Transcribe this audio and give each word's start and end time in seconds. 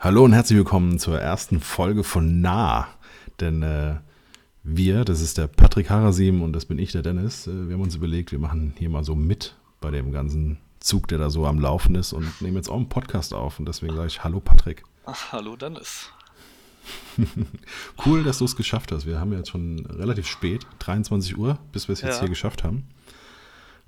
Hallo 0.00 0.24
und 0.24 0.32
herzlich 0.32 0.56
willkommen 0.56 1.00
zur 1.00 1.18
ersten 1.20 1.58
Folge 1.58 2.04
von 2.04 2.40
Nah. 2.40 2.86
Denn 3.40 3.64
äh, 3.64 3.96
wir, 4.62 5.04
das 5.04 5.20
ist 5.20 5.38
der 5.38 5.48
Patrick 5.48 5.90
Harasim 5.90 6.40
und 6.40 6.52
das 6.52 6.66
bin 6.66 6.78
ich, 6.78 6.92
der 6.92 7.02
Dennis, 7.02 7.48
äh, 7.48 7.66
wir 7.66 7.74
haben 7.74 7.82
uns 7.82 7.96
überlegt, 7.96 8.30
wir 8.30 8.38
machen 8.38 8.74
hier 8.78 8.90
mal 8.90 9.02
so 9.02 9.16
mit 9.16 9.56
bei 9.80 9.90
dem 9.90 10.12
ganzen 10.12 10.58
Zug, 10.78 11.08
der 11.08 11.18
da 11.18 11.30
so 11.30 11.46
am 11.46 11.58
Laufen 11.58 11.96
ist 11.96 12.12
und 12.12 12.40
nehmen 12.40 12.54
jetzt 12.54 12.68
auch 12.68 12.76
einen 12.76 12.88
Podcast 12.88 13.34
auf. 13.34 13.58
Und 13.58 13.66
deswegen 13.66 13.96
sage 13.96 14.06
ich 14.06 14.22
Hallo 14.22 14.38
Patrick. 14.38 14.84
Ach, 15.04 15.32
hallo 15.32 15.56
Dennis. 15.56 16.10
cool, 18.06 18.22
dass 18.22 18.38
du 18.38 18.44
es 18.44 18.54
geschafft 18.54 18.92
hast. 18.92 19.04
Wir 19.04 19.18
haben 19.18 19.32
jetzt 19.32 19.50
schon 19.50 19.84
relativ 19.86 20.28
spät, 20.28 20.64
23 20.78 21.36
Uhr, 21.36 21.58
bis 21.72 21.88
wir 21.88 21.94
es 21.94 22.02
jetzt 22.02 22.14
ja. 22.14 22.20
hier 22.20 22.28
geschafft 22.28 22.62
haben. 22.62 22.86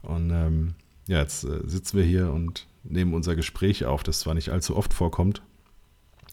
Und 0.03 0.31
ähm, 0.33 0.75
ja, 1.07 1.19
jetzt 1.19 1.45
äh, 1.45 1.61
sitzen 1.67 1.99
wir 1.99 2.05
hier 2.05 2.33
und 2.33 2.67
nehmen 2.83 3.15
unser 3.15 3.37
Gespräch 3.37 3.85
auf, 3.85 4.03
das 4.03 4.19
zwar 4.19 4.35
nicht 4.35 4.51
allzu 4.51 4.77
oft 4.77 4.93
vorkommt, 4.93 5.41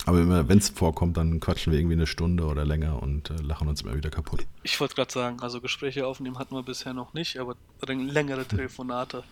aber 0.05 0.47
wenn 0.47 0.57
es 0.57 0.69
vorkommt, 0.69 1.17
dann 1.17 1.39
quatschen 1.39 1.73
wir 1.73 1.79
irgendwie 1.79 1.95
eine 1.95 2.07
Stunde 2.07 2.45
oder 2.45 2.65
länger 2.65 3.01
und 3.01 3.29
äh, 3.29 3.35
lachen 3.41 3.67
uns 3.67 3.81
immer 3.81 3.95
wieder 3.95 4.09
kaputt. 4.09 4.45
Ich 4.63 4.79
wollte 4.79 4.95
gerade 4.95 5.11
sagen, 5.11 5.41
also 5.41 5.59
Gespräche 5.59 6.07
aufnehmen 6.07 6.37
hatten 6.39 6.55
wir 6.55 6.63
bisher 6.63 6.93
noch 6.93 7.13
nicht, 7.13 7.39
aber 7.39 7.55
längere 7.85 8.45
Telefonate. 8.45 9.23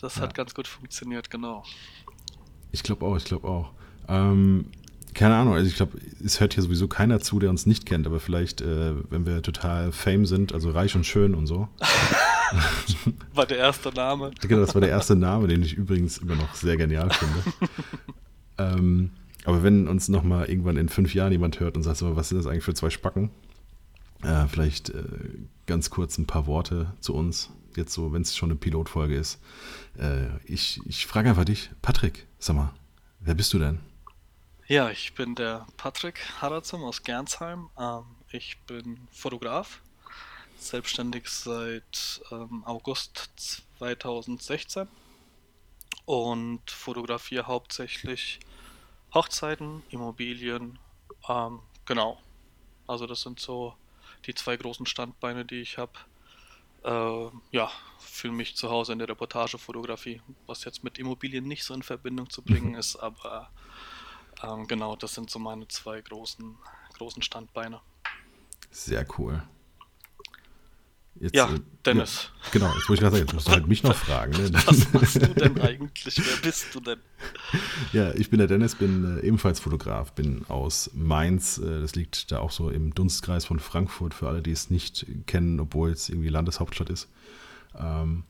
Das 0.00 0.16
ja. 0.16 0.22
hat 0.22 0.34
ganz 0.34 0.54
gut 0.54 0.68
funktioniert, 0.68 1.30
genau. 1.30 1.64
Ich 2.72 2.82
glaube 2.82 3.06
auch, 3.06 3.16
ich 3.16 3.24
glaube 3.24 3.48
auch. 3.48 3.70
Ähm, 4.08 4.66
keine 5.14 5.36
Ahnung, 5.36 5.54
also 5.54 5.66
ich 5.66 5.76
glaube, 5.76 5.98
es 6.22 6.40
hört 6.40 6.52
hier 6.52 6.62
sowieso 6.62 6.88
keiner 6.88 7.20
zu, 7.20 7.38
der 7.38 7.48
uns 7.48 7.64
nicht 7.64 7.86
kennt, 7.86 8.06
aber 8.06 8.20
vielleicht, 8.20 8.60
äh, 8.60 8.92
wenn 9.10 9.24
wir 9.24 9.40
total 9.40 9.90
fame 9.90 10.26
sind, 10.26 10.52
also 10.52 10.70
reich 10.70 10.94
und 10.94 11.06
schön 11.06 11.34
und 11.34 11.46
so. 11.46 11.68
war 13.34 13.46
der 13.46 13.56
erste 13.56 13.88
Name. 13.90 14.32
Genau, 14.42 14.60
das 14.60 14.74
war 14.74 14.82
der 14.82 14.90
erste 14.90 15.16
Name, 15.16 15.48
den 15.48 15.62
ich 15.62 15.72
übrigens 15.74 16.18
immer 16.18 16.34
noch 16.34 16.54
sehr 16.54 16.76
genial 16.76 17.10
finde. 17.10 17.42
ähm, 18.58 19.10
aber 19.46 19.62
wenn 19.62 19.86
uns 19.86 20.08
nochmal 20.08 20.50
irgendwann 20.50 20.76
in 20.76 20.88
fünf 20.88 21.14
Jahren 21.14 21.30
jemand 21.30 21.60
hört 21.60 21.76
und 21.76 21.84
sagt, 21.84 21.98
so, 21.98 22.16
was 22.16 22.28
sind 22.28 22.38
das 22.38 22.48
eigentlich 22.48 22.64
für 22.64 22.74
zwei 22.74 22.90
Spacken? 22.90 23.30
Äh, 24.22 24.48
vielleicht 24.48 24.90
äh, 24.90 25.04
ganz 25.66 25.88
kurz 25.88 26.18
ein 26.18 26.26
paar 26.26 26.48
Worte 26.48 26.92
zu 27.00 27.14
uns. 27.14 27.50
Jetzt 27.76 27.92
so, 27.92 28.12
wenn 28.12 28.22
es 28.22 28.34
schon 28.34 28.50
eine 28.50 28.58
Pilotfolge 28.58 29.14
ist. 29.14 29.40
Äh, 29.98 30.36
ich 30.46 30.80
ich 30.86 31.06
frage 31.06 31.28
einfach 31.28 31.44
dich, 31.44 31.70
Patrick, 31.80 32.26
sag 32.40 32.56
mal, 32.56 32.74
wer 33.20 33.34
bist 33.34 33.52
du 33.52 33.60
denn? 33.60 33.78
Ja, 34.66 34.90
ich 34.90 35.14
bin 35.14 35.36
der 35.36 35.64
Patrick 35.76 36.18
Harazum 36.40 36.82
aus 36.82 37.04
Gernsheim. 37.04 37.68
Ähm, 37.78 38.02
ich 38.32 38.58
bin 38.66 38.98
Fotograf, 39.12 39.80
selbstständig 40.58 41.28
seit 41.28 42.20
ähm, 42.32 42.64
August 42.64 43.30
2016 43.78 44.88
und 46.04 46.68
fotografiere 46.68 47.46
hauptsächlich 47.46 48.40
Hochzeiten, 49.16 49.82
Immobilien, 49.88 50.78
ähm, 51.26 51.60
genau. 51.86 52.18
Also 52.86 53.06
das 53.06 53.22
sind 53.22 53.40
so 53.40 53.74
die 54.26 54.34
zwei 54.34 54.56
großen 54.56 54.84
Standbeine, 54.84 55.46
die 55.46 55.60
ich 55.62 55.78
habe. 55.78 55.92
Äh, 56.84 57.30
ja, 57.50 57.70
fühle 57.98 58.34
mich 58.34 58.56
zu 58.56 58.70
Hause 58.70 58.92
in 58.92 58.98
der 58.98 59.08
Reportagefotografie, 59.08 60.20
was 60.46 60.64
jetzt 60.64 60.84
mit 60.84 60.98
Immobilien 60.98 61.48
nicht 61.48 61.64
so 61.64 61.72
in 61.72 61.82
Verbindung 61.82 62.28
zu 62.28 62.42
bringen 62.42 62.72
mhm. 62.72 62.78
ist, 62.78 62.96
aber 62.96 63.50
ähm, 64.42 64.68
genau, 64.68 64.96
das 64.96 65.14
sind 65.14 65.30
so 65.30 65.38
meine 65.38 65.66
zwei 65.68 66.00
großen, 66.00 66.56
großen 66.98 67.22
Standbeine. 67.22 67.80
Sehr 68.70 69.06
cool. 69.18 69.42
Jetzt, 71.20 71.34
ja, 71.34 71.52
äh, 71.52 71.60
Dennis. 71.84 72.30
Ja, 72.44 72.50
genau, 72.52 72.74
jetzt 72.74 72.88
wollte 72.88 72.94
ich 72.94 73.00
gerade 73.00 73.16
sagen, 73.16 73.26
jetzt 73.26 73.34
musst 73.34 73.48
du 73.48 73.52
halt 73.52 73.68
mich 73.68 73.82
noch 73.82 73.94
fragen. 73.94 74.32
Ne? 74.32 74.50
Was 74.66 74.92
machst 74.92 75.16
du 75.16 75.26
denn 75.28 75.60
eigentlich? 75.60 76.16
Wer 76.16 76.42
bist 76.42 76.74
du 76.74 76.80
denn? 76.80 76.98
Ja, 77.92 78.12
ich 78.14 78.28
bin 78.28 78.38
der 78.38 78.48
Dennis, 78.48 78.74
bin 78.74 79.18
äh, 79.18 79.26
ebenfalls 79.26 79.60
Fotograf, 79.60 80.12
bin 80.12 80.44
aus 80.48 80.90
Mainz. 80.94 81.58
Äh, 81.58 81.80
das 81.80 81.94
liegt 81.94 82.32
da 82.32 82.40
auch 82.40 82.50
so 82.50 82.70
im 82.70 82.94
Dunstkreis 82.94 83.46
von 83.46 83.58
Frankfurt, 83.58 84.14
für 84.14 84.28
alle, 84.28 84.42
die 84.42 84.52
es 84.52 84.70
nicht 84.70 85.06
kennen, 85.26 85.58
obwohl 85.60 85.90
es 85.90 86.08
irgendwie 86.08 86.28
Landeshauptstadt 86.28 86.90
ist. 86.90 87.08
Ähm, 87.78 88.24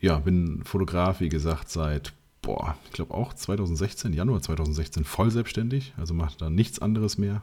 ja, 0.00 0.18
bin 0.18 0.62
Fotograf, 0.64 1.20
wie 1.20 1.28
gesagt, 1.28 1.70
seit, 1.70 2.12
boah, 2.42 2.76
ich 2.84 2.92
glaube 2.92 3.14
auch 3.14 3.34
2016, 3.34 4.12
Januar 4.12 4.40
2016, 4.40 5.04
voll 5.04 5.30
selbstständig. 5.30 5.94
Also 5.96 6.14
mache 6.14 6.36
da 6.38 6.50
nichts 6.50 6.78
anderes 6.78 7.18
mehr. 7.18 7.42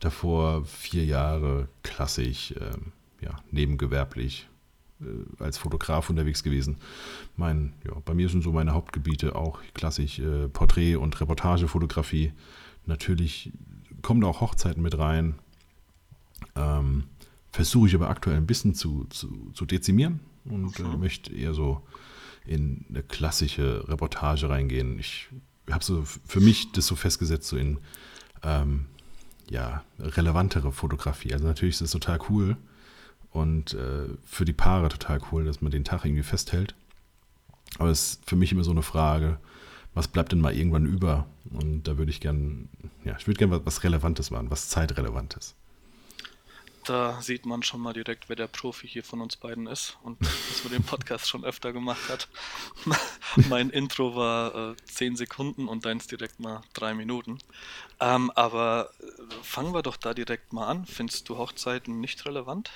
Davor 0.00 0.64
vier 0.64 1.04
Jahre 1.04 1.68
klassisch. 1.82 2.54
Ähm, 2.60 2.92
ja, 3.22 3.36
nebengewerblich 3.50 4.48
äh, 5.00 5.42
als 5.42 5.58
Fotograf 5.58 6.10
unterwegs 6.10 6.42
gewesen. 6.42 6.76
Mein, 7.36 7.72
ja, 7.84 7.92
bei 8.04 8.14
mir 8.14 8.28
sind 8.28 8.42
so 8.42 8.52
meine 8.52 8.74
Hauptgebiete 8.74 9.34
auch 9.36 9.60
klassisch 9.74 10.18
äh, 10.18 10.48
Porträt- 10.48 10.96
und 10.96 11.20
Reportagefotografie. 11.20 12.32
Natürlich 12.86 13.52
kommen 14.02 14.20
da 14.20 14.26
auch 14.26 14.40
Hochzeiten 14.40 14.82
mit 14.82 14.98
rein. 14.98 15.36
Ähm, 16.56 17.04
Versuche 17.52 17.88
ich 17.88 17.94
aber 17.94 18.08
aktuell 18.08 18.38
ein 18.38 18.46
bisschen 18.46 18.74
zu, 18.74 19.06
zu, 19.10 19.50
zu 19.52 19.66
dezimieren 19.66 20.20
und 20.46 20.80
äh, 20.80 20.84
möchte 20.84 21.34
eher 21.34 21.52
so 21.52 21.82
in 22.46 22.86
eine 22.88 23.02
klassische 23.02 23.86
Reportage 23.88 24.48
reingehen. 24.48 24.98
Ich 24.98 25.28
habe 25.70 25.84
so 25.84 26.02
für 26.02 26.40
mich 26.40 26.72
das 26.72 26.86
so 26.86 26.96
festgesetzt, 26.96 27.48
so 27.48 27.58
in 27.58 27.78
ähm, 28.42 28.86
ja, 29.50 29.84
relevantere 29.98 30.72
Fotografie. 30.72 31.34
Also 31.34 31.46
natürlich 31.46 31.74
ist 31.74 31.82
das 31.82 31.90
total 31.90 32.18
cool, 32.30 32.56
und 33.32 33.74
äh, 33.74 34.08
für 34.24 34.44
die 34.44 34.52
Paare 34.52 34.88
total 34.88 35.20
cool, 35.30 35.44
dass 35.44 35.60
man 35.62 35.72
den 35.72 35.84
Tag 35.84 36.04
irgendwie 36.04 36.22
festhält. 36.22 36.74
Aber 37.78 37.88
es 37.88 38.14
ist 38.14 38.28
für 38.28 38.36
mich 38.36 38.52
immer 38.52 38.64
so 38.64 38.70
eine 38.70 38.82
Frage, 38.82 39.38
was 39.94 40.08
bleibt 40.08 40.32
denn 40.32 40.40
mal 40.40 40.54
irgendwann 40.54 40.86
über? 40.86 41.26
Und 41.50 41.84
da 41.84 41.98
würde 41.98 42.10
ich 42.10 42.20
gern, 42.20 42.68
ja, 43.04 43.16
ich 43.18 43.26
würde 43.26 43.38
gern 43.38 43.50
was, 43.50 43.62
was 43.64 43.84
Relevantes 43.84 44.30
machen, 44.30 44.50
was 44.50 44.68
Zeitrelevantes. 44.68 45.54
Da 46.84 47.22
sieht 47.22 47.46
man 47.46 47.62
schon 47.62 47.80
mal 47.80 47.92
direkt, 47.92 48.28
wer 48.28 48.34
der 48.34 48.48
Profi 48.48 48.88
hier 48.88 49.04
von 49.04 49.20
uns 49.20 49.36
beiden 49.36 49.66
ist 49.68 49.96
und 50.02 50.20
dass 50.20 50.64
man 50.64 50.72
den 50.72 50.82
Podcast 50.82 51.28
schon 51.28 51.44
öfter 51.44 51.72
gemacht 51.72 52.08
hat. 52.08 52.28
mein 53.48 53.70
Intro 53.70 54.16
war 54.16 54.72
äh, 54.72 54.76
10 54.84 55.16
Sekunden 55.16 55.68
und 55.68 55.86
deins 55.86 56.06
direkt 56.06 56.40
mal 56.40 56.62
3 56.74 56.94
Minuten. 56.94 57.38
Ähm, 58.00 58.30
aber 58.32 58.90
äh, 59.00 59.04
fangen 59.42 59.72
wir 59.72 59.82
doch 59.82 59.96
da 59.96 60.12
direkt 60.12 60.52
mal 60.52 60.66
an. 60.66 60.84
Findest 60.84 61.28
du 61.28 61.38
Hochzeiten 61.38 62.00
nicht 62.00 62.26
relevant? 62.26 62.70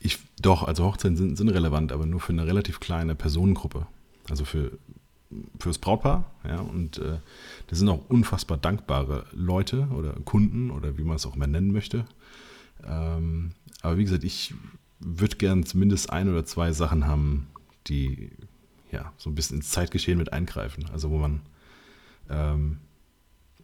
Ich, 0.00 0.18
doch, 0.40 0.62
also 0.62 0.84
Hochzeiten 0.84 1.16
sind, 1.16 1.36
sind 1.36 1.48
relevant, 1.48 1.92
aber 1.92 2.06
nur 2.06 2.20
für 2.20 2.32
eine 2.32 2.46
relativ 2.46 2.80
kleine 2.80 3.14
Personengruppe. 3.14 3.86
Also 4.28 4.44
für 4.44 4.78
fürs 5.58 5.78
Brautpaar, 5.78 6.24
ja, 6.44 6.60
und 6.60 6.98
äh, 6.98 7.18
das 7.66 7.78
sind 7.80 7.88
auch 7.88 8.08
unfassbar 8.08 8.58
dankbare 8.58 9.26
Leute 9.32 9.88
oder 9.88 10.12
Kunden 10.24 10.70
oder 10.70 10.98
wie 10.98 11.02
man 11.02 11.16
es 11.16 11.26
auch 11.26 11.34
immer 11.34 11.48
nennen 11.48 11.72
möchte. 11.72 12.06
Ähm, 12.84 13.52
aber 13.82 13.98
wie 13.98 14.04
gesagt, 14.04 14.24
ich 14.24 14.54
würde 15.00 15.36
gern 15.36 15.64
zumindest 15.64 16.10
ein 16.10 16.28
oder 16.28 16.44
zwei 16.44 16.72
Sachen 16.72 17.06
haben, 17.06 17.48
die 17.88 18.30
ja 18.92 19.12
so 19.16 19.30
ein 19.30 19.34
bisschen 19.34 19.58
ins 19.58 19.70
Zeitgeschehen 19.70 20.18
mit 20.18 20.32
eingreifen. 20.32 20.86
Also 20.92 21.10
wo 21.10 21.18
man 21.18 21.40
ähm, 22.30 22.78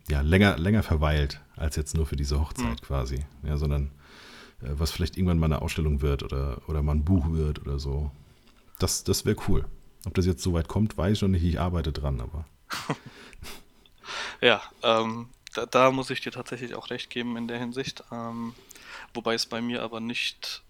ja 0.08 0.20
länger, 0.20 0.58
länger 0.58 0.82
verweilt 0.82 1.40
als 1.56 1.76
jetzt 1.76 1.94
nur 1.94 2.06
für 2.06 2.16
diese 2.16 2.40
Hochzeit 2.40 2.82
mhm. 2.82 2.86
quasi. 2.86 3.24
Ja, 3.44 3.56
sondern 3.56 3.90
was 4.62 4.90
vielleicht 4.90 5.16
irgendwann 5.16 5.38
mal 5.38 5.46
eine 5.46 5.62
Ausstellung 5.62 6.02
wird 6.02 6.22
oder, 6.22 6.60
oder 6.68 6.82
mal 6.82 6.92
ein 6.92 7.04
Buch 7.04 7.32
wird 7.32 7.60
oder 7.60 7.78
so. 7.78 8.10
Das, 8.78 9.04
das 9.04 9.24
wäre 9.24 9.36
cool. 9.48 9.66
Ob 10.04 10.14
das 10.14 10.26
jetzt 10.26 10.42
so 10.42 10.52
weit 10.52 10.68
kommt, 10.68 10.96
weiß 10.96 11.16
ich 11.16 11.22
noch 11.22 11.28
nicht. 11.28 11.44
Ich 11.44 11.60
arbeite 11.60 11.92
dran, 11.92 12.20
aber. 12.20 12.44
ja, 14.40 14.62
ähm, 14.82 15.28
da, 15.54 15.66
da, 15.66 15.90
muss 15.90 16.10
ich 16.10 16.20
dir 16.20 16.32
tatsächlich 16.32 16.74
auch 16.74 16.90
recht 16.90 17.10
geben 17.10 17.36
in 17.36 17.46
der 17.46 17.58
Hinsicht. 17.58 18.02
Ähm, 18.10 18.54
wobei 19.14 19.34
es 19.34 19.46
bei 19.46 19.60
mir 19.60 19.82
aber 19.82 20.00
nicht, 20.00 20.62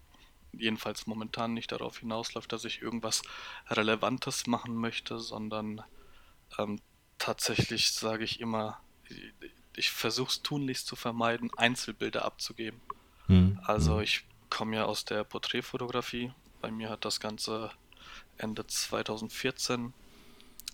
jedenfalls 0.52 1.06
momentan 1.06 1.54
nicht 1.54 1.72
darauf 1.72 1.98
hinausläuft, 1.98 2.52
dass 2.52 2.64
ich 2.64 2.82
irgendwas 2.82 3.22
Relevantes 3.70 4.46
machen 4.46 4.74
möchte, 4.74 5.18
sondern 5.18 5.82
ähm, 6.58 6.80
tatsächlich 7.18 7.92
sage 7.92 8.24
ich 8.24 8.40
immer, 8.40 8.80
ich 9.76 9.90
versuche 9.90 10.30
es 10.30 10.42
tunlichst 10.42 10.86
zu 10.86 10.96
vermeiden, 10.96 11.50
Einzelbilder 11.56 12.24
abzugeben. 12.24 12.80
Mhm. 13.28 13.60
Also 13.64 14.00
ich 14.00 14.24
komme 14.50 14.76
ja 14.76 14.84
aus 14.84 15.04
der 15.04 15.24
Porträtfotografie. 15.24 16.32
Bei 16.60 16.70
mir 16.70 16.90
hat 16.90 17.04
das 17.04 17.20
Ganze 17.20 17.70
Ende 18.36 18.66
2014 18.66 19.92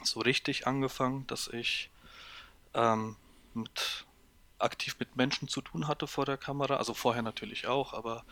so 0.02 0.20
richtig 0.20 0.66
angefangen, 0.66 1.26
dass 1.26 1.48
ich 1.48 1.90
ähm, 2.74 3.16
mit, 3.54 4.06
aktiv 4.58 4.96
mit 4.98 5.16
Menschen 5.16 5.48
zu 5.48 5.60
tun 5.60 5.88
hatte 5.88 6.06
vor 6.06 6.24
der 6.24 6.36
Kamera. 6.36 6.76
Also 6.76 6.94
vorher 6.94 7.22
natürlich 7.22 7.66
auch, 7.66 7.92
aber 7.94 8.24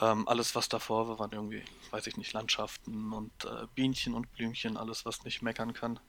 ähm, 0.00 0.26
alles, 0.26 0.54
was 0.54 0.68
davor 0.68 1.08
war, 1.08 1.18
waren 1.18 1.32
irgendwie, 1.32 1.62
weiß 1.90 2.06
ich 2.06 2.16
nicht, 2.16 2.32
Landschaften 2.32 3.12
und 3.12 3.44
äh, 3.44 3.66
Bienchen 3.74 4.14
und 4.14 4.32
Blümchen, 4.32 4.76
alles, 4.76 5.04
was 5.04 5.24
nicht 5.24 5.42
meckern 5.42 5.74
kann. 5.74 6.00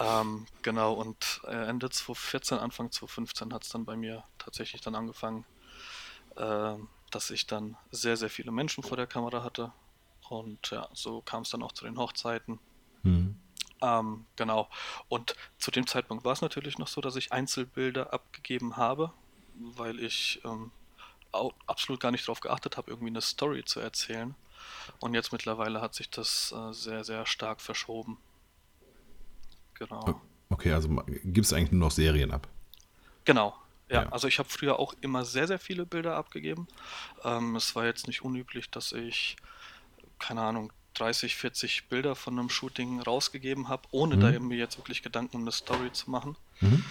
Ähm, 0.00 0.46
genau, 0.62 0.92
und 0.94 1.40
äh, 1.44 1.68
Ende 1.68 1.90
2014, 1.90 2.58
Anfang 2.58 2.90
2015 2.90 3.52
hat 3.52 3.64
es 3.64 3.70
dann 3.70 3.84
bei 3.84 3.96
mir 3.96 4.24
tatsächlich 4.38 4.80
dann 4.80 4.94
angefangen, 4.94 5.44
äh, 6.38 6.76
dass 7.10 7.30
ich 7.30 7.46
dann 7.46 7.76
sehr, 7.90 8.16
sehr 8.16 8.30
viele 8.30 8.50
Menschen 8.50 8.82
vor 8.82 8.96
der 8.96 9.06
Kamera 9.06 9.42
hatte. 9.42 9.72
Und 10.28 10.70
ja, 10.70 10.88
so 10.92 11.22
kam 11.22 11.42
es 11.42 11.50
dann 11.50 11.62
auch 11.62 11.72
zu 11.72 11.84
den 11.84 11.98
Hochzeiten. 11.98 12.58
Mhm. 13.02 13.36
Ähm, 13.80 14.26
genau. 14.36 14.68
Und 15.08 15.34
zu 15.58 15.70
dem 15.70 15.86
Zeitpunkt 15.86 16.24
war 16.24 16.32
es 16.32 16.42
natürlich 16.42 16.78
noch 16.78 16.88
so, 16.88 17.00
dass 17.00 17.16
ich 17.16 17.32
Einzelbilder 17.32 18.12
abgegeben 18.12 18.76
habe, 18.76 19.12
weil 19.54 20.00
ich 20.00 20.40
ähm, 20.44 20.70
absolut 21.66 22.00
gar 22.00 22.10
nicht 22.10 22.26
darauf 22.26 22.40
geachtet 22.40 22.76
habe, 22.76 22.90
irgendwie 22.90 23.10
eine 23.10 23.20
Story 23.20 23.64
zu 23.64 23.80
erzählen. 23.80 24.34
Und 25.00 25.14
jetzt 25.14 25.32
mittlerweile 25.32 25.80
hat 25.80 25.94
sich 25.94 26.10
das 26.10 26.52
äh, 26.52 26.72
sehr, 26.72 27.04
sehr 27.04 27.24
stark 27.26 27.60
verschoben. 27.60 28.18
Genau. 29.74 30.20
Okay, 30.50 30.72
also 30.72 30.88
gibt 31.24 31.46
es 31.46 31.52
eigentlich 31.52 31.72
nur 31.72 31.80
noch 31.80 31.90
Serien 31.90 32.32
ab? 32.32 32.48
Genau. 33.24 33.54
Ja, 33.88 34.02
ja. 34.02 34.08
also 34.10 34.28
ich 34.28 34.38
habe 34.38 34.48
früher 34.48 34.78
auch 34.78 34.94
immer 35.00 35.24
sehr, 35.24 35.46
sehr 35.46 35.58
viele 35.58 35.86
Bilder 35.86 36.16
abgegeben. 36.16 36.68
Ähm, 37.24 37.56
es 37.56 37.74
war 37.74 37.84
jetzt 37.84 38.06
nicht 38.06 38.22
unüblich, 38.22 38.70
dass 38.70 38.92
ich, 38.92 39.36
keine 40.18 40.42
Ahnung, 40.42 40.72
30, 40.94 41.36
40 41.36 41.88
Bilder 41.88 42.14
von 42.16 42.38
einem 42.38 42.50
Shooting 42.50 43.00
rausgegeben 43.00 43.68
habe, 43.68 43.82
ohne 43.90 44.16
mhm. 44.16 44.20
da 44.20 44.38
mir 44.40 44.58
jetzt 44.58 44.78
wirklich 44.78 45.02
Gedanken 45.02 45.36
um 45.36 45.42
eine 45.42 45.52
Story 45.52 45.92
zu 45.92 46.10
machen. 46.10 46.36
Mhm. 46.60 46.84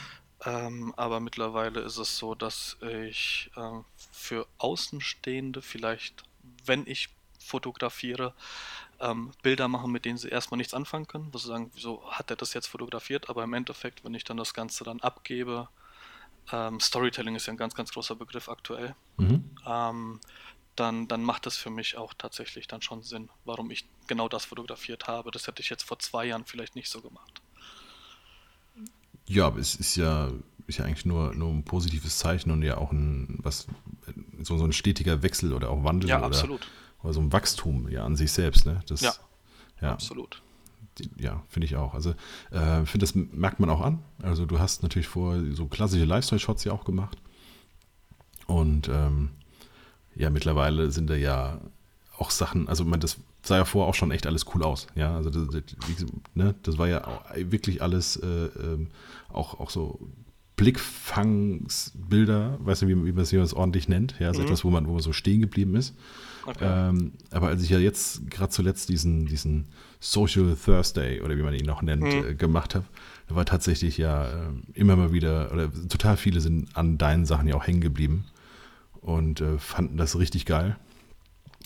Ähm, 0.45 0.93
aber 0.97 1.19
mittlerweile 1.19 1.81
ist 1.81 1.97
es 1.97 2.17
so, 2.17 2.35
dass 2.35 2.77
ich 2.81 3.51
äh, 3.55 3.79
für 4.11 4.47
Außenstehende 4.59 5.61
vielleicht, 5.61 6.23
wenn 6.65 6.85
ich 6.85 7.09
fotografiere, 7.39 8.33
ähm, 8.99 9.31
Bilder 9.41 9.67
mache, 9.67 9.87
mit 9.87 10.05
denen 10.05 10.17
sie 10.17 10.29
erstmal 10.29 10.57
nichts 10.57 10.73
anfangen 10.73 11.07
können, 11.07 11.33
wo 11.33 11.37
sie 11.37 11.47
sagen, 11.47 11.71
wieso 11.73 12.09
hat 12.11 12.29
er 12.29 12.35
das 12.35 12.53
jetzt 12.53 12.67
fotografiert? 12.67 13.29
Aber 13.29 13.43
im 13.43 13.53
Endeffekt, 13.53 14.03
wenn 14.03 14.13
ich 14.13 14.23
dann 14.23 14.37
das 14.37 14.53
Ganze 14.53 14.83
dann 14.83 15.01
abgebe, 15.01 15.69
ähm, 16.51 16.79
Storytelling 16.79 17.35
ist 17.35 17.47
ja 17.47 17.53
ein 17.53 17.57
ganz, 17.57 17.75
ganz 17.75 17.91
großer 17.91 18.15
Begriff 18.15 18.49
aktuell, 18.49 18.95
mhm. 19.17 19.51
ähm, 19.65 20.19
dann, 20.75 21.07
dann 21.07 21.23
macht 21.23 21.45
das 21.45 21.57
für 21.57 21.69
mich 21.69 21.97
auch 21.97 22.13
tatsächlich 22.13 22.67
dann 22.67 22.81
schon 22.81 23.01
Sinn, 23.01 23.29
warum 23.45 23.71
ich 23.71 23.87
genau 24.05 24.29
das 24.29 24.45
fotografiert 24.45 25.07
habe. 25.07 25.31
Das 25.31 25.47
hätte 25.47 25.61
ich 25.61 25.69
jetzt 25.69 25.83
vor 25.83 25.99
zwei 25.99 26.25
Jahren 26.25 26.45
vielleicht 26.45 26.75
nicht 26.75 26.89
so 26.89 27.01
gemacht. 27.01 27.41
Ja, 29.27 29.47
aber 29.47 29.59
es 29.59 29.75
ist 29.75 29.95
ja, 29.95 30.31
ist 30.67 30.77
ja 30.77 30.85
eigentlich 30.85 31.05
nur, 31.05 31.33
nur 31.33 31.49
ein 31.49 31.65
positives 31.65 32.19
Zeichen 32.19 32.51
und 32.51 32.61
ja 32.61 32.77
auch 32.77 32.91
ein, 32.91 33.39
was, 33.41 33.67
so, 34.41 34.57
so 34.57 34.63
ein 34.63 34.71
stetiger 34.71 35.23
Wechsel 35.23 35.53
oder 35.53 35.69
auch 35.69 35.83
Wandel. 35.83 36.09
Ja, 36.09 36.19
oder, 36.19 36.27
absolut. 36.27 36.67
Oder 37.03 37.13
so 37.13 37.21
ein 37.21 37.33
Wachstum 37.33 37.89
ja 37.89 38.05
an 38.05 38.15
sich 38.15 38.31
selbst. 38.31 38.65
Ne? 38.65 38.81
Das, 38.87 39.01
ja, 39.01 39.13
ja, 39.81 39.91
absolut. 39.91 40.41
Ja, 41.17 41.43
finde 41.47 41.65
ich 41.65 41.75
auch. 41.75 41.93
Also, 41.93 42.11
äh, 42.51 42.85
finde, 42.85 43.05
das 43.05 43.15
merkt 43.15 43.59
man 43.59 43.69
auch 43.69 43.81
an. 43.81 43.99
Also, 44.21 44.45
du 44.45 44.59
hast 44.59 44.83
natürlich 44.83 45.07
vor 45.07 45.35
so 45.53 45.67
klassische 45.67 46.05
Lifestyle-Shots 46.05 46.63
ja 46.63 46.71
auch 46.71 46.85
gemacht. 46.85 47.17
Und 48.47 48.89
ähm, 48.89 49.29
ja, 50.15 50.29
mittlerweile 50.29 50.91
sind 50.91 51.09
da 51.09 51.15
ja 51.15 51.59
auch 52.17 52.31
Sachen, 52.31 52.67
also 52.67 52.83
man, 52.83 52.99
das 52.99 53.17
sah 53.43 53.57
ja 53.57 53.65
vorher 53.65 53.89
auch 53.89 53.95
schon 53.95 54.11
echt 54.11 54.25
alles 54.25 54.45
cool 54.53 54.63
aus. 54.63 54.87
Ja, 54.95 55.15
also 55.15 55.29
das, 55.29 55.47
das, 55.47 55.63
ne, 56.33 56.55
das 56.63 56.77
war 56.77 56.87
ja 56.87 57.21
wirklich 57.35 57.81
alles 57.81 58.17
äh, 58.17 58.45
äh, 58.45 58.87
auch, 59.29 59.59
auch 59.59 59.69
so 59.69 59.99
Blickfangsbilder, 60.55 62.57
weißt 62.59 62.81
du, 62.81 62.87
wie, 62.87 63.05
wie 63.05 63.11
man 63.11 63.23
das 63.23 63.53
ordentlich 63.53 63.87
nennt. 63.87 64.15
Ja, 64.19 64.29
also 64.29 64.41
mhm. 64.41 64.47
etwas, 64.47 64.65
wo 64.65 64.71
man, 64.71 64.87
wo 64.87 64.93
man 64.93 65.01
so 65.01 65.13
stehen 65.13 65.41
geblieben 65.41 65.75
ist. 65.75 65.95
Okay. 66.47 66.65
Ähm, 66.65 67.11
aber 67.31 67.49
als 67.49 67.61
ich 67.61 67.69
ja 67.69 67.77
jetzt 67.77 68.31
gerade 68.31 68.49
zuletzt 68.49 68.87
diesen, 68.87 69.25
diesen 69.25 69.65
Social 69.99 70.55
Thursday 70.55 71.21
oder 71.21 71.37
wie 71.37 71.41
man 71.41 71.53
ihn 71.53 71.69
auch 71.69 71.81
nennt, 71.81 72.03
mhm. 72.03 72.29
äh, 72.29 72.35
gemacht 72.35 72.73
habe, 72.73 72.85
da 73.27 73.35
war 73.35 73.45
tatsächlich 73.45 73.97
ja 73.97 74.27
äh, 74.27 74.49
immer 74.73 74.95
mal 74.95 75.11
wieder, 75.11 75.51
oder 75.51 75.69
total 75.89 76.15
viele 76.15 76.39
sind 76.39 76.75
an 76.77 76.97
deinen 76.97 77.25
Sachen 77.25 77.49
ja 77.49 77.55
auch 77.55 77.67
hängen 77.67 77.81
geblieben 77.81 78.25
und 79.01 79.41
äh, 79.41 79.57
fanden 79.57 79.97
das 79.97 80.17
richtig 80.17 80.45
geil. 80.45 80.77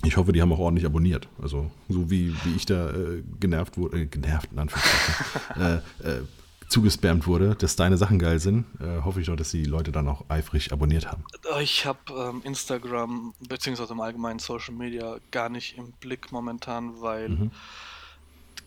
Ich 0.03 0.17
hoffe, 0.17 0.31
die 0.33 0.41
haben 0.41 0.51
auch 0.51 0.57
ordentlich 0.57 0.87
abonniert. 0.87 1.27
Also 1.39 1.69
so 1.87 2.09
wie, 2.09 2.33
wie 2.43 2.55
ich 2.55 2.65
da 2.65 2.89
äh, 2.89 3.21
genervt 3.39 3.77
wurde, 3.77 4.01
äh, 4.01 4.05
genervt 4.07 4.49
in 4.51 4.57
Anführungszeichen, 4.57 5.55
äh, 5.61 6.09
äh, 6.09 6.21
zugespammt 6.71 7.27
wurde, 7.27 7.55
dass 7.55 7.75
deine 7.75 7.97
Sachen 7.97 8.17
geil 8.17 8.39
sind, 8.39 8.65
äh, 8.79 9.01
hoffe 9.03 9.19
ich 9.19 9.27
doch, 9.27 9.35
dass 9.35 9.51
die 9.51 9.65
Leute 9.65 9.91
dann 9.91 10.07
auch 10.07 10.25
eifrig 10.29 10.71
abonniert 10.71 11.11
haben. 11.11 11.23
Ich 11.59 11.85
habe 11.85 11.99
ähm, 12.09 12.41
Instagram 12.43 13.33
beziehungsweise 13.47 13.93
im 13.93 13.99
Allgemeinen 13.99 14.39
Social 14.39 14.73
Media 14.73 15.17
gar 15.31 15.49
nicht 15.49 15.77
im 15.77 15.91
Blick 15.93 16.31
momentan, 16.31 17.01
weil 17.01 17.29
mhm. 17.29 17.51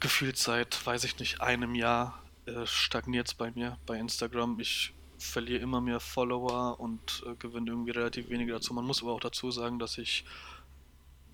gefühlt 0.01 0.37
seit, 0.37 0.87
weiß 0.87 1.05
ich 1.05 1.19
nicht, 1.19 1.41
einem 1.41 1.75
Jahr 1.75 2.23
äh, 2.47 2.67
stagniert 2.67 3.29
es 3.29 3.35
bei 3.35 3.51
mir 3.53 3.79
bei 3.87 3.99
Instagram. 3.99 4.61
Ich 4.61 4.93
verliere 5.17 5.63
immer 5.63 5.81
mehr 5.81 6.01
Follower 6.01 6.79
und 6.79 7.25
äh, 7.27 7.35
gewinne 7.37 7.71
irgendwie 7.71 7.93
relativ 7.93 8.29
wenige 8.29 8.53
dazu. 8.53 8.75
Man 8.75 8.85
muss 8.85 9.03
aber 9.03 9.13
auch 9.13 9.21
dazu 9.21 9.51
sagen, 9.51 9.79
dass 9.79 9.97
ich 9.97 10.27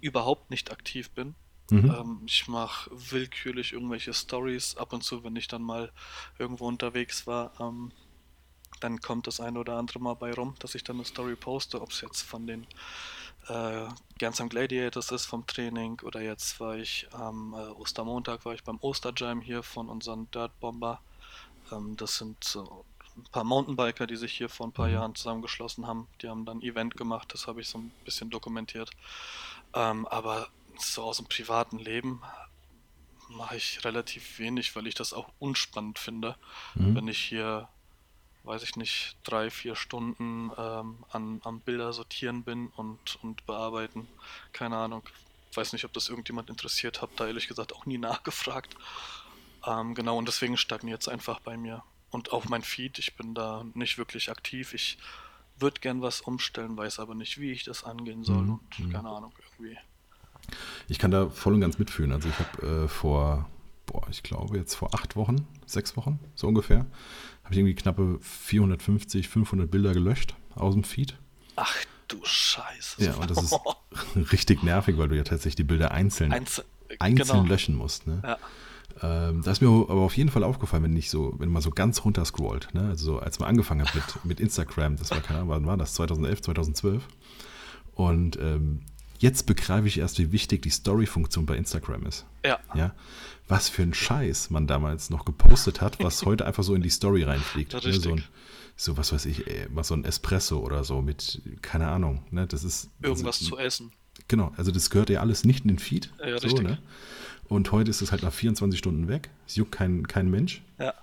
überhaupt 0.00 0.50
nicht 0.50 0.70
aktiv 0.70 1.10
bin. 1.10 1.34
Mhm. 1.70 1.90
Ähm, 1.90 2.22
ich 2.26 2.48
mache 2.48 2.90
willkürlich 2.92 3.72
irgendwelche 3.72 4.14
Stories 4.14 4.76
ab 4.76 4.92
und 4.92 5.02
zu, 5.02 5.24
wenn 5.24 5.36
ich 5.36 5.48
dann 5.48 5.62
mal 5.62 5.92
irgendwo 6.38 6.66
unterwegs 6.66 7.26
war. 7.26 7.52
Ähm, 7.60 7.92
dann 8.80 9.00
kommt 9.00 9.26
das 9.26 9.40
eine 9.40 9.58
oder 9.58 9.76
andere 9.76 9.98
mal 10.00 10.14
bei 10.14 10.32
rum, 10.32 10.54
dass 10.58 10.74
ich 10.74 10.84
dann 10.84 10.96
eine 10.96 11.04
Story 11.04 11.36
poste, 11.36 11.80
ob 11.80 11.90
es 11.90 12.00
jetzt 12.00 12.22
von 12.22 12.46
den 12.46 12.66
äh, 13.48 13.86
Gernsheim 14.18 14.48
Gladiators 14.48 15.10
ist 15.10 15.26
vom 15.26 15.46
Training 15.46 16.00
oder 16.02 16.20
jetzt 16.20 16.60
war 16.60 16.76
ich 16.76 17.06
am 17.12 17.54
äh, 17.54 17.68
Ostermontag 17.72 18.44
war 18.44 18.54
ich 18.54 18.64
beim 18.64 18.78
Osterjam 18.80 19.40
hier 19.40 19.62
von 19.62 19.88
unseren 19.88 20.30
Dirt 20.30 20.58
Bomber. 20.60 21.00
Ähm, 21.72 21.96
das 21.96 22.16
sind 22.16 22.42
so 22.44 22.84
ein 23.16 23.24
paar 23.32 23.44
Mountainbiker, 23.44 24.06
die 24.06 24.16
sich 24.16 24.32
hier 24.32 24.48
vor 24.48 24.66
ein 24.66 24.72
paar 24.72 24.88
mhm. 24.88 24.94
Jahren 24.94 25.14
zusammengeschlossen 25.14 25.86
haben. 25.86 26.06
Die 26.22 26.28
haben 26.28 26.44
dann 26.44 26.58
ein 26.58 26.62
Event 26.62 26.96
gemacht, 26.96 27.32
das 27.32 27.46
habe 27.46 27.60
ich 27.60 27.68
so 27.68 27.78
ein 27.78 27.92
bisschen 28.04 28.30
dokumentiert. 28.30 28.90
Ähm, 29.74 30.06
aber 30.06 30.48
so 30.82 31.04
aus 31.04 31.18
dem 31.18 31.26
privaten 31.26 31.78
Leben 31.78 32.22
mache 33.28 33.56
ich 33.56 33.84
relativ 33.84 34.38
wenig, 34.38 34.74
weil 34.76 34.86
ich 34.86 34.94
das 34.94 35.12
auch 35.12 35.30
unspannend 35.38 35.98
finde, 35.98 36.36
mhm. 36.74 36.96
wenn 36.96 37.08
ich 37.08 37.18
hier, 37.18 37.68
weiß 38.44 38.62
ich 38.62 38.76
nicht, 38.76 39.16
drei, 39.22 39.50
vier 39.50 39.76
Stunden 39.76 40.50
ähm, 40.56 41.04
an, 41.10 41.40
am 41.44 41.60
Bilder 41.60 41.92
sortieren 41.92 42.42
bin 42.42 42.68
und, 42.68 43.22
und 43.22 43.46
bearbeiten. 43.46 44.08
Keine 44.52 44.76
Ahnung. 44.76 45.02
Weiß 45.54 45.72
nicht, 45.72 45.84
ob 45.84 45.92
das 45.92 46.08
irgendjemand 46.08 46.48
interessiert, 46.48 47.02
habe 47.02 47.12
da 47.16 47.26
ehrlich 47.26 47.48
gesagt 47.48 47.74
auch 47.74 47.86
nie 47.86 47.98
nachgefragt. 47.98 48.74
Ähm, 49.66 49.94
genau, 49.94 50.16
und 50.16 50.26
deswegen 50.26 50.56
stagniert 50.56 51.02
es 51.02 51.08
einfach 51.08 51.40
bei 51.40 51.56
mir. 51.56 51.82
Und 52.10 52.32
auch 52.32 52.46
mein 52.46 52.62
Feed, 52.62 52.98
ich 52.98 53.14
bin 53.14 53.34
da 53.34 53.64
nicht 53.74 53.96
wirklich 53.96 54.30
aktiv. 54.30 54.74
Ich 54.74 54.98
würde 55.58 55.80
gern 55.80 56.02
was 56.02 56.20
umstellen, 56.20 56.76
weiß 56.76 56.98
aber 56.98 57.14
nicht, 57.14 57.38
wie 57.38 57.52
ich 57.52 57.64
das 57.64 57.84
angehen 57.84 58.24
soll 58.24 58.42
mhm. 58.42 58.52
und 58.54 58.78
mhm. 58.78 58.92
keine 58.92 59.10
Ahnung, 59.10 59.32
irgendwie. 59.38 59.78
Ich 60.88 60.98
kann 60.98 61.10
da 61.10 61.28
voll 61.28 61.54
und 61.54 61.60
ganz 61.60 61.78
mitfühlen. 61.78 62.12
Also 62.12 62.28
ich 62.28 62.38
habe 62.38 62.84
äh, 62.84 62.88
vor, 62.88 63.48
boah, 63.86 64.06
ich 64.10 64.22
glaube 64.22 64.56
jetzt 64.56 64.74
vor 64.74 64.94
acht 64.94 65.16
Wochen, 65.16 65.46
sechs 65.66 65.96
Wochen, 65.96 66.18
so 66.34 66.48
ungefähr, 66.48 66.86
habe 67.44 67.52
ich 67.52 67.58
irgendwie 67.58 67.74
knappe 67.74 68.18
450, 68.20 69.28
500 69.28 69.70
Bilder 69.70 69.92
gelöscht 69.92 70.34
aus 70.54 70.74
dem 70.74 70.84
Feed. 70.84 71.16
Ach 71.56 71.76
du 72.08 72.18
Scheiße. 72.22 73.04
Ja, 73.04 73.14
und 73.14 73.30
das 73.30 73.42
ist 73.42 73.54
richtig 74.32 74.62
nervig, 74.62 74.98
weil 74.98 75.08
du 75.08 75.16
ja 75.16 75.24
tatsächlich 75.24 75.56
die 75.56 75.64
Bilder 75.64 75.92
einzeln, 75.92 76.32
Einzel 76.32 76.64
einzeln 76.98 77.38
genau. 77.38 77.48
löschen 77.48 77.76
musst. 77.76 78.06
Ne? 78.06 78.20
Ja. 78.24 78.38
Ähm, 79.02 79.42
da 79.42 79.52
ist 79.52 79.62
mir 79.62 79.68
aber 79.68 80.00
auf 80.00 80.16
jeden 80.16 80.30
Fall 80.30 80.44
aufgefallen, 80.44 80.82
wenn 80.82 80.92
nicht 80.92 81.10
so, 81.10 81.34
wenn 81.38 81.50
man 81.50 81.62
so 81.62 81.70
ganz 81.70 82.04
runter 82.04 82.24
scrollt, 82.24 82.68
ne? 82.74 82.88
also 82.88 83.14
so, 83.14 83.18
als 83.20 83.38
man 83.38 83.48
angefangen 83.48 83.86
hat 83.86 83.94
mit, 83.94 84.24
mit 84.24 84.40
Instagram, 84.40 84.96
das 84.96 85.10
war 85.10 85.20
keine 85.20 85.38
Ahnung, 85.38 85.50
wann 85.50 85.66
war 85.66 85.76
das? 85.76 85.94
2011, 85.94 86.42
2012. 86.42 87.08
Und 87.94 88.38
ähm, 88.40 88.82
jetzt 89.20 89.46
begreife 89.46 89.86
ich 89.86 89.98
erst, 89.98 90.18
wie 90.18 90.32
wichtig 90.32 90.62
die 90.62 90.70
Story-Funktion 90.70 91.46
bei 91.46 91.56
Instagram 91.56 92.06
ist. 92.06 92.24
Ja. 92.44 92.58
ja. 92.74 92.94
Was 93.46 93.68
für 93.68 93.82
ein 93.82 93.94
Scheiß 93.94 94.50
man 94.50 94.66
damals 94.66 95.10
noch 95.10 95.24
gepostet 95.24 95.80
hat, 95.80 96.02
was 96.02 96.22
heute 96.24 96.46
einfach 96.46 96.64
so 96.64 96.74
in 96.74 96.82
die 96.82 96.90
Story 96.90 97.22
reinfliegt. 97.22 97.72
Ne? 97.72 97.92
So, 97.92 98.12
ein, 98.12 98.24
so, 98.76 98.96
was 98.96 99.12
weiß 99.12 99.26
ich, 99.26 99.46
ey, 99.46 99.66
was 99.70 99.88
so 99.88 99.94
ein 99.94 100.04
Espresso 100.04 100.58
oder 100.58 100.84
so 100.84 101.02
mit, 101.02 101.40
keine 101.62 101.88
Ahnung. 101.88 102.24
Ne? 102.30 102.46
Das 102.46 102.64
ist. 102.64 102.88
Irgendwas 103.02 103.40
also, 103.40 103.56
zu 103.56 103.58
essen. 103.58 103.92
Genau, 104.28 104.52
also 104.56 104.70
das 104.70 104.90
gehört 104.90 105.10
ja 105.10 105.20
alles 105.20 105.44
nicht 105.44 105.64
in 105.64 105.68
den 105.68 105.78
Feed. 105.78 106.10
Ja, 106.18 106.38
so, 106.38 106.46
richtig. 106.46 106.62
Ne? 106.62 106.78
Und 107.48 107.72
heute 107.72 107.90
ist 107.90 108.00
es 108.00 108.12
halt 108.12 108.22
nach 108.22 108.32
24 108.32 108.78
Stunden 108.78 109.08
weg. 109.08 109.28
Es 109.46 109.56
juckt 109.56 109.72
kein, 109.72 110.06
kein 110.06 110.30
Mensch. 110.30 110.62
Ja. 110.78 110.94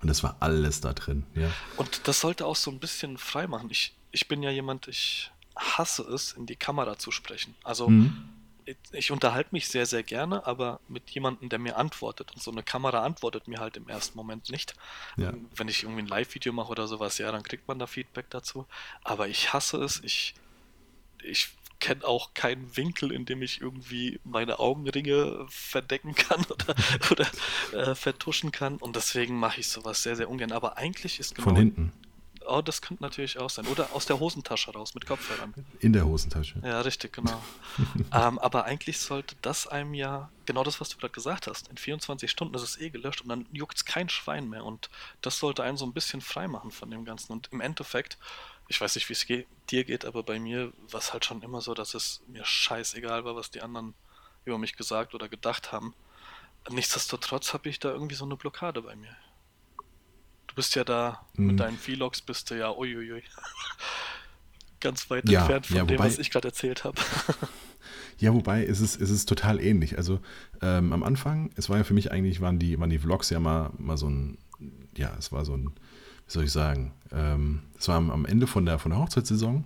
Und 0.00 0.08
das 0.08 0.22
war 0.22 0.36
alles 0.40 0.80
da 0.80 0.92
drin, 0.92 1.24
ja. 1.34 1.50
Und 1.76 2.06
das 2.06 2.20
sollte 2.20 2.46
auch 2.46 2.56
so 2.56 2.70
ein 2.70 2.78
bisschen 2.78 3.18
frei 3.18 3.46
machen. 3.48 3.68
Ich, 3.70 3.94
ich 4.12 4.28
bin 4.28 4.42
ja 4.42 4.50
jemand, 4.50 4.86
ich 4.86 5.32
hasse 5.58 6.02
es, 6.02 6.32
in 6.32 6.46
die 6.46 6.56
Kamera 6.56 6.98
zu 6.98 7.10
sprechen. 7.10 7.54
Also 7.64 7.88
mhm. 7.88 8.28
ich, 8.64 8.76
ich 8.92 9.10
unterhalte 9.10 9.50
mich 9.52 9.68
sehr, 9.68 9.86
sehr 9.86 10.02
gerne, 10.02 10.46
aber 10.46 10.80
mit 10.88 11.10
jemandem, 11.10 11.48
der 11.48 11.58
mir 11.58 11.76
antwortet. 11.76 12.32
Und 12.34 12.42
so 12.42 12.50
eine 12.50 12.62
Kamera 12.62 13.02
antwortet 13.02 13.48
mir 13.48 13.58
halt 13.58 13.76
im 13.76 13.88
ersten 13.88 14.16
Moment 14.16 14.50
nicht. 14.50 14.74
Ja. 15.16 15.34
Wenn 15.54 15.68
ich 15.68 15.82
irgendwie 15.82 16.02
ein 16.02 16.08
Live-Video 16.08 16.52
mache 16.52 16.70
oder 16.70 16.86
sowas, 16.86 17.18
ja, 17.18 17.30
dann 17.32 17.42
kriegt 17.42 17.68
man 17.68 17.78
da 17.78 17.86
Feedback 17.86 18.30
dazu. 18.30 18.66
Aber 19.02 19.28
ich 19.28 19.52
hasse 19.52 19.78
es. 19.78 20.00
Ich, 20.04 20.34
ich 21.22 21.50
kenne 21.80 22.04
auch 22.04 22.34
keinen 22.34 22.76
Winkel, 22.76 23.12
in 23.12 23.24
dem 23.24 23.42
ich 23.42 23.60
irgendwie 23.60 24.20
meine 24.24 24.58
Augenringe 24.58 25.46
verdecken 25.48 26.14
kann 26.14 26.44
oder, 26.50 26.74
oder 27.10 27.90
äh, 27.90 27.94
vertuschen 27.94 28.52
kann. 28.52 28.76
Und 28.76 28.96
deswegen 28.96 29.38
mache 29.38 29.60
ich 29.60 29.68
sowas 29.68 30.02
sehr, 30.02 30.16
sehr 30.16 30.30
ungern. 30.30 30.52
Aber 30.52 30.76
eigentlich 30.76 31.20
ist 31.20 31.34
genau. 31.34 31.48
Von 31.48 31.56
hinten. 31.56 31.92
Oh, 32.50 32.62
das 32.62 32.80
könnte 32.80 33.02
natürlich 33.02 33.38
auch 33.38 33.50
sein. 33.50 33.66
Oder 33.66 33.92
aus 33.92 34.06
der 34.06 34.18
Hosentasche 34.18 34.72
raus 34.72 34.94
mit 34.94 35.06
Kopfhörern. 35.06 35.52
In 35.80 35.92
der 35.92 36.06
Hosentasche. 36.06 36.58
Ja, 36.64 36.80
richtig, 36.80 37.12
genau. 37.12 37.42
ähm, 38.12 38.38
aber 38.38 38.64
eigentlich 38.64 38.98
sollte 38.98 39.36
das 39.42 39.66
einem 39.66 39.92
ja, 39.92 40.30
genau 40.46 40.64
das, 40.64 40.80
was 40.80 40.88
du 40.88 40.96
gerade 40.96 41.12
gesagt 41.12 41.46
hast, 41.46 41.68
in 41.68 41.76
24 41.76 42.30
Stunden 42.30 42.54
ist 42.54 42.62
es 42.62 42.80
eh 42.80 42.88
gelöscht 42.88 43.20
und 43.20 43.28
dann 43.28 43.46
juckt 43.52 43.76
es 43.76 43.84
kein 43.84 44.08
Schwein 44.08 44.48
mehr. 44.48 44.64
Und 44.64 44.88
das 45.20 45.38
sollte 45.38 45.62
einen 45.62 45.76
so 45.76 45.84
ein 45.84 45.92
bisschen 45.92 46.22
frei 46.22 46.48
machen 46.48 46.70
von 46.70 46.90
dem 46.90 47.04
Ganzen. 47.04 47.32
Und 47.32 47.50
im 47.52 47.60
Endeffekt, 47.60 48.16
ich 48.66 48.80
weiß 48.80 48.94
nicht, 48.94 49.10
wie 49.10 49.12
es 49.12 49.26
ge 49.26 49.44
dir 49.68 49.84
geht, 49.84 50.06
aber 50.06 50.22
bei 50.22 50.38
mir 50.38 50.72
war 50.90 51.00
es 51.00 51.12
halt 51.12 51.26
schon 51.26 51.42
immer 51.42 51.60
so, 51.60 51.74
dass 51.74 51.92
es 51.92 52.22
mir 52.28 52.46
scheißegal 52.46 53.26
war, 53.26 53.36
was 53.36 53.50
die 53.50 53.60
anderen 53.60 53.92
über 54.46 54.56
mich 54.56 54.74
gesagt 54.74 55.14
oder 55.14 55.28
gedacht 55.28 55.70
haben. 55.70 55.94
Nichtsdestotrotz 56.70 57.52
habe 57.52 57.68
ich 57.68 57.78
da 57.78 57.90
irgendwie 57.90 58.14
so 58.14 58.24
eine 58.24 58.36
Blockade 58.36 58.80
bei 58.80 58.96
mir. 58.96 59.14
Du 60.48 60.54
bist 60.54 60.74
ja 60.74 60.84
da 60.84 61.24
mhm. 61.34 61.46
mit 61.46 61.60
deinen 61.60 61.78
Vlogs, 61.78 62.20
bist 62.20 62.50
du 62.50 62.58
ja 62.58 62.70
uiuiui. 62.70 63.22
ganz 64.80 65.08
weit 65.10 65.28
ja, 65.28 65.40
entfernt 65.40 65.66
von 65.66 65.76
ja, 65.76 65.82
wobei, 65.82 65.96
dem, 65.96 66.04
was 66.04 66.18
ich 66.18 66.30
gerade 66.30 66.48
erzählt 66.48 66.84
habe. 66.84 67.00
ja, 68.18 68.32
wobei 68.32 68.64
es 68.64 68.80
ist, 68.80 69.00
es 69.00 69.10
ist 69.10 69.28
total 69.28 69.60
ähnlich. 69.60 69.96
Also 69.96 70.20
ähm, 70.62 70.92
am 70.92 71.02
Anfang, 71.02 71.50
es 71.56 71.68
war 71.68 71.78
ja 71.78 71.84
für 71.84 71.94
mich 71.94 72.12
eigentlich, 72.12 72.40
waren 72.40 72.58
die, 72.58 72.78
waren 72.78 72.90
die 72.90 72.98
Vlogs 72.98 73.30
ja 73.30 73.40
mal, 73.40 73.70
mal 73.78 73.96
so 73.96 74.08
ein, 74.08 74.38
ja, 74.96 75.14
es 75.18 75.32
war 75.32 75.44
so 75.44 75.56
ein, 75.56 75.66
wie 76.26 76.32
soll 76.32 76.44
ich 76.44 76.52
sagen, 76.52 76.92
ähm, 77.12 77.62
es 77.78 77.88
war 77.88 77.96
am, 77.96 78.10
am 78.10 78.24
Ende 78.24 78.46
von 78.46 78.66
der, 78.66 78.78
von 78.78 78.90
der 78.90 79.00
Hochzeitssaison 79.00 79.64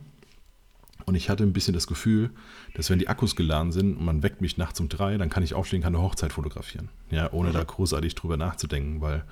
und 1.06 1.14
ich 1.14 1.28
hatte 1.28 1.42
ein 1.42 1.52
bisschen 1.52 1.74
das 1.74 1.86
Gefühl, 1.86 2.30
dass 2.74 2.90
wenn 2.90 2.98
die 2.98 3.08
Akkus 3.08 3.36
geladen 3.36 3.72
sind 3.72 3.96
und 3.96 4.04
man 4.04 4.22
weckt 4.22 4.40
mich 4.40 4.56
nachts 4.56 4.80
um 4.80 4.88
drei, 4.88 5.16
dann 5.18 5.30
kann 5.30 5.42
ich 5.42 5.54
aufstehen, 5.54 5.82
kann 5.82 5.94
eine 5.94 6.02
Hochzeit 6.02 6.32
fotografieren. 6.32 6.88
Ja, 7.10 7.32
ohne 7.32 7.50
mhm. 7.50 7.54
da 7.54 7.64
großartig 7.64 8.14
drüber 8.14 8.36
nachzudenken, 8.36 9.00
weil, 9.00 9.24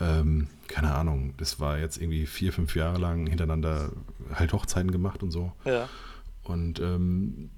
ähm, 0.00 0.48
keine 0.68 0.94
Ahnung, 0.94 1.34
das 1.36 1.60
war 1.60 1.78
jetzt 1.78 1.96
irgendwie 1.96 2.26
vier, 2.26 2.52
fünf 2.52 2.76
Jahre 2.76 2.98
lang 2.98 3.26
hintereinander 3.26 3.92
halt 4.34 4.52
Hochzeiten 4.52 4.90
gemacht 4.90 5.22
und 5.22 5.30
so. 5.30 5.52
Ja. 5.64 5.88
Und 6.42 6.80
ähm, 6.80 7.50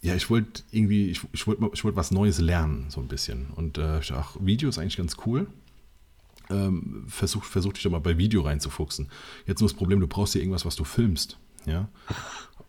ja, 0.00 0.14
ich 0.14 0.30
wollte 0.30 0.62
irgendwie, 0.70 1.10
ich, 1.10 1.20
ich 1.32 1.46
wollte 1.46 1.70
ich 1.72 1.84
wollt 1.84 1.96
was 1.96 2.10
Neues 2.10 2.40
lernen, 2.40 2.86
so 2.90 3.00
ein 3.00 3.08
bisschen. 3.08 3.50
Und 3.50 3.78
äh, 3.78 4.00
ich 4.00 4.08
dachte, 4.08 4.20
ach, 4.20 4.36
Video 4.40 4.68
ist 4.68 4.78
eigentlich 4.78 4.96
ganz 4.96 5.16
cool. 5.26 5.46
Ähm, 6.50 7.04
versuch, 7.06 7.44
versuch 7.44 7.72
dich 7.72 7.84
doch 7.84 7.90
mal 7.90 8.00
bei 8.00 8.18
Video 8.18 8.42
reinzufuchsen. 8.42 9.08
Jetzt 9.46 9.60
nur 9.60 9.68
das 9.68 9.76
Problem, 9.76 10.00
du 10.00 10.08
brauchst 10.08 10.34
ja 10.34 10.40
irgendwas, 10.40 10.66
was 10.66 10.76
du 10.76 10.84
filmst. 10.84 11.38
Ja. 11.66 11.88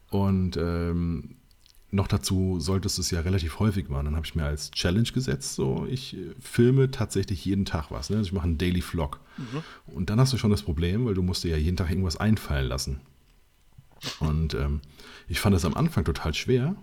Und 0.09 0.57
ähm, 0.57 1.37
noch 1.93 2.07
dazu 2.07 2.59
solltest 2.59 2.97
du 2.97 3.01
es 3.01 3.12
ja 3.12 3.21
relativ 3.21 3.59
häufig 3.59 3.88
machen. 3.88 4.05
Dann 4.05 4.15
habe 4.15 4.25
ich 4.25 4.35
mir 4.35 4.45
als 4.45 4.71
Challenge 4.71 5.09
gesetzt, 5.13 5.55
so 5.55 5.85
ich 5.89 6.17
äh, 6.17 6.31
filme 6.39 6.89
tatsächlich 6.89 7.45
jeden 7.45 7.65
Tag 7.65 7.91
was. 7.91 8.09
Ne? 8.09 8.17
Also 8.17 8.27
ich 8.27 8.33
mache 8.33 8.45
einen 8.45 8.57
Daily 8.57 8.81
Vlog. 8.81 9.19
Mhm. 9.38 9.93
Und 9.93 10.09
dann 10.09 10.19
hast 10.19 10.33
du 10.33 10.38
schon 10.38 10.51
das 10.51 10.63
Problem, 10.63 11.05
weil 11.05 11.13
du 11.13 11.21
musst 11.21 11.43
dir 11.43 11.51
ja 11.51 11.57
jeden 11.57 11.77
Tag 11.77 11.89
irgendwas 11.89 12.17
einfallen 12.17 12.67
lassen. 12.67 13.00
Und 14.19 14.55
ähm, 14.55 14.81
ich 15.27 15.39
fand 15.39 15.55
das 15.55 15.65
am 15.65 15.75
Anfang 15.75 16.03
total 16.03 16.33
schwer. 16.33 16.75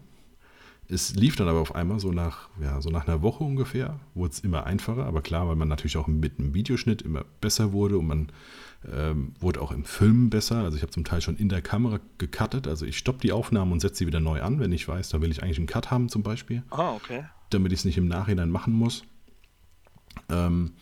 Es 0.88 1.14
lief 1.14 1.36
dann 1.36 1.48
aber 1.48 1.60
auf 1.60 1.74
einmal 1.74 2.00
so 2.00 2.12
nach, 2.12 2.48
ja, 2.60 2.80
so 2.80 2.90
nach 2.90 3.06
einer 3.06 3.22
Woche 3.22 3.44
ungefähr, 3.44 4.00
wurde 4.14 4.32
es 4.32 4.40
immer 4.40 4.64
einfacher. 4.64 5.06
Aber 5.06 5.22
klar, 5.22 5.48
weil 5.48 5.56
man 5.56 5.68
natürlich 5.68 5.96
auch 5.96 6.06
mit 6.06 6.38
einem 6.38 6.54
Videoschnitt 6.54 7.02
immer 7.02 7.24
besser 7.40 7.72
wurde 7.72 7.98
und 7.98 8.06
man 8.06 8.32
ähm, 8.88 9.34
wurde 9.40 9.60
auch 9.60 9.72
im 9.72 9.84
Film 9.84 10.30
besser. 10.30 10.56
Also 10.58 10.76
ich 10.76 10.82
habe 10.82 10.92
zum 10.92 11.04
Teil 11.04 11.20
schon 11.20 11.36
in 11.36 11.48
der 11.48 11.62
Kamera 11.62 12.00
gecuttet. 12.18 12.66
Also 12.66 12.86
ich 12.86 12.96
stoppe 12.96 13.20
die 13.20 13.32
Aufnahme 13.32 13.72
und 13.72 13.80
setze 13.80 13.96
sie 13.96 14.06
wieder 14.06 14.20
neu 14.20 14.42
an, 14.42 14.58
wenn 14.58 14.72
ich 14.72 14.86
weiß, 14.88 15.10
da 15.10 15.20
will 15.20 15.30
ich 15.30 15.42
eigentlich 15.42 15.58
einen 15.58 15.66
Cut 15.66 15.90
haben 15.90 16.08
zum 16.08 16.22
Beispiel. 16.22 16.62
Ah, 16.70 16.92
okay. 16.92 17.24
Damit 17.50 17.72
ich 17.72 17.80
es 17.80 17.84
nicht 17.84 17.98
im 17.98 18.08
Nachhinein 18.08 18.50
machen 18.50 18.72
muss. 18.72 19.04
Ähm, 20.28 20.72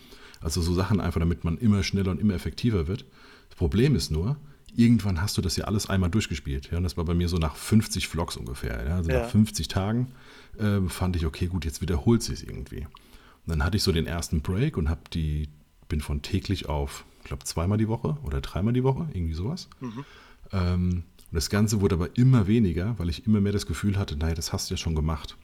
also 0.41 0.61
so 0.61 0.73
Sachen 0.73 1.01
einfach, 1.01 1.19
damit 1.19 1.43
man 1.43 1.57
immer 1.57 1.83
schneller 1.83 2.11
und 2.11 2.21
immer 2.21 2.33
effektiver 2.33 2.87
wird. 2.87 3.05
Das 3.49 3.57
Problem 3.57 3.95
ist 3.95 4.11
nur, 4.11 4.37
irgendwann 4.75 5.21
hast 5.21 5.37
du 5.37 5.41
das 5.41 5.57
ja 5.57 5.65
alles 5.65 5.89
einmal 5.89 6.09
durchgespielt. 6.09 6.71
Ja, 6.71 6.77
und 6.77 6.83
das 6.83 6.95
war 6.95 7.03
bei 7.03 7.13
mir 7.13 7.27
so 7.27 7.37
nach 7.37 7.55
50 7.55 8.07
Vlogs 8.07 8.37
ungefähr. 8.37 8.85
Ja? 8.87 8.95
Also 8.95 9.11
ja. 9.11 9.23
nach 9.23 9.29
50 9.29 9.67
Tagen 9.67 10.13
äh, 10.57 10.79
fand 10.87 11.17
ich, 11.17 11.25
okay, 11.25 11.47
gut, 11.47 11.65
jetzt 11.65 11.81
wiederholt 11.81 12.23
sie 12.23 12.33
es 12.33 12.43
irgendwie. 12.43 12.85
Und 12.85 13.47
dann 13.47 13.63
hatte 13.63 13.77
ich 13.77 13.83
so 13.83 13.91
den 13.91 14.05
ersten 14.05 14.41
Break 14.41 14.77
und 14.77 14.89
habe 14.89 15.01
die, 15.13 15.49
bin 15.89 15.99
von 15.99 16.21
täglich 16.21 16.69
auf 16.69 17.03
ich 17.19 17.25
glaube, 17.25 17.43
zweimal 17.43 17.77
die 17.77 17.87
Woche 17.87 18.17
oder 18.23 18.41
dreimal 18.41 18.73
die 18.73 18.83
Woche, 18.83 19.07
irgendwie 19.13 19.33
sowas. 19.33 19.69
Mhm. 19.79 20.05
Ähm, 20.51 21.03
und 21.31 21.35
das 21.35 21.49
Ganze 21.49 21.79
wurde 21.81 21.95
aber 21.95 22.17
immer 22.17 22.47
weniger, 22.47 22.97
weil 22.97 23.09
ich 23.09 23.27
immer 23.27 23.39
mehr 23.39 23.51
das 23.51 23.67
Gefühl 23.67 23.97
hatte, 23.97 24.15
naja, 24.15 24.33
das 24.33 24.51
hast 24.51 24.69
du 24.69 24.73
ja 24.73 24.77
schon 24.77 24.95
gemacht. 24.95 25.37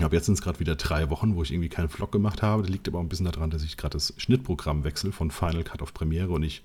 Aber 0.00 0.14
jetzt 0.14 0.26
sind 0.26 0.34
es 0.34 0.42
gerade 0.42 0.60
wieder 0.60 0.74
drei 0.74 1.08
Wochen, 1.10 1.36
wo 1.36 1.42
ich 1.42 1.52
irgendwie 1.52 1.68
keinen 1.68 1.88
Vlog 1.88 2.12
gemacht 2.12 2.42
habe. 2.42 2.62
Das 2.62 2.70
liegt 2.70 2.88
aber 2.88 2.98
auch 2.98 3.02
ein 3.02 3.08
bisschen 3.08 3.24
daran, 3.24 3.50
dass 3.50 3.62
ich 3.62 3.76
gerade 3.76 3.92
das 3.92 4.12
Schnittprogramm 4.16 4.84
wechsle 4.84 5.12
von 5.12 5.30
Final 5.30 5.64
Cut 5.64 5.80
auf 5.80 5.94
Premiere 5.94 6.32
und 6.32 6.42
ich 6.42 6.64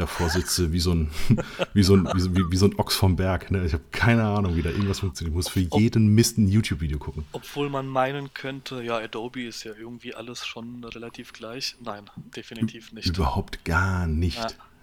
davor 0.00 0.30
sitze 0.30 0.72
wie 0.72 0.80
so 0.80 0.92
ein, 0.92 1.10
wie 1.74 1.82
so 1.82 1.94
ein, 1.94 2.06
wie, 2.34 2.50
wie 2.50 2.56
so 2.56 2.66
ein 2.66 2.78
Ochs 2.78 2.96
vom 2.96 3.16
Berg. 3.16 3.50
Ne? 3.50 3.64
Ich 3.64 3.72
habe 3.72 3.84
keine 3.92 4.24
Ahnung, 4.24 4.56
wie 4.56 4.62
da 4.62 4.70
irgendwas 4.70 5.00
funktioniert. 5.00 5.32
Ich 5.32 5.36
muss 5.36 5.48
für 5.48 5.60
jeden 5.60 6.08
Mist 6.08 6.38
ein 6.38 6.48
YouTube-Video 6.48 6.98
gucken. 6.98 7.24
Obwohl 7.32 7.68
man 7.68 7.86
meinen 7.86 8.34
könnte, 8.34 8.82
ja, 8.82 8.96
Adobe 8.96 9.44
ist 9.44 9.64
ja 9.64 9.72
irgendwie 9.78 10.14
alles 10.14 10.46
schon 10.46 10.84
relativ 10.84 11.32
gleich. 11.32 11.76
Nein, 11.84 12.10
definitiv 12.34 12.92
nicht. 12.92 13.06
Überhaupt 13.06 13.64
gar 13.64 14.06
nicht. 14.06 14.38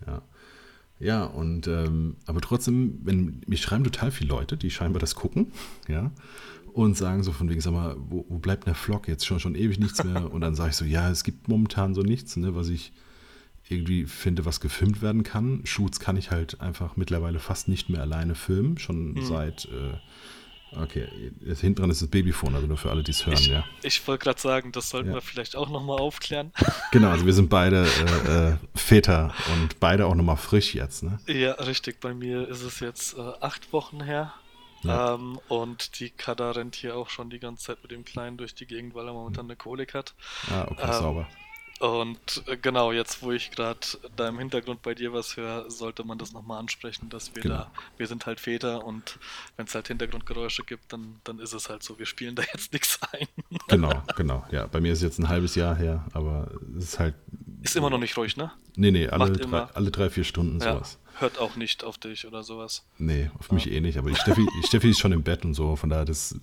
Ja. 0.05 0.13
ja. 0.13 0.21
Ja, 0.99 1.25
und 1.25 1.67
ähm, 1.67 2.15
aber 2.25 2.41
trotzdem, 2.41 2.99
wenn 3.03 3.41
mich 3.45 3.61
schreiben 3.61 3.83
total 3.83 4.09
viele 4.09 4.29
Leute, 4.29 4.57
die 4.57 4.71
scheinbar 4.71 4.99
das 4.99 5.13
gucken, 5.13 5.51
ja, 5.87 6.11
und 6.73 6.97
sagen 6.97 7.21
so 7.21 7.31
von 7.31 7.49
wegen, 7.49 7.61
sag 7.61 7.73
mal, 7.73 7.95
wo, 7.99 8.25
wo 8.29 8.39
bleibt 8.39 8.65
der 8.65 8.73
Vlog 8.73 9.07
jetzt 9.07 9.25
schon 9.25 9.39
schon 9.39 9.53
ewig 9.53 9.79
nichts 9.79 10.03
mehr? 10.03 10.31
Und 10.31 10.41
dann 10.41 10.55
sage 10.55 10.71
ich 10.71 10.75
so, 10.75 10.85
ja, 10.85 11.09
es 11.11 11.23
gibt 11.23 11.47
momentan 11.47 11.93
so 11.93 12.01
nichts, 12.01 12.35
ne, 12.35 12.55
was 12.55 12.69
ich 12.69 12.93
irgendwie 13.69 14.05
finde, 14.05 14.45
was 14.45 14.59
gefilmt 14.59 15.01
werden 15.01 15.23
kann. 15.23 15.61
Shoots 15.65 15.99
kann 15.99 16.17
ich 16.17 16.31
halt 16.31 16.61
einfach 16.61 16.95
mittlerweile 16.95 17.39
fast 17.39 17.67
nicht 17.67 17.89
mehr 17.89 18.01
alleine 18.01 18.35
filmen, 18.35 18.77
schon 18.77 19.13
mhm. 19.13 19.25
seit. 19.25 19.65
Äh, 19.65 19.97
Okay, 20.75 21.07
jetzt 21.45 21.61
hinten 21.61 21.79
dran 21.79 21.89
ist 21.89 22.01
das 22.01 22.09
Babyphone, 22.09 22.53
also 22.53 22.67
nur 22.67 22.75
für 22.75 22.89
alle, 22.89 23.01
die 23.01 23.11
es 23.11 23.25
hören, 23.25 23.37
ich, 23.37 23.47
ja. 23.47 23.63
Ich 23.83 24.05
wollte 24.05 24.25
gerade 24.25 24.39
sagen, 24.39 24.73
das 24.73 24.89
sollten 24.89 25.09
ja. 25.09 25.15
wir 25.15 25.21
vielleicht 25.21 25.55
auch 25.55 25.69
nochmal 25.69 25.99
aufklären. 25.99 26.51
Genau, 26.91 27.09
also 27.09 27.25
wir 27.25 27.33
sind 27.33 27.49
beide 27.49 27.85
äh, 27.85 28.49
äh, 28.51 28.57
Väter 28.73 29.33
und 29.53 29.79
beide 29.79 30.05
auch 30.05 30.15
nochmal 30.15 30.37
frisch 30.37 30.73
jetzt, 30.73 31.03
ne? 31.03 31.19
Ja, 31.27 31.51
richtig. 31.53 31.99
Bei 31.99 32.13
mir 32.13 32.47
ist 32.47 32.63
es 32.63 32.79
jetzt 32.79 33.17
äh, 33.17 33.21
acht 33.41 33.73
Wochen 33.73 34.01
her. 34.01 34.33
Ja. 34.83 35.15
Ähm, 35.15 35.39
und 35.49 35.99
die 35.99 36.09
Kada 36.09 36.51
rennt 36.51 36.75
hier 36.75 36.95
auch 36.95 37.09
schon 37.09 37.29
die 37.29 37.39
ganze 37.39 37.65
Zeit 37.65 37.79
mit 37.81 37.91
dem 37.91 38.05
Kleinen 38.05 38.37
durch 38.37 38.55
die 38.55 38.65
Gegend, 38.65 38.95
weil 38.95 39.05
er 39.07 39.13
momentan 39.13 39.45
eine 39.45 39.55
Kolik 39.55 39.93
hat. 39.93 40.13
Ah, 40.49 40.65
okay, 40.69 40.85
ähm, 40.85 40.93
sauber. 40.93 41.27
Und 41.79 42.43
äh, 42.47 42.57
genau, 42.57 42.91
jetzt 42.91 43.21
wo 43.21 43.31
ich 43.31 43.51
gerade 43.51 43.79
da 44.15 44.27
im 44.27 44.39
Hintergrund 44.39 44.81
bei 44.81 44.95
dir 44.95 45.13
was 45.13 45.37
höre, 45.37 45.69
sollte 45.69 46.03
man 46.03 46.17
das 46.17 46.33
nochmal 46.33 46.59
ansprechen, 46.59 47.09
dass 47.09 47.35
wir 47.35 47.43
genau. 47.43 47.55
da, 47.55 47.71
wir 47.97 48.07
sind 48.07 48.25
halt 48.25 48.39
Väter 48.39 48.83
und 48.83 49.19
wenn 49.57 49.67
es 49.67 49.75
halt 49.75 49.87
Hintergrundgeräusche 49.87 50.63
gibt, 50.63 50.91
dann, 50.91 51.19
dann 51.23 51.39
ist 51.39 51.53
es 51.53 51.69
halt 51.69 51.83
so, 51.83 51.99
wir 51.99 52.07
spielen 52.07 52.35
da 52.35 52.43
jetzt 52.53 52.73
nichts 52.73 52.99
ein. 53.11 53.27
Genau, 53.67 54.01
genau. 54.15 54.45
Ja, 54.51 54.65
bei 54.67 54.81
mir 54.81 54.93
ist 54.93 55.01
jetzt 55.03 55.19
ein 55.19 55.29
halbes 55.29 55.55
Jahr 55.55 55.75
her, 55.75 56.05
aber 56.13 56.49
es 56.77 56.85
ist 56.85 56.99
halt. 56.99 57.15
Ist 57.61 57.75
immer 57.75 57.89
noch 57.89 57.99
nicht 57.99 58.17
ruhig, 58.17 58.37
ne? 58.37 58.51
Nee, 58.75 58.91
nee, 58.91 59.07
alle, 59.07 59.31
drei, 59.31 59.61
alle 59.61 59.91
drei, 59.91 60.09
vier 60.09 60.23
Stunden 60.23 60.59
ja, 60.59 60.73
sowas. 60.73 60.99
Hört 61.19 61.39
auch 61.39 61.55
nicht 61.55 61.83
auf 61.83 61.97
dich 61.97 62.27
oder 62.27 62.43
sowas. 62.43 62.85
Nee, 62.97 63.31
auf 63.39 63.51
mich 63.51 63.71
eh 63.71 63.81
nicht, 63.81 63.97
aber 63.97 64.09
die 64.09 64.15
Steffi, 64.15 64.45
die 64.61 64.67
Steffi 64.67 64.89
ist 64.91 64.99
schon 64.99 65.11
im 65.11 65.23
Bett 65.23 65.45
und 65.45 65.53
so, 65.53 65.75
von 65.75 65.89
daher, 65.89 66.05
das 66.05 66.35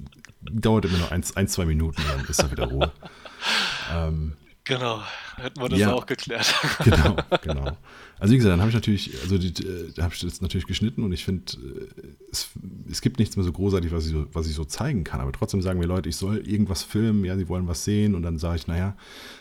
dauert 0.42 0.84
immer 0.84 0.98
nur 0.98 1.12
ein, 1.12 1.24
ein 1.34 1.48
zwei 1.48 1.64
Minuten, 1.64 2.02
dann 2.08 2.24
ist 2.26 2.42
da 2.42 2.50
wieder 2.50 2.66
Ruhe. 2.66 2.92
ähm, 3.92 4.32
Genau, 4.66 5.02
hätten 5.36 5.60
wir 5.60 5.68
das 5.68 5.78
ja, 5.78 5.92
auch 5.92 6.06
geklärt. 6.06 6.54
Genau, 6.84 7.16
genau. 7.42 7.76
Also 8.18 8.32
wie 8.32 8.38
gesagt, 8.38 8.52
dann 8.52 8.60
habe 8.60 8.70
ich 8.70 8.74
natürlich, 8.74 9.10
also 9.22 9.36
die, 9.36 9.48
äh, 9.48 9.92
da 9.94 10.04
habe 10.04 10.14
ich 10.14 10.20
das 10.20 10.40
natürlich 10.40 10.66
geschnitten 10.66 11.02
und 11.02 11.12
ich 11.12 11.24
finde, 11.24 11.52
äh, 11.52 12.06
es, 12.32 12.48
es 12.90 13.02
gibt 13.02 13.18
nichts 13.18 13.36
mehr 13.36 13.44
so 13.44 13.52
großartig, 13.52 13.92
was 13.92 14.06
ich 14.06 14.12
so, 14.12 14.26
was 14.32 14.46
ich 14.46 14.54
so 14.54 14.64
zeigen 14.64 15.04
kann. 15.04 15.20
Aber 15.20 15.32
trotzdem 15.32 15.60
sagen 15.60 15.78
mir 15.78 15.86
Leute, 15.86 16.08
ich 16.08 16.16
soll 16.16 16.38
irgendwas 16.38 16.82
filmen, 16.82 17.26
ja, 17.26 17.36
sie 17.36 17.48
wollen 17.48 17.68
was 17.68 17.84
sehen 17.84 18.14
und 18.14 18.22
dann 18.22 18.38
sage 18.38 18.56
ich, 18.56 18.66
naja, 18.66 18.96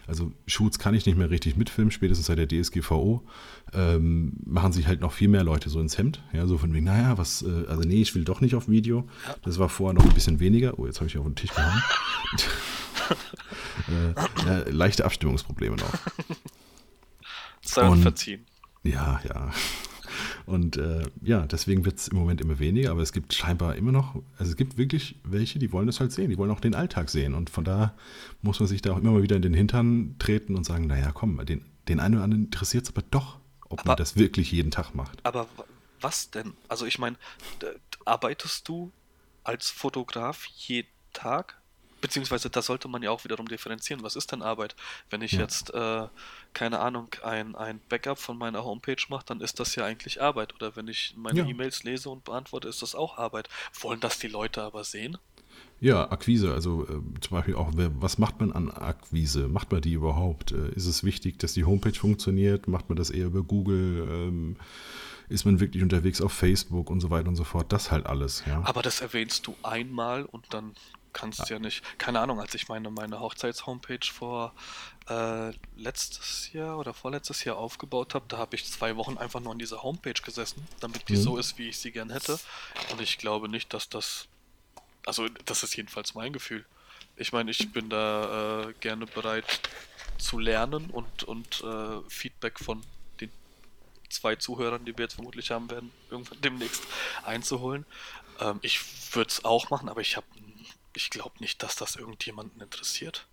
also 0.08 0.34
Shoots 0.46 0.78
kann 0.78 0.94
ich 0.94 1.06
nicht 1.06 1.18
mehr 1.18 1.30
richtig 1.30 1.56
mitfilmen, 1.56 1.92
spätestens 1.92 2.26
seit 2.26 2.38
der 2.38 2.50
DSGVO 2.50 3.24
ähm, 3.74 4.34
machen 4.46 4.74
sich 4.74 4.88
halt 4.88 5.00
noch 5.00 5.14
viel 5.14 5.30
mehr 5.30 5.46
Leute 5.46 5.70
so 5.70 5.80
ins 5.80 5.98
Hemd. 5.98 6.22
Ja, 6.34 6.48
so 6.48 6.58
von 6.58 6.74
wegen, 6.74 6.86
naja, 6.86 7.18
was, 7.18 7.44
äh, 7.44 7.66
also 7.70 7.84
nee, 7.84 8.02
ich 8.02 8.14
will 8.14 8.26
doch 8.26 8.42
nicht 8.42 8.56
auf 8.56 8.68
Video. 8.68 9.08
Das 9.44 9.58
war 9.58 9.70
vorher 9.70 9.94
noch 9.94 10.06
ein 10.06 10.14
bisschen 10.14 10.42
weniger. 10.42 10.78
Oh, 10.78 10.86
jetzt 10.86 11.00
habe 11.00 11.08
ich 11.08 11.18
auf 11.18 11.26
den 11.26 11.36
Tisch 11.36 11.54
gehauen. 11.54 11.82
äh, 13.90 14.46
ja, 14.46 14.64
leichte 14.70 15.06
Abstimmungsprobleme 15.06 15.76
noch. 15.76 15.94
Und, 17.78 18.02
verziehen. 18.02 18.46
Ja, 18.84 19.22
ja. 19.28 19.52
Und 20.46 20.78
äh, 20.78 21.04
ja, 21.22 21.46
deswegen 21.48 21.86
wird 21.86 22.00
es 22.00 22.10
im 22.10 22.18
Moment 22.18 22.42
immer 22.42 22.60
weniger, 22.60 22.92
aber 22.92 23.02
es 23.02 23.14
gibt 23.14 23.34
scheinbar 23.34 23.76
immer 23.76 23.92
noch, 23.92 24.16
also 24.38 24.52
es 24.52 24.58
gibt 24.58 24.78
wirklich 24.78 25.16
welche, 25.24 25.60
die 25.60 25.72
wollen 25.72 25.88
das 25.88 26.00
halt 26.00 26.12
sehen, 26.12 26.30
die 26.30 26.38
wollen 26.38 26.52
auch 26.52 26.60
den 26.60 26.76
Alltag 26.76 27.10
sehen. 27.10 27.34
Und 27.34 27.50
von 27.50 27.64
da 27.64 27.96
muss 28.42 28.60
man 28.60 28.68
sich 28.68 28.82
da 28.82 28.94
auch 28.94 28.98
immer 28.98 29.12
mal 29.12 29.24
wieder 29.24 29.36
in 29.36 29.42
den 29.42 29.54
Hintern 29.54 30.16
treten 30.20 30.56
und 30.56 30.66
sagen, 30.66 30.88
naja, 30.88 31.12
komm, 31.14 31.44
den, 31.46 31.66
den 31.88 32.00
einen 32.00 32.16
oder 32.16 32.24
anderen 32.26 32.46
interessiert 32.46 32.84
es 32.84 32.90
aber 32.92 33.04
doch, 33.10 33.40
ob 33.70 33.80
aber, 33.80 33.92
man 33.92 33.98
das 33.98 34.18
wirklich 34.18 34.52
jeden 34.52 34.72
Tag 34.72 34.94
macht. 34.94 35.26
Aber 35.26 35.48
was 36.02 36.30
denn? 36.30 36.54
Also 36.68 36.86
ich 36.86 37.00
meine, 37.00 37.16
arbeitest 38.06 38.68
du 38.68 38.92
als 39.44 39.70
Fotograf 39.70 40.46
jeden 40.46 40.90
Tag? 41.14 41.62
Beziehungsweise 42.04 42.50
da 42.50 42.62
sollte 42.62 42.90
man 42.90 43.02
ja 43.02 43.12
auch 43.12 43.24
wiederum 43.24 43.48
differenzieren. 43.48 44.04
Was 44.04 44.18
ist 44.18 44.34
denn 44.34 44.42
Arbeit? 44.42 44.76
Wenn 45.10 45.22
ich 45.22 45.32
ja. 45.32 45.40
jetzt, 45.40 45.74
äh, 45.74 46.08
keine 46.52 46.80
Ahnung, 46.80 47.08
ein, 47.24 47.56
ein 47.56 47.80
Backup 47.88 48.20
von 48.20 48.38
meiner 48.38 48.66
Homepage 48.66 49.02
mache, 49.08 49.24
dann 49.26 49.40
ist 49.40 49.58
das 49.62 49.76
ja 49.76 49.86
eigentlich 49.86 50.22
Arbeit. 50.22 50.54
Oder 50.54 50.76
wenn 50.76 50.90
ich 50.90 51.16
meine 51.16 51.40
ja. 51.40 51.46
E-Mails 51.48 51.86
lese 51.86 52.10
und 52.10 52.26
beantworte, 52.26 52.68
ist 52.68 52.82
das 52.82 52.94
auch 52.94 53.18
Arbeit. 53.18 53.48
Wollen 53.80 54.02
das 54.02 54.20
die 54.20 54.28
Leute 54.28 54.62
aber 54.62 54.84
sehen? 54.84 55.18
Ja, 55.80 56.12
Akquise, 56.12 56.54
also 56.54 56.84
äh, 56.84 57.20
zum 57.22 57.38
Beispiel 57.38 57.56
auch, 57.56 57.72
was 57.74 58.18
macht 58.18 58.42
man 58.42 58.52
an 58.52 58.70
Akquise? 58.70 59.48
Macht 59.48 59.72
man 59.72 59.80
die 59.80 59.94
überhaupt? 59.94 60.52
Äh, 60.52 60.72
ist 60.76 60.88
es 60.88 61.06
wichtig, 61.06 61.40
dass 61.40 61.54
die 61.54 61.64
Homepage 61.64 61.94
funktioniert? 61.94 62.68
Macht 62.68 62.90
man 62.90 62.98
das 62.98 63.12
eher 63.12 63.28
über 63.28 63.44
Google? 63.44 64.06
Ähm, 64.10 64.58
ist 65.30 65.46
man 65.46 65.62
wirklich 65.62 65.82
unterwegs 65.82 66.20
auf 66.20 66.34
Facebook 66.34 66.90
und 66.90 67.00
so 67.00 67.10
weiter 67.10 67.30
und 67.30 67.38
so 67.38 67.46
fort? 67.46 67.72
Das 67.72 67.92
halt 67.92 68.08
alles, 68.08 68.44
ja. 68.46 68.62
Aber 68.66 68.82
das 68.82 69.00
erwähnst 69.00 69.48
du 69.48 69.56
einmal 69.64 70.26
und 70.26 70.54
dann 70.54 70.74
kannst 71.14 71.40
ja. 71.40 71.56
ja 71.56 71.60
nicht, 71.60 71.84
keine 72.00 72.20
Ahnung, 72.20 72.40
als 72.40 72.54
ich 72.56 72.68
meine, 72.68 72.90
meine 72.90 73.20
Hochzeits-Homepage 73.20 74.06
vor 74.12 74.54
äh, 75.10 75.52
letztes 75.76 76.52
Jahr 76.54 76.78
oder 76.78 76.94
vorletztes 76.94 77.44
Jahr 77.44 77.58
aufgebaut 77.58 78.16
habe, 78.16 78.26
da 78.28 78.38
habe 78.38 78.56
ich 78.56 78.66
zwei 78.66 78.96
Wochen 78.96 79.18
einfach 79.18 79.40
nur 79.40 79.52
an 79.52 79.60
dieser 79.60 79.84
Homepage 79.84 80.14
gesessen, 80.14 80.68
damit 80.80 81.10
die 81.10 81.18
mhm. 81.18 81.22
so 81.22 81.38
ist, 81.38 81.58
wie 81.58 81.70
ich 81.70 81.78
sie 81.78 81.92
gern 81.92 82.10
hätte. 82.10 82.40
Und 82.92 83.02
ich 83.02 83.18
glaube 83.18 83.50
nicht, 83.50 83.74
dass 83.74 83.90
das, 83.90 84.28
also 85.06 85.28
das 85.46 85.64
ist 85.64 85.76
jedenfalls 85.76 86.16
mein 86.16 86.34
Gefühl. 86.34 86.66
Ich 87.16 87.32
meine, 87.32 87.52
ich 87.52 87.72
bin 87.72 87.90
da 87.90 88.70
äh, 88.70 88.74
gerne 88.80 89.06
bereit 89.06 89.62
zu 90.18 90.40
lernen 90.40 90.90
und, 90.90 91.24
und 91.24 91.64
äh, 91.64 92.10
Feedback 92.10 92.60
von 92.60 92.82
den 93.20 93.32
zwei 94.10 94.36
Zuhörern, 94.36 94.86
die 94.86 94.98
wir 94.98 95.06
jetzt 95.06 95.16
vermutlich 95.16 95.52
haben 95.52 95.70
werden, 95.70 95.92
irgendwann 96.10 96.42
demnächst 96.42 96.84
einzuholen. 97.24 97.86
Ähm, 98.40 98.60
ich 98.62 98.80
würde 99.16 99.30
es 99.30 99.46
auch 99.46 99.70
machen, 99.70 99.90
aber 99.90 100.02
ich 100.02 100.18
habe 100.18 100.26
ich 100.96 101.10
glaube 101.10 101.36
nicht, 101.40 101.64
dass 101.64 101.76
das 101.76 101.96
irgendjemanden 101.96 102.62
interessiert. 102.62 103.28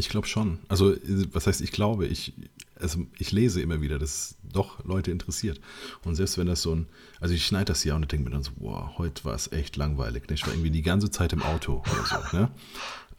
Ich 0.00 0.08
glaube 0.08 0.28
schon. 0.28 0.60
Also, 0.68 0.94
was 1.32 1.48
heißt, 1.48 1.60
ich 1.60 1.72
glaube, 1.72 2.06
ich, 2.06 2.32
also 2.76 3.04
ich 3.18 3.32
lese 3.32 3.60
immer 3.60 3.80
wieder, 3.80 3.98
dass 3.98 4.10
es 4.10 4.34
doch 4.44 4.84
Leute 4.84 5.10
interessiert. 5.10 5.60
Und 6.04 6.14
selbst 6.14 6.38
wenn 6.38 6.46
das 6.46 6.62
so 6.62 6.72
ein, 6.72 6.86
also 7.20 7.34
ich 7.34 7.44
schneide 7.44 7.66
das 7.66 7.82
ja 7.82 7.96
und 7.96 8.10
denke 8.10 8.24
mir 8.24 8.30
dann 8.30 8.44
so, 8.44 8.52
boah, 8.56 8.96
heute 8.96 9.24
war 9.24 9.34
es 9.34 9.50
echt 9.50 9.76
langweilig. 9.76 10.28
Ne? 10.28 10.34
Ich 10.34 10.46
war 10.46 10.52
irgendwie 10.52 10.70
die 10.70 10.82
ganze 10.82 11.10
Zeit 11.10 11.32
im 11.32 11.42
Auto 11.42 11.82
oder 11.82 12.04
so. 12.06 12.36
Ne? 12.36 12.50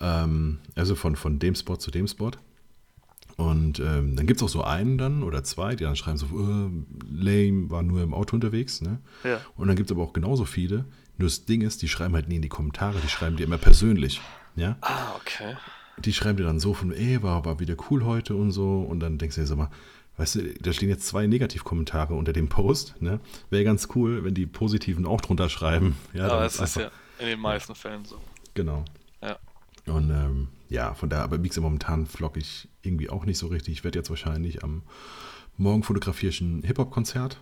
Ähm, 0.01 0.59
also 0.75 0.95
von, 0.95 1.17
von 1.17 1.39
dem 1.39 1.55
Spot 1.55 1.75
zu 1.75 1.91
dem 1.91 2.07
Spot. 2.07 2.31
Und 3.35 3.79
ähm, 3.79 4.15
dann 4.15 4.27
gibt 4.27 4.39
es 4.39 4.43
auch 4.43 4.49
so 4.49 4.63
einen 4.63 4.97
dann 4.97 5.23
oder 5.23 5.43
zwei, 5.43 5.75
die 5.75 5.83
dann 5.83 5.97
schreiben 5.97 6.17
so, 6.17 6.25
äh, 6.25 6.69
lame, 7.09 7.69
war 7.69 7.83
nur 7.83 8.01
im 8.01 8.13
Auto 8.13 8.33
unterwegs. 8.35 8.81
Ne? 8.81 8.99
Ja. 9.25 9.41
Und 9.57 9.67
dann 9.67 9.75
gibt 9.75 9.89
es 9.89 9.95
aber 9.95 10.03
auch 10.03 10.13
genauso 10.13 10.45
viele, 10.45 10.85
nur 11.19 11.27
das 11.27 11.45
Ding 11.45 11.61
ist, 11.61 11.81
die 11.81 11.89
schreiben 11.89 12.15
halt 12.15 12.29
nie 12.29 12.37
in 12.37 12.41
die 12.41 12.49
Kommentare, 12.49 12.99
die 12.99 13.09
schreiben 13.09 13.35
dir 13.35 13.43
immer 13.43 13.57
persönlich. 13.57 14.21
Ja? 14.55 14.77
Ah, 14.81 15.15
okay. 15.17 15.55
Die 15.97 16.13
schreiben 16.13 16.37
dir 16.37 16.45
dann 16.45 16.59
so 16.59 16.73
von, 16.73 16.93
ey, 16.93 17.21
war, 17.21 17.43
war 17.43 17.59
wieder 17.59 17.75
cool 17.89 18.05
heute 18.05 18.35
und 18.35 18.51
so. 18.51 18.81
Und 18.81 19.01
dann 19.01 19.17
denkst 19.17 19.35
du 19.35 19.41
dir 19.41 19.47
so 19.47 19.57
mal, 19.57 19.69
weißt 20.15 20.35
du, 20.35 20.53
da 20.61 20.71
stehen 20.71 20.89
jetzt 20.89 21.05
zwei 21.07 21.27
Negativkommentare 21.27 22.13
unter 22.13 22.31
dem 22.31 22.47
Post. 22.47 22.95
Ne? 23.01 23.19
Wäre 23.49 23.65
ganz 23.65 23.89
cool, 23.95 24.23
wenn 24.23 24.33
die 24.33 24.45
positiven 24.45 25.05
auch 25.05 25.19
drunter 25.19 25.49
schreiben. 25.49 25.97
Ja, 26.13 26.27
aber 26.29 26.45
es 26.45 26.59
ist 26.59 26.77
ja 26.77 26.89
in 27.19 27.27
den 27.27 27.39
meisten 27.39 27.75
Fällen 27.75 28.05
so. 28.05 28.19
Genau. 28.53 28.85
Ja. 29.21 29.37
Und 29.87 30.09
ähm, 30.11 30.47
ja, 30.69 30.93
von 30.93 31.09
daher, 31.09 31.25
aber 31.25 31.43
wie 31.43 31.49
gesagt, 31.49 31.63
momentan 31.63 32.05
vlog 32.05 32.37
ich 32.37 32.69
irgendwie 32.81 33.09
auch 33.09 33.25
nicht 33.25 33.37
so 33.37 33.47
richtig. 33.47 33.73
Ich 33.73 33.83
werde 33.83 33.99
jetzt 33.99 34.09
wahrscheinlich 34.09 34.63
am 34.63 34.83
Morgen 35.57 35.83
fotografiere 35.83 36.29
ich 36.29 36.39
ein 36.39 36.63
Hip-Hop-Konzert. 36.63 37.41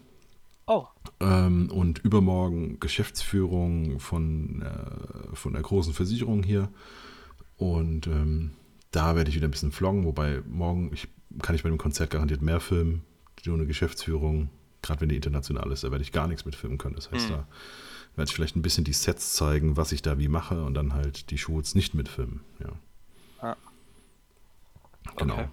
Oh. 0.67 0.85
Ähm, 1.21 1.71
und 1.71 1.99
übermorgen 1.99 2.79
Geschäftsführung 2.79 3.99
von, 3.99 4.61
äh, 4.61 5.35
von 5.35 5.53
der 5.53 5.61
großen 5.61 5.93
Versicherung 5.93 6.43
hier. 6.43 6.69
Und 7.55 8.05
ähm, 8.07 8.51
da 8.91 9.15
werde 9.15 9.29
ich 9.29 9.35
wieder 9.35 9.47
ein 9.47 9.51
bisschen 9.51 9.71
vloggen, 9.71 10.03
wobei 10.03 10.41
morgen 10.45 10.91
ich, 10.93 11.07
kann 11.41 11.55
ich 11.55 11.63
bei 11.63 11.69
dem 11.69 11.77
Konzert 11.77 12.09
garantiert 12.09 12.41
mehr 12.41 12.59
filmen. 12.59 13.03
Nur 13.45 13.55
eine 13.55 13.65
Geschäftsführung, 13.65 14.49
gerade 14.81 14.99
wenn 14.99 15.09
die 15.09 15.15
international 15.15 15.71
ist, 15.71 15.85
da 15.85 15.91
werde 15.91 16.03
ich 16.03 16.11
gar 16.11 16.27
nichts 16.27 16.43
mit 16.43 16.53
filmen 16.53 16.77
können. 16.77 16.95
Das 16.95 17.09
heißt, 17.11 17.29
mhm. 17.29 17.33
da 17.33 17.47
werde 18.17 18.29
ich 18.29 18.35
vielleicht 18.35 18.57
ein 18.57 18.61
bisschen 18.61 18.83
die 18.83 18.93
Sets 18.93 19.35
zeigen, 19.35 19.77
was 19.77 19.93
ich 19.93 20.01
da 20.01 20.19
wie 20.19 20.27
mache 20.27 20.63
und 20.65 20.73
dann 20.73 20.93
halt 20.93 21.31
die 21.31 21.37
Shoots 21.37 21.75
nicht 21.75 21.93
mitfilmen. 21.93 22.41
Ja. 22.59 22.73
Ah. 23.39 23.55
Genau. 25.15 25.47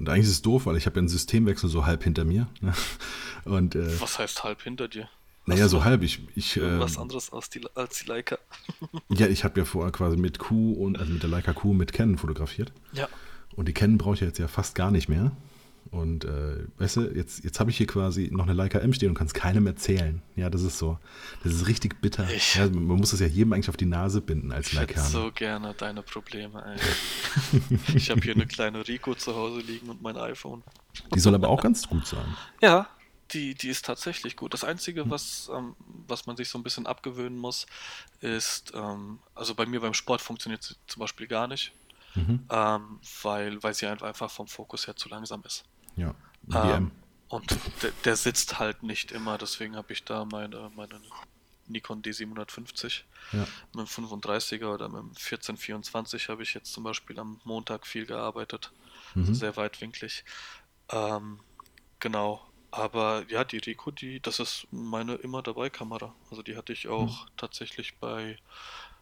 Und 0.00 0.08
eigentlich 0.08 0.24
ist 0.24 0.30
es 0.30 0.42
doof, 0.42 0.64
weil 0.64 0.76
ich 0.76 0.86
habe 0.86 0.96
ja 0.96 1.00
einen 1.00 1.08
Systemwechsel 1.08 1.68
so 1.68 1.84
halb 1.84 2.02
hinter 2.02 2.24
mir. 2.24 2.48
Ne? 2.62 2.72
Und, 3.44 3.74
äh, 3.74 4.00
Was 4.00 4.18
heißt 4.18 4.42
halb 4.42 4.62
hinter 4.62 4.88
dir? 4.88 5.08
Naja, 5.44 5.68
so 5.68 5.84
halb. 5.84 6.02
Ich, 6.02 6.20
ich, 6.34 6.56
äh, 6.56 6.78
was 6.78 6.96
anderes 6.96 7.32
als 7.32 7.50
die, 7.50 7.60
als 7.74 7.98
die 7.98 8.06
Leica. 8.06 8.38
ja, 9.10 9.26
ich 9.26 9.44
habe 9.44 9.60
ja 9.60 9.66
vorher 9.66 9.92
quasi 9.92 10.16
mit 10.16 10.38
Q 10.38 10.72
und 10.72 10.98
also 10.98 11.12
mit 11.12 11.22
der 11.22 11.28
Leica 11.28 11.52
Q 11.52 11.74
mit 11.74 11.92
Canon 11.92 12.16
fotografiert. 12.16 12.72
Ja. 12.92 13.08
Und 13.56 13.68
die 13.68 13.74
Canon 13.74 13.98
brauche 13.98 14.14
ich 14.14 14.20
jetzt 14.20 14.38
ja 14.38 14.48
fast 14.48 14.74
gar 14.74 14.90
nicht 14.90 15.08
mehr. 15.08 15.32
Und 15.90 16.24
äh, 16.24 16.66
weißt 16.78 16.96
du, 16.96 17.00
jetzt, 17.14 17.42
jetzt 17.42 17.58
habe 17.58 17.70
ich 17.70 17.76
hier 17.76 17.86
quasi 17.86 18.28
noch 18.30 18.44
eine 18.44 18.52
Leica 18.52 18.78
M 18.78 18.92
stehen 18.92 19.08
und 19.08 19.16
kann 19.16 19.26
es 19.26 19.34
keinem 19.34 19.66
erzählen. 19.66 20.22
Ja, 20.36 20.48
das 20.48 20.62
ist 20.62 20.78
so. 20.78 20.98
Das 21.42 21.52
ist 21.52 21.66
richtig 21.66 22.00
bitter. 22.00 22.28
Ja, 22.54 22.68
man 22.68 22.98
muss 22.98 23.10
das 23.10 23.18
ja 23.18 23.26
jedem 23.26 23.52
eigentlich 23.52 23.68
auf 23.68 23.76
die 23.76 23.86
Nase 23.86 24.20
binden 24.20 24.52
als 24.52 24.72
Leica. 24.72 25.02
Ich 25.02 25.08
so 25.08 25.32
gerne 25.32 25.74
deine 25.74 26.02
Probleme, 26.02 26.64
ey. 26.64 27.76
ich 27.96 28.10
habe 28.10 28.20
hier 28.20 28.34
eine 28.34 28.46
kleine 28.46 28.86
Rico 28.86 29.16
zu 29.16 29.34
Hause 29.34 29.60
liegen 29.60 29.88
und 29.88 30.00
mein 30.00 30.16
iPhone. 30.16 30.62
Die 31.12 31.18
soll 31.18 31.34
aber 31.34 31.48
auch 31.48 31.62
ganz 31.62 31.88
gut 31.88 32.06
sein. 32.06 32.36
Ja, 32.62 32.88
die, 33.32 33.54
die 33.54 33.68
ist 33.68 33.84
tatsächlich 33.84 34.36
gut. 34.36 34.54
Das 34.54 34.62
Einzige, 34.62 35.08
was, 35.10 35.50
ähm, 35.52 35.74
was 36.06 36.26
man 36.26 36.36
sich 36.36 36.48
so 36.48 36.58
ein 36.58 36.62
bisschen 36.62 36.86
abgewöhnen 36.86 37.38
muss, 37.38 37.66
ist, 38.20 38.72
ähm, 38.74 39.18
also 39.34 39.54
bei 39.56 39.66
mir 39.66 39.80
beim 39.80 39.94
Sport 39.94 40.20
funktioniert 40.20 40.62
sie 40.62 40.74
zum 40.86 41.00
Beispiel 41.00 41.26
gar 41.26 41.46
nicht, 41.48 41.72
mhm. 42.14 42.46
ähm, 42.50 43.00
weil, 43.22 43.62
weil 43.62 43.74
sie 43.74 43.86
einfach 43.86 44.30
vom 44.30 44.46
Fokus 44.46 44.86
her 44.86 44.96
zu 44.96 45.08
langsam 45.08 45.42
ist. 45.44 45.64
Ja, 45.96 46.14
ähm, 46.52 46.90
und 47.28 47.50
der, 47.82 47.90
der, 48.04 48.16
sitzt 48.16 48.58
halt 48.58 48.82
nicht 48.82 49.12
immer, 49.12 49.38
deswegen 49.38 49.76
habe 49.76 49.92
ich 49.92 50.04
da 50.04 50.24
meine, 50.24 50.70
meine 50.74 51.00
Nikon 51.68 52.02
D750 52.02 53.02
ja. 53.32 53.46
mit 53.74 53.76
dem 53.76 53.86
35er 53.86 54.74
oder 54.74 54.88
mit 54.88 54.98
dem 54.98 55.08
1424 55.10 56.28
habe 56.28 56.42
ich 56.42 56.54
jetzt 56.54 56.72
zum 56.72 56.84
Beispiel 56.84 57.18
am 57.18 57.40
Montag 57.44 57.86
viel 57.86 58.06
gearbeitet. 58.06 58.72
Mhm. 59.14 59.22
Also 59.22 59.34
sehr 59.34 59.56
weitwinklig. 59.56 60.24
Ähm, 60.90 61.40
genau. 62.00 62.44
Aber 62.72 63.24
ja, 63.28 63.44
die 63.44 63.58
Rico, 63.58 63.90
die, 63.90 64.20
das 64.20 64.38
ist 64.38 64.66
meine 64.70 65.14
immer 65.16 65.42
dabei 65.42 65.70
Kamera. 65.70 66.14
Also 66.30 66.42
die 66.42 66.56
hatte 66.56 66.72
ich 66.72 66.88
auch 66.88 67.26
mhm. 67.26 67.30
tatsächlich 67.36 67.98
bei 67.98 68.36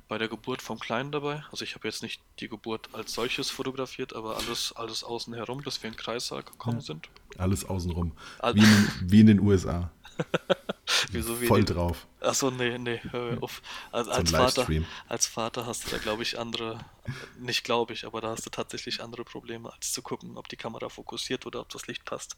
bei 0.09 0.19
der 0.19 0.29
Geburt 0.29 0.63
vom 0.63 0.79
Kleinen 0.79 1.13
dabei. 1.13 1.45
Also 1.51 1.65
ich 1.65 1.75
habe 1.75 1.87
jetzt 1.87 2.03
nicht 2.03 2.21
die 2.41 2.49
Geburt 2.49 2.89
als 2.95 3.13
solches 3.13 3.51
fotografiert, 3.51 4.15
aber 4.15 4.37
alles, 4.37 4.73
alles 4.75 5.05
außen 5.05 5.35
herum, 5.35 5.63
dass 5.63 5.83
wir 5.83 5.89
in 5.89 5.95
den 5.95 6.01
Kreissaal 6.01 6.43
gekommen 6.43 6.79
ja, 6.79 6.85
sind. 6.85 7.09
Alles 7.37 7.65
außenrum. 7.65 8.13
All 8.39 8.55
wie, 8.55 8.61
in, 8.61 8.91
wie 9.03 9.21
in 9.21 9.27
den 9.27 9.41
USA. 9.41 9.91
Wieso 11.13 11.41
wie 11.41 11.47
Voll 11.47 11.65
die, 11.65 11.75
drauf. 11.75 12.07
Achso, 12.21 12.51
nee, 12.51 12.79
nee, 12.79 13.01
hör 13.11 13.43
auf. 13.43 13.63
Also 13.93 14.11
als, 14.11 14.31
Vater, 14.31 14.67
als 15.07 15.27
Vater 15.27 15.67
hast 15.67 15.87
du 15.87 15.91
da, 15.91 15.99
glaube 15.99 16.23
ich, 16.23 16.39
andere, 16.39 16.81
nicht 17.39 17.63
glaube 17.63 17.93
ich, 17.93 18.07
aber 18.07 18.21
da 18.21 18.31
hast 18.31 18.47
du 18.47 18.51
tatsächlich 18.51 19.03
andere 19.03 19.25
Probleme, 19.25 19.73
als 19.73 19.93
zu 19.93 20.03
gucken, 20.03 20.37
ob 20.37 20.49
die 20.49 20.57
Kamera 20.57 20.89
fokussiert 20.89 21.47
oder 21.47 21.61
ob 21.61 21.69
das 21.69 21.87
Licht 21.87 22.05
passt. 22.05 22.37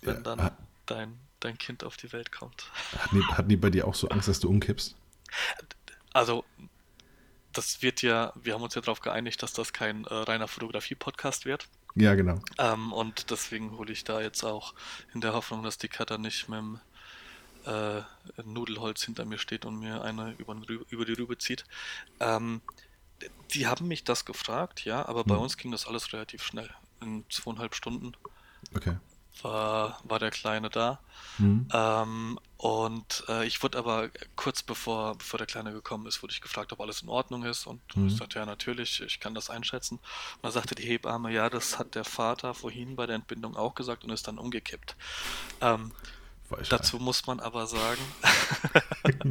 Wenn 0.00 0.16
ja, 0.16 0.20
dann 0.20 0.50
dein, 0.86 1.18
dein 1.40 1.58
Kind 1.58 1.84
auf 1.84 1.96
die 1.96 2.12
Welt 2.12 2.32
kommt. 2.32 2.70
Hatten 2.96 3.16
die, 3.16 3.24
hatten 3.26 3.48
die 3.48 3.56
bei 3.56 3.70
dir 3.70 3.86
auch 3.86 3.94
so 3.94 4.08
Angst, 4.08 4.28
dass 4.28 4.40
du 4.40 4.48
umkippst? 4.48 4.96
Also, 6.12 6.44
das 7.58 7.82
wird 7.82 8.02
ja, 8.02 8.32
wir 8.36 8.54
haben 8.54 8.62
uns 8.62 8.76
ja 8.76 8.80
darauf 8.80 9.00
geeinigt, 9.00 9.42
dass 9.42 9.52
das 9.52 9.72
kein 9.72 10.04
äh, 10.04 10.14
reiner 10.14 10.46
Fotografie-Podcast 10.46 11.44
wird. 11.44 11.68
Ja, 11.96 12.14
genau. 12.14 12.40
Ähm, 12.56 12.92
und 12.92 13.30
deswegen 13.32 13.76
hole 13.76 13.92
ich 13.92 14.04
da 14.04 14.20
jetzt 14.20 14.44
auch 14.44 14.74
in 15.12 15.20
der 15.20 15.32
Hoffnung, 15.32 15.64
dass 15.64 15.76
die 15.76 15.88
Cutter 15.88 16.18
nicht 16.18 16.48
mit 16.48 16.60
dem 16.60 16.80
äh, 17.66 18.02
Nudelholz 18.44 19.02
hinter 19.02 19.24
mir 19.24 19.38
steht 19.38 19.64
und 19.64 19.80
mir 19.80 20.02
eine 20.02 20.34
über, 20.38 20.56
über 20.88 21.04
die 21.04 21.14
Rübe 21.14 21.36
zieht. 21.38 21.64
Ähm, 22.20 22.60
die 23.50 23.66
haben 23.66 23.88
mich 23.88 24.04
das 24.04 24.24
gefragt, 24.24 24.84
ja, 24.84 25.04
aber 25.06 25.24
bei 25.24 25.34
hm. 25.34 25.42
uns 25.42 25.56
ging 25.56 25.72
das 25.72 25.88
alles 25.88 26.12
relativ 26.12 26.44
schnell. 26.44 26.70
In 27.00 27.24
zweieinhalb 27.28 27.74
Stunden. 27.74 28.12
Okay 28.74 28.96
war, 29.42 30.00
war 30.04 30.18
der 30.18 30.30
Kleine 30.30 30.70
da. 30.70 31.00
Mhm. 31.38 31.68
Ähm, 31.72 32.38
und 32.56 33.24
äh, 33.28 33.46
ich 33.46 33.62
wurde 33.62 33.78
aber 33.78 34.10
kurz 34.34 34.62
bevor, 34.62 35.16
bevor 35.16 35.38
der 35.38 35.46
Kleine 35.46 35.72
gekommen 35.72 36.06
ist, 36.06 36.22
wurde 36.22 36.32
ich 36.32 36.40
gefragt, 36.40 36.72
ob 36.72 36.80
alles 36.80 37.02
in 37.02 37.08
Ordnung 37.08 37.44
ist. 37.44 37.66
Und 37.66 37.80
mhm. 37.96 38.08
ich 38.08 38.16
sagte, 38.16 38.38
ja, 38.38 38.46
natürlich, 38.46 39.00
ich 39.00 39.20
kann 39.20 39.34
das 39.34 39.50
einschätzen. 39.50 39.96
Und 39.96 40.42
dann 40.42 40.52
sagte 40.52 40.74
die 40.74 40.82
Hebamme, 40.82 41.32
ja, 41.32 41.48
das 41.50 41.78
hat 41.78 41.94
der 41.94 42.04
Vater 42.04 42.54
vorhin 42.54 42.96
bei 42.96 43.06
der 43.06 43.16
Entbindung 43.16 43.56
auch 43.56 43.74
gesagt 43.74 44.04
und 44.04 44.10
ist 44.10 44.26
dann 44.26 44.38
umgekippt. 44.38 44.96
Ähm, 45.60 45.92
dazu 46.68 46.98
muss 46.98 47.26
man 47.26 47.38
aber 47.38 47.66
sagen, 47.66 48.00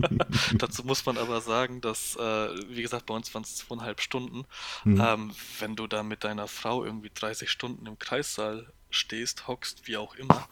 dazu 0.57 0.83
muss 0.83 1.05
man 1.05 1.17
aber 1.17 1.41
sagen, 1.41 1.81
dass, 1.81 2.15
äh, 2.15 2.69
wie 2.69 2.81
gesagt, 2.81 3.07
bei 3.07 3.13
uns 3.13 3.33
waren 3.33 3.43
es 3.43 3.57
zweieinhalb 3.57 4.01
Stunden. 4.01 4.45
Mhm. 4.83 5.01
Ähm, 5.01 5.35
wenn 5.59 5.75
du 5.75 5.87
da 5.87 6.03
mit 6.03 6.23
deiner 6.23 6.47
Frau 6.47 6.83
irgendwie 6.85 7.11
30 7.13 7.49
Stunden 7.49 7.85
im 7.85 7.99
Kreissaal 7.99 8.71
stehst, 8.89 9.47
hockst, 9.47 9.87
wie 9.87 9.97
auch 9.97 10.15
immer, 10.15 10.47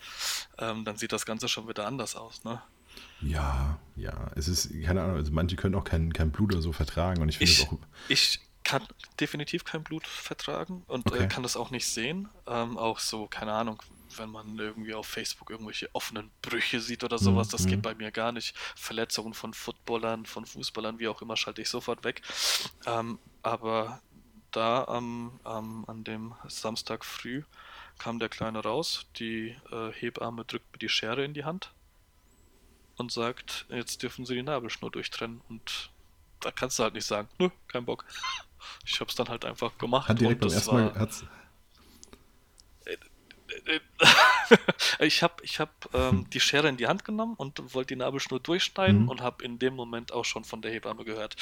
ähm, 0.57 0.85
dann 0.85 0.97
sieht 0.97 1.11
das 1.11 1.25
Ganze 1.25 1.47
schon 1.49 1.67
wieder 1.67 1.87
anders 1.87 2.15
aus, 2.15 2.43
ne? 2.43 2.63
Ja, 3.19 3.79
ja. 3.95 4.31
Es 4.35 4.47
ist, 4.47 4.69
keine 4.83 5.01
Ahnung, 5.01 5.15
also 5.17 5.31
manche 5.31 5.55
können 5.55 5.75
auch 5.75 5.83
kein, 5.83 6.13
kein 6.13 6.31
Blut 6.31 6.51
oder 6.53 6.61
so 6.61 6.71
vertragen 6.71 7.21
und 7.21 7.29
ich 7.29 7.37
finde 7.37 7.53
es 7.53 7.59
auch. 7.59 7.77
Ich, 8.07 8.39
kann 8.67 8.87
definitiv 9.19 9.63
kein 9.63 9.83
Blut 9.83 10.07
vertragen 10.07 10.83
und 10.87 11.11
äh, 11.11 11.23
Okay. 11.23 11.27
kann 11.27 11.43
das 11.43 11.55
auch 11.55 11.69
nicht 11.69 11.85
sehen. 11.87 12.29
Ähm, 12.47 12.79
auch 12.79 12.97
so, 12.97 13.27
keine 13.27 13.53
Ahnung, 13.53 13.79
wenn 14.17 14.29
man 14.31 14.57
irgendwie 14.57 14.95
auf 14.95 15.05
Facebook 15.05 15.51
irgendwelche 15.51 15.87
offenen 15.93 16.31
Brüche 16.41 16.81
sieht 16.81 17.03
oder 17.03 17.19
sowas, 17.19 17.47
das 17.47 17.67
Mhm. 17.67 17.67
geht 17.67 17.83
bei 17.83 17.93
mir 17.93 18.11
gar 18.11 18.31
nicht. 18.31 18.55
Verletzungen 18.75 19.35
von 19.35 19.53
Footballern, 19.53 20.25
von 20.25 20.47
Fußballern, 20.47 20.97
wie 20.97 21.07
auch 21.07 21.21
immer, 21.21 21.37
schalte 21.37 21.61
ich 21.61 21.69
sofort 21.69 22.03
weg. 22.03 22.23
Ähm, 22.87 23.19
aber 23.43 24.01
da 24.49 24.83
am, 24.85 25.39
am, 25.43 25.85
an 25.85 26.03
dem 26.03 26.33
Samstag 26.47 27.05
früh 27.05 27.43
kam 27.97 28.19
der 28.19 28.29
Kleine 28.29 28.59
raus, 28.59 29.05
die 29.17 29.55
äh, 29.71 29.91
Hebamme 29.91 30.45
drückt 30.45 30.71
mir 30.73 30.79
die 30.79 30.89
Schere 30.89 31.23
in 31.23 31.33
die 31.33 31.45
Hand 31.45 31.71
und 32.97 33.11
sagt, 33.11 33.65
jetzt 33.69 34.03
dürfen 34.03 34.25
sie 34.25 34.35
die 34.35 34.43
Nabelschnur 34.43 34.91
durchtrennen. 34.91 35.41
Und 35.49 35.89
da 36.41 36.51
kannst 36.51 36.77
du 36.79 36.83
halt 36.83 36.93
nicht 36.93 37.05
sagen, 37.05 37.29
nö, 37.39 37.49
kein 37.67 37.85
Bock. 37.85 38.05
Ich 38.85 38.99
hab's 38.99 39.15
dann 39.15 39.29
halt 39.29 39.45
einfach 39.45 39.77
gemacht. 39.77 40.09
Hat 40.09 40.19
direkt 40.19 40.43
und 40.43 40.49
beim 40.49 40.49
das 40.49 40.55
ersten 40.67 40.75
Mal, 40.75 40.93
war- 40.93 40.99
hat's, 41.01 41.23
ich 44.99 45.23
habe 45.23 45.43
ich 45.43 45.59
hab, 45.59 45.69
ähm, 45.93 46.29
die 46.31 46.39
Schere 46.39 46.67
in 46.67 46.77
die 46.77 46.87
Hand 46.87 47.05
genommen 47.05 47.35
und 47.35 47.73
wollte 47.73 47.93
die 47.93 47.99
Nabelschnur 47.99 48.39
durchschneiden 48.39 49.03
Mhm. 49.03 49.09
und 49.09 49.21
habe 49.21 49.43
in 49.43 49.59
dem 49.59 49.75
Moment 49.75 50.11
auch 50.11 50.25
schon 50.25 50.43
von 50.43 50.61
der 50.61 50.71
Hebamme 50.71 51.03
gehört, 51.05 51.35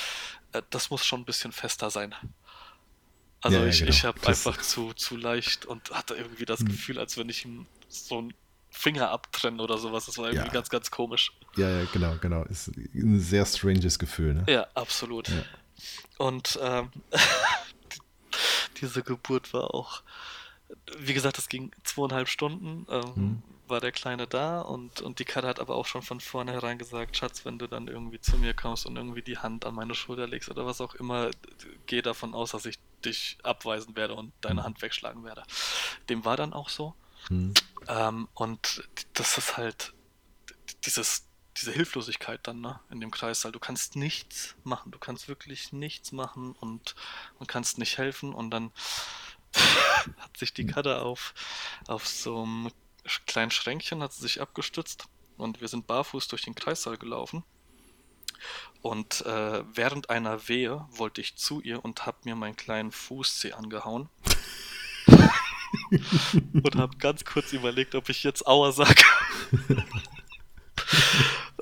äh, 0.51 0.61
das 0.69 0.89
muss 0.89 1.05
schon 1.05 1.21
ein 1.21 1.25
bisschen 1.25 1.51
fester 1.51 1.89
sein. 1.89 2.13
Also 3.43 3.57
Ja, 3.57 3.63
ja, 3.63 3.69
ich, 3.69 3.79
genau. 3.79 3.89
ich 3.91 4.03
habe 4.05 4.19
Das- 4.21 4.47
einfach 4.47 4.61
zu, 4.61 4.93
zu 4.93 5.15
leicht 5.17 5.65
und 5.65 5.91
hatte 5.91 6.15
irgendwie 6.15 6.45
das 6.45 6.61
Mhm. 6.61 6.65
Gefühl, 6.69 6.97
als 6.99 7.17
wenn 7.17 7.29
ich 7.29 7.45
ihm 7.45 7.67
so 7.89 8.17
einen 8.17 8.33
Finger 8.71 9.11
abtrenne 9.11 9.61
oder 9.61 9.77
sowas. 9.77 10.05
Das 10.07 10.17
war 10.17 10.25
irgendwie 10.29 10.47
Ja. 10.47 10.51
ganz, 10.53 10.69
ganz 10.69 10.89
komisch. 10.89 11.31
ja, 11.57 11.69
ja, 11.69 11.85
genau, 11.93 12.15
genau. 12.19 12.43
Ist 12.45 12.69
ein 12.69 13.19
sehr 13.19 13.45
stranges 13.45 13.99
Gefühl, 13.99 14.33
ne? 14.33 14.45
Ja, 14.47 14.67
absolut. 14.73 15.27
Ja. 15.29 15.43
Und 16.17 16.57
ähm, 16.61 16.89
diese 18.81 19.03
Geburt 19.03 19.53
war 19.53 19.73
auch, 19.73 20.01
wie 20.97 21.13
gesagt, 21.13 21.37
es 21.37 21.49
ging 21.49 21.71
zweieinhalb 21.83 22.27
Stunden, 22.27 22.85
ähm, 22.89 23.13
Mhm. 23.15 23.43
war 23.67 23.79
der 23.79 23.91
Kleine 23.91 24.25
da 24.27 24.61
und, 24.61 25.01
und 25.01 25.19
die 25.19 25.25
Katze 25.25 25.47
hat 25.47 25.59
aber 25.59 25.75
auch 25.75 25.85
schon 25.85 26.01
von 26.01 26.19
vornherein 26.19 26.77
gesagt, 26.77 27.15
Schatz, 27.17 27.45
wenn 27.45 27.59
du 27.59 27.67
dann 27.67 27.87
irgendwie 27.87 28.19
zu 28.19 28.37
mir 28.37 28.53
kommst 28.53 28.85
und 28.85 28.95
irgendwie 28.97 29.21
die 29.21 29.37
Hand 29.37 29.65
an 29.65 29.75
meine 29.75 29.95
Schulter 29.95 30.27
legst 30.27 30.49
oder 30.49 30.65
was 30.65 30.81
auch 30.81 30.95
immer, 30.95 31.29
geh 31.85 32.01
davon 32.01 32.33
aus, 32.33 32.51
dass 32.51 32.65
ich 32.65 32.77
dich 33.05 33.37
abweisen 33.43 33.95
werde 33.95 34.15
und 34.15 34.33
deine 34.41 34.61
Mhm. 34.61 34.65
Hand 34.65 34.81
wegschlagen 34.81 35.23
werde. 35.23 35.43
Dem 36.09 36.25
war 36.25 36.37
dann 36.37 36.53
auch 36.53 36.69
so. 36.69 36.95
Hm. 37.27 37.53
Ähm, 37.87 38.27
und 38.33 38.87
das 39.13 39.37
ist 39.37 39.57
halt 39.57 39.93
dieses, 40.85 41.25
diese 41.57 41.71
Hilflosigkeit 41.71 42.45
dann 42.47 42.61
ne, 42.61 42.79
in 42.89 42.99
dem 42.99 43.11
Kreißsaal. 43.11 43.51
Du 43.51 43.59
kannst 43.59 43.95
nichts 43.95 44.55
machen. 44.63 44.91
Du 44.91 44.99
kannst 44.99 45.27
wirklich 45.27 45.71
nichts 45.71 46.11
machen 46.11 46.53
und, 46.53 46.95
und 47.39 47.47
kannst 47.47 47.77
nicht 47.77 47.97
helfen. 47.97 48.33
Und 48.33 48.51
dann 48.51 48.71
hat 50.17 50.37
sich 50.37 50.53
die 50.53 50.65
Katte 50.65 51.01
auf, 51.01 51.33
auf 51.87 52.07
so 52.07 52.43
einem 52.43 52.71
kleinen 53.25 53.51
Schränkchen 53.51 54.01
hat 54.01 54.13
sie 54.13 54.21
sich 54.21 54.41
abgestützt 54.41 55.05
und 55.37 55.61
wir 55.61 55.67
sind 55.67 55.87
barfuß 55.87 56.27
durch 56.29 56.43
den 56.43 56.55
Kreissaal 56.55 56.97
gelaufen. 56.97 57.43
Und 58.83 59.25
äh, 59.25 59.63
während 59.73 60.09
einer 60.09 60.49
Wehe 60.49 60.85
wollte 60.91 61.21
ich 61.21 61.37
zu 61.37 61.61
ihr 61.61 61.83
und 61.85 62.05
habe 62.05 62.17
mir 62.25 62.35
meinen 62.35 62.57
kleinen 62.57 62.91
Fußzeh 62.91 63.53
angehauen. 63.53 64.09
und 66.53 66.75
habe 66.75 66.97
ganz 66.97 67.23
kurz 67.23 67.53
überlegt, 67.53 67.95
ob 67.95 68.09
ich 68.09 68.23
jetzt 68.23 68.45
Aua 68.45 68.73
sage. 68.73 69.01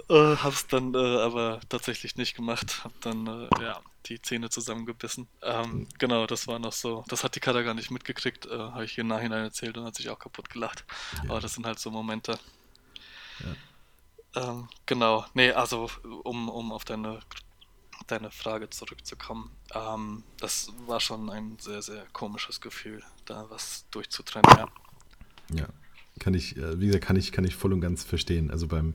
äh, 0.10 0.36
hab's 0.36 0.66
dann 0.66 0.96
äh, 0.96 0.98
aber 0.98 1.60
tatsächlich 1.70 2.16
nicht 2.16 2.36
gemacht. 2.36 2.84
Hab 2.84 3.00
dann 3.02 3.28
äh, 3.28 3.48
ja 3.62 3.80
die 4.08 4.20
Zähne 4.20 4.50
zusammengebissen. 4.50 5.28
Ähm, 5.44 5.88
genau, 6.00 6.26
das 6.26 6.48
war 6.48 6.58
noch 6.58 6.74
so. 6.74 7.06
Das 7.08 7.24
hat 7.24 7.36
die 7.36 7.40
Kater 7.40 7.64
gar 7.64 7.76
nicht 7.76 7.92
mitgekriegt. 7.92 8.48
Äh, 8.48 8.58
habe 8.58 8.86
ich 8.86 8.94
hier 8.94 9.04
im 9.04 9.10
Nachhinein 9.10 9.44
erzählt 9.44 9.78
und 9.78 9.86
hat 9.86 9.94
sich 9.94 10.10
auch 10.10 10.18
kaputt 10.18 10.50
gelacht. 10.50 10.86
Ja. 11.18 11.30
Aber 11.30 11.40
das 11.40 11.54
sind 11.54 11.68
halt 11.68 11.78
so 11.78 11.92
Momente. 11.92 12.40
Ähm, 14.36 14.68
genau, 14.86 15.26
nee, 15.34 15.52
also 15.52 15.90
um, 16.24 16.50
um 16.50 16.72
auf 16.72 16.86
deine, 16.86 17.20
deine 18.08 18.32
Frage 18.32 18.70
zurückzukommen. 18.70 19.52
Ähm, 19.74 20.24
das 20.40 20.72
war 20.88 21.00
schon 21.00 21.30
ein 21.30 21.58
sehr, 21.60 21.82
sehr 21.82 22.06
komisches 22.14 22.62
Gefühl, 22.62 23.04
da 23.26 23.46
was 23.50 23.86
durchzutrennen. 23.92 24.50
Ja. 24.58 24.68
Ja, 25.54 25.68
kann 26.20 26.34
ich, 26.34 26.56
äh, 26.58 26.80
wie 26.80 26.88
gesagt, 26.88 27.04
kann 27.04 27.16
ich, 27.16 27.32
kann 27.32 27.44
ich 27.44 27.56
voll 27.56 27.74
und 27.74 27.82
ganz 27.82 28.04
verstehen. 28.04 28.52
Also 28.52 28.68
beim, 28.68 28.94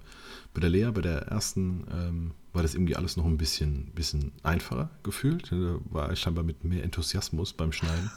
bei 0.55 0.61
der 0.61 0.71
Lea, 0.71 0.91
bei 0.91 1.03
der 1.03 1.23
ersten, 1.29 1.87
ähm, 1.93 2.31
war 2.53 2.63
das 2.63 2.75
irgendwie 2.75 2.97
alles 2.97 3.17
noch 3.17 3.27
ein 3.27 3.37
bisschen, 3.37 3.91
bisschen 3.95 4.33
einfacher 4.43 4.91
gefühlt. 5.03 5.53
Da 5.53 5.79
war 5.91 6.13
ich 6.13 6.21
scheinbar 6.21 6.45
mit 6.45 6.65
mehr 6.65 6.83
Enthusiasmus 6.83 7.53
beim 7.53 7.73
Schneiden. 7.73 8.11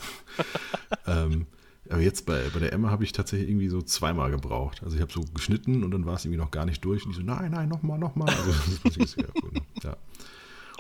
ähm, 1.08 1.48
aber 1.90 2.02
jetzt 2.02 2.26
bei, 2.26 2.44
bei 2.54 2.60
der 2.60 2.72
Emma 2.72 2.92
habe 2.92 3.04
ich 3.04 3.12
tatsächlich 3.12 3.50
irgendwie 3.50 3.70
so 3.70 3.82
zweimal 3.82 4.30
gebraucht. 4.30 4.82
Also 4.84 4.96
ich 4.96 5.02
habe 5.02 5.12
so 5.12 5.22
geschnitten 5.34 5.84
und 5.84 5.92
dann 5.92 6.06
war 6.06 6.16
es 6.16 6.26
irgendwie 6.26 6.40
noch 6.40 6.52
gar 6.52 6.66
nicht 6.66 6.86
durch. 6.86 7.04
Und 7.04 7.12
ich 7.12 7.18
so, 7.18 7.24
nein, 7.24 7.52
nein, 7.52 7.68
nochmal, 7.68 7.98
nochmal. 7.98 8.30
Also 8.30 8.52
das 8.84 8.98
ist 8.98 9.18
ja, 9.18 9.28
gut, 9.42 9.54
ne? 9.54 9.62
ja. 9.84 9.98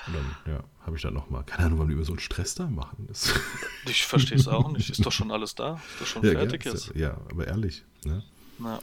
Und 0.08 0.16
dann, 0.16 0.54
ja, 0.54 0.64
habe 0.86 0.96
ich 0.96 1.02
dann 1.02 1.14
nochmal, 1.14 1.44
keine 1.44 1.66
Ahnung, 1.66 1.80
warum 1.80 1.90
die 1.90 1.96
immer 1.96 2.06
so 2.06 2.14
einen 2.14 2.20
Stress 2.20 2.56
da 2.56 2.68
machen. 2.68 3.06
Das, 3.08 3.34
Ich 3.86 4.06
verstehe 4.06 4.38
es 4.38 4.48
auch 4.48 4.72
nicht. 4.72 4.90
Ist 4.90 5.06
doch 5.06 5.12
schon 5.12 5.32
alles 5.32 5.56
da. 5.56 5.74
Ist 5.94 6.02
doch 6.02 6.06
schon 6.08 6.24
ja, 6.24 6.32
fertig 6.32 6.64
gell? 6.64 6.74
jetzt. 6.74 6.96
ja, 6.96 7.18
aber 7.32 7.48
ehrlich. 7.48 7.84
Ne? 8.06 8.24
Ja. 8.60 8.80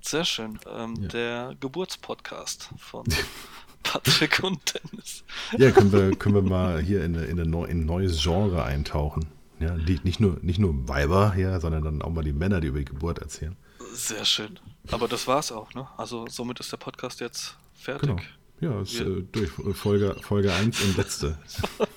Sehr 0.00 0.24
schön. 0.24 0.58
Ähm, 0.72 0.94
Ja. 1.00 1.08
Der 1.08 1.56
Geburtspodcast 1.60 2.70
von 2.76 3.04
Patrick 3.82 4.42
und 4.44 4.60
Dennis. 4.74 5.24
Ja, 5.58 5.70
können 5.72 5.92
wir, 5.92 6.14
können 6.16 6.34
wir 6.36 6.42
mal 6.42 6.80
hier 6.80 7.04
in, 7.04 7.14
in, 7.14 7.40
eine 7.40 7.66
in 7.66 7.80
ein 7.80 7.86
neues 7.86 8.22
Genre 8.22 8.62
eintauchen. 8.64 9.26
Ja, 9.62 9.74
nicht, 9.76 10.20
nur, 10.20 10.38
nicht 10.42 10.58
nur 10.58 10.88
Weiber, 10.88 11.34
ja, 11.36 11.60
sondern 11.60 11.84
dann 11.84 12.02
auch 12.02 12.10
mal 12.10 12.24
die 12.24 12.32
Männer, 12.32 12.60
die 12.60 12.68
über 12.68 12.78
die 12.78 12.84
Geburt 12.84 13.18
erzählen. 13.18 13.56
Sehr 13.94 14.24
schön. 14.24 14.58
Aber 14.90 15.08
das 15.08 15.26
war's 15.26 15.52
auch, 15.52 15.72
ne? 15.74 15.86
Also 15.96 16.26
somit 16.28 16.60
ist 16.60 16.72
der 16.72 16.78
Podcast 16.78 17.20
jetzt 17.20 17.56
fertig. 17.74 18.08
Genau. 18.08 18.22
Ja, 18.60 18.80
ist 18.80 19.00
äh, 19.00 19.22
durch 19.32 19.50
Folge, 19.76 20.16
Folge 20.22 20.52
1 20.52 20.80
und 20.82 20.96
letzte. 20.96 21.38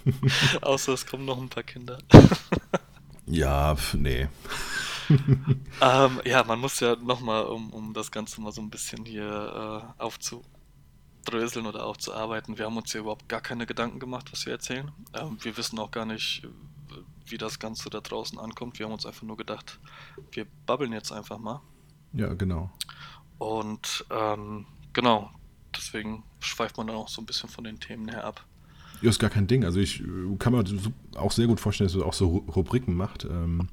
Außer 0.62 0.94
es 0.94 1.06
kommen 1.06 1.26
noch 1.26 1.40
ein 1.40 1.50
paar 1.50 1.64
Kinder. 1.64 2.00
Ja, 3.28 3.76
nee. 3.94 4.28
Ähm, 5.82 6.20
ja, 6.26 6.44
man 6.44 6.60
muss 6.60 6.80
ja 6.80 6.96
nochmal, 6.96 7.46
um, 7.46 7.72
um 7.72 7.94
das 7.94 8.12
Ganze 8.12 8.42
mal 8.42 8.52
so 8.52 8.62
ein 8.62 8.72
bisschen 8.72 9.06
hier 9.06 9.94
äh, 10.00 10.02
aufzudröseln 10.02 11.68
oder 11.68 11.86
aufzuarbeiten, 11.86 12.58
wir 12.58 12.66
haben 12.66 12.78
uns 12.78 12.92
hier 12.92 13.02
überhaupt 13.02 13.30
gar 13.30 13.42
keine 13.42 13.68
Gedanken 13.68 14.00
gemacht, 14.00 14.32
was 14.32 14.48
wir 14.48 14.54
erzählen. 14.54 14.92
Ähm, 15.14 15.38
wir 15.42 15.58
wissen 15.58 15.78
auch 15.78 15.92
gar 15.92 16.08
nicht, 16.08 16.44
äh, 16.44 16.48
wie 17.28 17.38
das 17.38 17.60
Ganze 17.60 17.90
da 17.90 18.02
draußen 18.02 18.40
ankommt. 18.40 18.80
Wir 18.80 18.86
haben 18.86 18.94
uns 18.94 19.06
einfach 19.06 19.24
nur 19.24 19.38
gedacht, 19.38 19.80
wir 20.32 20.46
babbeln 20.66 20.94
jetzt 20.94 21.12
einfach 21.12 21.38
mal. 21.38 21.62
Ja, 22.14 22.34
genau. 22.34 22.72
Und 23.38 24.06
ähm, 24.10 24.66
genau, 24.94 25.32
deswegen 25.76 26.24
schweift 26.40 26.78
man 26.78 26.88
dann 26.88 26.96
auch 26.96 27.10
so 27.10 27.22
ein 27.22 27.26
bisschen 27.26 27.50
von 27.50 27.64
den 27.64 27.80
Themen 27.80 28.08
her 28.08 28.24
ab. 28.24 28.46
Ja, 29.02 29.10
ist 29.10 29.20
gar 29.20 29.30
kein 29.30 29.48
Ding. 29.48 29.66
Also 29.66 29.80
ich 29.80 30.02
äh, 30.02 30.36
kann 30.40 30.54
mir 30.54 30.64
auch 31.16 31.32
sehr 31.32 31.48
gut 31.48 31.60
vorstellen, 31.60 31.88
dass 31.88 31.94
du 31.94 32.06
auch 32.06 32.14
so 32.14 32.30
Ru- 32.30 32.52
Rubriken 32.52 32.96
macht. 32.96 33.26
Ähm, 33.26 33.68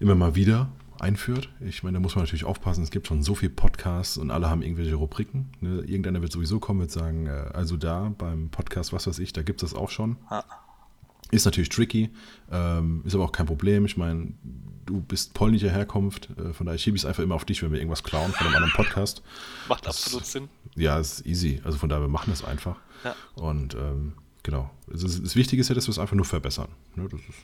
immer 0.00 0.14
mal 0.14 0.34
wieder 0.34 0.68
einführt. 0.98 1.48
Ich 1.60 1.82
meine, 1.82 1.94
da 1.96 2.00
muss 2.00 2.16
man 2.16 2.24
natürlich 2.24 2.44
aufpassen. 2.44 2.82
Es 2.82 2.90
gibt 2.90 3.06
schon 3.06 3.22
so 3.22 3.34
viele 3.34 3.50
Podcasts 3.50 4.16
und 4.18 4.30
alle 4.30 4.50
haben 4.50 4.62
irgendwelche 4.62 4.94
Rubriken. 4.94 5.52
Ne? 5.60 5.82
Irgendeiner 5.82 6.22
wird 6.22 6.32
sowieso 6.32 6.58
kommen 6.58 6.80
und 6.80 6.90
sagen, 6.90 7.26
äh, 7.26 7.50
also 7.54 7.76
da 7.76 8.12
beim 8.16 8.50
Podcast, 8.50 8.92
was 8.92 9.06
weiß 9.06 9.18
ich, 9.20 9.32
da 9.32 9.42
gibt 9.42 9.62
es 9.62 9.70
das 9.70 9.78
auch 9.78 9.90
schon. 9.90 10.16
Ah, 10.28 10.42
Ist 11.30 11.44
natürlich 11.44 11.68
tricky, 11.70 12.10
ähm, 12.52 13.02
ist 13.04 13.14
aber 13.14 13.24
auch 13.24 13.32
kein 13.32 13.46
Problem. 13.46 13.84
Ich 13.84 13.96
meine, 13.96 14.32
du 14.86 15.00
bist 15.00 15.34
polnischer 15.34 15.70
Herkunft, 15.70 16.28
äh, 16.38 16.52
von 16.52 16.66
daher 16.66 16.78
schiebe 16.78 16.96
ich 16.96 17.02
es 17.02 17.06
einfach 17.06 17.22
immer 17.22 17.34
auf 17.34 17.44
dich, 17.44 17.62
wenn 17.62 17.72
wir 17.72 17.78
irgendwas 17.80 18.04
klauen 18.04 18.32
von 18.32 18.46
einem 18.46 18.56
anderen 18.56 18.72
Podcast. 18.74 19.22
macht 19.68 19.84
Das- 19.86 20.04
absolut 20.04 20.24
Sinn. 20.26 20.48
Ja, 20.76 20.98
ist 20.98 21.26
easy. 21.26 21.60
Also 21.64 21.78
von 21.78 21.88
daher, 21.88 22.02
wir 22.04 22.08
machen 22.08 22.30
das 22.30 22.44
einfach. 22.44 22.76
Ja. 23.02 23.14
Und 23.34 23.74
ähm, 23.74 24.12
genau. 24.42 24.70
Das, 24.86 25.02
das 25.22 25.34
Wichtige 25.36 25.60
ist 25.60 25.68
ja, 25.68 25.74
dass 25.74 25.86
wir 25.86 25.90
es 25.92 25.98
einfach 25.98 26.14
nur 26.14 26.24
verbessern. 26.24 26.68
Ne, 26.94 27.08
das 27.08 27.20
ist, 27.20 27.38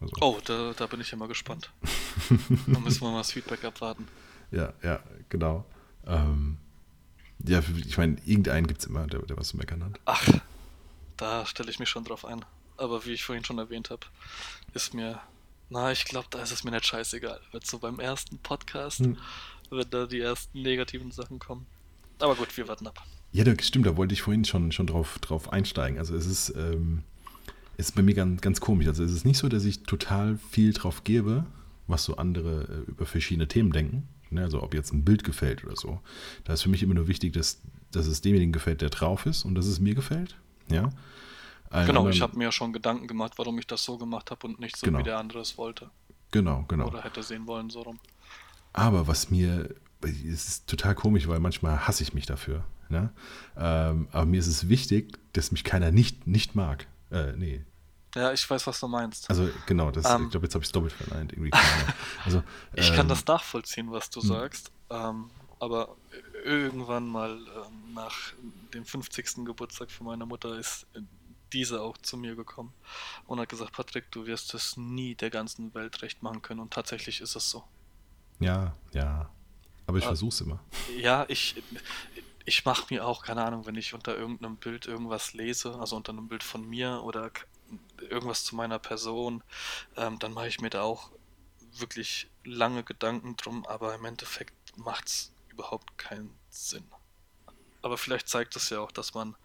also, 0.00 0.12
Oh, 0.20 0.38
da, 0.44 0.72
da 0.76 0.86
bin 0.86 1.00
ich 1.00 1.10
ja 1.10 1.16
mal 1.18 1.28
gespannt. 1.28 1.70
da 2.66 2.78
müssen 2.78 3.00
wir 3.02 3.10
mal 3.10 3.18
das 3.18 3.32
Feedback 3.32 3.64
abwarten. 3.64 4.06
Ja, 4.50 4.72
ja, 4.82 5.00
genau. 5.28 5.64
Ähm, 6.06 6.56
ja, 7.46 7.60
ich 7.84 7.98
meine, 7.98 8.16
irgendeinen 8.24 8.66
gibt 8.66 8.80
es 8.80 8.86
immer, 8.86 9.06
der, 9.06 9.20
der 9.22 9.36
was 9.36 9.48
zu 9.48 9.56
meckern 9.58 9.84
hat. 9.84 10.00
Ach, 10.06 10.26
da 11.16 11.44
stelle 11.44 11.70
ich 11.70 11.78
mich 11.78 11.88
schon 11.88 12.04
drauf 12.04 12.24
ein. 12.24 12.44
Aber 12.76 13.04
wie 13.06 13.12
ich 13.12 13.24
vorhin 13.24 13.44
schon 13.44 13.58
erwähnt 13.58 13.90
habe, 13.90 14.06
ist 14.74 14.94
mir, 14.94 15.20
na, 15.70 15.92
ich 15.92 16.04
glaube, 16.04 16.28
da 16.30 16.42
ist 16.42 16.52
es 16.52 16.64
mir 16.64 16.70
nicht 16.70 16.86
scheißegal. 16.86 17.40
Wird 17.52 17.66
so 17.66 17.78
beim 17.78 17.98
ersten 18.00 18.38
Podcast, 18.38 19.00
Hm. 19.00 19.16
wenn 19.70 19.90
da 19.90 20.06
die 20.06 20.20
ersten 20.20 20.62
negativen 20.62 21.10
Sachen 21.10 21.38
kommen. 21.38 21.66
Aber 22.18 22.34
gut, 22.34 22.56
wir 22.56 22.68
warten 22.68 22.86
ab. 22.86 23.02
Ja, 23.32 23.44
das 23.44 23.66
stimmt, 23.66 23.86
da 23.86 23.96
wollte 23.96 24.14
ich 24.14 24.22
vorhin 24.22 24.44
schon, 24.44 24.72
schon 24.72 24.86
drauf, 24.86 25.18
drauf 25.20 25.52
einsteigen. 25.52 25.98
Also 25.98 26.14
es 26.16 26.26
ist, 26.26 26.54
ähm, 26.56 27.02
es 27.76 27.88
ist 27.90 27.94
bei 27.94 28.02
mir 28.02 28.14
ganz, 28.14 28.40
ganz 28.40 28.60
komisch. 28.60 28.86
Also 28.86 29.04
es 29.04 29.12
ist 29.12 29.24
nicht 29.26 29.38
so, 29.38 29.48
dass 29.48 29.64
ich 29.64 29.82
total 29.82 30.38
viel 30.50 30.72
drauf 30.72 31.04
gebe, 31.04 31.44
was 31.86 32.04
so 32.04 32.16
andere 32.16 32.84
äh, 32.86 32.90
über 32.90 33.04
verschiedene 33.06 33.48
Themen 33.48 33.72
denken. 33.72 34.08
Ne, 34.30 34.42
also 34.42 34.60
ob 34.62 34.74
jetzt 34.74 34.92
ein 34.92 35.04
Bild 35.04 35.22
gefällt 35.22 35.64
oder 35.64 35.76
so. 35.76 36.00
Da 36.44 36.54
ist 36.54 36.62
für 36.62 36.68
mich 36.68 36.82
immer 36.82 36.94
nur 36.94 37.06
wichtig, 37.06 37.32
dass, 37.32 37.60
dass 37.92 38.06
es 38.06 38.22
demjenigen 38.22 38.52
gefällt, 38.52 38.80
der 38.80 38.90
drauf 38.90 39.24
ist 39.24 39.44
und 39.44 39.54
dass 39.54 39.66
es 39.66 39.78
mir 39.78 39.94
gefällt. 39.94 40.34
Ja. 40.68 40.90
Allen 41.70 41.86
genau, 41.86 42.00
anderen, 42.00 42.16
ich 42.16 42.22
habe 42.22 42.36
mir 42.36 42.44
ja 42.44 42.52
schon 42.52 42.72
Gedanken 42.72 43.06
gemacht, 43.06 43.34
warum 43.36 43.58
ich 43.58 43.66
das 43.66 43.84
so 43.84 43.98
gemacht 43.98 44.30
habe 44.30 44.46
und 44.46 44.60
nicht 44.60 44.76
so, 44.76 44.86
genau. 44.86 44.98
wie 44.98 45.02
der 45.02 45.18
andere 45.18 45.40
es 45.40 45.58
wollte. 45.58 45.90
Genau, 46.30 46.64
genau. 46.68 46.88
Oder 46.88 47.02
hätte 47.02 47.22
sehen 47.22 47.46
wollen, 47.46 47.70
so 47.70 47.82
rum. 47.82 47.98
Aber 48.72 49.06
was 49.08 49.30
mir, 49.30 49.74
es 50.02 50.48
ist 50.48 50.66
total 50.66 50.94
komisch, 50.94 51.28
weil 51.28 51.40
manchmal 51.40 51.86
hasse 51.86 52.02
ich 52.02 52.14
mich 52.14 52.26
dafür. 52.26 52.64
Ne? 52.88 53.10
Ähm, 53.56 54.08
aber 54.12 54.26
mir 54.26 54.38
ist 54.38 54.46
es 54.46 54.68
wichtig, 54.68 55.18
dass 55.32 55.50
mich 55.50 55.64
keiner 55.64 55.90
nicht, 55.90 56.26
nicht 56.26 56.54
mag. 56.54 56.86
Äh, 57.10 57.32
nee. 57.32 57.64
Ja, 58.14 58.32
ich 58.32 58.48
weiß, 58.48 58.66
was 58.66 58.80
du 58.80 58.88
meinst. 58.88 59.28
Also 59.28 59.48
genau, 59.66 59.90
das, 59.90 60.06
ähm, 60.06 60.24
ich 60.24 60.30
glaube, 60.30 60.46
jetzt 60.46 60.54
habe 60.54 60.62
ich 60.62 60.68
es 60.68 60.72
doppelt 60.72 60.92
verneint. 60.92 61.32
Irgendwie 61.32 61.50
also, 62.24 62.42
ich 62.74 62.88
ähm, 62.88 62.96
kann 62.96 63.08
das 63.08 63.26
nachvollziehen, 63.26 63.90
was 63.90 64.08
du 64.10 64.20
hm. 64.20 64.28
sagst. 64.28 64.70
Ähm, 64.90 65.30
aber 65.58 65.96
irgendwann 66.44 67.06
mal 67.06 67.30
ähm, 67.30 67.94
nach 67.94 68.14
dem 68.72 68.84
50. 68.84 69.44
Geburtstag 69.44 69.90
von 69.90 70.06
meiner 70.06 70.26
Mutter 70.26 70.58
ist 70.58 70.86
diese 71.56 71.80
auch 71.80 71.96
zu 71.96 72.18
mir 72.18 72.36
gekommen 72.36 72.74
und 73.26 73.40
hat 73.40 73.48
gesagt, 73.48 73.72
Patrick, 73.72 74.10
du 74.10 74.26
wirst 74.26 74.52
es 74.52 74.76
nie 74.76 75.14
der 75.14 75.30
ganzen 75.30 75.74
Welt 75.74 76.02
recht 76.02 76.22
machen 76.22 76.42
können. 76.42 76.60
Und 76.60 76.74
tatsächlich 76.74 77.22
ist 77.22 77.34
es 77.34 77.50
so. 77.50 77.64
Ja, 78.40 78.76
ja. 78.92 79.30
Aber 79.86 79.96
ich 79.96 80.04
äh, 80.04 80.08
versuche 80.08 80.28
es 80.28 80.40
immer. 80.42 80.60
Ja, 80.98 81.24
ich, 81.28 81.62
ich 82.44 82.64
mache 82.66 82.92
mir 82.92 83.06
auch, 83.06 83.24
keine 83.24 83.42
Ahnung, 83.42 83.64
wenn 83.64 83.76
ich 83.76 83.94
unter 83.94 84.14
irgendeinem 84.16 84.56
Bild 84.56 84.86
irgendwas 84.86 85.32
lese, 85.32 85.74
also 85.80 85.96
unter 85.96 86.12
einem 86.12 86.28
Bild 86.28 86.42
von 86.42 86.68
mir 86.68 87.02
oder 87.02 87.30
irgendwas 88.10 88.44
zu 88.44 88.54
meiner 88.54 88.78
Person, 88.78 89.42
ähm, 89.96 90.18
dann 90.18 90.34
mache 90.34 90.48
ich 90.48 90.60
mir 90.60 90.70
da 90.70 90.82
auch 90.82 91.10
wirklich 91.78 92.28
lange 92.44 92.84
Gedanken 92.84 93.36
drum, 93.36 93.64
aber 93.64 93.94
im 93.94 94.04
Endeffekt 94.04 94.76
macht 94.76 95.06
es 95.06 95.32
überhaupt 95.48 95.96
keinen 95.96 96.36
Sinn. 96.50 96.84
Aber 97.80 97.96
vielleicht 97.96 98.28
zeigt 98.28 98.56
es 98.56 98.68
ja 98.68 98.80
auch, 98.80 98.92
dass 98.92 99.14
man 99.14 99.36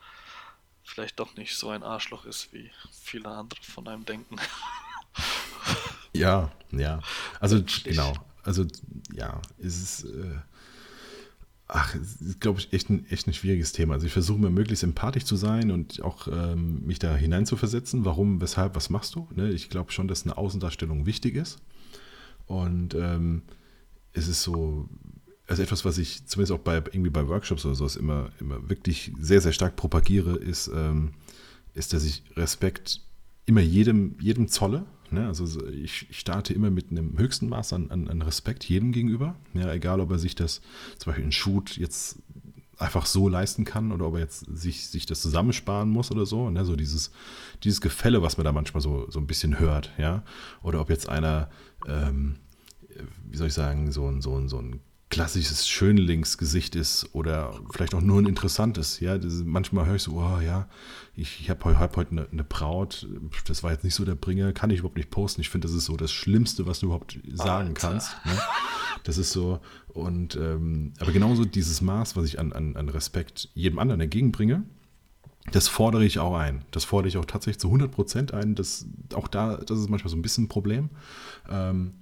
vielleicht 0.92 1.20
doch 1.20 1.36
nicht 1.36 1.56
so 1.56 1.70
ein 1.70 1.84
Arschloch 1.84 2.26
ist, 2.26 2.52
wie 2.54 2.70
viele 2.92 3.30
andere 3.30 3.62
von 3.64 3.88
einem 3.88 4.06
denken. 4.06 4.36
Ja, 6.14 6.52
ja. 6.72 7.00
Also 7.40 7.64
genau. 7.84 8.14
Also 8.44 8.66
ja, 9.14 9.42
es 9.60 9.82
ist, 9.82 10.04
äh, 10.04 10.36
ach, 11.68 11.96
glaube 12.40 12.60
ich, 12.60 12.74
echt 12.74 12.90
ein, 12.90 13.10
echt 13.10 13.28
ein 13.28 13.34
schwieriges 13.34 13.72
Thema. 13.72 13.94
Also 13.94 14.08
ich 14.08 14.14
versuche 14.14 14.40
mir 14.40 14.50
möglichst 14.50 14.84
empathisch 14.84 15.24
zu 15.24 15.36
sein 15.36 15.72
und 15.72 16.02
auch 16.04 16.28
ähm, 16.28 16.86
mich 16.86 17.00
da 17.00 17.16
hineinzuversetzen. 17.16 18.04
Warum, 18.04 18.42
weshalb, 18.42 18.76
was 18.76 18.90
machst 18.90 19.16
du? 19.16 19.28
Ne? 19.36 19.52
Ich 19.52 19.70
glaube 19.70 19.92
schon, 19.92 20.08
dass 20.08 20.24
eine 20.24 20.38
Außendarstellung 20.38 21.06
wichtig 21.06 21.36
ist. 21.36 21.60
Und 22.46 22.94
ähm, 22.96 23.44
es 24.14 24.28
ist 24.28 24.44
so, 24.44 24.90
also 25.52 25.64
etwas, 25.64 25.84
was 25.84 25.98
ich 25.98 26.26
zumindest 26.28 26.54
auch 26.54 26.64
bei 26.64 26.78
irgendwie 26.78 27.10
bei 27.10 27.28
Workshops 27.28 27.66
oder 27.66 27.76
sowas 27.76 27.98
immer, 27.98 28.32
immer 28.40 28.70
wirklich 28.70 29.12
sehr, 29.20 29.42
sehr 29.42 29.52
stark 29.52 29.76
propagiere, 29.76 30.38
ist, 30.38 30.72
ähm, 30.74 31.12
ist, 31.74 31.92
dass 31.92 32.06
ich 32.06 32.24
Respekt 32.38 33.02
immer 33.46 33.60
jedem, 33.60 34.16
jedem 34.22 34.48
zolle. 34.48 34.86
Ne? 35.10 35.28
Also 35.28 35.68
ich, 35.68 36.08
starte 36.12 36.54
immer 36.54 36.72
mit 36.72 36.90
einem 36.90 37.18
höchsten 37.18 37.50
Maß 37.50 37.74
an, 37.74 37.92
an, 37.92 38.08
an, 38.08 38.22
Respekt 38.22 38.64
jedem 38.64 38.94
gegenüber. 38.94 39.36
Ja, 39.54 39.74
egal, 39.74 40.00
ob 40.00 40.12
er 40.12 40.20
sich 40.20 40.36
das 40.36 40.62
zum 40.98 41.10
Beispiel 41.10 41.26
in 41.26 41.34
Shoot 41.34 41.76
jetzt 41.76 42.20
einfach 42.78 43.06
so 43.06 43.28
leisten 43.28 43.66
kann 43.66 43.92
oder 43.92 44.08
ob 44.08 44.14
er 44.14 44.22
jetzt 44.22 44.46
sich, 44.56 44.88
sich 44.88 45.06
das 45.06 45.22
zusammensparen 45.22 45.90
muss 45.90 46.12
oder 46.12 46.26
so. 46.26 46.50
Ne? 46.50 46.64
So 46.64 46.78
dieses, 46.78 47.12
dieses 47.66 47.82
Gefälle, 47.82 48.22
was 48.22 48.38
man 48.38 48.46
da 48.46 48.54
manchmal 48.54 48.80
so, 48.80 49.12
so 49.12 49.20
ein 49.20 49.28
bisschen 49.28 49.60
hört, 49.60 49.92
ja. 49.98 50.24
Oder 50.64 50.80
ob 50.80 50.90
jetzt 50.90 51.10
einer, 51.10 51.50
ähm, 51.86 52.38
wie 53.30 53.36
soll 53.36 53.48
ich 53.48 53.54
sagen, 53.54 53.92
so 53.92 54.08
ein, 54.08 54.22
so 54.22 54.38
ein, 54.38 54.48
so 54.48 54.58
ein 54.58 54.80
klassisches 55.12 55.68
Schönlingsgesicht 55.68 56.76
ist 56.76 57.10
oder 57.14 57.54
vielleicht 57.72 57.94
auch 57.94 58.02
nur 58.02 58.20
ein 58.20 58.26
interessantes. 58.26 59.00
Ja, 59.00 59.18
das, 59.18 59.44
manchmal 59.44 59.86
höre 59.86 59.96
ich 59.96 60.04
so, 60.04 60.14
oh 60.14 60.40
ja, 60.40 60.68
ich, 61.16 61.42
ich 61.42 61.50
habe 61.50 61.78
hab 61.78 61.98
heute 61.98 62.12
eine, 62.12 62.28
eine, 62.32 62.44
Braut, 62.44 63.08
das 63.46 63.62
war 63.62 63.72
jetzt 63.72 63.84
nicht 63.84 63.94
so 63.94 64.06
der 64.06 64.16
Bringer, 64.16 64.54
kann 64.54 64.72
ich 64.72 64.80
überhaupt 64.80 64.98
nicht 64.98 65.12
posten. 65.12 65.42
Ich 65.42 65.50
finde, 65.50 65.68
das 65.68 65.76
ist 65.76 65.86
so 65.86 65.98
das 65.98 66.12
Schlimmste, 66.12 66.66
was 66.66 66.80
du 66.80 66.88
überhaupt 66.88 67.20
sagen 67.34 67.70
Alter. 67.70 67.74
kannst. 67.74 68.16
Ne? 68.26 68.32
Das 69.04 69.18
ist 69.18 69.32
so, 69.32 69.60
und 69.90 70.36
ähm, 70.36 70.94
aber 71.00 71.12
genauso 71.12 71.46
dieses 71.46 71.82
Maß, 71.82 72.16
was 72.16 72.26
ich 72.26 72.40
an, 72.40 72.54
an, 72.54 72.76
an 72.76 72.90
Respekt 72.90 73.50
jedem 73.54 73.80
anderen 73.80 74.02
entgegenbringe, 74.02 74.64
das 75.52 75.68
fordere 75.68 76.06
ich 76.06 76.20
auch 76.20 76.36
ein. 76.36 76.64
Das 76.72 76.86
fordere 76.86 77.10
ich 77.10 77.18
auch 77.18 77.26
tatsächlich 77.26 77.60
zu 77.60 77.68
100 77.68 77.92
Prozent 77.92 78.34
ein. 78.34 78.56
Das, 78.56 78.86
auch 79.14 79.28
da, 79.28 79.58
das 79.58 79.80
ist 79.80 79.90
manchmal 79.90 80.10
so 80.10 80.16
ein 80.16 80.22
bisschen 80.22 80.46
ein 80.46 80.50
Problem. 80.50 80.90
Ähm, 81.50 81.96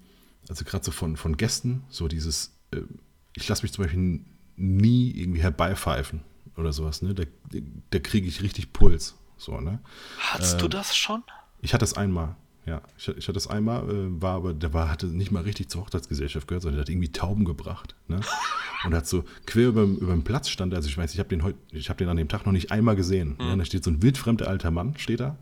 also 0.50 0.66
gerade 0.66 0.84
so 0.84 0.92
von, 0.92 1.16
von 1.16 1.38
Gästen, 1.38 1.84
so 1.90 2.08
dieses 2.08 2.59
ich 3.34 3.48
lasse 3.48 3.64
mich 3.64 3.72
zum 3.72 3.84
Beispiel 3.84 4.22
nie 4.56 5.12
irgendwie 5.12 5.42
herbeipfeifen 5.42 6.22
oder 6.58 6.74
sowas, 6.74 7.02
ne? 7.02 7.14
Da, 7.14 7.24
da 7.92 8.00
kriege 8.00 8.28
ich 8.28 8.42
richtig 8.42 8.74
Puls. 8.74 9.16
So, 9.38 9.60
ne? 9.62 9.80
Hattest 10.20 10.56
äh, 10.56 10.58
du 10.58 10.68
das 10.68 10.96
schon? 10.96 11.24
Ich 11.62 11.74
hatte 11.74 11.86
es 11.86 11.94
einmal, 11.94 12.36
ja. 12.66 12.82
Ich, 12.98 13.08
ich 13.08 13.28
hatte 13.28 13.38
es 13.38 13.48
einmal, 13.48 13.90
äh, 13.90 14.22
war 14.22 14.36
aber, 14.36 14.54
der 14.54 14.74
war, 14.74 14.90
hatte 14.90 15.08
nicht 15.08 15.32
mal 15.32 15.44
richtig 15.44 15.70
zur 15.70 15.82
Hochzeitsgesellschaft 15.82 16.48
gehört, 16.48 16.64
sondern 16.64 16.78
der 16.78 16.82
hat 16.82 16.90
irgendwie 16.90 17.12
Tauben 17.12 17.46
gebracht. 17.46 17.96
Ne? 18.08 18.20
Und 18.86 18.94
hat 18.94 19.08
so 19.08 19.24
quer 19.46 19.70
über, 19.70 19.84
über 19.84 20.14
den 20.14 20.24
Platz 20.24 20.50
stand, 20.50 20.74
also 20.74 20.88
ich 20.88 20.98
weiß, 20.98 21.14
ich 21.14 21.20
habe 21.20 21.30
den 21.30 21.44
heute, 21.44 21.58
ich 21.72 21.90
habe 21.90 21.98
den 21.98 22.10
an 22.10 22.18
dem 22.18 22.28
Tag 22.28 22.46
noch 22.46 22.54
nicht 22.54 22.72
einmal 22.72 22.96
gesehen. 22.96 23.38
Mhm. 23.40 23.48
Ne? 23.48 23.58
Da 23.58 23.66
steht 23.66 23.84
so 23.84 23.92
ein 23.92 24.02
wildfremder 24.02 24.48
alter 24.48 24.72
Mann, 24.72 24.98
steht 24.98 25.22
da 25.22 25.38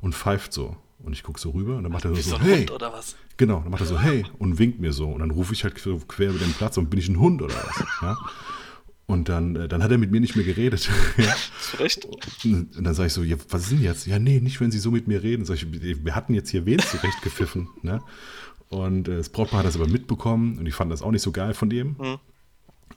und 0.00 0.14
pfeift 0.14 0.52
so. 0.52 0.76
Und 1.00 1.12
ich 1.12 1.22
gucke 1.22 1.40
so 1.40 1.50
rüber 1.50 1.76
und 1.76 1.84
dann 1.84 1.92
macht 1.92 2.04
er 2.04 2.14
so, 2.14 2.20
so 2.20 2.40
hey. 2.40 2.60
Hund 2.60 2.70
oder 2.72 2.92
was? 2.92 3.14
Genau, 3.36 3.60
dann 3.60 3.70
macht 3.70 3.82
er 3.82 3.86
so, 3.86 4.00
hey, 4.00 4.24
und 4.38 4.58
winkt 4.58 4.80
mir 4.80 4.92
so. 4.92 5.08
Und 5.08 5.20
dann 5.20 5.30
rufe 5.30 5.52
ich 5.52 5.62
halt 5.62 5.74
quer 5.74 6.30
über 6.30 6.38
den 6.38 6.52
Platz 6.54 6.76
und 6.76 6.90
bin 6.90 6.98
ich 6.98 7.08
ein 7.08 7.20
Hund 7.20 7.40
oder 7.40 7.54
was? 7.54 7.84
Ja? 8.02 8.16
Und 9.08 9.30
dann, 9.30 9.56
äh, 9.56 9.68
dann 9.68 9.82
hat 9.82 9.90
er 9.90 9.96
mit 9.96 10.10
mir 10.10 10.20
nicht 10.20 10.36
mehr 10.36 10.44
geredet. 10.44 10.90
ja. 11.16 11.34
Recht. 11.78 12.04
Und 12.44 12.84
dann 12.84 12.94
sage 12.94 13.06
ich 13.06 13.14
so, 13.14 13.22
ja, 13.22 13.36
was 13.48 13.62
ist 13.62 13.72
denn 13.72 13.80
jetzt? 13.80 14.06
Ja, 14.06 14.18
nee, 14.18 14.38
nicht, 14.38 14.60
wenn 14.60 14.70
Sie 14.70 14.78
so 14.78 14.90
mit 14.90 15.08
mir 15.08 15.22
reden. 15.22 15.46
Sag 15.46 15.54
ich, 15.54 15.66
wir 16.04 16.14
hatten 16.14 16.34
jetzt 16.34 16.50
hier 16.50 16.66
wen 16.66 16.78
zurechtgepfiffen. 16.78 17.68
ne? 17.82 18.02
Und 18.68 19.08
äh, 19.08 19.16
das 19.16 19.30
Brautpaar 19.30 19.60
hat 19.60 19.66
das 19.66 19.76
aber 19.76 19.88
mitbekommen 19.88 20.58
und 20.58 20.66
die 20.66 20.72
fanden 20.72 20.90
das 20.90 21.00
auch 21.00 21.10
nicht 21.10 21.22
so 21.22 21.32
geil 21.32 21.54
von 21.54 21.70
dem. 21.70 21.96
Mhm. 21.98 22.18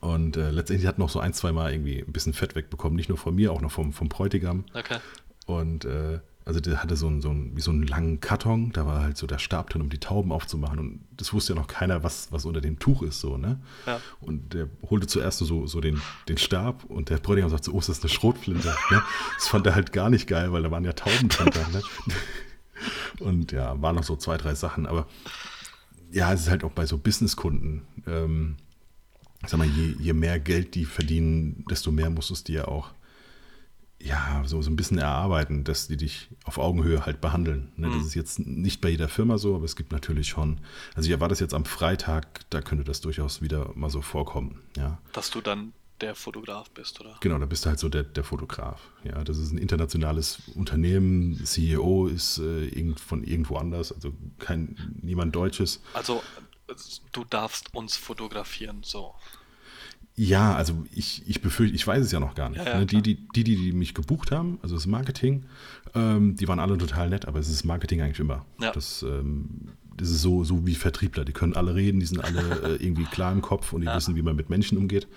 Und 0.00 0.36
äh, 0.36 0.50
letztendlich 0.50 0.86
hat 0.86 0.98
noch 0.98 1.08
so 1.08 1.18
ein, 1.18 1.32
zwei 1.32 1.50
Mal 1.52 1.72
irgendwie 1.72 2.00
ein 2.00 2.12
bisschen 2.12 2.34
Fett 2.34 2.54
wegbekommen. 2.56 2.96
Nicht 2.96 3.08
nur 3.08 3.16
von 3.16 3.34
mir, 3.34 3.50
auch 3.50 3.62
noch 3.62 3.72
vom, 3.72 3.94
vom 3.94 4.10
Bräutigam. 4.10 4.64
Okay. 4.74 4.98
Und 5.46 5.86
äh, 5.86 6.20
also 6.44 6.60
der 6.60 6.82
hatte 6.82 6.96
so 6.96 7.06
einen, 7.06 7.20
so 7.20 7.30
einen, 7.30 7.56
wie 7.56 7.60
so 7.60 7.70
einen 7.70 7.86
langen 7.86 8.20
Karton, 8.20 8.72
da 8.72 8.84
war 8.84 9.02
halt 9.02 9.16
so 9.16 9.26
der 9.26 9.38
Stab 9.38 9.70
drin, 9.70 9.82
um 9.82 9.90
die 9.90 9.98
Tauben 9.98 10.32
aufzumachen. 10.32 10.78
Und 10.78 11.00
das 11.16 11.32
wusste 11.32 11.54
ja 11.54 11.60
noch 11.60 11.68
keiner, 11.68 12.02
was, 12.02 12.32
was 12.32 12.44
unter 12.44 12.60
dem 12.60 12.78
Tuch 12.78 13.02
ist, 13.02 13.20
so, 13.20 13.36
ne? 13.36 13.60
Ja. 13.86 14.00
Und 14.20 14.54
der 14.54 14.68
holte 14.90 15.06
zuerst 15.06 15.38
so, 15.38 15.66
so 15.66 15.80
den, 15.80 16.00
den 16.28 16.38
Stab 16.38 16.84
und 16.84 17.10
der 17.10 17.18
Bräutigam 17.18 17.50
sagte 17.50 17.66
so, 17.66 17.72
oh, 17.72 17.78
ist 17.78 17.88
das 17.88 18.00
eine 18.00 18.08
Schrotflinte? 18.08 18.68
ne? 18.90 19.02
Das 19.36 19.48
fand 19.48 19.66
er 19.66 19.74
halt 19.74 19.92
gar 19.92 20.10
nicht 20.10 20.26
geil, 20.26 20.52
weil 20.52 20.62
da 20.62 20.70
waren 20.70 20.84
ja 20.84 20.92
Tauben 20.92 21.28
drunter, 21.28 21.66
ne? 21.68 21.82
Und 23.20 23.52
ja, 23.52 23.80
waren 23.80 23.94
noch 23.94 24.02
so 24.02 24.16
zwei, 24.16 24.36
drei 24.36 24.56
Sachen, 24.56 24.86
aber 24.86 25.06
ja, 26.10 26.32
es 26.32 26.42
ist 26.42 26.50
halt 26.50 26.64
auch 26.64 26.72
bei 26.72 26.84
so 26.84 26.98
Businesskunden, 26.98 27.82
ähm, 28.08 28.56
sag 29.46 29.58
mal, 29.58 29.68
je, 29.68 29.94
je 29.98 30.12
mehr 30.12 30.40
Geld 30.40 30.74
die 30.74 30.84
verdienen, 30.84 31.64
desto 31.70 31.92
mehr 31.92 32.10
musst 32.10 32.30
du 32.30 32.34
es 32.34 32.42
dir 32.42 32.66
auch 32.66 32.90
ja, 34.04 34.42
so, 34.44 34.60
so 34.62 34.70
ein 34.70 34.76
bisschen 34.76 34.98
erarbeiten, 34.98 35.64
dass 35.64 35.86
die 35.86 35.96
dich 35.96 36.28
auf 36.44 36.58
Augenhöhe 36.58 37.06
halt 37.06 37.20
behandeln. 37.20 37.72
Ne? 37.76 37.88
Mhm. 37.88 37.98
Das 37.98 38.06
ist 38.06 38.14
jetzt 38.14 38.38
nicht 38.40 38.80
bei 38.80 38.88
jeder 38.88 39.08
Firma 39.08 39.38
so, 39.38 39.54
aber 39.54 39.64
es 39.64 39.76
gibt 39.76 39.92
natürlich 39.92 40.28
schon, 40.28 40.60
also 40.94 41.06
ich 41.06 41.12
erwarte 41.12 41.32
das 41.32 41.40
jetzt 41.40 41.54
am 41.54 41.64
Freitag, 41.64 42.48
da 42.50 42.60
könnte 42.60 42.84
das 42.84 43.00
durchaus 43.00 43.42
wieder 43.42 43.70
mal 43.74 43.90
so 43.90 44.02
vorkommen, 44.02 44.60
ja. 44.76 44.98
Dass 45.12 45.30
du 45.30 45.40
dann 45.40 45.72
der 46.00 46.14
Fotograf 46.16 46.68
bist, 46.70 47.00
oder? 47.00 47.16
Genau, 47.20 47.38
da 47.38 47.46
bist 47.46 47.64
du 47.64 47.68
halt 47.68 47.78
so 47.78 47.88
der, 47.88 48.02
der 48.02 48.24
Fotograf. 48.24 48.80
Ja, 49.04 49.22
das 49.22 49.38
ist 49.38 49.52
ein 49.52 49.58
internationales 49.58 50.42
Unternehmen, 50.54 51.44
CEO 51.44 52.08
ist 52.08 52.38
äh, 52.38 52.66
irgend, 52.66 52.98
von 52.98 53.22
irgendwo 53.22 53.56
anders, 53.56 53.92
also 53.92 54.12
kein 54.38 54.98
niemand 55.00 55.34
Deutsches. 55.36 55.80
Also 55.94 56.22
du 57.12 57.24
darfst 57.24 57.72
uns 57.74 57.96
fotografieren, 57.96 58.80
so. 58.82 59.14
Ja, 60.14 60.54
also 60.54 60.84
ich, 60.94 61.22
ich 61.26 61.40
befürchte, 61.40 61.74
ich 61.74 61.86
weiß 61.86 62.04
es 62.04 62.12
ja 62.12 62.20
noch 62.20 62.34
gar 62.34 62.50
nicht. 62.50 62.58
Ja, 62.58 62.74
ja, 62.74 62.78
ne? 62.80 62.86
die, 62.86 63.00
die, 63.00 63.26
die, 63.34 63.44
die 63.44 63.72
mich 63.72 63.94
gebucht 63.94 64.30
haben, 64.30 64.58
also 64.62 64.74
das 64.74 64.86
Marketing, 64.86 65.46
ähm, 65.94 66.36
die 66.36 66.46
waren 66.48 66.58
alle 66.58 66.76
total 66.76 67.08
nett, 67.08 67.26
aber 67.26 67.38
es 67.38 67.48
ist 67.48 67.64
Marketing 67.64 68.02
eigentlich 68.02 68.20
immer. 68.20 68.44
Ja. 68.60 68.72
Das, 68.72 69.02
ähm, 69.02 69.70
das 69.96 70.10
ist 70.10 70.20
so, 70.20 70.44
so 70.44 70.66
wie 70.66 70.74
Vertriebler, 70.74 71.24
die 71.24 71.32
können 71.32 71.54
alle 71.54 71.74
reden, 71.74 72.00
die 72.00 72.06
sind 72.06 72.22
alle 72.22 72.40
äh, 72.62 72.84
irgendwie 72.84 73.04
klar 73.04 73.32
im 73.32 73.40
Kopf 73.40 73.72
und 73.72 73.80
die 73.80 73.86
wissen, 73.94 74.14
wie 74.14 74.22
man 74.22 74.36
mit 74.36 74.50
Menschen 74.50 74.76
umgeht. 74.76 75.08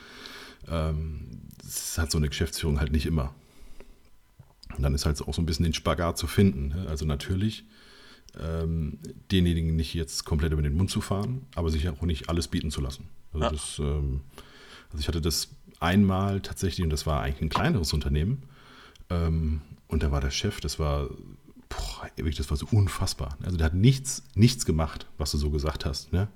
Ähm, 0.69 1.41
das 1.61 1.97
hat 1.97 2.11
so 2.11 2.17
eine 2.17 2.29
Geschäftsführung 2.29 2.79
halt 2.79 2.91
nicht 2.91 3.05
immer. 3.05 3.33
Und 4.77 4.83
dann 4.83 4.95
ist 4.95 5.05
halt 5.05 5.21
auch 5.21 5.33
so 5.33 5.41
ein 5.41 5.45
bisschen 5.45 5.63
den 5.63 5.73
Spagat 5.73 6.17
zu 6.17 6.27
finden. 6.27 6.69
Ne? 6.69 6.87
Also 6.89 7.05
natürlich 7.05 7.65
ähm, 8.39 8.99
denjenigen 9.31 9.75
nicht 9.75 9.93
jetzt 9.93 10.25
komplett 10.25 10.53
über 10.53 10.61
den 10.61 10.75
Mund 10.75 10.89
zu 10.89 11.01
fahren, 11.01 11.45
aber 11.55 11.69
sich 11.69 11.87
auch 11.89 12.01
nicht 12.01 12.29
alles 12.29 12.47
bieten 12.47 12.71
zu 12.71 12.81
lassen. 12.81 13.09
Also 13.33 13.49
das 13.49 13.79
ähm, 13.79 14.21
also 14.91 14.99
ich 14.99 15.07
hatte 15.07 15.21
das 15.21 15.49
einmal 15.79 16.41
tatsächlich, 16.41 16.83
und 16.83 16.89
das 16.89 17.05
war 17.05 17.21
eigentlich 17.21 17.41
ein 17.41 17.49
kleineres 17.49 17.93
Unternehmen. 17.93 18.43
Ähm, 19.09 19.61
und 19.87 20.03
da 20.03 20.11
war 20.11 20.21
der 20.21 20.31
Chef, 20.31 20.59
das 20.61 20.79
war, 20.79 21.09
boah, 21.69 22.09
das 22.15 22.49
war 22.49 22.57
so 22.57 22.67
unfassbar. 22.71 23.37
Also 23.43 23.57
der 23.57 23.65
hat 23.65 23.73
nichts, 23.73 24.23
nichts 24.33 24.65
gemacht, 24.65 25.07
was 25.17 25.31
du 25.31 25.37
so 25.37 25.49
gesagt 25.49 25.85
hast. 25.85 26.11
Ne? 26.11 26.27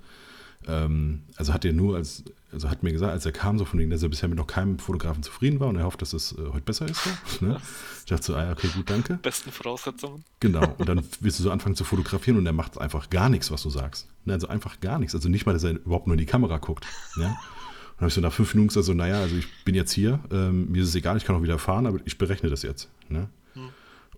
ähm, 0.67 1.23
also 1.35 1.53
hat 1.53 1.65
er 1.65 1.73
nur 1.73 1.95
als, 1.95 2.23
also 2.51 2.69
hat 2.69 2.83
mir 2.83 2.91
gesagt, 2.91 3.11
als 3.11 3.25
er 3.25 3.31
kam, 3.31 3.57
so 3.57 3.65
von 3.65 3.79
wegen, 3.79 3.89
dass 3.89 4.03
er 4.03 4.09
bisher 4.09 4.27
mit 4.27 4.37
noch 4.37 4.47
keinem 4.47 4.79
Fotografen 4.79 5.23
zufrieden 5.23 5.59
war 5.59 5.67
und 5.67 5.77
er 5.77 5.85
hofft, 5.85 6.01
dass 6.01 6.13
es 6.13 6.33
äh, 6.33 6.41
heute 6.51 6.61
besser 6.61 6.87
ist. 6.87 7.01
So, 7.03 7.45
ne? 7.45 7.61
Ich 7.99 8.05
dachte 8.05 8.25
so, 8.25 8.35
ah, 8.35 8.51
okay, 8.51 8.67
gut, 8.75 8.89
danke. 8.89 9.15
Besten 9.21 9.51
Voraussetzungen. 9.51 10.23
Genau, 10.39 10.75
und 10.77 10.89
dann 10.89 11.03
willst 11.19 11.39
du 11.39 11.43
so 11.43 11.51
anfangen 11.51 11.75
zu 11.75 11.83
fotografieren 11.83 12.37
und 12.37 12.45
er 12.45 12.53
macht 12.53 12.77
einfach 12.77 13.09
gar 13.09 13.29
nichts, 13.29 13.51
was 13.51 13.63
du 13.63 13.69
sagst. 13.69 14.07
Ne? 14.25 14.33
Also 14.33 14.47
einfach 14.47 14.79
gar 14.79 14.99
nichts. 14.99 15.15
Also 15.15 15.29
nicht 15.29 15.45
mal, 15.45 15.53
dass 15.53 15.63
er 15.63 15.71
überhaupt 15.71 16.07
nur 16.07 16.15
in 16.15 16.19
die 16.19 16.25
Kamera 16.25 16.57
guckt. 16.57 16.85
Ja? 17.17 17.37
Dann 17.99 18.05
habe 18.05 18.07
ich 18.07 18.13
so 18.13 18.21
nach 18.21 18.33
fünf 18.33 18.53
Minuten 18.53 18.69
gesagt, 18.69 18.85
so, 18.85 18.93
naja, 18.93 19.19
also 19.19 19.35
ich 19.35 19.47
bin 19.65 19.75
jetzt 19.75 19.91
hier, 19.91 20.19
ähm, 20.31 20.71
mir 20.71 20.81
ist 20.81 20.89
es 20.89 20.95
egal, 20.95 21.17
ich 21.17 21.25
kann 21.25 21.35
auch 21.35 21.43
wieder 21.43 21.59
fahren, 21.59 21.85
aber 21.85 21.99
ich 22.05 22.17
berechne 22.17 22.49
das 22.49 22.63
jetzt. 22.63 22.89
Ne? 23.09 23.29
Hm. 23.53 23.69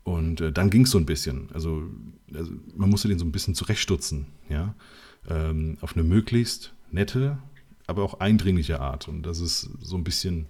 Und 0.04 0.42
äh, 0.42 0.52
dann 0.52 0.70
ging 0.70 0.84
es 0.84 0.92
so 0.92 0.98
ein 0.98 1.06
bisschen. 1.06 1.50
Also, 1.54 1.84
also, 2.34 2.52
man 2.76 2.90
musste 2.90 3.08
den 3.08 3.20
so 3.20 3.26
ein 3.26 3.32
bisschen 3.32 3.56
zurechtstutzen, 3.56 4.28
ja 4.50 4.76
ähm, 5.30 5.78
auf 5.82 5.96
eine 5.96 6.04
möglichst 6.04 6.74
nette, 6.92 7.38
aber 7.88 8.04
auch 8.04 8.20
eindringliche 8.20 8.80
Art. 8.80 9.08
Und 9.08 9.24
das 9.24 9.40
ist 9.40 9.70
so 9.82 9.98
ein 9.98 10.04
bisschen 10.04 10.48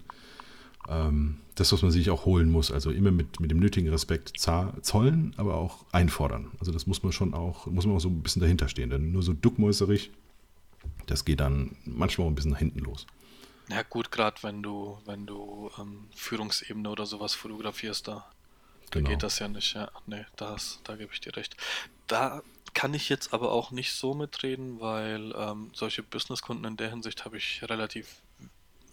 ähm, 0.88 1.38
das, 1.54 1.72
was 1.72 1.82
man 1.82 1.90
sich 1.90 2.10
auch 2.10 2.24
holen 2.24 2.50
muss. 2.50 2.70
Also 2.70 2.90
immer 2.90 3.10
mit, 3.10 3.40
mit 3.40 3.50
dem 3.50 3.58
nötigen 3.58 3.88
Respekt 3.88 4.32
zollen, 4.38 5.34
aber 5.36 5.56
auch 5.56 5.84
einfordern. 5.92 6.48
Also 6.58 6.72
das 6.72 6.86
muss 6.86 7.02
man 7.02 7.12
schon 7.12 7.34
auch, 7.34 7.66
muss 7.66 7.86
man 7.86 7.96
auch 7.96 8.00
so 8.00 8.08
ein 8.08 8.22
bisschen 8.22 8.40
dahinter 8.40 8.68
stehen. 8.68 8.90
Denn 8.90 9.12
nur 9.12 9.22
so 9.22 9.32
duckmäuserig, 9.32 10.10
das 11.06 11.24
geht 11.24 11.40
dann 11.40 11.76
manchmal 11.84 12.26
auch 12.26 12.30
ein 12.30 12.34
bisschen 12.34 12.52
nach 12.52 12.58
hinten 12.58 12.80
los. 12.80 13.06
Ja 13.72 13.82
gut, 13.82 14.12
gerade 14.12 14.42
wenn 14.42 14.62
du, 14.62 15.00
wenn 15.06 15.24
du 15.24 15.70
ähm, 15.78 16.08
Führungsebene 16.14 16.90
oder 16.90 17.06
sowas 17.06 17.34
fotografierst, 17.34 18.06
da, 18.06 18.30
genau. 18.90 19.08
geht 19.08 19.22
das 19.22 19.38
ja 19.38 19.48
nicht. 19.48 19.74
Ja, 19.74 19.90
nee, 20.04 20.26
das, 20.36 20.80
da 20.84 20.96
gebe 20.96 21.10
ich 21.12 21.20
dir 21.20 21.34
recht. 21.34 21.56
Da 22.06 22.42
kann 22.74 22.92
ich 22.92 23.08
jetzt 23.08 23.32
aber 23.32 23.50
auch 23.50 23.70
nicht 23.70 23.94
so 23.94 24.12
mitreden, 24.12 24.78
weil 24.78 25.32
ähm, 25.36 25.70
solche 25.72 26.02
Businesskunden 26.02 26.66
in 26.66 26.76
der 26.76 26.90
Hinsicht 26.90 27.24
habe 27.24 27.38
ich 27.38 27.62
relativ 27.62 28.20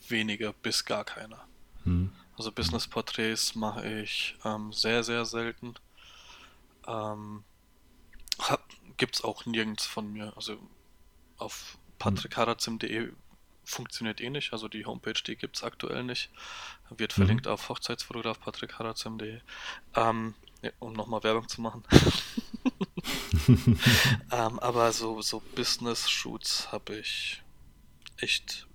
wenige 0.07 0.53
bis 0.61 0.85
gar 0.85 1.03
keine. 1.03 1.37
Hm. 1.83 2.13
Also 2.37 2.53
Business-Porträts 2.53 3.55
mache 3.55 4.01
ich 4.01 4.37
ähm, 4.45 4.71
sehr, 4.71 5.03
sehr 5.03 5.25
selten. 5.25 5.75
Ähm, 6.87 7.43
Gibt 8.95 9.15
es 9.15 9.23
auch 9.25 9.45
nirgends 9.45 9.85
von 9.85 10.11
mir. 10.13 10.31
Also 10.37 10.57
auf 11.37 11.77
patrickharazim.de 11.97 13.11
funktioniert 13.69 14.21
eh 14.21 14.29
nicht. 14.29 14.53
Also 14.53 14.67
die 14.67 14.85
Homepage, 14.85 15.21
die 15.25 15.35
gibt 15.35 15.57
es 15.57 15.63
aktuell 15.63 16.03
nicht. 16.03 16.29
Wird 16.89 17.11
mhm. 17.11 17.21
verlinkt 17.21 17.45
mhm. 17.45 17.51
auf 17.51 17.69
Hochzeitsfotograf 17.69 18.39
patrickharazim.de. 18.39 19.41
Ähm, 19.95 20.33
ja, 20.61 20.71
um 20.79 20.93
nochmal 20.93 21.23
Werbung 21.23 21.47
zu 21.47 21.61
machen. 21.61 21.83
ähm, 24.31 24.59
aber 24.59 24.91
so, 24.91 25.21
so 25.21 25.41
Business-Shoots 25.55 26.71
habe 26.71 26.97
ich 26.97 27.41
echt 28.17 28.67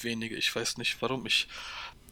wenige. 0.00 0.36
Ich 0.36 0.54
weiß 0.54 0.78
nicht 0.78 1.00
warum. 1.02 1.26
Ich, 1.26 1.48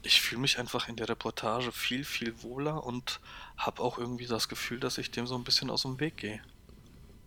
ich 0.03 0.21
fühle 0.21 0.43
mich 0.43 0.59
einfach 0.59 0.89
in 0.89 0.97
der 0.97 1.09
Reportage 1.09 1.73
viel, 1.73 2.05
viel 2.05 2.43
wohler 2.43 2.85
und 2.85 3.21
habe 3.57 3.83
auch 3.83 3.99
irgendwie 3.99 4.27
das 4.27 4.49
Gefühl, 4.49 4.81
dass 4.81 4.99
ich 4.99 5.11
dem 5.11 5.27
so 5.27 5.37
ein 5.37 5.45
bisschen 5.45 5.71
aus 5.71 5.83
dem 5.83 6.01
Weg 6.01 6.19
gehe. 6.19 6.43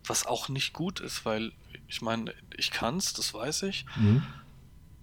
Was 0.04 0.26
auch 0.26 0.48
nicht 0.48 0.72
gut 0.72 1.00
ist, 1.00 1.24
weil 1.24 1.52
ich 1.88 2.00
meine, 2.00 2.34
ich 2.56 2.70
kann 2.70 2.98
es, 2.98 3.12
das 3.12 3.34
weiß 3.34 3.64
ich. 3.64 3.84
Mhm. 3.96 4.22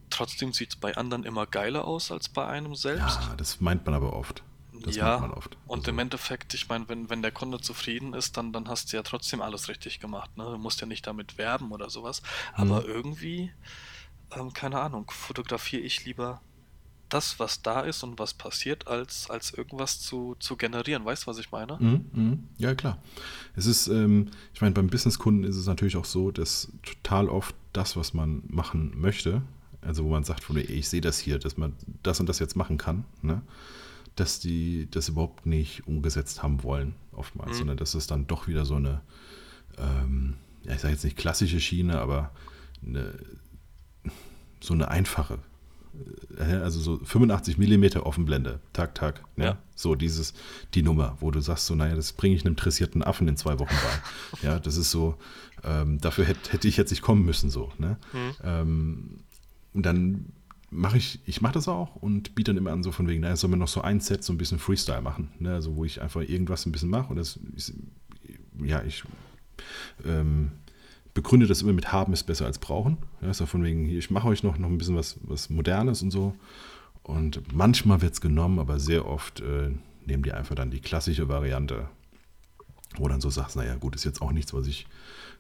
Trotzdem 0.10 0.54
sieht 0.54 0.70
es 0.70 0.76
bei 0.76 0.96
anderen 0.96 1.24
immer 1.24 1.46
geiler 1.46 1.86
aus 1.86 2.12
als 2.12 2.30
bei 2.30 2.46
einem 2.46 2.76
selbst. 2.76 3.20
Ja, 3.22 3.36
das 3.38 3.60
meint 3.62 3.86
man 3.86 3.96
aber 3.96 4.14
oft. 4.14 4.44
Das 4.84 4.96
ja, 4.96 5.18
man 5.20 5.32
oft. 5.32 5.58
Und 5.68 5.80
also. 5.80 5.92
im 5.92 6.00
Endeffekt, 6.00 6.54
ich 6.54 6.68
meine, 6.70 6.88
wenn, 6.90 7.10
wenn 7.10 7.22
der 7.22 7.32
Kunde 7.32 7.60
zufrieden 7.60 8.14
ist, 8.14 8.38
dann, 8.38 8.54
dann 8.54 8.68
hast 8.68 8.92
du 8.92 8.98
ja 8.98 9.04
trotzdem 9.04 9.42
alles 9.42 9.68
richtig 9.70 10.00
gemacht. 10.00 10.36
Ne? 10.38 10.44
Du 10.44 10.58
musst 10.58 10.82
ja 10.82 10.88
nicht 10.88 11.08
damit 11.08 11.38
werben 11.38 11.72
oder 11.72 11.90
sowas. 11.90 12.22
Aber 12.54 12.82
mhm. 12.82 12.88
irgendwie, 12.88 13.52
ähm, 14.36 14.54
keine 14.54 14.80
Ahnung, 14.80 15.10
fotografiere 15.10 15.82
ich 15.82 16.06
lieber 16.06 16.42
das, 17.10 17.40
was 17.40 17.62
da 17.62 17.82
ist 17.82 18.04
und 18.04 18.20
was 18.20 18.34
passiert, 18.34 18.88
als, 18.88 19.30
als 19.30 19.54
irgendwas 19.54 20.00
zu, 20.00 20.36
zu 20.40 20.58
generieren. 20.58 21.06
Weißt 21.06 21.24
du, 21.24 21.28
was 21.28 21.38
ich 21.38 21.52
meine? 21.52 21.78
Mhm, 21.80 22.06
mh. 22.12 22.38
Ja, 22.58 22.76
klar. 22.76 22.98
Es 23.56 23.68
ist, 23.68 23.88
ähm, 23.88 24.32
ich 24.54 24.62
meine, 24.62 24.74
beim 24.74 24.88
Businesskunden 24.88 25.44
ist 25.44 25.56
es 25.56 25.68
natürlich 25.68 25.98
auch 25.98 26.06
so, 26.06 26.32
dass 26.32 26.72
total 26.84 27.30
oft 27.30 27.56
das, 27.74 27.96
was 27.96 28.14
man 28.14 28.44
machen 28.48 29.00
möchte, 29.00 29.44
also 29.86 30.04
wo 30.04 30.10
man 30.10 30.24
sagt, 30.24 30.44
von, 30.44 30.58
ich 30.58 30.90
sehe 30.90 31.02
das 31.02 31.20
hier, 31.20 31.40
dass 31.40 31.58
man 31.58 31.74
das 32.04 32.20
und 32.20 32.28
das 32.28 32.40
jetzt 32.40 32.56
machen 32.56 32.78
kann, 32.78 33.06
ne? 33.22 33.42
dass 34.16 34.40
die 34.40 34.88
das 34.90 35.10
überhaupt 35.10 35.46
nicht 35.46 35.88
umgesetzt 35.88 36.42
haben 36.42 36.64
wollen, 36.64 36.96
oftmals, 37.12 37.54
mhm. 37.54 37.58
sondern 37.58 37.78
dass 37.78 37.94
es 37.94 38.08
dann 38.08 38.28
doch 38.28 38.48
wieder 38.48 38.66
so 38.66 38.76
eine, 38.76 39.02
ähm, 39.78 40.36
ja, 40.64 40.74
ich 40.74 40.82
sage 40.82 40.94
jetzt 40.94 41.04
nicht 41.04 41.18
klassische 41.18 41.60
Schiene, 41.60 42.00
aber 42.00 42.32
eine, 42.86 43.14
so 44.62 44.74
eine 44.74 44.90
einfache, 44.90 45.40
äh, 46.38 46.56
also 46.56 46.80
so 46.80 46.98
85 46.98 47.58
mm 47.58 48.00
Offenblende, 48.00 48.60
Tag, 48.74 48.96
Tag, 48.96 49.22
ne? 49.36 49.46
ja. 49.46 49.58
so 49.76 49.96
dieses, 49.96 50.34
die 50.74 50.82
Nummer, 50.82 51.18
wo 51.20 51.30
du 51.30 51.42
sagst 51.42 51.66
so, 51.66 51.76
naja, 51.76 51.96
das 51.96 52.14
bringe 52.14 52.36
ich 52.36 52.42
einem 52.42 52.54
interessierten 52.54 53.04
Affen 53.04 53.28
in 53.28 53.38
zwei 53.38 53.60
Wochen 53.60 53.76
bei. 53.76 54.42
ja, 54.48 54.60
das 54.60 54.78
ist 54.78 54.92
so, 54.92 55.18
ähm, 55.64 56.00
dafür 56.00 56.26
hätte, 56.26 56.52
hätte 56.52 56.68
ich 56.68 56.78
jetzt 56.78 56.92
nicht 56.92 57.02
kommen 57.02 57.26
müssen, 57.26 57.50
so, 57.50 57.72
ne? 57.78 57.98
Mhm. 58.14 58.34
Ähm, 58.44 59.25
und 59.76 59.86
dann 59.86 60.32
mache 60.72 60.98
ich, 60.98 61.20
ich 61.26 61.42
mache 61.42 61.54
das 61.54 61.68
auch 61.68 61.96
und 61.96 62.34
biete 62.34 62.52
dann 62.52 62.58
immer 62.58 62.72
an, 62.72 62.84
so 62.84 62.92
von 62.92 63.08
wegen, 63.08 63.22
naja, 63.22 63.36
soll 63.36 63.50
man 63.50 63.60
noch 63.60 63.68
so 63.68 63.82
ein 63.82 64.00
Set 64.00 64.24
so 64.24 64.34
ein 64.34 64.38
bisschen 64.38 64.58
Freestyle 64.58 65.02
machen, 65.02 65.32
ne? 65.40 65.54
also 65.54 65.76
wo 65.76 65.86
ich 65.86 66.02
einfach 66.02 66.22
irgendwas 66.22 66.66
ein 66.66 66.72
bisschen 66.72 66.90
mache 66.90 67.10
und 67.10 67.18
das 67.18 67.40
ist, 67.56 67.74
ja, 68.64 68.82
ich 68.84 69.04
ähm, 70.06 70.52
begründe 71.14 71.48
das 71.48 71.62
immer 71.62 71.74
mit 71.74 71.92
haben 71.92 72.14
ist 72.14 72.24
besser 72.24 72.46
als 72.46 72.60
brauchen. 72.60 72.98
Ja, 73.22 73.34
so 73.34 73.46
von 73.46 73.64
wegen, 73.64 73.90
ich 73.90 74.12
mache 74.12 74.28
euch 74.28 74.44
noch, 74.44 74.58
noch 74.58 74.70
ein 74.70 74.78
bisschen 74.78 74.96
was, 74.96 75.18
was 75.24 75.50
Modernes 75.50 76.02
und 76.02 76.12
so. 76.12 76.36
Und 77.04 77.54
manchmal 77.54 78.02
wird 78.02 78.14
es 78.14 78.22
genommen, 78.22 78.60
aber 78.60 78.80
sehr 78.80 79.08
oft 79.08 79.40
äh, 79.40 79.72
nehmen 80.06 80.24
die 80.24 80.34
einfach 80.34 80.56
dann 80.56 80.72
die 80.72 80.82
klassische 80.82 81.30
Variante, 81.30 81.88
wo 82.98 83.08
dann 83.08 83.22
so 83.22 83.30
sagst, 83.30 83.56
naja, 83.56 83.76
gut, 83.76 83.96
ist 83.96 84.04
jetzt 84.04 84.22
auch 84.22 84.32
nichts, 84.32 84.54
was 84.54 84.68
ich 84.68 84.88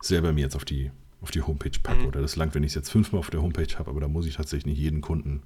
selber 0.01 0.31
mir 0.31 0.41
jetzt 0.41 0.55
auf 0.55 0.65
die 0.65 0.91
auf 1.25 1.31
die 1.31 1.41
Homepage 1.41 1.79
packe. 1.81 2.01
Mhm. 2.01 2.05
Oder 2.05 2.21
das 2.21 2.35
langt, 2.35 2.53
wenn 2.53 2.61
ich 2.61 2.69
es 2.69 2.75
jetzt 2.75 2.91
fünfmal 2.91 3.17
auf 3.17 3.31
der 3.31 3.41
Homepage 3.41 3.79
habe, 3.79 3.89
aber 3.89 3.99
da 3.99 4.07
muss 4.07 4.27
ich 4.27 4.35
tatsächlich 4.35 4.67
nicht 4.67 4.77
jeden 4.77 5.01
Kunden 5.01 5.41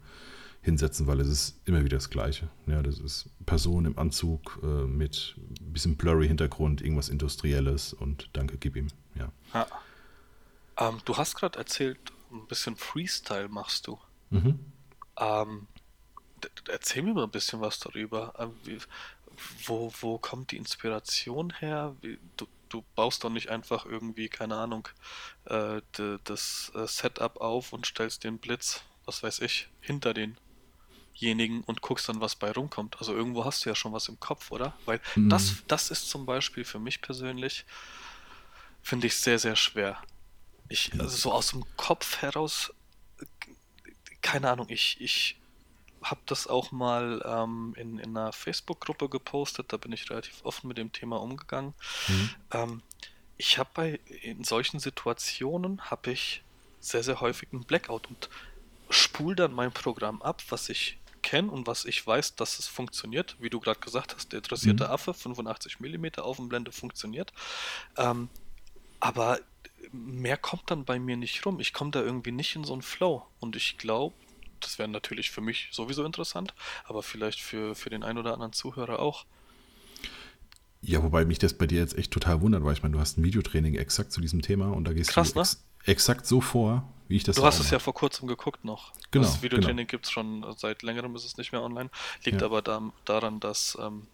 hinsetzen, 0.62 1.08
weil 1.08 1.22
es 1.22 1.30
ist 1.30 1.62
immer 1.63 1.86
wieder 1.86 1.96
das 1.96 2.10
Gleiche. 2.10 2.50
Ja, 2.68 2.84
das 2.84 3.00
ist 3.00 3.30
Person 3.46 3.86
im 3.86 3.98
Anzug 3.98 4.60
äh, 4.62 4.65
mit 4.65 5.38
ein 5.62 5.72
bisschen 5.72 5.96
blurry 5.96 6.28
Hintergrund, 6.28 6.82
irgendwas 6.82 7.08
Industrielles 7.08 7.94
und 7.94 8.30
danke, 8.34 8.58
gib 8.58 8.76
ihm. 8.76 8.88
Ja. 9.15 9.32
ja. 9.54 9.68
Ähm, 10.78 10.98
du 11.06 11.15
hast 11.15 11.36
gerade 11.36 11.58
erzählt, 11.58 11.98
ein 12.30 12.46
bisschen 12.48 12.76
Freestyle 12.76 13.48
machst 13.48 13.88
du. 13.88 13.98
Mhm. 14.32 14.60
Ähm, 15.18 15.68
erzähl 16.68 17.04
mir 17.04 17.13
mal 17.13 17.24
ein 17.24 17.32
bisschen 17.32 17.62
was 17.62 17.80
darüber. 17.80 18.34
Ähm, 18.38 18.52
wie, 18.65 18.80
wo, 19.65 19.94
wo 20.02 20.18
kommt 20.18 20.52
die 20.52 20.58
Inspiration 20.58 21.54
her? 21.58 21.96
Wie, 22.02 22.20
du, 22.36 22.48
du 22.69 22.84
baust 22.95 23.23
doch 23.23 23.29
nicht 23.29 23.49
einfach 23.49 23.86
irgendwie, 23.86 24.29
keine 24.29 24.55
Ahnung, 24.55 24.88
äh, 25.45 25.82
das 26.23 26.71
äh, 26.75 26.88
Setup 26.88 27.38
auf 27.41 27.73
und 27.73 27.86
stellst 27.86 28.23
den 28.23 28.39
Blitz, 28.39 28.82
was 29.05 29.23
weiß 29.23 29.39
ich, 29.39 29.69
hinter 29.82 30.13
denjenigen 30.13 31.63
und 31.63 31.82
guckst 31.82 32.10
dann, 32.10 32.21
was 32.21 32.36
bei 32.36 32.51
rumkommt. 32.51 32.97
Also 32.99 33.13
irgendwo 33.13 33.45
hast 33.45 33.65
du 33.65 33.69
ja 33.69 33.75
schon 33.75 33.93
was 33.93 34.08
im 34.08 34.19
Kopf, 34.19 34.51
oder? 34.51 34.77
Weil 34.86 35.01
mhm. 35.15 35.29
das, 35.29 35.63
das 35.67 35.91
ist 35.91 36.10
zum 36.10 36.25
Beispiel 36.25 36.63
für 36.63 36.79
mich 36.79 37.01
persönlich, 37.01 37.65
finde 38.82 39.08
ich 39.08 39.15
sehr, 39.17 39.39
sehr 39.39 39.55
schwer. 39.55 40.01
Ich, 40.69 40.93
also 40.99 41.15
so 41.15 41.32
aus 41.32 41.49
dem 41.49 41.65
Kopf 41.75 42.21
heraus, 42.21 42.73
keine 44.21 44.51
Ahnung, 44.51 44.67
ich, 44.69 45.01
ich 45.01 45.39
habe 46.03 46.21
das 46.25 46.47
auch 46.47 46.71
mal 46.71 47.21
ähm, 47.25 47.73
in, 47.77 47.99
in 47.99 48.15
einer 48.17 48.31
Facebook-Gruppe 48.31 49.09
gepostet, 49.09 49.73
da 49.73 49.77
bin 49.77 49.91
ich 49.91 50.09
relativ 50.09 50.43
offen 50.43 50.67
mit 50.67 50.77
dem 50.77 50.91
Thema 50.91 51.17
umgegangen. 51.21 51.73
Mhm. 52.07 52.29
Ähm, 52.51 52.81
ich 53.38 53.57
habe 53.57 53.69
bei 53.73 53.99
in 54.21 54.43
solchen 54.43 54.79
Situationen 54.79 55.81
habe 55.89 56.12
ich 56.12 56.43
sehr, 56.79 57.03
sehr 57.03 57.21
häufig 57.21 57.49
einen 57.51 57.63
Blackout 57.63 58.07
und 58.07 58.29
spule 58.89 59.35
dann 59.35 59.53
mein 59.53 59.71
Programm 59.71 60.21
ab, 60.21 60.43
was 60.49 60.69
ich 60.69 60.97
kenne 61.21 61.51
und 61.51 61.67
was 61.67 61.85
ich 61.85 62.05
weiß, 62.05 62.35
dass 62.35 62.59
es 62.59 62.67
funktioniert. 62.67 63.35
Wie 63.39 63.49
du 63.49 63.59
gerade 63.59 63.79
gesagt 63.79 64.15
hast, 64.15 64.31
der 64.33 64.41
dressierte 64.41 64.85
mhm. 64.85 64.91
Affe, 64.91 65.13
85 65.13 65.79
mm 65.79 66.19
Aufenblende 66.19 66.71
funktioniert. 66.71 67.33
Ähm, 67.97 68.29
aber 68.99 69.39
mehr 69.91 70.38
kommt 70.38 70.71
dann 70.71 70.85
bei 70.85 70.99
mir 70.99 71.17
nicht 71.17 71.45
rum. 71.45 71.59
Ich 71.59 71.73
komme 71.73 71.91
da 71.91 72.01
irgendwie 72.01 72.31
nicht 72.31 72.55
in 72.55 72.63
so 72.63 72.73
einen 72.73 72.81
Flow. 72.81 73.25
Und 73.39 73.55
ich 73.55 73.77
glaube, 73.77 74.15
das 74.60 74.80
wäre 74.80 74.89
natürlich 74.89 75.32
für 75.32 75.41
mich 75.41 75.69
sowieso 75.72 76.04
interessant, 76.04 76.54
aber 76.86 77.04
vielleicht 77.04 77.41
für, 77.41 77.76
für 77.76 77.89
den 77.89 78.04
einen 78.04 78.17
oder 78.17 78.34
anderen 78.34 78.54
Zuhörer 78.54 79.00
auch. 79.00 79.26
Ja, 80.81 81.04
wobei 81.04 81.25
mich 81.25 81.40
das 81.40 81.54
bei 81.54 81.67
dir 81.67 81.79
jetzt 81.79 81.98
echt 81.98 82.12
total 82.12 82.42
wundert, 82.42 82.63
weil 82.63 82.73
ich 82.73 82.83
meine, 82.83 82.94
du 82.94 83.00
hast 83.00 83.17
ein 83.17 83.23
Videotraining 83.23 83.75
exakt 83.75 84.12
zu 84.12 84.21
diesem 84.21 84.42
Thema 84.42 84.71
und 84.71 84.86
da 84.86 84.94
gehst 84.94 85.10
Krass, 85.10 85.33
du 85.33 85.40
ex 85.40 85.56
ne? 85.56 85.92
exakt 85.92 86.25
so 86.25 86.40
vor, 86.40 86.88
wie 87.10 87.17
ich 87.17 87.23
das 87.23 87.36
Du 87.36 87.44
hast 87.44 87.60
es 87.60 87.69
ja 87.69 87.79
vor 87.79 87.94
kurzem 87.94 88.27
geguckt 88.27 88.63
noch. 88.63 88.94
Genau. 89.12 89.25
Das 89.25 89.42
Videotraining 89.42 89.77
genau. 89.77 89.90
gibt 89.90 90.06
es 90.06 90.12
schon 90.12 90.46
seit 90.58 90.83
längerem, 90.83 91.15
ist 91.15 91.25
es 91.25 91.38
nicht 91.38 91.52
mehr 91.52 91.62
online. 91.62 91.90
Liegt 92.23 92.42
ja. 92.42 92.48
aber 92.48 92.62
da, 92.62 92.81
daran, 93.04 93.40
dass 93.42 93.77
ähm, 93.81 94.08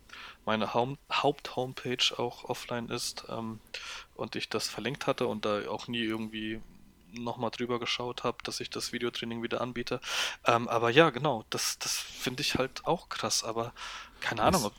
meine 0.46 0.74
Haupt-Homepage 0.74 2.18
auch 2.18 2.46
offline 2.46 2.90
ist 2.90 3.26
ähm, 3.30 3.60
und 4.16 4.36
ich 4.36 4.50
das 4.50 4.68
verlinkt 4.68 5.06
hatte 5.06 5.28
und 5.28 5.46
da 5.46 5.68
auch 5.70 5.88
nie 5.88 6.04
irgendwie 6.04 6.62
nochmal 7.24 7.52
drüber 7.52 7.80
geschaut 7.80 8.24
habe, 8.24 8.38
dass 8.44 8.60
ich 8.60 8.70
das 8.70 8.94
Videotraining 8.94 9.44
wieder 9.44 9.62
anbiete. 9.62 10.00
Ähm, 10.46 10.68
aber 10.68 10.90
ja, 10.90 11.10
genau, 11.10 11.46
das, 11.50 11.80
das 11.80 11.98
finde 11.98 12.42
ich 12.42 12.56
halt 12.56 12.86
auch 12.86 13.10
krass, 13.10 13.44
aber 13.44 13.74
keine 14.20 14.44
Ahnung, 14.44 14.66
ob, 14.66 14.74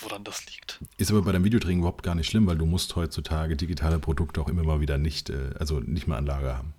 woran 0.00 0.24
das 0.24 0.46
liegt. 0.46 0.80
Ist 0.96 1.10
aber 1.10 1.22
bei 1.22 1.32
deinem 1.32 1.44
Videotraining 1.44 1.80
überhaupt 1.80 2.02
gar 2.02 2.14
nicht 2.14 2.28
schlimm, 2.28 2.46
weil 2.46 2.58
du 2.58 2.66
musst 2.66 2.96
heutzutage 2.96 3.56
digitale 3.56 3.98
Produkte 3.98 4.40
auch 4.40 4.48
immer 4.48 4.62
mal 4.62 4.80
wieder 4.80 4.98
nicht, 4.98 5.30
äh, 5.30 5.50
also 5.58 5.80
nicht 5.80 6.06
mehr 6.06 6.16
an 6.16 6.26
Lager 6.26 6.56
haben. 6.56 6.74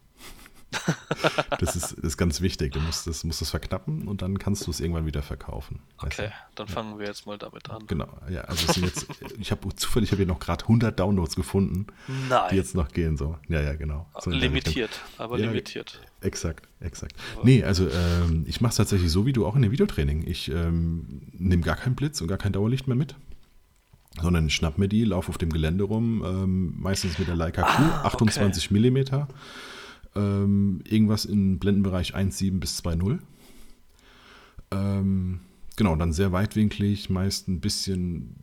das 1.59 1.75
ist, 1.75 1.91
ist 1.93 2.17
ganz 2.17 2.41
wichtig. 2.41 2.73
Du 2.73 2.79
musst 2.79 3.07
das, 3.07 3.23
musst 3.23 3.41
das 3.41 3.49
verknappen 3.49 4.07
und 4.07 4.21
dann 4.21 4.39
kannst 4.39 4.67
du 4.67 4.71
es 4.71 4.79
irgendwann 4.79 5.05
wieder 5.05 5.21
verkaufen. 5.21 5.79
Okay, 5.97 6.31
dann 6.55 6.67
fangen 6.67 6.93
ja. 6.93 6.99
wir 6.99 7.07
jetzt 7.07 7.25
mal 7.25 7.37
damit 7.37 7.69
an. 7.69 7.85
Genau, 7.87 8.07
ja, 8.29 8.41
also 8.41 8.71
sind 8.71 8.85
jetzt, 8.85 9.07
ich 9.39 9.51
habe 9.51 9.73
zufällig 9.75 10.11
habe 10.11 10.17
hier 10.17 10.27
noch 10.27 10.39
gerade 10.39 10.63
100 10.63 10.99
Downloads 10.99 11.35
gefunden, 11.35 11.87
Nein. 12.29 12.49
die 12.51 12.55
jetzt 12.55 12.75
noch 12.75 12.89
gehen. 12.89 13.17
So. 13.17 13.37
Ja, 13.47 13.61
ja, 13.61 13.73
genau. 13.73 14.07
So 14.19 14.31
limitiert, 14.31 14.99
aber 15.17 15.37
ja, 15.37 15.47
limitiert. 15.47 16.01
Exakt, 16.21 16.67
exakt. 16.79 17.15
Nee, 17.43 17.63
also 17.63 17.87
ähm, 17.89 18.45
ich 18.47 18.61
mache 18.61 18.71
es 18.71 18.77
tatsächlich 18.77 19.11
so 19.11 19.25
wie 19.25 19.33
du 19.33 19.45
auch 19.45 19.55
in 19.55 19.61
dem 19.61 19.71
Videotraining. 19.71 20.27
Ich 20.27 20.49
ähm, 20.49 21.21
nehme 21.33 21.61
gar 21.61 21.75
keinen 21.75 21.95
Blitz 21.95 22.21
und 22.21 22.27
gar 22.27 22.37
kein 22.37 22.53
Dauerlicht 22.53 22.87
mehr 22.87 22.97
mit 22.97 23.15
sondern 24.21 24.49
schnapp 24.49 24.77
mir 24.77 24.87
die, 24.87 25.03
laufe 25.03 25.27
auf 25.27 25.37
dem 25.37 25.51
Gelände 25.51 25.83
rum, 25.83 26.23
ähm, 26.25 26.73
meistens 26.79 27.19
mit 27.19 27.27
der 27.27 27.35
Leica 27.35 27.63
Q, 27.63 27.83
ah, 27.83 28.05
28 28.05 28.71
okay. 28.71 28.89
mm 28.89 29.27
ähm, 30.15 30.81
irgendwas 30.87 31.25
im 31.25 31.59
Blendenbereich 31.59 32.15
1,7 32.15 32.59
bis 32.59 32.81
2,0. 32.81 33.19
Ähm, 34.71 35.39
genau, 35.75 35.95
dann 35.95 36.13
sehr 36.13 36.31
weitwinklig, 36.31 37.09
meist 37.09 37.47
ein 37.47 37.59
bisschen, 37.59 38.35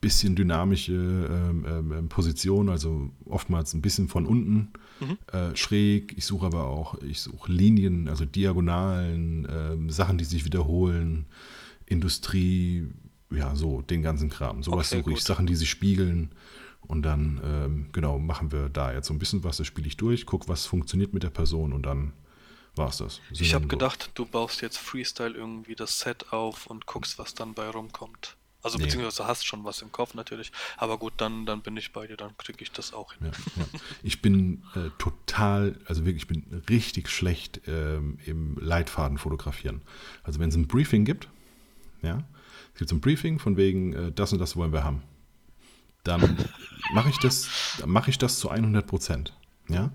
bisschen 0.00 0.36
dynamische 0.36 0.92
ähm, 0.92 1.66
ähm, 1.68 1.92
ähm, 1.92 2.08
Position, 2.08 2.68
also 2.68 3.10
oftmals 3.26 3.74
ein 3.74 3.82
bisschen 3.82 4.08
von 4.08 4.26
unten 4.26 4.72
mhm. 5.00 5.18
äh, 5.32 5.54
schräg. 5.54 6.14
Ich 6.16 6.24
suche 6.24 6.46
aber 6.46 6.66
auch, 6.66 7.00
ich 7.02 7.20
suche 7.20 7.52
Linien, 7.52 8.08
also 8.08 8.24
Diagonalen, 8.24 9.46
ähm, 9.50 9.90
Sachen, 9.90 10.18
die 10.18 10.24
sich 10.24 10.44
wiederholen, 10.44 11.26
Industrie, 11.86 12.86
ja, 13.30 13.54
so 13.54 13.82
den 13.82 14.02
ganzen 14.02 14.30
Kram. 14.30 14.62
Sowas 14.62 14.92
okay, 14.92 15.02
suche 15.02 15.12
ich, 15.12 15.22
Sachen, 15.22 15.46
die 15.46 15.56
sich 15.56 15.70
spiegeln. 15.70 16.30
Und 16.90 17.02
dann, 17.02 17.40
ähm, 17.44 17.86
genau, 17.92 18.18
machen 18.18 18.50
wir 18.50 18.68
da 18.68 18.92
jetzt 18.92 19.06
so 19.06 19.14
ein 19.14 19.20
bisschen 19.20 19.44
was, 19.44 19.58
das 19.58 19.66
spiele 19.68 19.86
ich 19.86 19.96
durch, 19.96 20.26
gucke, 20.26 20.48
was 20.48 20.66
funktioniert 20.66 21.14
mit 21.14 21.22
der 21.22 21.30
Person 21.30 21.72
und 21.72 21.84
dann 21.84 22.12
war 22.74 22.88
es 22.88 22.96
das. 22.96 23.20
Sind 23.30 23.42
ich 23.42 23.54
habe 23.54 23.68
gedacht, 23.68 24.10
du 24.14 24.26
baust 24.26 24.60
jetzt 24.60 24.76
Freestyle 24.76 25.32
irgendwie 25.32 25.76
das 25.76 26.00
Set 26.00 26.32
auf 26.32 26.66
und 26.66 26.86
guckst, 26.86 27.16
was 27.16 27.32
dann 27.34 27.54
bei 27.54 27.68
rumkommt. 27.68 28.36
Also 28.60 28.76
nee. 28.76 28.84
beziehungsweise 28.84 29.24
hast 29.24 29.46
schon 29.46 29.62
was 29.62 29.82
im 29.82 29.92
Kopf 29.92 30.14
natürlich. 30.14 30.50
Aber 30.78 30.98
gut, 30.98 31.12
dann, 31.18 31.46
dann 31.46 31.62
bin 31.62 31.76
ich 31.76 31.92
bei 31.92 32.08
dir, 32.08 32.16
dann 32.16 32.36
kriege 32.38 32.60
ich 32.60 32.72
das 32.72 32.92
auch 32.92 33.12
hin. 33.12 33.26
Ja, 33.26 33.62
ja. 33.62 33.68
Ich 34.02 34.20
bin 34.20 34.64
äh, 34.74 34.90
total, 34.98 35.78
also 35.84 36.04
wirklich, 36.04 36.24
ich 36.24 36.28
bin 36.28 36.64
richtig 36.68 37.08
schlecht 37.08 37.60
ähm, 37.68 38.18
im 38.26 38.58
Leitfaden 38.58 39.16
fotografieren. 39.16 39.82
Also 40.24 40.40
wenn 40.40 40.48
es 40.48 40.56
ein 40.56 40.66
Briefing 40.66 41.04
gibt, 41.04 41.28
ja, 42.02 42.24
es 42.74 42.80
gibt 42.80 42.90
so 42.90 42.96
ein 42.96 43.00
Briefing 43.00 43.38
von 43.38 43.56
wegen, 43.56 43.92
äh, 43.92 44.10
das 44.10 44.32
und 44.32 44.40
das 44.40 44.56
wollen 44.56 44.72
wir 44.72 44.82
haben 44.82 45.04
dann 46.04 46.36
mache 46.94 47.10
ich 47.10 47.18
das, 47.18 47.48
mache 47.86 48.10
ich 48.10 48.18
das 48.18 48.38
zu 48.38 48.50
100 48.50 48.86
Prozent. 48.86 49.36
Ja? 49.68 49.92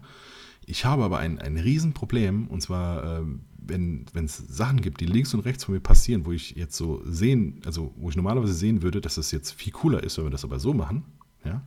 Ich 0.66 0.86
habe 0.86 1.03
aber 1.03 1.20
ein, 1.20 1.39
ein 1.39 1.58
Riesenproblem, 1.58 2.47
und 2.47 2.62
zwar, 2.62 3.20
äh, 3.20 3.24
wenn 3.68 4.06
es 4.14 4.38
Sachen 4.38 4.82
gibt, 4.82 5.01
die 5.01 5.06
links 5.06 5.34
und 5.34 5.41
rechts 5.41 5.66
von 5.66 5.74
mir 5.74 5.82
passieren, 5.82 6.26
wo 6.26 6.32
ich 6.32 6.51
jetzt 6.51 6.76
so 6.76 7.01
sehen, 7.06 7.62
also 7.66 7.93
wo 7.97 8.10
ich 8.10 8.16
normalerweise 8.16 8.53
sehen 8.53 8.82
würde, 8.82 9.01
dass 9.01 9.16
das 9.16 9.32
jetzt 9.32 9.51
viel 9.51 9.74
cooler 9.74 10.03
ist, 10.03 10.18
wenn 10.18 10.26
wir 10.26 10.32
das 10.32 10.43
aber 10.43 10.60
so 10.60 10.74
machen, 10.74 11.03
ja, 11.43 11.62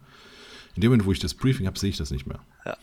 in 0.75 0.83
dem 0.83 0.91
Moment, 0.91 1.07
wo 1.07 1.13
ich 1.13 1.19
das 1.19 1.35
Briefing 1.35 1.67
habe, 1.67 1.79
sehe 1.79 1.91
ich 1.91 1.97
das 1.97 2.13
nicht 2.13 2.27
mehr. 2.27 2.39
Ja. 2.69 2.77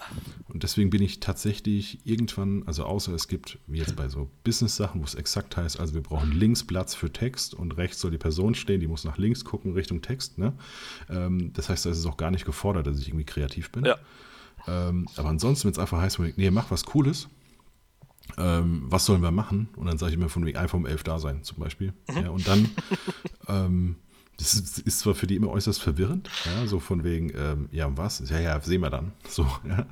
Und 0.47 0.63
deswegen 0.63 0.89
bin 0.89 1.03
ich 1.03 1.19
tatsächlich 1.19 1.99
irgendwann, 2.05 2.63
also 2.65 2.85
außer 2.85 3.13
es 3.13 3.27
gibt, 3.27 3.59
wie 3.67 3.77
jetzt 3.77 3.95
bei 3.95 4.09
so 4.09 4.31
Business-Sachen, 4.43 4.99
wo 4.99 5.05
es 5.05 5.13
exakt 5.13 5.55
heißt, 5.57 5.79
also 5.79 5.93
wir 5.93 6.01
brauchen 6.01 6.31
links 6.31 6.63
Platz 6.63 6.95
für 6.95 7.13
Text 7.13 7.53
und 7.53 7.77
rechts 7.77 7.99
soll 7.99 8.09
die 8.09 8.17
Person 8.17 8.55
stehen, 8.55 8.79
die 8.79 8.87
muss 8.87 9.03
nach 9.03 9.19
links 9.19 9.45
gucken 9.45 9.73
Richtung 9.73 10.01
Text. 10.01 10.39
Ne? 10.39 10.53
Ähm, 11.07 11.53
das 11.53 11.69
heißt, 11.69 11.85
da 11.85 11.91
ist 11.91 11.99
es 11.99 12.05
auch 12.07 12.17
gar 12.17 12.31
nicht 12.31 12.45
gefordert, 12.45 12.87
dass 12.87 12.99
ich 12.99 13.09
irgendwie 13.09 13.25
kreativ 13.25 13.71
bin. 13.71 13.85
Ja. 13.85 13.97
Ähm, 14.67 15.07
aber 15.17 15.29
ansonsten, 15.29 15.65
wenn 15.65 15.73
es 15.73 15.79
einfach 15.79 16.01
heißt, 16.01 16.17
nee, 16.19 16.49
mach 16.49 16.71
was 16.71 16.83
Cooles, 16.85 17.27
ähm, 18.39 18.85
was 18.89 19.05
sollen 19.05 19.21
wir 19.21 19.29
machen? 19.29 19.69
Und 19.75 19.85
dann 19.85 19.99
sage 19.99 20.13
ich 20.13 20.17
mir 20.17 20.29
von 20.29 20.47
wegen 20.47 20.57
iPhone 20.57 20.87
11 20.87 21.03
da 21.03 21.19
sein, 21.19 21.43
zum 21.43 21.59
Beispiel. 21.59 21.93
Mhm. 22.09 22.17
Ja, 22.17 22.29
und 22.31 22.47
dann 22.47 22.69
ähm, 23.47 23.97
das 24.37 24.53
ist, 24.53 24.79
ist, 24.79 24.99
zwar 24.99 25.15
für 25.15 25.27
die 25.27 25.35
immer 25.35 25.49
äußerst 25.49 25.81
verwirrend, 25.81 26.29
ja, 26.45 26.67
so 26.67 26.79
von 26.79 27.03
wegen, 27.03 27.31
ähm, 27.35 27.69
ja, 27.71 27.95
was? 27.97 28.21
Ja, 28.29 28.39
ja, 28.39 28.59
sehen 28.59 28.81
wir 28.81 28.89
dann. 28.89 29.13
So, 29.27 29.43
ja. 29.67 29.85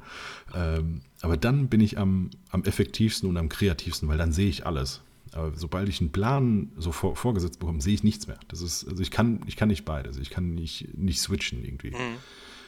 Ähm, 0.54 1.02
aber 1.22 1.38
dann 1.38 1.70
bin 1.70 1.80
ich 1.80 1.98
am, 1.98 2.30
am 2.50 2.64
effektivsten 2.64 3.30
und 3.30 3.38
am 3.38 3.50
kreativsten, 3.50 4.10
weil 4.10 4.18
dann 4.18 4.34
sehe 4.34 4.50
ich 4.50 4.66
alles. 4.66 5.02
Aber 5.32 5.54
sobald 5.56 5.90
ich 5.90 6.00
einen 6.00 6.12
Plan 6.12 6.72
so 6.78 6.92
vor, 6.92 7.16
vorgesetzt 7.16 7.60
bekomme, 7.60 7.82
sehe 7.82 7.94
ich 7.94 8.04
nichts 8.04 8.28
mehr. 8.28 8.40
Das 8.50 8.62
ist, 8.62 8.88
also 8.88 9.02
ich 9.02 9.10
kann, 9.10 9.42
ich 9.48 9.56
kann 9.56 9.70
nicht 9.70 9.86
beides. 9.86 10.18
Ich 10.18 10.30
kann 10.30 10.54
nicht, 10.54 10.96
nicht 10.96 11.20
switchen 11.20 11.64
irgendwie. 11.64 11.92
Mhm. 11.92 12.18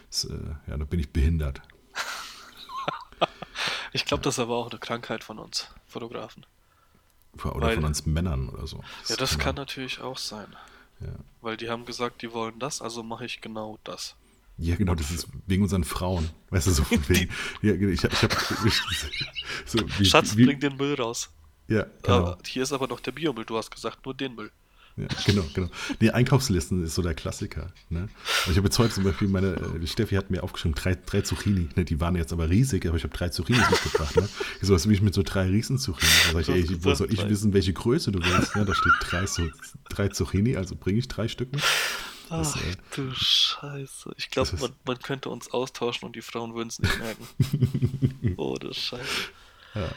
Das, 0.10 0.26
äh, 0.26 0.38
ja, 0.68 0.78
da 0.78 0.86
bin 0.86 1.00
ich 1.00 1.10
behindert. 1.12 1.62
ich 3.94 4.06
glaube, 4.06 4.24
das 4.24 4.36
ist 4.36 4.40
aber 4.40 4.56
auch 4.56 4.72
eine 4.72 4.80
Krankheit 4.80 5.24
von 5.24 5.38
uns, 5.38 5.68
Fotografen. 5.88 6.46
Oder 7.44 7.68
weil, 7.68 7.76
von 7.76 7.86
uns 7.86 8.06
Männern 8.06 8.50
oder 8.50 8.66
so. 8.66 8.82
Das 9.02 9.10
ja, 9.10 9.16
das 9.18 9.38
kann 9.38 9.56
natürlich 9.56 10.00
auch 10.00 10.18
sein. 10.18 10.48
Ja. 11.06 11.16
Weil 11.42 11.58
die 11.58 11.70
haben 11.70 11.86
gesagt, 11.86 12.22
die 12.22 12.32
wollen 12.34 12.60
das, 12.60 12.82
also 12.82 13.04
mache 13.04 13.26
ich 13.26 13.42
genau 13.42 13.78
das. 13.84 14.16
Ja, 14.58 14.76
genau, 14.76 14.96
das 14.96 15.12
ist 15.12 15.28
wegen 15.48 15.64
unseren 15.64 15.84
Frauen. 15.84 16.30
Weißt 16.50 16.68
du, 16.68 16.72
so 16.72 16.84
wegen. 17.08 17.32
ja, 17.62 17.74
ich, 17.74 18.04
ich 18.04 18.04
hab, 18.04 18.32
ich, 18.66 18.74
so, 19.66 19.80
wie, 20.00 20.06
Schatz, 20.06 20.36
wie, 20.38 20.46
bring 20.46 20.60
den 20.60 20.78
Müll 20.78 20.96
raus. 20.96 21.30
Ja, 21.68 21.86
genau. 22.02 22.16
Aber 22.16 22.38
hier 22.46 22.64
ist 22.64 22.72
aber 22.72 22.88
noch 22.88 23.00
der 23.00 23.12
Biomüll, 23.12 23.46
du 23.46 23.58
hast 23.58 23.72
gesagt, 23.72 24.06
nur 24.06 24.14
den 24.14 24.36
Müll. 24.36 24.52
Ja, 24.98 25.08
genau, 25.26 25.44
genau. 25.54 25.68
Nee, 26.00 26.12
Einkaufslisten 26.12 26.86
ist 26.86 26.96
so 26.96 27.02
der 27.02 27.14
Klassiker. 27.14 27.74
Ne? 27.90 28.08
Ich 28.50 28.56
habe 28.56 28.68
jetzt 28.68 28.80
heute 28.80 28.94
zum 28.94 29.04
Beispiel, 29.04 29.28
meine 29.28 29.56
äh, 29.56 29.88
Steffi 29.88 30.16
hat 30.16 30.32
mir 30.32 30.42
aufgeschrieben, 30.42 30.74
drei, 30.74 30.96
drei 30.96 31.20
Zucchini. 31.22 31.68
Ne? 31.76 31.84
Die 31.84 32.00
waren 32.00 32.16
jetzt 32.16 32.32
aber 32.32 32.50
riesig, 32.50 32.86
aber 32.88 32.96
ich 32.96 33.04
habe 33.04 33.16
drei 33.16 33.28
Zucchinis 33.28 33.70
mitgebracht. 33.70 34.16
Ne? 34.16 34.30
Ich 34.62 34.68
so, 34.68 34.74
was 34.74 34.88
will 34.88 34.94
ich 34.94 35.02
mit 35.02 35.14
so 35.14 35.22
drei 35.22 35.48
Riesen-Zucchini? 35.48 36.12
Da 36.28 36.32
sag 36.32 36.56
ich, 36.56 36.70
ey, 36.70 36.84
wo 36.84 36.94
soll 36.96 37.12
ich 37.12 37.28
wissen, 37.28 37.54
welche 37.54 37.74
Größe 37.74 38.14
du 38.14 38.20
willst? 38.20 38.56
Ne? 38.56 38.64
Da 38.64 38.74
steht 38.74 38.94
drei, 39.02 39.26
so, 39.26 39.44
drei 39.90 40.08
Zucchini, 40.08 40.56
also 40.56 40.76
bringe 40.78 41.00
ich 41.00 41.10
drei 41.10 41.28
Stück 41.28 41.52
mit. 41.52 41.62
Das, 42.30 42.54
Ach 42.56 42.62
äh, 42.62 42.76
du 42.96 43.12
Scheiße. 43.14 44.14
Ich 44.18 44.30
glaube, 44.30 44.50
man, 44.60 44.72
man, 44.86 45.00
könnte 45.00 45.30
uns 45.30 45.52
austauschen 45.52 46.08
und 46.08 46.16
die 46.16 46.22
Frauen 46.22 46.56
würden 46.56 46.70
es 46.70 46.80
nicht 46.80 46.98
merken. 46.98 48.34
oh, 48.38 48.56
das 48.56 48.78
Scheiße. 48.78 49.04
Ja. 49.76 49.90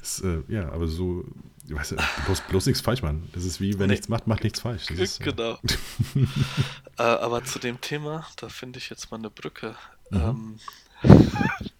Das, 0.00 0.20
äh, 0.20 0.42
ja, 0.48 0.70
aber 0.70 0.88
so, 0.88 1.24
ich 1.66 1.74
weiß, 1.74 1.94
bloß, 2.26 2.40
bloß 2.42 2.66
nichts 2.66 2.80
falsch 2.80 3.02
machen. 3.02 3.28
Das 3.32 3.44
ist 3.44 3.60
wie, 3.60 3.78
wer 3.78 3.86
nee. 3.86 3.92
nichts 3.92 4.08
macht, 4.08 4.26
macht 4.26 4.44
nichts 4.44 4.60
falsch. 4.60 4.90
Ist, 4.90 5.20
genau. 5.20 5.58
äh, 6.98 7.02
aber 7.02 7.44
zu 7.44 7.58
dem 7.58 7.80
Thema, 7.80 8.26
da 8.36 8.48
finde 8.48 8.78
ich 8.78 8.90
jetzt 8.90 9.10
mal 9.10 9.18
eine 9.18 9.30
Brücke. 9.30 9.76
Mhm. 10.10 10.58
Ähm, 11.02 11.10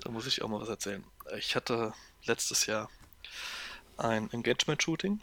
da 0.00 0.10
muss 0.10 0.26
ich 0.26 0.42
auch 0.42 0.48
mal 0.48 0.60
was 0.60 0.68
erzählen. 0.68 1.04
Ich 1.38 1.54
hatte 1.56 1.92
letztes 2.24 2.66
Jahr 2.66 2.88
ein 3.96 4.30
Engagement-Shooting 4.32 5.20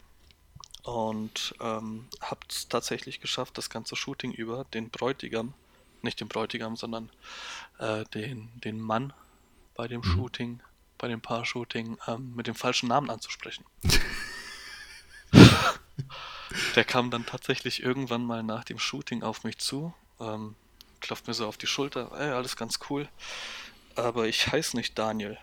und 0.84 1.54
ähm, 1.60 2.06
habe 2.20 2.40
es 2.48 2.68
tatsächlich 2.68 3.20
geschafft, 3.20 3.58
das 3.58 3.70
ganze 3.70 3.96
Shooting 3.96 4.32
über 4.32 4.64
den 4.72 4.90
Bräutigam, 4.90 5.54
nicht 6.02 6.20
den 6.20 6.28
Bräutigam, 6.28 6.76
sondern 6.76 7.10
äh, 7.78 8.04
den, 8.14 8.48
den 8.60 8.80
Mann 8.80 9.12
bei 9.74 9.88
dem 9.88 10.00
mhm. 10.00 10.04
Shooting 10.04 10.60
bei 11.00 11.08
dem 11.08 11.20
Paar-Shooting 11.20 11.98
ähm, 12.06 12.34
mit 12.36 12.46
dem 12.46 12.54
falschen 12.54 12.88
Namen 12.88 13.10
anzusprechen. 13.10 13.64
Der 16.76 16.84
kam 16.84 17.10
dann 17.10 17.26
tatsächlich 17.26 17.82
irgendwann 17.82 18.24
mal 18.24 18.42
nach 18.42 18.64
dem 18.64 18.78
Shooting 18.78 19.22
auf 19.22 19.44
mich 19.44 19.58
zu, 19.58 19.94
ähm, 20.20 20.54
klopft 21.00 21.26
mir 21.26 21.34
so 21.34 21.46
auf 21.46 21.56
die 21.56 21.66
Schulter, 21.66 22.10
ey, 22.12 22.30
alles 22.30 22.56
ganz 22.56 22.78
cool, 22.90 23.08
aber 23.94 24.26
ich 24.26 24.48
heiße 24.48 24.76
nicht 24.76 24.98
Daniel. 24.98 25.38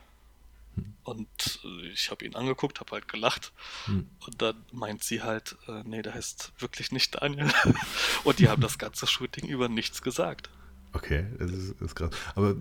Und 1.03 1.59
äh, 1.63 1.87
ich 1.87 2.11
habe 2.11 2.23
ihn 2.23 2.35
angeguckt, 2.35 2.79
habe 2.79 2.91
halt 2.91 3.07
gelacht. 3.07 3.51
Hm. 3.85 4.07
Und 4.19 4.41
dann 4.41 4.63
meint 4.71 5.03
sie 5.03 5.23
halt, 5.23 5.55
äh, 5.67 5.81
nee, 5.85 6.03
der 6.03 6.13
heißt 6.13 6.51
wirklich 6.59 6.91
nicht 6.91 7.19
Daniel. 7.19 7.51
und 8.23 8.37
die 8.37 8.47
haben 8.47 8.61
das 8.61 8.77
ganze 8.77 9.07
Shooting 9.07 9.47
über 9.47 9.69
nichts 9.69 10.03
gesagt. 10.03 10.51
Okay, 10.93 11.25
das 11.37 11.51
ist, 11.51 11.75
das 11.79 11.89
ist 11.89 11.95
krass. 11.95 12.11
Aber 12.35 12.55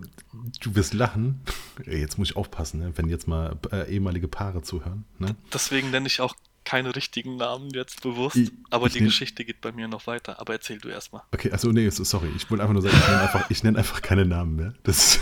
du 0.60 0.74
wirst 0.74 0.94
lachen. 0.94 1.40
Jetzt 1.86 2.18
muss 2.18 2.30
ich 2.30 2.36
aufpassen, 2.36 2.80
ne? 2.80 2.92
wenn 2.96 3.08
jetzt 3.08 3.28
mal 3.28 3.56
äh, 3.70 3.90
ehemalige 3.92 4.28
Paare 4.28 4.62
zuhören. 4.62 5.04
Ne? 5.18 5.36
Deswegen 5.52 5.90
nenne 5.90 6.06
ich 6.06 6.20
auch 6.20 6.34
keine 6.64 6.96
richtigen 6.96 7.36
Namen 7.36 7.70
jetzt 7.70 8.02
bewusst. 8.02 8.36
Ich, 8.36 8.52
aber 8.70 8.88
ich 8.88 8.94
die 8.94 9.00
Geschichte 9.00 9.44
geht 9.44 9.60
bei 9.60 9.72
mir 9.72 9.88
noch 9.88 10.06
weiter. 10.06 10.40
Aber 10.40 10.52
erzähl 10.52 10.78
du 10.78 10.88
erstmal. 10.88 11.22
Okay, 11.32 11.52
achso, 11.52 11.70
nee, 11.70 11.88
sorry. 11.90 12.28
Ich 12.36 12.50
wollte 12.50 12.62
einfach 12.62 12.74
nur 12.74 12.82
sagen, 12.82 12.96
ich 12.96 13.06
nenne 13.06 13.20
einfach, 13.20 13.50
ich 13.50 13.62
nenn 13.62 13.76
einfach 13.76 14.02
keine 14.02 14.26
Namen 14.26 14.56
mehr. 14.56 14.74
Das 14.82 15.20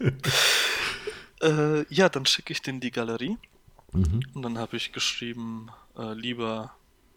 äh, 1.42 1.84
ja, 1.94 2.08
dann 2.08 2.26
schicke 2.26 2.52
ich 2.52 2.62
den 2.62 2.80
die 2.80 2.90
Galerie. 2.90 3.36
Mhm. 3.92 4.22
Und 4.32 4.42
dann 4.42 4.58
habe 4.58 4.76
ich 4.76 4.92
geschrieben, 4.92 5.68
äh, 5.96 6.14
lieber 6.14 6.74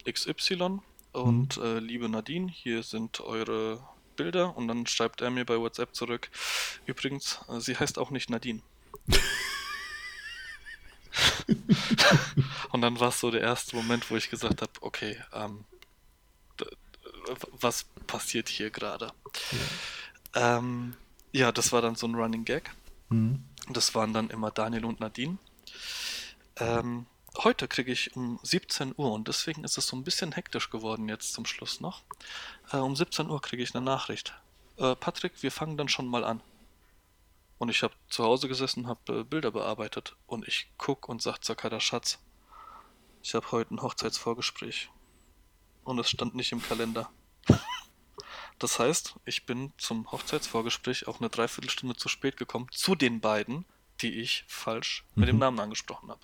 XY, 0.08 0.80
und 1.16 1.56
mhm. 1.56 1.64
äh, 1.64 1.78
liebe 1.78 2.08
Nadine, 2.08 2.50
hier 2.50 2.82
sind 2.82 3.20
eure 3.20 3.82
Bilder 4.16 4.56
und 4.56 4.68
dann 4.68 4.86
schreibt 4.86 5.20
er 5.20 5.30
mir 5.30 5.44
bei 5.44 5.58
WhatsApp 5.58 5.94
zurück, 5.94 6.30
übrigens, 6.84 7.40
äh, 7.48 7.60
sie 7.60 7.76
heißt 7.76 7.98
auch 7.98 8.10
nicht 8.10 8.30
Nadine. 8.30 8.60
und 12.70 12.82
dann 12.82 13.00
war 13.00 13.08
es 13.08 13.20
so 13.20 13.30
der 13.30 13.40
erste 13.40 13.76
Moment, 13.76 14.10
wo 14.10 14.16
ich 14.16 14.28
gesagt 14.28 14.60
habe, 14.62 14.72
okay, 14.80 15.22
ähm, 15.32 15.64
was 17.52 17.84
passiert 18.06 18.48
hier 18.48 18.70
gerade? 18.70 19.12
Ja. 20.34 20.58
Ähm, 20.58 20.94
ja, 21.32 21.50
das 21.50 21.72
war 21.72 21.82
dann 21.82 21.96
so 21.96 22.06
ein 22.06 22.14
Running 22.14 22.44
Gag. 22.44 22.70
Mhm. 23.08 23.42
Das 23.70 23.94
waren 23.94 24.12
dann 24.12 24.30
immer 24.30 24.50
Daniel 24.50 24.84
und 24.84 25.00
Nadine. 25.00 25.38
Ähm, 26.58 27.06
heute 27.44 27.68
kriege 27.68 27.92
ich 27.92 28.16
um 28.16 28.38
17 28.42 28.94
Uhr 28.96 29.12
und 29.12 29.28
deswegen 29.28 29.64
ist 29.64 29.78
es 29.78 29.86
so 29.86 29.96
ein 29.96 30.04
bisschen 30.04 30.32
hektisch 30.32 30.70
geworden 30.70 31.08
jetzt 31.08 31.32
zum 31.32 31.46
Schluss 31.46 31.80
noch. 31.80 32.02
Äh, 32.72 32.78
um 32.78 32.94
17 32.94 33.28
Uhr 33.30 33.40
kriege 33.40 33.62
ich 33.62 33.74
eine 33.74 33.84
Nachricht. 33.84 34.34
Äh, 34.76 34.94
Patrick, 34.96 35.42
wir 35.42 35.50
fangen 35.50 35.76
dann 35.76 35.88
schon 35.88 36.06
mal 36.06 36.24
an. 36.24 36.42
Und 37.58 37.70
ich 37.70 37.82
habe 37.82 37.94
zu 38.08 38.22
Hause 38.24 38.48
gesessen, 38.48 38.86
habe 38.86 39.20
äh, 39.20 39.24
Bilder 39.24 39.50
bearbeitet 39.50 40.16
und 40.26 40.46
ich 40.46 40.68
guck 40.76 41.08
und 41.08 41.22
sag 41.22 41.42
Zakada 41.42 41.80
Schatz, 41.80 42.18
ich 43.22 43.34
habe 43.34 43.50
heute 43.50 43.74
ein 43.74 43.82
Hochzeitsvorgespräch. 43.82 44.90
Und 45.84 45.98
es 45.98 46.10
stand 46.10 46.34
nicht 46.34 46.52
im 46.52 46.62
Kalender. 46.62 47.10
Das 48.58 48.78
heißt, 48.78 49.16
ich 49.26 49.44
bin 49.44 49.74
zum 49.76 50.10
Hochzeitsvorgespräch 50.10 51.06
auch 51.08 51.20
eine 51.20 51.28
Dreiviertelstunde 51.28 51.94
zu 51.94 52.08
spät 52.08 52.38
gekommen 52.38 52.68
zu 52.70 52.94
den 52.94 53.20
beiden, 53.20 53.66
die 54.00 54.18
ich 54.18 54.46
falsch 54.48 55.04
mhm. 55.14 55.20
mit 55.20 55.28
dem 55.28 55.36
mhm. 55.36 55.40
Namen 55.40 55.60
angesprochen 55.60 56.10
habe. 56.10 56.22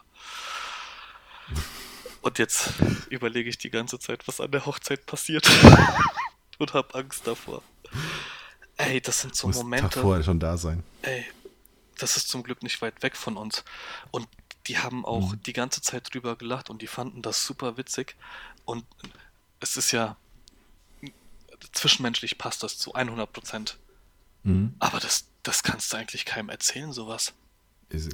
Und 2.23 2.39
jetzt 2.39 2.73
überlege 3.11 3.51
ich 3.51 3.59
die 3.59 3.71
ganze 3.71 3.99
Zeit, 3.99 4.27
was 4.29 4.41
an 4.41 4.51
der 4.51 4.65
Hochzeit 4.65 5.07
passiert. 5.07 5.49
und 6.59 6.75
habe 6.75 6.95
Angst 6.95 7.27
davor. 7.27 7.63
Ey, 8.77 9.01
das 9.01 9.21
sind 9.21 9.35
so 9.35 9.49
Muss 9.49 9.57
Momente. 9.57 10.01
Vorher 10.01 10.23
schon 10.23 10.41
da 10.41 10.57
sein. 10.57 10.83
Ey, 11.03 11.25
das 11.99 12.17
ist 12.17 12.29
zum 12.29 12.43
Glück 12.43 12.63
nicht 12.63 12.81
weit 12.81 13.03
weg 13.03 13.17
von 13.17 13.37
uns. 13.37 13.65
Und 14.11 14.29
die 14.67 14.79
haben 14.79 15.05
auch 15.05 15.33
mhm. 15.33 15.43
die 15.43 15.53
ganze 15.53 15.83
Zeit 15.83 16.13
drüber 16.13 16.37
gelacht 16.37 16.71
und 16.71 16.83
die 16.83 16.87
fanden 16.87 17.23
das 17.23 17.45
super 17.45 17.77
witzig. 17.77 18.17
Und 18.65 18.85
es 19.61 19.77
ist 19.77 19.91
ja 19.93 20.17
zwischenmenschlich 21.73 22.39
passt 22.39 22.63
das 22.63 22.79
zu 22.79 22.95
100 22.95 23.33
Prozent. 23.33 23.79
Mhm. 24.43 24.75
Aber 24.79 25.01
das, 25.01 25.27
das 25.43 25.63
kannst 25.63 25.93
du 25.93 25.97
eigentlich 25.97 26.25
keinem 26.25 26.49
erzählen, 26.49 26.93
sowas. 26.93 27.35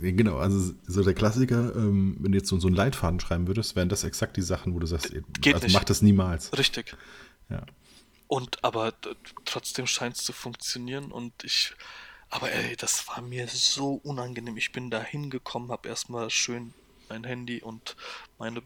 Genau, 0.01 0.39
also 0.39 0.75
so 0.87 1.05
der 1.05 1.15
Klassiker, 1.15 1.75
ähm, 1.77 2.17
wenn 2.21 2.33
du 2.33 2.39
jetzt 2.39 2.49
so, 2.49 2.59
so 2.59 2.67
einen 2.67 2.77
Leitfaden 2.77 3.21
schreiben 3.21 3.47
würdest, 3.47 3.77
wären 3.77 3.89
das 3.89 4.05
exakt 4.05 4.37
die 4.37 4.43
Sachen, 4.43 4.75
wo 4.75 4.79
du 4.79 4.87
sagst, 4.87 5.13
Geht 5.41 5.55
also 5.55 5.67
nicht. 5.67 5.75
mach 5.75 5.85
das 5.85 6.03
niemals. 6.03 6.57
Richtig. 6.57 6.97
Ja. 7.49 7.65
Und 8.27 8.63
aber 8.65 8.93
trotzdem 9.45 9.87
scheint 9.87 10.17
es 10.17 10.25
zu 10.25 10.33
funktionieren 10.33 11.13
und 11.13 11.33
ich, 11.45 11.75
aber 12.29 12.53
ey, 12.53 12.77
das 12.77 13.09
war 13.09 13.23
mir 13.23 13.49
so 13.49 13.95
unangenehm. 13.95 14.57
Ich 14.57 14.73
bin 14.73 14.91
da 14.91 15.03
hingekommen, 15.03 15.71
habe 15.71 15.89
erstmal 15.89 16.29
schön 16.29 16.75
mein 17.09 17.25
Handy 17.25 17.63
und 17.63 17.97
meine 18.39 18.63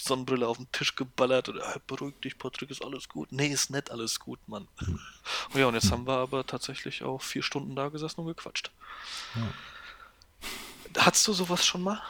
Sonnenbrille 0.00 0.46
auf 0.46 0.56
den 0.56 0.70
Tisch 0.72 0.96
geballert 0.96 1.48
und 1.48 1.58
äh, 1.58 1.80
beruhig 1.86 2.14
dich, 2.22 2.38
Patrick, 2.38 2.70
ist 2.70 2.84
alles 2.84 3.08
gut. 3.08 3.30
Nee, 3.30 3.48
ist 3.48 3.70
nicht 3.70 3.90
alles 3.90 4.20
gut, 4.20 4.38
Mann. 4.46 4.68
Hm. 4.78 5.00
Und 5.52 5.54
ja, 5.60 5.66
und 5.66 5.74
jetzt 5.74 5.84
hm. 5.84 5.92
haben 5.92 6.06
wir 6.06 6.18
aber 6.18 6.46
tatsächlich 6.46 7.02
auch 7.02 7.22
vier 7.22 7.42
Stunden 7.42 7.74
da 7.76 7.88
gesessen 7.88 8.20
und 8.20 8.26
gequatscht. 8.26 8.70
Ja. 9.34 9.52
Hattest 10.98 11.26
du 11.26 11.32
sowas 11.32 11.64
schon 11.64 11.82
mal? 11.82 12.00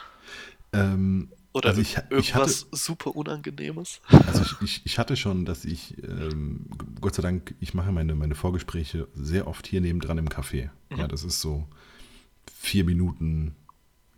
Ähm, 0.73 1.29
Oder 1.53 1.69
also 1.69 1.81
ich, 1.81 1.95
irgendwas 1.95 2.25
ich 2.25 2.35
hatte, 2.35 2.65
super 2.71 3.15
Unangenehmes? 3.15 4.01
Also 4.27 4.41
ich, 4.41 4.61
ich, 4.61 4.85
ich 4.85 4.99
hatte 4.99 5.15
schon, 5.15 5.45
dass 5.45 5.65
ich, 5.65 5.97
ähm, 6.03 6.67
Gott 7.01 7.15
sei 7.15 7.21
Dank, 7.21 7.55
ich 7.59 7.73
mache 7.73 7.91
meine, 7.91 8.15
meine 8.15 8.35
Vorgespräche 8.35 9.07
sehr 9.15 9.47
oft 9.47 9.67
hier 9.67 9.81
nebendran 9.81 10.17
im 10.17 10.29
Café. 10.29 10.69
Mhm. 10.89 10.97
Ja, 10.97 11.07
das 11.07 11.23
ist 11.23 11.41
so 11.41 11.67
vier 12.53 12.83
Minuten, 12.83 13.55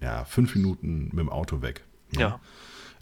ja, 0.02 0.26
fünf 0.26 0.56
Minuten 0.56 1.06
mit 1.06 1.20
dem 1.20 1.30
Auto 1.30 1.62
weg. 1.62 1.86
Ja. 2.12 2.20
ja. 2.20 2.40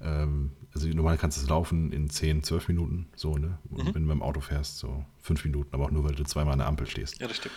Ähm, 0.02 0.52
also 0.74 0.88
normal 0.90 1.18
kannst 1.18 1.38
du 1.38 1.42
es 1.42 1.50
laufen 1.50 1.92
in 1.94 2.10
10, 2.10 2.44
12 2.44 2.68
Minuten, 2.68 3.08
so, 3.16 3.38
ne? 3.38 3.58
Und 3.70 3.78
mhm. 3.78 3.96
wenn 3.96 4.02
du 4.04 4.08
mit 4.08 4.18
dem 4.18 4.22
Auto 4.22 4.42
fährst, 4.42 4.78
so 4.78 5.06
fünf 5.22 5.46
Minuten, 5.46 5.74
aber 5.74 5.86
auch 5.86 5.92
nur, 5.92 6.04
weil 6.04 6.16
du 6.16 6.24
zweimal 6.24 6.54
an 6.54 6.60
der 6.60 6.68
Ampel 6.68 6.88
stehst. 6.88 7.20
Ja, 7.22 7.28
richtig. 7.28 7.52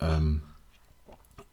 Ähm, 0.00 0.42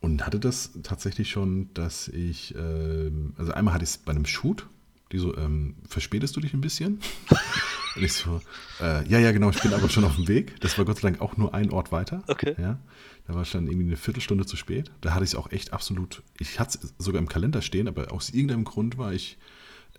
und 0.02 0.26
hatte 0.26 0.40
das 0.40 0.72
tatsächlich 0.84 1.30
schon, 1.30 1.74
dass 1.74 2.08
ich, 2.08 2.56
äh, 2.56 3.12
also 3.38 3.52
einmal 3.52 3.74
hatte 3.74 3.84
ich 3.84 3.92
es 3.92 3.98
bei 3.98 4.12
einem 4.12 4.26
Shoot, 4.26 4.68
die 5.12 5.18
so, 5.18 5.36
ähm, 5.38 5.76
verspätest 5.88 6.36
du 6.36 6.40
dich 6.40 6.54
ein 6.54 6.62
bisschen? 6.62 7.00
und 7.96 8.04
ich 8.04 8.14
so, 8.14 8.42
äh, 8.80 9.08
ja, 9.08 9.20
ja, 9.20 9.32
genau, 9.32 9.50
ich 9.50 9.62
bin 9.62 9.74
aber 9.74 9.90
schon 9.90 10.04
auf 10.04 10.16
dem 10.16 10.28
Weg. 10.28 10.60
Das 10.62 10.78
war 10.78 10.86
Gott 10.86 10.98
sei 10.98 11.10
Dank 11.10 11.22
auch 11.22 11.38
nur 11.38 11.54
ein 11.54 11.72
Ort 11.72 11.92
weiter. 11.92 12.24
Okay. 12.28 12.56
Ja, 12.58 12.80
da 13.28 13.34
war 13.34 13.42
ich 13.42 13.52
dann 13.52 13.68
irgendwie 13.68 13.88
eine 13.88 13.98
Viertelstunde 13.98 14.46
zu 14.46 14.56
spät. 14.56 14.92
Da 15.02 15.14
hatte 15.14 15.24
ich 15.24 15.32
es 15.32 15.36
auch 15.36 15.52
echt 15.52 15.74
absolut, 15.74 16.22
ich 16.40 16.60
hatte 16.60 16.80
es 16.82 16.94
sogar 16.98 17.20
im 17.20 17.28
Kalender 17.28 17.62
stehen, 17.62 17.88
aber 17.88 18.12
aus 18.12 18.30
irgendeinem 18.30 18.64
Grund 18.64 18.98
war 18.98 19.14
ich 19.14 19.38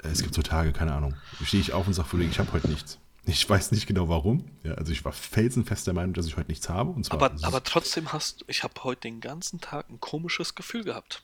es 0.02 0.22
gibt 0.22 0.34
so 0.34 0.42
Tage, 0.42 0.72
keine 0.72 0.92
Ahnung. 0.92 1.14
Stehe 1.44 1.60
ich 1.60 1.72
auf 1.72 1.86
und 1.86 1.94
sage, 1.94 2.22
ich 2.22 2.38
habe 2.38 2.52
heute 2.52 2.68
nichts. 2.68 2.98
Ich 3.30 3.48
weiß 3.48 3.70
nicht 3.72 3.86
genau 3.86 4.08
warum. 4.08 4.44
Ja, 4.64 4.74
also 4.74 4.92
ich 4.92 5.04
war 5.04 5.12
felsenfest 5.12 5.86
der 5.86 5.94
Meinung, 5.94 6.14
dass 6.14 6.26
ich 6.26 6.36
heute 6.36 6.48
nichts 6.48 6.68
habe. 6.68 6.90
Und 6.90 7.04
zwar 7.04 7.22
aber, 7.22 7.36
aber 7.42 7.62
trotzdem 7.62 8.12
hast 8.12 8.44
ich 8.48 8.64
habe 8.64 8.74
heute 8.82 9.02
den 9.02 9.20
ganzen 9.20 9.60
Tag 9.60 9.88
ein 9.88 10.00
komisches 10.00 10.54
Gefühl 10.54 10.84
gehabt. 10.84 11.22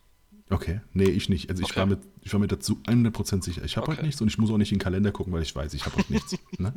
Okay, 0.49 0.81
nee, 0.93 1.05
ich 1.05 1.29
nicht. 1.29 1.51
Also 1.51 1.63
ich, 1.63 1.71
okay. 1.71 1.81
war, 1.81 1.87
mit, 1.87 1.99
ich 2.23 2.33
war 2.33 2.39
mir 2.39 2.47
dazu 2.47 2.81
100% 2.87 3.43
sicher, 3.43 3.65
ich 3.65 3.77
habe 3.77 3.89
okay. 3.89 3.97
heute 3.97 4.07
nichts 4.07 4.21
und 4.21 4.29
ich 4.29 4.39
muss 4.39 4.49
auch 4.51 4.59
nicht 4.59 4.71
in 4.71 4.79
den 4.79 4.83
Kalender 4.83 5.11
gucken, 5.11 5.33
weil 5.33 5.43
ich 5.43 5.57
weiß, 5.57 5.75
ich 5.75 5.85
habe 5.87 5.97
heute 5.97 6.13
nichts. 6.13 6.37
ne? 6.59 6.73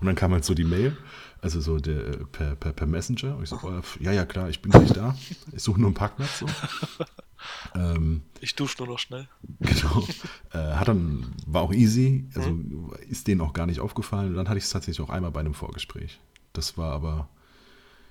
Und 0.00 0.06
dann 0.06 0.16
kam 0.16 0.32
halt 0.32 0.44
so 0.44 0.54
die 0.54 0.64
Mail, 0.64 0.96
also 1.40 1.60
so 1.60 1.78
der, 1.78 2.16
per, 2.32 2.56
per, 2.56 2.72
per 2.72 2.86
Messenger. 2.88 3.36
Und 3.36 3.44
ich 3.44 3.50
so, 3.50 3.60
oh, 3.62 3.80
ja, 4.00 4.10
ja, 4.10 4.24
klar, 4.26 4.48
ich 4.48 4.60
bin 4.60 4.72
gleich 4.72 4.92
da. 4.92 5.16
Ich 5.52 5.62
suche 5.62 5.80
nur 5.80 5.88
einen 5.88 5.94
Parkplatz. 5.94 6.40
So. 6.40 6.46
Ähm, 7.74 8.22
ich 8.40 8.54
dusche 8.54 8.78
nur 8.78 8.88
noch 8.88 8.98
schnell. 8.98 9.28
Genau. 9.60 10.06
Äh, 10.52 10.74
hat 10.74 10.88
dann, 10.88 11.34
war 11.46 11.62
auch 11.62 11.72
easy, 11.72 12.26
also 12.34 12.50
mhm. 12.50 12.92
ist 13.08 13.26
denen 13.26 13.40
auch 13.40 13.52
gar 13.52 13.66
nicht 13.66 13.80
aufgefallen. 13.80 14.30
Und 14.30 14.36
dann 14.36 14.48
hatte 14.48 14.58
ich 14.58 14.64
es 14.64 14.70
tatsächlich 14.70 15.06
auch 15.06 15.10
einmal 15.12 15.30
bei 15.30 15.40
einem 15.40 15.54
Vorgespräch. 15.54 16.20
Das 16.52 16.76
war 16.76 16.92
aber, 16.92 17.28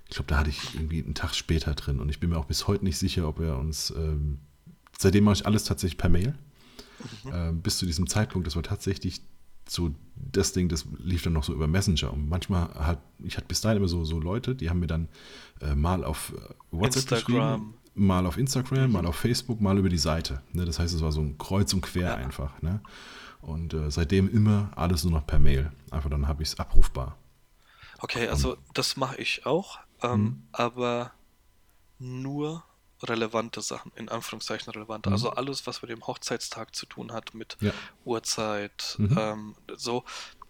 ich 0.08 0.16
glaube, 0.16 0.28
da 0.28 0.38
hatte 0.38 0.50
ich 0.50 0.76
irgendwie 0.76 1.04
einen 1.04 1.14
Tag 1.14 1.36
später 1.36 1.74
drin 1.76 2.00
und 2.00 2.10
ich 2.10 2.20
bin 2.20 2.30
mir 2.30 2.38
auch 2.38 2.46
bis 2.46 2.68
heute 2.68 2.84
nicht 2.84 2.98
sicher, 2.98 3.28
ob 3.28 3.40
er 3.40 3.58
uns, 3.58 3.92
ähm, 3.92 4.40
seitdem 4.98 5.24
mache 5.26 5.36
ich 5.36 5.46
alles 5.46 5.64
tatsächlich 5.64 5.98
per 5.98 6.10
Mail. 6.10 6.34
Mhm. 7.24 7.32
Ähm, 7.34 7.62
bis 7.62 7.78
zu 7.78 7.86
diesem 7.86 8.08
Zeitpunkt, 8.08 8.48
das 8.48 8.56
war 8.56 8.64
tatsächlich 8.64 9.22
so 9.68 9.92
das 10.16 10.54
Ding, 10.54 10.70
das 10.70 10.86
lief 11.04 11.24
dann 11.24 11.34
noch 11.34 11.44
so 11.44 11.54
über 11.54 11.68
Messenger. 11.68 12.12
Und 12.12 12.30
manchmal 12.30 12.74
hat, 12.74 13.02
ich 13.24 13.38
hatte 13.38 13.48
bis 13.48 13.62
dahin 13.62 13.78
immer 13.78 13.88
so, 13.88 14.04
so 14.06 14.20
Leute, 14.20 14.56
die 14.56 14.70
haben 14.70 14.80
mir 14.80 14.88
dann 14.88 15.08
äh, 15.62 15.76
mal 15.76 16.04
auf 16.04 16.34
äh, 16.36 16.54
WhatsApp 16.72 17.12
Instagram. 17.12 17.60
geschrieben 17.60 17.81
mal 18.02 18.26
auf 18.26 18.38
Instagram, 18.38 18.92
mal 18.92 19.06
auf 19.06 19.16
Facebook, 19.16 19.62
mal 19.62 19.78
über 19.78 19.90
die 19.90 19.98
Seite. 19.98 20.42
Ne? 20.54 20.66
Das 20.66 20.80
heißt, 20.80 20.94
es 20.94 21.02
war 21.02 21.12
so 21.12 21.22
ein 21.22 21.38
Kreuz 21.38 21.74
und 21.74 21.82
Quer 21.82 22.10
ja. 22.10 22.16
einfach. 22.16 22.62
Ne? 22.62 22.82
Und 23.42 23.74
äh, 23.74 23.90
seitdem 23.90 24.30
immer 24.30 24.72
alles 24.76 25.04
nur 25.04 25.14
noch 25.14 25.26
per 25.26 25.40
Mail. 25.40 25.72
Einfach 25.92 26.10
dann 26.10 26.28
habe 26.28 26.44
ich 26.44 26.50
es 26.50 26.60
abrufbar. 26.60 27.18
Okay, 28.00 28.28
also 28.28 28.58
das 28.74 28.98
mache 28.98 29.18
ich 29.18 29.46
auch, 29.46 29.80
ähm, 30.02 30.22
mhm. 30.22 30.44
aber 30.52 31.12
nur 32.00 32.64
relevante 33.04 33.62
Sachen, 33.62 33.92
in 33.96 34.10
Anführungszeichen 34.10 34.72
relevante. 34.74 35.10
Mhm. 35.10 35.14
Also 35.14 35.32
alles, 35.32 35.68
was 35.68 35.82
mit 35.82 35.92
dem 35.92 36.06
Hochzeitstag 36.06 36.76
zu 36.76 36.86
tun 36.88 37.12
hat, 37.12 37.34
mit 37.36 37.58
ja. 37.62 37.72
Uhrzeit, 38.06 38.96
mhm. 38.98 39.18
ähm, 39.18 39.56
so. 39.76 40.04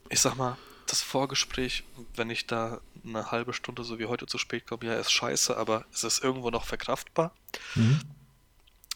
Ich 0.10 0.20
sag 0.20 0.36
mal, 0.36 0.58
das 0.92 1.02
Vorgespräch, 1.02 1.84
wenn 2.16 2.30
ich 2.30 2.48
da 2.48 2.82
eine 3.06 3.32
halbe 3.32 3.54
Stunde 3.54 3.84
so 3.84 3.98
wie 4.00 4.06
heute 4.06 4.26
zu 4.26 4.38
spät 4.38 4.68
komme, 4.68 4.86
ja, 4.86 4.94
ist 4.96 5.12
scheiße, 5.12 5.56
aber 5.56 5.86
es 5.92 6.04
ist 6.04 6.24
irgendwo 6.24 6.50
noch 6.50 6.66
verkraftbar. 6.66 7.34
Mhm. 7.76 8.02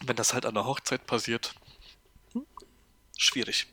Wenn 0.04 0.16
das 0.16 0.34
halt 0.34 0.44
an 0.44 0.54
der 0.54 0.66
Hochzeit 0.66 1.06
passiert, 1.06 1.54
hm, 2.32 2.46
schwierig. 3.16 3.66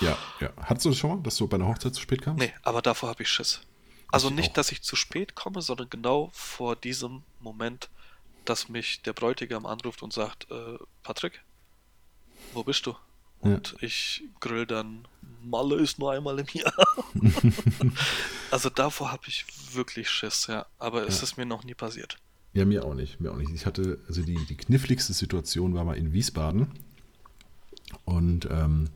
Ja, 0.00 0.18
ja. 0.40 0.50
Hattest 0.56 0.86
du 0.86 0.90
das 0.90 0.98
schon 0.98 1.10
mal, 1.10 1.22
dass 1.22 1.36
du 1.36 1.46
bei 1.46 1.56
einer 1.56 1.68
Hochzeit 1.68 1.94
zu 1.94 2.00
spät 2.00 2.22
kamst? 2.22 2.40
Nee, 2.40 2.52
aber 2.62 2.82
davor 2.82 3.10
habe 3.10 3.22
ich 3.22 3.28
Schiss. 3.28 3.60
Also 4.08 4.28
ich 4.28 4.34
nicht, 4.34 4.50
auch. 4.50 4.54
dass 4.54 4.72
ich 4.72 4.82
zu 4.82 4.96
spät 4.96 5.34
komme, 5.36 5.62
sondern 5.62 5.88
genau 5.88 6.30
vor 6.32 6.74
diesem 6.74 7.22
Moment, 7.38 7.90
dass 8.44 8.68
mich 8.68 9.02
der 9.02 9.12
Bräutigam 9.12 9.66
anruft 9.66 10.02
und 10.02 10.12
sagt, 10.12 10.50
äh, 10.50 10.78
Patrick, 11.02 11.42
wo 12.54 12.64
bist 12.64 12.86
du? 12.86 12.96
Und 13.40 13.72
ja. 13.72 13.78
ich 13.80 14.24
grill 14.38 14.66
dann, 14.66 15.06
Malle 15.42 15.76
ist 15.76 15.98
nur 15.98 16.12
einmal 16.12 16.38
im 16.38 16.46
Jahr. 16.52 16.86
also 18.50 18.68
davor 18.68 19.10
habe 19.10 19.22
ich 19.26 19.46
wirklich 19.72 20.10
Schiss, 20.10 20.46
ja. 20.46 20.66
Aber 20.78 21.02
ja. 21.02 21.08
es 21.08 21.22
ist 21.22 21.36
mir 21.36 21.46
noch 21.46 21.64
nie 21.64 21.74
passiert. 21.74 22.18
Ja, 22.52 22.64
mir 22.64 22.84
auch 22.84 22.94
nicht. 22.94 23.20
Mir 23.20 23.32
auch 23.32 23.36
nicht. 23.36 23.52
Ich 23.54 23.64
hatte, 23.64 24.00
also 24.08 24.22
die, 24.22 24.44
die 24.44 24.56
kniffligste 24.56 25.12
Situation 25.12 25.74
war 25.74 25.84
mal 25.84 25.96
in 25.96 26.12
Wiesbaden 26.12 26.68
und 28.04 28.46
ähm, 28.50 28.90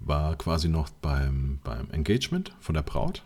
war 0.00 0.36
quasi 0.36 0.68
noch 0.68 0.88
beim, 0.88 1.60
beim 1.62 1.90
Engagement 1.90 2.54
von 2.60 2.74
der 2.74 2.82
Braut. 2.82 3.22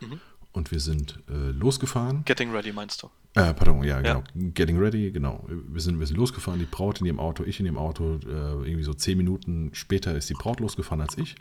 Mhm. 0.00 0.20
Und 0.52 0.70
wir 0.70 0.80
sind 0.80 1.20
äh, 1.28 1.50
losgefahren. 1.50 2.24
Getting 2.24 2.50
ready 2.50 2.72
meinst 2.72 3.02
du? 3.02 3.10
Äh, 3.34 3.54
pardon, 3.54 3.82
ja, 3.82 4.00
genau. 4.00 4.18
Ja. 4.34 4.50
Getting 4.54 4.78
ready, 4.78 5.10
genau. 5.10 5.46
Wir 5.48 5.80
sind, 5.80 5.98
wir 5.98 6.06
sind 6.06 6.16
losgefahren, 6.16 6.60
die 6.60 6.66
Braut 6.66 7.00
in 7.00 7.06
ihrem 7.06 7.18
Auto, 7.18 7.44
ich 7.44 7.58
in 7.60 7.66
ihrem 7.66 7.78
Auto. 7.78 8.16
Äh, 8.26 8.28
irgendwie 8.68 8.82
so 8.82 8.92
zehn 8.92 9.16
Minuten 9.16 9.70
später 9.72 10.14
ist 10.14 10.28
die 10.28 10.34
Braut 10.34 10.60
losgefahren 10.60 11.00
als 11.00 11.16
ich. 11.16 11.36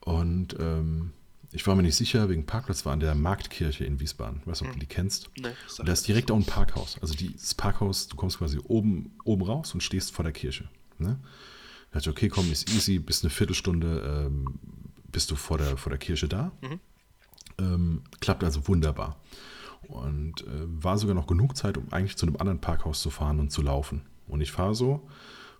Und 0.00 0.56
ähm, 0.58 1.12
ich 1.52 1.66
war 1.66 1.74
mir 1.74 1.82
nicht 1.82 1.96
sicher, 1.96 2.28
wegen 2.28 2.46
Parkplatz 2.46 2.84
war 2.86 2.92
an 2.92 3.00
der 3.00 3.14
Marktkirche 3.14 3.84
in 3.84 4.00
Wiesbaden. 4.00 4.38
Ich 4.40 4.46
weiß 4.46 4.60
nicht, 4.62 4.70
ob 4.70 4.74
du 4.74 4.80
die 4.80 4.86
kennst. 4.86 5.30
Nee, 5.38 5.48
Und 5.78 5.88
da 5.88 5.92
ist 5.92 6.06
direkt 6.08 6.30
auch 6.30 6.36
ein 6.36 6.44
Parkhaus. 6.44 6.96
Also 7.02 7.14
die- 7.14 7.32
das 7.32 7.54
Parkhaus, 7.54 8.08
du 8.08 8.16
kommst 8.16 8.38
quasi 8.38 8.58
oben, 8.64 9.12
oben 9.24 9.42
raus 9.42 9.74
und 9.74 9.82
stehst 9.82 10.12
vor 10.12 10.22
der 10.22 10.32
Kirche. 10.32 10.68
Ne? 10.98 11.18
Da 11.90 11.98
dachte 11.98 12.10
ich, 12.10 12.16
okay, 12.16 12.28
komm, 12.28 12.50
ist 12.50 12.70
easy, 12.74 12.98
bis 12.98 13.22
eine 13.22 13.30
Viertelstunde 13.30 14.26
ähm, 14.28 14.58
bist 15.12 15.30
du 15.30 15.36
vor 15.36 15.58
der, 15.58 15.76
vor 15.76 15.90
der 15.90 15.98
Kirche 15.98 16.26
da. 16.28 16.52
Ähm, 17.58 18.02
klappt 18.20 18.44
also 18.44 18.66
wunderbar. 18.68 19.18
Und 19.88 20.42
äh, 20.42 20.66
war 20.66 20.98
sogar 20.98 21.14
noch 21.14 21.26
genug 21.26 21.56
Zeit, 21.56 21.78
um 21.78 21.92
eigentlich 21.92 22.16
zu 22.16 22.26
einem 22.26 22.36
anderen 22.36 22.60
Parkhaus 22.60 23.00
zu 23.00 23.10
fahren 23.10 23.40
und 23.40 23.50
zu 23.50 23.62
laufen. 23.62 24.02
Und 24.26 24.40
ich 24.40 24.52
fahre 24.52 24.74
so 24.74 25.06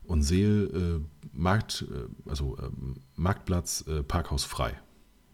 und 0.04 0.22
sehe 0.22 0.64
äh, 0.64 1.00
Markt, 1.32 1.86
äh, 1.90 2.30
also 2.30 2.56
ähm, 2.58 2.96
Marktplatz, 3.14 3.84
äh, 3.86 4.02
Parkhaus 4.02 4.44
frei. 4.44 4.74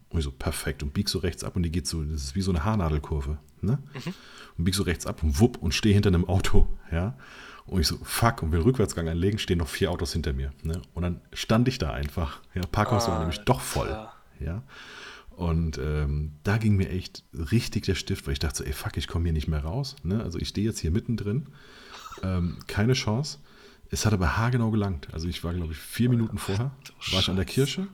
Und 0.09 0.19
ich 0.19 0.25
so, 0.25 0.31
perfekt. 0.31 0.83
Und 0.83 0.93
bieg 0.93 1.09
so 1.09 1.19
rechts 1.19 1.43
ab 1.43 1.55
und 1.55 1.63
die 1.63 1.71
geht 1.71 1.87
so, 1.87 2.03
das 2.03 2.23
ist 2.23 2.35
wie 2.35 2.41
so 2.41 2.51
eine 2.51 2.63
Haarnadelkurve. 2.63 3.39
Ne? 3.61 3.79
Und 4.57 4.65
bieg 4.65 4.75
so 4.75 4.83
rechts 4.83 5.07
ab 5.07 5.23
und 5.23 5.39
wupp 5.39 5.57
und 5.57 5.73
stehe 5.73 5.93
hinter 5.93 6.09
einem 6.09 6.25
Auto. 6.25 6.67
Ja? 6.91 7.17
Und 7.65 7.81
ich 7.81 7.87
so, 7.87 7.97
fuck, 8.03 8.43
und 8.43 8.51
will 8.51 8.59
Rückwärtsgang 8.59 9.07
einlegen, 9.07 9.39
stehen 9.39 9.57
noch 9.57 9.67
vier 9.67 9.89
Autos 9.89 10.13
hinter 10.13 10.33
mir. 10.33 10.51
Ne? 10.61 10.81
Und 10.93 11.03
dann 11.03 11.21
stand 11.31 11.67
ich 11.67 11.79
da 11.79 11.91
einfach. 11.91 12.41
Ja, 12.53 12.61
Parkhaus 12.71 13.07
war 13.07 13.19
nämlich 13.19 13.39
doch 13.39 13.61
voll. 13.61 13.87
Alter. 13.87 14.13
Ja. 14.39 14.63
Und 15.35 15.77
ähm, 15.79 16.33
da 16.43 16.57
ging 16.57 16.75
mir 16.75 16.89
echt 16.89 17.23
richtig 17.33 17.85
der 17.85 17.95
Stift, 17.95 18.27
weil 18.27 18.33
ich 18.33 18.39
dachte 18.39 18.59
so, 18.59 18.63
ey, 18.63 18.73
fuck, 18.73 18.97
ich 18.97 19.07
komme 19.07 19.25
hier 19.25 19.33
nicht 19.33 19.47
mehr 19.47 19.63
raus. 19.63 19.95
Ne? 20.03 20.21
Also 20.21 20.37
ich 20.39 20.49
stehe 20.49 20.67
jetzt 20.67 20.79
hier 20.79 20.91
mittendrin. 20.91 21.47
Ähm, 22.21 22.57
keine 22.67 22.93
Chance. 22.93 23.39
Es 23.89 24.05
hat 24.05 24.13
aber 24.13 24.37
haargenau 24.37 24.71
gelangt. 24.71 25.07
Also 25.13 25.27
ich 25.27 25.43
war, 25.43 25.53
glaube 25.53 25.73
ich, 25.73 25.79
vier 25.79 26.09
Minuten 26.09 26.37
vorher, 26.37 26.71
war 27.11 27.19
ich 27.19 27.29
an 27.29 27.35
der 27.35 27.45
Kirche 27.45 27.87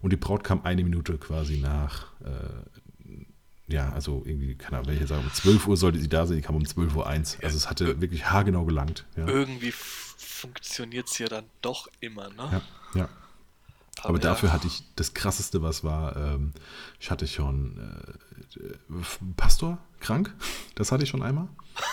und 0.00 0.10
die 0.10 0.16
Braut 0.16 0.44
kam 0.44 0.62
eine 0.64 0.82
Minute 0.84 1.16
quasi 1.18 1.58
nach, 1.58 2.06
äh, 2.24 3.72
ja, 3.72 3.90
also 3.92 4.22
irgendwie, 4.26 4.54
keine 4.54 4.78
Ahnung, 4.78 4.90
welche 4.90 5.06
sagen, 5.06 5.24
um 5.24 5.32
12 5.32 5.66
Uhr 5.66 5.76
sollte 5.76 5.98
sie 5.98 6.08
da 6.08 6.26
sein, 6.26 6.36
die 6.36 6.42
kam 6.42 6.56
um 6.56 6.62
12.01 6.62 6.94
Uhr. 6.94 7.06
eins. 7.06 7.38
Also 7.42 7.56
es 7.56 7.70
hatte 7.70 8.00
wirklich 8.00 8.30
haargenau 8.30 8.64
gelangt. 8.64 9.06
Ja, 9.16 9.26
Irgendwie 9.26 9.72
funktioniert 9.72 11.08
es 11.08 11.18
ja 11.18 11.28
dann 11.28 11.44
doch 11.62 11.88
immer, 12.00 12.28
ne? 12.30 12.62
ja. 12.94 13.00
ja. 13.00 13.08
Aber 14.02 14.18
ja, 14.18 14.22
dafür 14.24 14.52
hatte 14.52 14.66
ich 14.66 14.82
das 14.96 15.14
krasseste, 15.14 15.62
was 15.62 15.84
war, 15.84 16.16
ähm, 16.16 16.52
ich 17.00 17.10
hatte 17.10 17.26
schon 17.26 17.78
äh, 17.78 18.62
Pastor 19.36 19.78
krank, 20.00 20.34
das 20.74 20.92
hatte 20.92 21.04
ich 21.04 21.08
schon 21.10 21.22
einmal. 21.22 21.48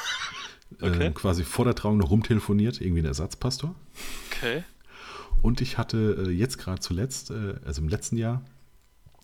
Okay. 0.79 1.07
Ähm, 1.07 1.13
quasi 1.13 1.43
vor 1.43 1.65
der 1.65 1.75
Trauung 1.75 1.97
noch 1.97 2.11
rumtelefoniert, 2.11 2.79
irgendwie 2.79 3.01
ein 3.01 3.05
Ersatzpastor. 3.05 3.75
Okay. 4.31 4.63
Und 5.41 5.59
ich 5.59 5.77
hatte 5.77 6.25
äh, 6.27 6.31
jetzt 6.31 6.57
gerade 6.59 6.79
zuletzt, 6.79 7.29
äh, 7.29 7.55
also 7.65 7.81
im 7.81 7.89
letzten 7.89 8.15
Jahr, 8.15 8.41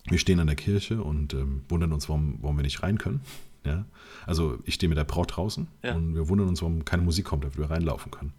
wir 0.04 0.18
stehen 0.18 0.40
an 0.40 0.46
der 0.46 0.56
Kirche 0.56 1.02
und 1.02 1.32
ähm, 1.32 1.64
wundern 1.70 1.92
uns, 1.94 2.08
warum, 2.10 2.36
warum 2.42 2.58
wir 2.58 2.62
nicht 2.64 2.82
rein 2.82 2.98
können. 2.98 3.22
Ja? 3.64 3.86
Also 4.26 4.58
ich 4.64 4.74
stehe 4.74 4.90
mit 4.90 4.98
der 4.98 5.04
Braut 5.04 5.36
draußen 5.36 5.68
Ja. 5.82 5.94
und 5.94 6.14
wir 6.14 6.28
wundern 6.28 6.48
uns, 6.48 6.60
warum 6.60 6.84
keine 6.84 7.02
Musik 7.02 7.24
kommt, 7.24 7.44
damit 7.44 7.56
wir 7.56 7.70
reinlaufen 7.70 8.10
können. 8.10 8.34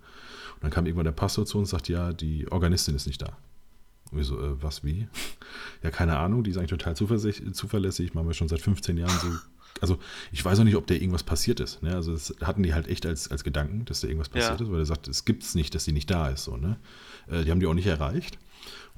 Und 0.56 0.64
dann 0.64 0.72
kam 0.72 0.86
irgendwann 0.86 1.06
der 1.06 1.12
Pastor 1.12 1.48
zu 1.48 1.58
uns 1.58 1.74
und 1.74 1.78
sagt, 1.78 1.90
ja, 1.90 2.14
die 2.14 2.52
Organistin 2.52 2.94
ist 2.96 3.08
nicht 3.08 3.22
da. 3.24 3.36
Und 4.12 4.18
wir 4.18 4.24
so, 4.26 4.39
äh, 4.39 4.62
was, 4.62 4.84
wie? 4.84 5.07
Ja, 5.84 5.91
keine 5.91 6.18
Ahnung, 6.18 6.43
die 6.43 6.51
ist 6.51 6.57
eigentlich 6.57 6.70
total 6.72 6.95
zuverlässig, 6.95 8.14
machen 8.14 8.28
wir 8.28 8.34
schon 8.34 8.47
seit 8.49 8.62
15 8.62 8.97
Jahren 8.97 9.18
so. 9.20 9.28
Also 9.82 9.97
ich 10.32 10.43
weiß 10.43 10.60
auch 10.60 10.64
nicht, 10.66 10.76
ob 10.76 10.88
da 10.88 10.93
irgendwas 10.95 11.24
passiert 11.24 11.60
ist. 11.60 11.82
Ne? 11.84 11.93
Also 11.95 12.12
das 12.12 12.34
hatten 12.41 12.64
die 12.64 12.74
halt 12.74 12.88
echt 12.88 13.05
als, 13.05 13.30
als 13.32 13.43
Gedanken, 13.43 13.86
dass 13.86 14.01
da 14.01 14.07
irgendwas 14.07 14.28
passiert 14.30 14.60
Ja. 14.60 14.66
ist, 14.66 14.72
weil 14.72 14.80
er 14.80 14.86
sagt, 14.86 15.07
es 15.07 15.24
gibt 15.26 15.43
es 15.43 15.55
nicht, 15.55 15.74
dass 15.74 15.86
die 15.86 15.93
nicht 15.93 16.10
da 16.10 16.28
ist. 16.30 16.43
So, 16.43 16.57
ne? 16.57 16.78
Äh, 17.28 17.43
die 17.45 17.51
haben 17.51 17.60
die 17.62 17.68
auch 17.68 17.74
nicht 17.74 17.86
erreicht. 17.88 18.38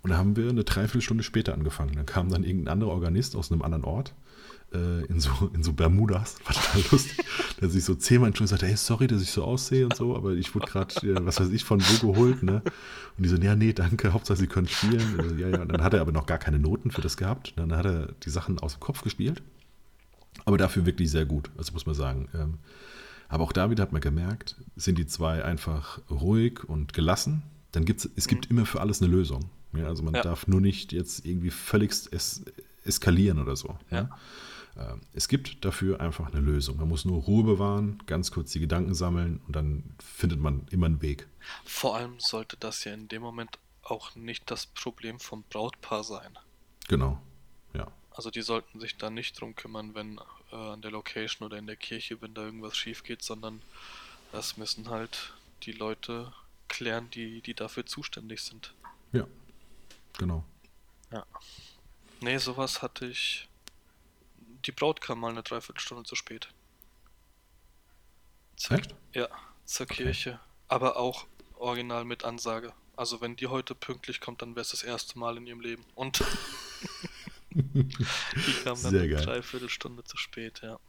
Und 0.01 0.09
da 0.09 0.17
haben 0.17 0.35
wir 0.35 0.49
eine 0.49 0.63
Dreiviertelstunde 0.63 1.23
später 1.23 1.53
angefangen. 1.53 1.93
Dann 1.95 2.07
kam 2.07 2.29
dann 2.29 2.43
irgendein 2.43 2.73
anderer 2.73 2.89
Organist 2.91 3.35
aus 3.35 3.51
einem 3.51 3.61
anderen 3.61 3.83
Ort 3.83 4.15
äh, 4.73 5.05
in, 5.05 5.19
so, 5.19 5.51
in 5.53 5.63
so 5.63 5.73
Bermudas. 5.73 6.37
War 6.45 6.53
total 6.55 6.83
lustig. 6.91 7.25
Der 7.59 7.69
sich 7.69 7.83
so 7.83 7.95
zehnmal 7.95 8.27
entschuldigt 8.29 8.51
sagte, 8.51 8.67
hey, 8.67 8.75
sorry, 8.77 9.07
dass 9.07 9.21
ich 9.21 9.31
so 9.31 9.43
aussehe 9.43 9.85
und 9.85 9.95
so, 9.95 10.15
aber 10.15 10.33
ich 10.33 10.53
wurde 10.55 10.67
gerade, 10.67 10.95
äh, 11.07 11.25
was 11.25 11.39
weiß 11.39 11.49
ich, 11.49 11.63
von 11.63 11.81
wo 11.81 12.11
geholt. 12.11 12.43
Ne? 12.43 12.61
Und 13.17 13.23
die 13.23 13.29
so, 13.29 13.35
ja, 13.37 13.55
nee, 13.55 13.73
danke, 13.73 14.13
Hauptsache 14.13 14.37
Sie 14.37 14.47
können 14.47 14.67
spielen. 14.67 15.19
Also, 15.19 15.35
ja, 15.35 15.49
ja. 15.49 15.61
Und 15.61 15.71
dann 15.71 15.83
hat 15.83 15.93
er 15.93 16.01
aber 16.01 16.11
noch 16.11 16.25
gar 16.25 16.37
keine 16.37 16.59
Noten 16.59 16.91
für 16.91 17.01
das 17.01 17.17
gehabt. 17.17 17.53
Dann 17.57 17.75
hat 17.75 17.85
er 17.85 18.13
die 18.23 18.29
Sachen 18.29 18.59
aus 18.59 18.73
dem 18.73 18.79
Kopf 18.79 19.01
gespielt. 19.03 19.41
Aber 20.45 20.57
dafür 20.57 20.85
wirklich 20.85 21.11
sehr 21.11 21.25
gut, 21.25 21.51
also 21.57 21.73
muss 21.73 21.85
man 21.85 21.93
sagen. 21.95 22.29
Ähm, 22.33 22.55
aber 23.27 23.43
auch 23.43 23.51
da 23.53 23.69
wieder 23.69 23.83
hat 23.83 23.91
man 23.91 24.01
gemerkt, 24.01 24.55
sind 24.75 24.97
die 24.97 25.05
zwei 25.05 25.43
einfach 25.43 25.99
ruhig 26.09 26.63
und 26.63 26.93
gelassen, 26.93 27.43
dann 27.71 27.85
gibt 27.85 28.01
es, 28.01 28.09
es 28.15 28.27
gibt 28.27 28.49
immer 28.49 28.65
für 28.65 28.81
alles 28.81 29.01
eine 29.01 29.11
Lösung. 29.11 29.49
Ja, 29.73 29.85
also 29.87 30.03
man 30.03 30.13
Ja. 30.13 30.21
darf 30.21 30.47
nur 30.47 30.59
nicht 30.59 30.91
jetzt 30.91 31.25
irgendwie 31.25 31.49
völligst 31.51 32.11
es, 32.13 32.43
eskalieren 32.83 33.39
oder 33.39 33.55
so. 33.55 33.77
Ja. 33.89 34.09
Ähm, 34.77 35.01
Es 35.13 35.27
gibt 35.27 35.63
dafür 35.65 35.99
einfach 35.99 36.31
eine 36.31 36.39
Lösung. 36.39 36.77
Man 36.77 36.87
muss 36.87 37.05
nur 37.05 37.21
Ruhe 37.21 37.43
bewahren, 37.43 38.01
ganz 38.05 38.31
kurz 38.31 38.51
die 38.51 38.59
Gedanken 38.59 38.93
sammeln 38.93 39.41
und 39.47 39.55
dann 39.55 39.95
findet 39.99 40.39
man 40.39 40.67
immer 40.71 40.85
einen 40.85 41.01
Weg. 41.01 41.27
Vor 41.65 41.95
allem 41.95 42.19
sollte 42.19 42.57
das 42.57 42.83
ja 42.83 42.93
in 42.93 43.07
dem 43.07 43.21
Moment 43.21 43.57
auch 43.83 44.15
nicht 44.15 44.49
das 44.49 44.67
Problem 44.67 45.19
vom 45.19 45.43
Brautpaar 45.49 46.03
sein. 46.03 46.37
Genau. 46.87 47.21
Ja. 47.73 47.87
Also 48.11 48.29
die 48.29 48.41
sollten 48.41 48.79
sich 48.79 48.97
da 48.97 49.09
nicht 49.09 49.39
drum 49.39 49.55
kümmern, 49.55 49.95
wenn 49.95 50.19
äh, 50.51 50.55
an 50.55 50.81
der 50.81 50.91
Location 50.91 51.45
oder 51.45 51.57
in 51.57 51.67
der 51.67 51.75
Kirche, 51.75 52.21
wenn 52.21 52.33
da 52.33 52.43
irgendwas 52.43 52.77
schief 52.77 53.03
geht, 53.03 53.21
sondern 53.23 53.61
das 54.31 54.57
müssen 54.57 54.89
halt 54.89 55.33
die 55.63 55.71
Leute 55.71 56.31
klären, 56.67 57.09
die, 57.09 57.41
die 57.41 57.53
dafür 57.53 57.85
zuständig 57.85 58.41
sind. 58.41 58.73
Ja. 59.11 59.27
Genau. 60.17 60.43
Ja. 61.11 61.25
Nee, 62.21 62.37
sowas 62.37 62.81
hatte 62.81 63.07
ich. 63.07 63.47
Die 64.65 64.71
Braut 64.71 65.01
kam 65.01 65.19
mal 65.19 65.31
eine 65.31 65.43
Dreiviertelstunde 65.43 66.03
zu 66.03 66.15
spät. 66.15 66.49
Zur, 68.55 68.77
Echt? 68.77 68.95
Ja, 69.13 69.27
zur 69.65 69.87
Kirche. 69.87 70.39
Aber 70.67 70.97
auch 70.97 71.25
original 71.55 72.05
mit 72.05 72.23
Ansage. 72.23 72.73
Also 72.95 73.21
wenn 73.21 73.35
die 73.35 73.47
heute 73.47 73.73
pünktlich 73.73 74.19
kommt, 74.19 74.41
dann 74.41 74.51
wäre 74.51 74.61
es 74.61 74.69
das 74.69 74.83
erste 74.83 75.17
Mal 75.17 75.37
in 75.37 75.47
ihrem 75.47 75.61
Leben. 75.61 75.83
Und 75.95 76.23
die 77.51 78.53
kam 78.63 78.81
dann 78.81 78.91
Sehr 78.91 79.01
eine 79.01 79.09
geil. 79.09 79.25
Dreiviertelstunde 79.25 80.03
zu 80.03 80.17
spät, 80.17 80.61
ja. 80.61 80.79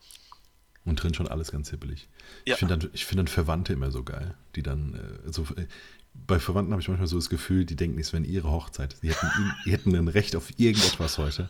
Und 0.84 1.02
drin 1.02 1.14
schon 1.14 1.28
alles 1.28 1.52
ganz 1.52 1.70
hippelig. 1.70 2.08
Ja. 2.44 2.54
Ich 2.54 2.58
finde 2.58 2.76
dann, 2.76 2.90
ich 2.92 3.06
find 3.06 3.20
dann 3.20 3.28
Verwandte 3.28 3.72
immer 3.72 3.90
so 3.90 4.02
geil, 4.02 4.36
die 4.56 4.62
dann, 4.62 5.22
äh, 5.24 5.32
so, 5.32 5.44
äh, 5.56 5.66
bei 6.12 6.38
Verwandten 6.38 6.72
habe 6.72 6.82
ich 6.82 6.88
manchmal 6.88 7.06
so 7.06 7.16
das 7.16 7.30
Gefühl, 7.30 7.64
die 7.64 7.76
denken, 7.76 7.98
es 7.98 8.12
wäre 8.12 8.24
ihre 8.24 8.50
Hochzeit. 8.50 8.96
Die 9.02 9.10
hätten, 9.10 9.54
die 9.64 9.72
hätten 9.72 9.94
ein 9.94 10.08
Recht 10.08 10.36
auf 10.36 10.50
irgendetwas 10.58 11.18
heute. 11.18 11.48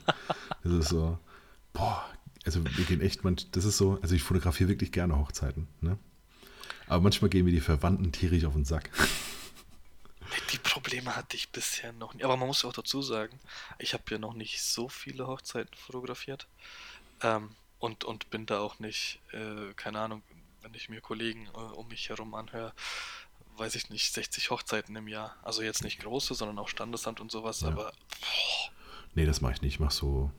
Das 0.62 0.72
ist 0.72 0.88
so, 0.90 1.18
boah, 1.72 2.04
also 2.44 2.64
wir 2.64 2.84
gehen 2.84 3.00
echt, 3.00 3.24
man, 3.24 3.36
das 3.52 3.64
ist 3.64 3.76
so, 3.76 3.98
also 4.02 4.14
ich 4.14 4.22
fotografiere 4.22 4.68
wirklich 4.68 4.92
gerne 4.92 5.18
Hochzeiten, 5.18 5.68
ne? 5.80 5.98
Aber 6.86 7.02
manchmal 7.02 7.30
gehen 7.30 7.44
mir 7.44 7.52
die 7.52 7.60
Verwandten 7.60 8.12
tierisch 8.12 8.44
auf 8.44 8.54
den 8.54 8.64
Sack. 8.64 8.90
Die 10.50 10.58
Probleme 10.58 11.14
hatte 11.14 11.36
ich 11.36 11.50
bisher 11.50 11.92
noch 11.92 12.14
nicht. 12.14 12.24
Aber 12.24 12.38
man 12.38 12.46
muss 12.46 12.62
ja 12.62 12.68
auch 12.70 12.72
dazu 12.72 13.02
sagen, 13.02 13.38
ich 13.78 13.92
habe 13.92 14.04
ja 14.08 14.18
noch 14.18 14.32
nicht 14.32 14.62
so 14.62 14.88
viele 14.88 15.26
Hochzeiten 15.26 15.74
fotografiert. 15.76 16.46
Ähm, 17.22 17.50
und, 17.78 18.04
und 18.04 18.30
bin 18.30 18.46
da 18.46 18.60
auch 18.60 18.78
nicht, 18.78 19.20
äh, 19.32 19.74
keine 19.74 19.98
Ahnung, 20.00 20.22
wenn 20.62 20.72
ich 20.72 20.88
mir 20.88 21.02
Kollegen 21.02 21.48
äh, 21.48 21.58
um 21.58 21.88
mich 21.88 22.08
herum 22.08 22.34
anhöre, 22.34 22.72
weiß 23.56 23.74
ich 23.74 23.90
nicht, 23.90 24.12
60 24.14 24.50
Hochzeiten 24.50 24.96
im 24.96 25.08
Jahr. 25.08 25.36
Also 25.42 25.60
jetzt 25.62 25.84
nicht 25.84 26.00
große, 26.00 26.34
sondern 26.34 26.58
auch 26.58 26.68
Standesamt 26.68 27.20
und 27.20 27.30
sowas, 27.30 27.60
Ja. 27.60 27.68
aber 27.68 27.92
Nee, 29.14 29.26
das 29.26 29.42
mache 29.42 29.52
ich 29.52 29.60
nicht. 29.62 29.74
Ich 29.74 29.80
mache 29.80 29.92
so 29.94 30.30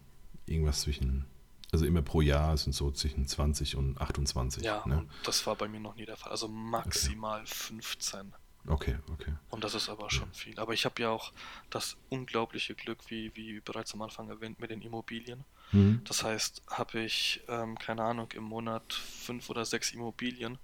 irgendwas 0.47 0.82
zwischen, 0.82 1.26
also 1.74 1.86
immer 1.86 2.01
pro 2.01 2.21
Jahr 2.21 2.55
sind 2.57 2.74
so 2.74 2.91
zwischen 2.91 3.28
20 3.28 3.76
und 3.76 3.99
28. 3.99 4.63
ja, 4.63 4.84
ne? 4.86 4.99
und 4.99 5.09
das 5.24 5.45
war 5.47 5.55
bei 5.55 5.67
mir 5.67 5.80
noch 5.80 5.95
nie 5.95 6.05
der 6.05 6.17
Fall. 6.17 6.32
Also 6.32 6.47
maximal 6.47 7.45
15. 7.45 8.34
Okay, 8.65 8.97
okay. 9.11 9.34
Und 9.49 9.63
das 9.63 9.76
ist 9.76 9.89
aber 9.89 10.09
schon 10.09 10.32
viel. 10.32 10.57
Aber 10.57 10.74
ich 10.74 10.86
habe 10.86 11.01
ja 11.01 11.09
auch 11.09 11.34
das 11.69 11.97
unglaubliche 12.09 12.76
Glück, 12.76 12.99
wie, 13.07 13.36
wie 13.36 13.59
bereits 13.59 13.93
am 13.93 14.01
Anfang 14.01 14.30
erwähnt, 14.30 14.59
mit 14.59 14.69
den 14.69 14.82
Immobilien. 14.82 15.43
Mhm. 15.74 16.01
Das 16.05 16.24
heißt, 16.24 16.61
habe 16.67 17.01
ich, 17.01 17.41
ähm, 17.49 17.78
keine 17.78 18.03
Ahnung, 18.03 18.32
im 18.32 18.43
Monat 18.43 18.93
fünf 18.93 19.49
oder 19.49 19.65
sechs 19.65 19.91
Immobilien, 19.91 20.59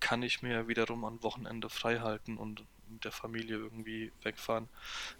kann 0.00 0.22
ich 0.22 0.42
mir 0.42 0.66
wiederum 0.66 1.04
am 1.04 1.22
Wochenende 1.22 1.70
frei 1.70 2.00
halten 2.00 2.36
und 2.36 2.64
mit 2.88 3.04
der 3.04 3.12
Familie 3.12 3.56
irgendwie 3.56 4.12
wegfahren 4.22 4.68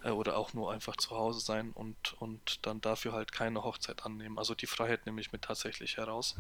äh, 0.03 0.11
oder 0.11 0.37
auch 0.37 0.53
nur 0.53 0.73
einfach 0.73 0.97
zu 0.97 1.11
Hause 1.11 1.41
sein 1.41 1.73
und, 1.73 2.15
und 2.21 2.67
dann 2.67 2.81
dafür 2.81 3.13
halt 3.13 3.33
keine 3.33 3.65
Hochzeit 3.65 4.05
annehmen. 4.05 4.39
Also 4.39 4.55
die 4.55 4.67
Freiheit 4.67 5.07
nehme 5.07 5.21
ich 5.21 5.33
mir 5.33 5.41
tatsächlich 5.41 5.97
heraus, 5.97 6.37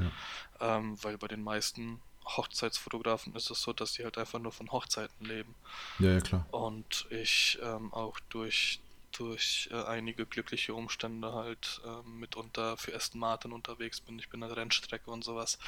ähm, 0.61 1.03
weil 1.03 1.19
bei 1.19 1.29
den 1.29 1.43
meisten 1.43 2.01
Hochzeitsfotografen 2.25 3.35
ist 3.35 3.51
es 3.51 3.61
so, 3.61 3.73
dass 3.73 3.93
die 3.93 4.05
halt 4.05 4.19
einfach 4.19 4.39
nur 4.39 4.53
von 4.53 4.71
Hochzeiten 4.73 5.27
leben. 5.27 5.55
Ja, 5.99 6.13
ja, 6.13 6.21
klar. 6.21 6.47
Und 6.51 7.07
ich 7.11 7.59
ähm, 7.63 7.93
auch 7.93 8.19
durch, 8.31 8.81
durch 9.13 9.69
äh, 9.73 9.85
einige 9.85 10.27
glückliche 10.27 10.75
Umstände 10.75 11.33
halt 11.33 11.83
ähm, 11.85 12.21
mitunter 12.21 12.77
für 12.77 12.95
Aston 12.95 13.21
Martin 13.21 13.53
unterwegs 13.53 14.01
bin. 14.01 14.19
Ich 14.19 14.29
bin 14.29 14.43
an 14.43 14.49
der 14.49 14.57
Rennstrecke 14.57 15.11
und 15.11 15.23
sowas. 15.23 15.59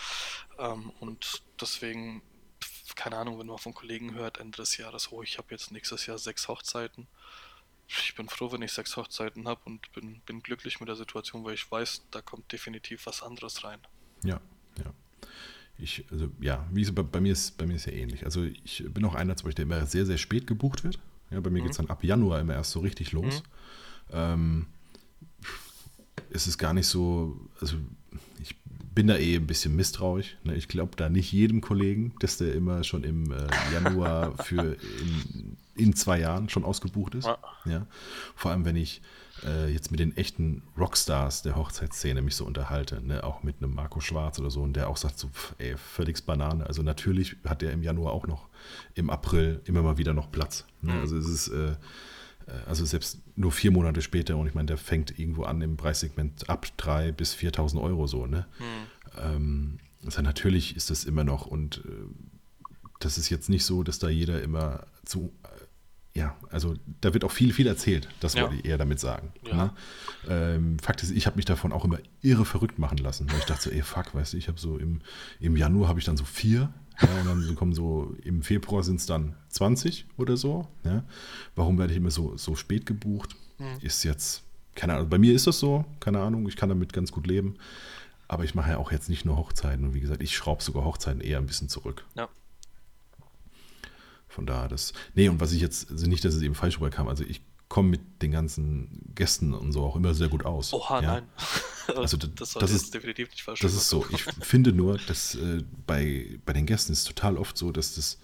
Ähm, 0.59 0.92
und 1.00 1.42
deswegen, 1.61 2.22
keine 2.97 3.18
Ahnung, 3.18 3.38
wenn 3.38 3.47
man 3.47 3.59
von 3.59 3.74
Kollegen 3.74 4.14
hört, 4.14 4.38
Ende 4.38 4.57
des 4.57 4.76
Jahres, 4.76 5.12
oh, 5.12 5.22
ich 5.22 5.38
habe 5.38 5.49
jetzt 5.51 5.70
nächstes 5.70 6.07
Jahr 6.07 6.18
sechs 6.18 6.49
Hochzeiten. 6.49 7.07
ich 7.86 8.14
bin 8.16 8.28
froh, 8.28 8.51
wenn 8.51 8.62
ich 8.62 8.72
sechs 8.72 8.97
Hochzeiten 8.97 9.47
habe 9.47 9.61
und 9.64 9.92
bin, 9.92 10.20
bin 10.26 10.42
glücklich 10.42 10.80
mit 10.80 10.88
der 10.88 10.97
Situation, 10.97 11.44
weil 11.44 11.55
ich 11.55 11.70
weiß, 11.70 12.07
da 12.11 12.22
kommt 12.22 12.51
definitiv 12.51 13.07
was 13.07 13.22
anderes 13.22 13.62
rein. 13.62 13.78
Ja, 14.24 14.40
ja. 14.78 14.92
Ich, 15.78 16.05
also 16.11 16.30
ja, 16.40 16.66
wie 16.72 16.84
so 16.84 16.92
bei, 16.94 17.03
bei, 17.03 17.20
mir 17.20 17.32
ist, 17.32 17.59
bei 17.59 17.66
mir 17.66 17.76
ist 17.76 17.86
ja 17.86 17.92
ähnlich. 17.92 18.24
Also 18.24 18.44
ich 18.44 18.82
bin 18.88 19.05
auch 19.05 19.14
einer, 19.14 19.36
zum 19.36 19.47
Beispiel, 19.47 19.66
der 19.66 19.76
immer 19.76 19.86
sehr, 19.86 20.07
sehr 20.07 20.18
spät 20.18 20.47
gebucht 20.47 20.84
wird. 20.84 20.99
Ja, 21.30 21.40
bei 21.40 21.51
mir 21.51 21.61
mhm. 21.61 21.64
geht 21.64 21.72
es 21.72 21.76
dann 21.76 21.90
ab 21.90 22.03
Januar 22.03 22.40
immer 22.40 22.55
erst 22.55 22.70
so 22.70 22.80
richtig 22.80 23.12
los. 23.12 23.42
Mhm. 23.42 24.12
Ähm, 24.12 24.66
es 26.30 26.47
ist 26.47 26.57
gar 26.59 26.72
nicht 26.72 26.86
so, 26.86 27.38
also 27.61 27.76
ich 28.40 28.57
bin 28.97 29.09
da 29.09 29.16
eh 29.18 29.36
ein 29.36 29.47
bisschen 29.47 29.76
misstrauisch. 29.76 30.38
Ne? 30.42 30.57
Ich 30.57 30.68
glaube 30.68 30.97
da 30.97 31.11
nicht 31.11 31.30
jedem 31.30 31.61
Kollegen, 31.61 32.14
dass 32.18 32.38
der 32.38 32.55
immer 32.55 32.82
schon 32.82 33.05
im 33.05 33.30
äh, 33.30 33.47
Januar 33.72 34.32
für 34.42 34.72
in, 34.72 35.57
in, 35.74 35.94
zwei 35.94 36.18
Jahren 36.18 36.49
schon 36.49 36.64
ausgebucht 36.64 37.14
ist. 37.14 37.28
Ja. 37.66 37.86
Vor 38.34 38.51
allem, 38.51 38.64
wenn 38.64 38.74
ich 38.74 39.03
äh, 39.44 39.70
jetzt 39.70 39.90
mit 39.90 40.01
den 40.01 40.16
echten 40.16 40.62
Rockstars 40.78 41.42
der 41.42 41.57
Hochzeitsszene 41.57 42.22
mich 42.22 42.36
so 42.36 42.47
unterhalte, 42.47 43.07
ne? 43.07 43.22
auch 43.22 43.42
mit 43.42 43.57
einem 43.61 43.74
Marco 43.74 44.01
Schwarz 44.01 44.38
oder 44.38 44.51
so, 44.51 44.62
und 44.62 44.72
der 44.72 44.88
auch 44.88 44.97
sagt 44.97 45.18
so, 45.18 45.28
pff, 45.28 45.55
ey, 45.59 45.76
völlig 45.76 46.24
Banane. 46.24 46.66
Also 46.66 46.82
natürlich 46.82 47.36
hat 47.44 47.61
der 47.61 47.72
im 47.72 47.82
Januar 47.82 48.14
auch 48.14 48.26
noch 48.26 48.49
im 48.94 49.11
April 49.11 49.61
immer 49.66 49.82
mal 49.82 49.99
wieder 49.99 50.14
noch 50.14 50.32
Platz. 50.32 50.64
Ne? 50.80 50.94
Mhm. 50.94 51.01
Also 51.01 51.18
es 51.18 51.28
ist 51.28 51.49
äh, 51.49 51.72
äh, 52.47 52.53
also 52.66 52.84
selbst 52.86 53.18
nur 53.37 53.53
vier 53.53 53.70
Monate 53.70 54.03
später, 54.03 54.37
und 54.37 54.47
ich 54.47 54.55
meine, 54.55 54.66
der 54.66 54.78
fängt 54.78 55.18
irgendwo 55.18 55.45
an 55.45 55.61
im 55.61 55.76
Preissegment 55.76 56.49
ab 56.49 56.66
3.000 56.78 57.12
bis 57.12 57.34
4.000 57.34 57.80
Euro 57.80 58.07
so, 58.07 58.26
ne? 58.26 58.47
Hm. 58.59 58.64
Ähm, 59.22 59.78
also 60.05 60.22
natürlich 60.22 60.76
ist 60.76 60.91
das 60.91 61.05
immer 61.05 61.24
noch, 61.24 61.47
und 61.47 61.82
äh, 61.84 61.91
das 62.99 63.18
ist 63.18 63.28
jetzt 63.28 63.51
nicht 63.51 63.64
so, 63.64 63.82
dass 63.82 63.99
da 63.99 64.09
jeder 64.09 64.43
immer 64.43 64.87
zu, 65.05 65.32
ja, 66.17 66.35
also 66.51 66.75
da 67.03 67.12
wird 67.12 67.25
auch 67.25 67.31
viel, 67.31 67.53
viel 67.53 67.67
erzählt, 67.67 68.09
das 68.21 68.35
ja. 68.35 68.43
wollte 68.43 68.57
ich 68.57 68.64
eher 68.64 68.79
damit 68.79 68.99
sagen. 68.99 69.33
Ja. 69.47 69.55
Ne? 69.55 69.73
Ähm, 70.29 70.79
Fakt 70.79 71.03
ist, 71.03 71.11
ich 71.11 71.27
habe 71.27 71.37
mich 71.37 71.45
davon 71.45 71.73
auch 71.73 71.85
immer 71.85 71.99
irre 72.23 72.47
verrückt 72.47 72.79
machen 72.79 72.97
lassen, 72.97 73.31
weil 73.31 73.39
ich 73.39 73.45
dachte 73.45 73.64
so, 73.64 73.71
ey, 73.71 73.83
fuck, 73.83 74.14
weißt 74.14 74.33
du, 74.33 74.39
ich 74.39 74.49
habe 74.49 74.59
so 74.59 74.79
im, 74.79 75.03
im 75.41 75.57
Januar 75.57 75.91
habe 75.91 75.99
ich 75.99 76.07
dann 76.07 76.17
so 76.17 76.25
vier 76.25 76.73
ja, 77.03 77.09
und 77.21 77.27
dann 77.27 77.55
kommen 77.55 77.75
so, 77.75 78.17
im 78.25 78.43
Februar 78.43 78.83
sind 78.83 79.01
es 79.01 79.05
dann 79.05 79.35
20 79.51 80.07
oder 80.17 80.39
so. 80.39 80.67
Ja. 80.85 81.05
Warum 81.55 81.79
werde 81.79 81.93
ich 81.93 81.99
immer 81.99 82.11
so, 82.11 82.39
so 82.39 82.55
spät 82.57 82.87
gebucht? 82.87 83.37
Mhm. 83.59 83.79
Ist 83.83 84.03
jetzt, 84.03 84.43
keine 84.75 84.95
Ahnung, 84.95 85.11
bei 85.11 85.19
mir 85.19 85.35
ist 85.35 85.47
das 85.47 85.59
so, 85.59 85.85
keine 86.01 86.21
Ahnung, 86.21 86.49
ich 86.49 86.57
kann 86.57 86.71
damit 86.71 86.95
ganz 86.95 87.12
gut 87.12 87.27
leben. 87.27 87.57
Aber 88.29 88.45
ich 88.45 88.55
mache 88.55 88.71
ja 88.71 88.79
auch 88.79 88.91
jetzt 88.91 89.11
nicht 89.11 89.27
nur 89.27 89.37
Hochzeiten. 89.37 89.85
Und 89.85 89.95
wie 89.95 90.01
gesagt, 90.01 90.23
ich 90.23 90.35
schraube 90.35 90.62
sogar 90.62 90.85
Hochzeiten 90.85 91.21
eher 91.21 91.37
ein 91.37 91.47
bisschen 91.47 91.69
zurück. 91.69 92.07
Ja. 92.17 92.31
Von 94.37 94.45
daher 94.45 94.68
das. 94.68 94.93
Nee, 95.14 95.30
und 95.30 95.41
was 95.41 95.53
ich 95.53 95.62
jetzt, 95.62 95.91
also 95.91 96.07
nicht, 96.07 96.22
dass 96.22 96.34
es 96.34 96.43
eben 96.43 96.55
falsch 96.55 96.76
rüberkam, 96.76 97.09
also 97.09 97.24
ich 97.24 97.41
komme 97.68 97.89
mit 97.89 98.01
den 98.20 98.32
ganzen 98.32 99.14
Gästen 99.14 99.55
und 99.55 99.72
so 99.72 99.82
auch 99.82 99.97
immer 99.97 100.12
sehr 100.12 100.28
gut 100.28 100.45
aus. 100.45 100.74
Oha, 100.74 101.01
ja. 101.01 101.12
nein. 101.14 101.22
also 101.97 102.18
das, 102.18 102.53
das 102.53 102.70
ist 102.70 102.93
definitiv 102.93 103.30
nicht 103.30 103.43
falsch. 103.43 103.61
Das 103.61 103.72
ist 103.72 103.89
so. 103.89 104.05
Ich 104.11 104.24
finde 104.24 104.72
nur, 104.72 104.99
dass 105.07 105.37
äh, 105.37 105.64
bei, 105.87 106.39
bei 106.45 106.53
den 106.53 106.66
Gästen 106.66 106.93
ist 106.93 106.99
es 106.99 107.05
total 107.05 107.39
oft 107.39 107.57
so, 107.57 107.72
dass 107.72 107.95
das 107.95 108.18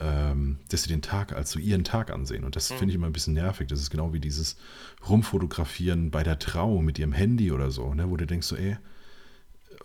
ähm, 0.00 0.58
dass 0.68 0.82
sie 0.82 0.90
den 0.90 1.00
Tag 1.00 1.32
als 1.32 1.50
so 1.50 1.58
ihren 1.58 1.82
Tag 1.82 2.10
ansehen. 2.10 2.44
Und 2.44 2.56
das 2.56 2.68
mhm. 2.70 2.76
finde 2.76 2.92
ich 2.92 2.94
immer 2.96 3.06
ein 3.06 3.12
bisschen 3.14 3.32
nervig. 3.32 3.68
Das 3.68 3.80
ist 3.80 3.88
genau 3.88 4.12
wie 4.12 4.20
dieses 4.20 4.56
Rumfotografieren 5.08 6.10
bei 6.10 6.22
der 6.22 6.38
Trauung 6.38 6.84
mit 6.84 6.98
ihrem 6.98 7.12
Handy 7.12 7.52
oder 7.52 7.70
so, 7.70 7.94
ne, 7.94 8.10
wo 8.10 8.18
du 8.18 8.26
denkst 8.26 8.46
so, 8.46 8.54
ey, 8.54 8.76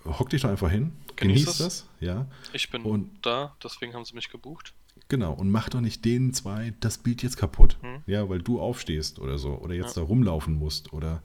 hock 0.06 0.30
dich 0.30 0.42
doch 0.42 0.50
einfach 0.50 0.70
hin, 0.70 0.92
genieß, 1.16 1.46
genieß 1.46 1.58
das. 1.58 1.88
Ja. 2.00 2.28
Ich 2.52 2.70
bin 2.70 2.84
und, 2.84 3.26
da, 3.26 3.56
deswegen 3.64 3.94
haben 3.94 4.06
sie 4.06 4.16
mich 4.16 4.30
gebucht. 4.30 4.74
Genau, 5.10 5.34
und 5.34 5.52
mach 5.52 5.70
doch 5.70 5.82
nicht 5.82 6.06
den 6.06 6.34
zwei 6.34 6.74
das 6.80 6.98
Bild 6.98 7.22
jetzt 7.24 7.38
kaputt. 7.38 7.78
Hm. 7.82 8.02
Ja, 8.08 8.30
weil 8.30 8.42
du 8.42 8.60
aufstehst 8.60 9.20
oder 9.20 9.38
so. 9.38 9.56
Oder 9.56 9.76
jetzt 9.76 9.96
ja. 9.96 10.02
da 10.02 10.08
rumlaufen 10.08 10.56
musst 10.56 10.94
oder 10.94 11.22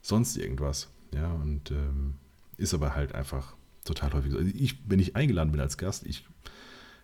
sonst 0.00 0.36
irgendwas. 0.36 0.90
Ja, 1.14 1.32
und 1.32 1.70
ähm, 1.70 2.14
ist 2.56 2.74
aber 2.74 2.94
halt 2.94 3.14
einfach 3.14 3.54
total 3.84 4.12
häufig 4.12 4.32
so. 4.32 4.38
Also 4.38 4.50
ich, 4.54 4.78
wenn 4.86 4.98
ich 4.98 5.16
eingeladen 5.16 5.52
bin 5.52 5.60
als 5.60 5.76
Gast, 5.76 6.06
ich 6.06 6.24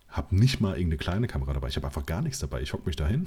habe 0.07 0.35
nicht 0.35 0.59
mal 0.59 0.73
irgendeine 0.73 0.97
kleine 0.97 1.27
Kamera 1.27 1.53
dabei. 1.53 1.67
Ich 1.67 1.75
habe 1.75 1.87
einfach 1.87 2.05
gar 2.05 2.21
nichts 2.21 2.39
dabei. 2.39 2.61
Ich 2.61 2.73
hocke 2.73 2.85
mich 2.85 2.95
dahin 2.95 3.25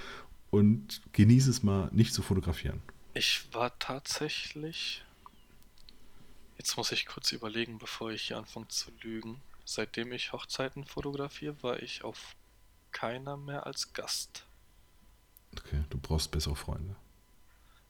und 0.50 1.02
genieße 1.12 1.50
es 1.50 1.62
mal 1.62 1.88
nicht 1.92 2.14
zu 2.14 2.22
fotografieren. 2.22 2.82
Ich 3.14 3.52
war 3.52 3.78
tatsächlich. 3.78 5.04
Jetzt 6.56 6.76
muss 6.76 6.92
ich 6.92 7.06
kurz 7.06 7.32
überlegen, 7.32 7.78
bevor 7.78 8.12
ich 8.12 8.22
hier 8.22 8.38
anfange 8.38 8.68
zu 8.68 8.90
lügen. 9.02 9.40
Seitdem 9.64 10.12
ich 10.12 10.32
Hochzeiten 10.32 10.84
fotografiere, 10.84 11.62
war 11.62 11.82
ich 11.82 12.04
auf 12.04 12.34
keiner 12.92 13.36
mehr 13.36 13.66
als 13.66 13.92
Gast. 13.92 14.44
Okay, 15.58 15.84
du 15.90 15.98
brauchst 15.98 16.30
bessere 16.30 16.56
Freunde. 16.56 16.96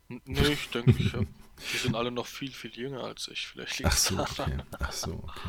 N 0.08 0.20
nee, 0.24 0.48
ich 0.48 0.68
denke, 0.70 0.92
ich 0.92 1.12
hab, 1.12 1.26
die 1.72 1.76
sind 1.76 1.94
alle 1.94 2.10
noch 2.10 2.26
viel, 2.26 2.52
viel 2.52 2.74
jünger 2.74 3.04
als 3.04 3.28
ich. 3.28 3.46
Vielleicht 3.46 3.78
liegt 3.78 3.92
Ach 3.92 3.96
so, 3.96 4.18
okay. 4.18 4.58
Ach 4.78 4.92
so, 4.92 5.12
okay. 5.14 5.48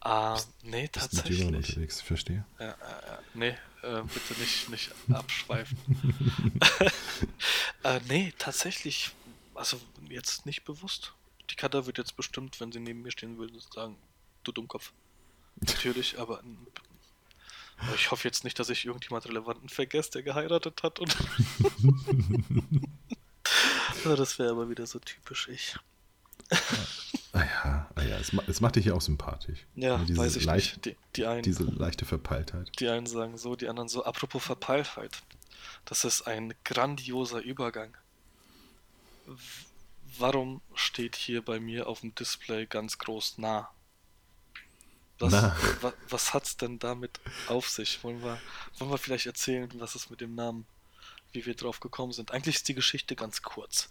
Ah, 0.00 0.34
bist, 0.34 0.54
nee, 0.62 0.82
bist 0.82 0.94
tatsächlich. 0.94 1.44
Mit 1.44 1.56
unterwegs, 1.56 2.00
verstehe. 2.00 2.44
Ja, 2.58 2.66
ja, 2.66 3.18
nee, 3.34 3.56
äh, 3.82 4.02
bitte 4.02 4.40
nicht, 4.40 4.68
nicht 4.70 4.90
abschweifen. 5.12 5.76
äh, 7.82 8.00
nee, 8.08 8.32
tatsächlich, 8.38 9.10
also 9.54 9.80
jetzt 10.08 10.46
nicht 10.46 10.64
bewusst. 10.64 11.14
Die 11.50 11.56
Katha 11.56 11.86
wird 11.86 11.98
jetzt 11.98 12.16
bestimmt, 12.16 12.60
wenn 12.60 12.72
sie 12.72 12.80
neben 12.80 13.02
mir 13.02 13.10
stehen 13.10 13.38
würde, 13.38 13.58
sagen, 13.72 13.96
du 14.44 14.52
Dummkopf. 14.52 14.92
Natürlich, 15.60 16.18
aber 16.18 16.42
aber 17.78 17.94
ich 17.94 18.10
hoffe 18.10 18.26
jetzt 18.26 18.44
nicht, 18.44 18.58
dass 18.58 18.70
ich 18.70 18.84
irgendjemand 18.84 19.26
Relevanten 19.26 19.68
vergesse, 19.68 20.10
der 20.12 20.22
geheiratet 20.22 20.82
hat. 20.82 20.98
Und 20.98 21.16
das 24.04 24.38
wäre 24.38 24.50
aber 24.50 24.68
wieder 24.68 24.86
so 24.86 24.98
typisch 24.98 25.48
ich. 25.48 25.76
Ah 27.32 27.44
ja, 27.44 27.90
ah 27.94 28.02
ja 28.02 28.16
es, 28.16 28.32
es, 28.46 28.60
macht 28.60 28.76
dich 28.76 28.86
ja 28.86 28.94
auch 28.94 29.02
sympathisch. 29.02 29.66
Ja, 29.74 29.98
diese 29.98 30.18
weiß 30.18 30.36
ich 30.36 30.44
leicht, 30.44 30.86
nicht. 30.86 30.86
Die, 30.86 30.96
die 31.16 31.26
einen, 31.26 31.42
diese 31.42 31.64
leichte 31.64 32.04
Verpeiltheit. 32.04 32.70
Die 32.80 32.88
einen 32.88 33.06
sagen 33.06 33.36
so, 33.36 33.54
die 33.54 33.68
anderen 33.68 33.88
so. 33.88 34.04
Apropos 34.04 34.42
Verpeiltheit. 34.42 35.22
Das 35.84 36.04
ist 36.04 36.22
ein 36.22 36.54
grandioser 36.64 37.40
Übergang. 37.40 37.96
Warum 40.18 40.62
steht 40.74 41.16
hier 41.16 41.44
bei 41.44 41.60
mir 41.60 41.86
auf 41.86 42.00
dem 42.00 42.14
Display 42.14 42.66
ganz 42.66 42.98
groß 42.98 43.38
nah? 43.38 43.70
Was, 45.18 45.32
wa, 45.82 45.92
was 46.08 46.34
hat's 46.34 46.56
denn 46.56 46.78
damit 46.78 47.20
auf 47.48 47.68
sich? 47.68 48.02
Wollen 48.04 48.22
wir, 48.22 48.38
wollen 48.78 48.90
wir 48.90 48.98
vielleicht 48.98 49.26
erzählen, 49.26 49.68
was 49.74 49.94
es 49.94 50.10
mit 50.10 50.20
dem 50.20 50.34
Namen, 50.34 50.66
wie 51.32 51.44
wir 51.44 51.54
drauf 51.54 51.80
gekommen 51.80 52.12
sind? 52.12 52.32
Eigentlich 52.32 52.56
ist 52.56 52.68
die 52.68 52.74
Geschichte 52.74 53.16
ganz 53.16 53.42
kurz. 53.42 53.90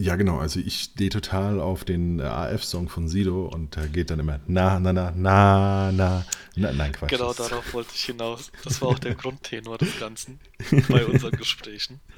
Ja, 0.00 0.16
genau. 0.16 0.38
Also 0.38 0.60
ich 0.60 0.80
stehe 0.80 1.10
total 1.10 1.60
auf 1.60 1.84
den 1.84 2.20
äh, 2.20 2.22
AF-Song 2.22 2.88
von 2.88 3.06
Sido 3.06 3.44
und 3.44 3.76
da 3.76 3.86
geht 3.86 4.08
dann 4.08 4.18
immer 4.18 4.40
na, 4.46 4.80
na, 4.80 4.94
na, 4.94 5.12
na, 5.14 5.92
na, 5.92 6.24
na 6.56 6.72
nein, 6.72 6.92
Quatsch. 6.92 7.10
Genau 7.10 7.34
darauf 7.34 7.74
wollte 7.74 7.90
ich 7.94 8.04
hinaus. 8.06 8.50
Das 8.64 8.80
war 8.80 8.88
auch 8.88 8.98
der 8.98 9.14
Grundtenor 9.16 9.76
des 9.76 9.98
Ganzen 10.00 10.40
bei 10.88 11.04
unseren 11.04 11.32
Gesprächen. 11.32 12.00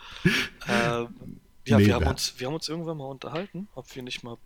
Ähm, 0.69 1.41
ja, 1.67 1.79
nee, 1.79 1.87
wir, 1.87 1.95
haben 1.97 2.07
uns, 2.07 2.35
wir 2.39 2.47
haben 2.47 2.55
uns 2.55 2.69
irgendwann 2.69 2.97
mal 2.97 3.07
unterhalten, 3.07 3.69
ob 3.75 3.93
wir 3.97 4.03
nicht 4.05 4.23
mal 4.23 4.37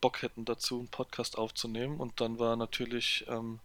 Bock 0.00 0.22
hätten 0.22 0.44
dazu, 0.44 0.78
einen 0.78 0.88
Podcast 0.88 1.38
aufzunehmen. 1.38 1.98
Und 1.98 2.20
dann 2.20 2.38
war 2.38 2.56
natürlich 2.56 3.24
ähm, 3.28 3.60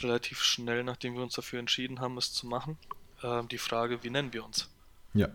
relativ 0.00 0.42
schnell, 0.42 0.84
nachdem 0.84 1.14
wir 1.14 1.22
uns 1.22 1.34
dafür 1.34 1.58
entschieden 1.58 2.00
haben, 2.00 2.16
es 2.18 2.32
zu 2.32 2.46
machen, 2.46 2.78
ähm, 3.22 3.48
die 3.48 3.58
Frage, 3.58 4.02
wie 4.02 4.10
nennen 4.10 4.32
wir 4.32 4.44
uns? 4.44 4.68
Ja. 5.14 5.28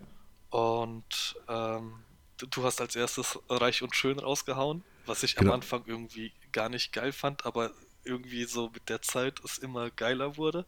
Und 0.49 1.35
ähm, 1.47 1.93
du 2.37 2.63
hast 2.63 2.81
als 2.81 2.95
erstes 2.95 3.39
Reich 3.49 3.81
und 3.81 3.95
Schön 3.95 4.19
rausgehauen, 4.19 4.83
was 5.05 5.23
ich 5.23 5.35
genau. 5.35 5.51
am 5.51 5.55
Anfang 5.55 5.83
irgendwie 5.85 6.31
gar 6.51 6.69
nicht 6.69 6.91
geil 6.91 7.11
fand, 7.11 7.45
aber 7.45 7.71
irgendwie 8.03 8.45
so 8.45 8.69
mit 8.73 8.89
der 8.89 9.01
Zeit 9.01 9.39
es 9.43 9.57
immer 9.57 9.89
geiler 9.91 10.37
wurde. 10.37 10.65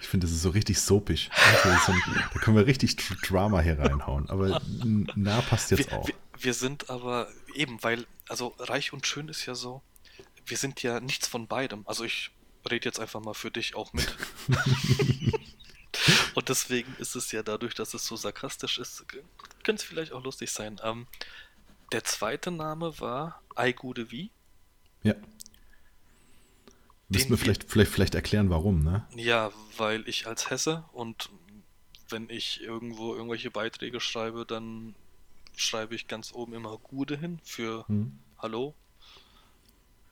Ich 0.00 0.06
finde, 0.06 0.26
das 0.26 0.34
ist 0.34 0.42
so 0.42 0.50
richtig 0.50 0.80
soapig. 0.80 1.28
Also 1.64 1.92
da 2.32 2.38
können 2.38 2.56
wir 2.56 2.66
richtig 2.66 2.96
Drama 3.26 3.60
hier 3.60 3.78
reinhauen. 3.78 4.30
Aber 4.30 4.60
na, 5.16 5.40
passt 5.40 5.72
jetzt 5.72 5.90
wir, 5.90 5.98
auch. 5.98 6.06
Wir, 6.06 6.14
wir, 6.40 6.54
sind 6.54 6.90
aber 6.90 7.28
eben, 7.54 7.82
weil, 7.82 8.06
also 8.28 8.54
reich 8.58 8.92
und 8.92 9.06
schön 9.06 9.28
ist 9.28 9.46
ja 9.46 9.54
so, 9.54 9.82
wir 10.46 10.56
sind 10.56 10.82
ja 10.82 11.00
nichts 11.00 11.28
von 11.28 11.46
beidem. 11.46 11.86
Also 11.86 12.04
ich 12.04 12.30
rede 12.68 12.86
jetzt 12.86 13.00
einfach 13.00 13.20
mal 13.20 13.34
für 13.34 13.50
dich 13.50 13.74
auch 13.74 13.92
mit. 13.92 14.16
und 16.34 16.48
deswegen 16.48 16.94
ist 16.98 17.16
es 17.16 17.32
ja 17.32 17.42
dadurch, 17.42 17.74
dass 17.74 17.94
es 17.94 18.06
so 18.06 18.16
sarkastisch 18.16 18.78
ist, 18.78 19.04
könnte 19.62 19.82
es 19.82 19.84
vielleicht 19.84 20.12
auch 20.12 20.24
lustig 20.24 20.50
sein. 20.50 20.80
Ähm, 20.82 21.06
der 21.92 22.04
zweite 22.04 22.50
Name 22.50 22.98
war 23.00 23.42
Aigude 23.54 24.10
Wie. 24.10 24.30
Ja. 25.02 25.14
Müssen 27.08 27.30
wir 27.30 27.38
vielleicht, 27.38 27.64
vielleicht, 27.64 27.90
vielleicht 27.90 28.14
erklären, 28.14 28.50
warum, 28.50 28.82
ne? 28.82 29.06
Ja, 29.16 29.50
weil 29.78 30.06
ich 30.06 30.26
als 30.26 30.50
Hesse 30.50 30.84
und 30.92 31.30
wenn 32.10 32.28
ich 32.28 32.60
irgendwo 32.60 33.14
irgendwelche 33.14 33.50
Beiträge 33.50 34.00
schreibe, 34.00 34.44
dann 34.44 34.94
schreibe 35.58 35.94
ich 35.94 36.06
ganz 36.06 36.32
oben 36.32 36.54
immer 36.54 36.78
Gude 36.78 37.16
hin 37.16 37.38
für 37.42 37.86
hm. 37.88 38.18
Hallo. 38.38 38.74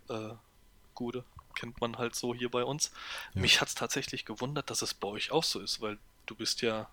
Äh, 0.09 0.31
Gude 0.95 1.25
kennt 1.55 1.81
man 1.81 1.97
halt 1.99 2.15
so 2.15 2.35
hier 2.35 2.51
bei 2.51 2.65
uns. 2.65 2.91
Ja. 3.35 3.41
Mich 3.41 3.61
hat 3.61 3.69
es 3.69 3.75
tatsächlich 3.75 4.25
gewundert, 4.25 4.71
dass 4.71 4.83
es 4.83 4.95
bei 4.95 5.09
euch 5.09 5.31
auch 5.31 5.45
so 5.45 5.61
ist, 5.61 5.81
weil 5.81 5.99
du 6.27 6.35
bist 6.35 6.63
ja 6.63 6.89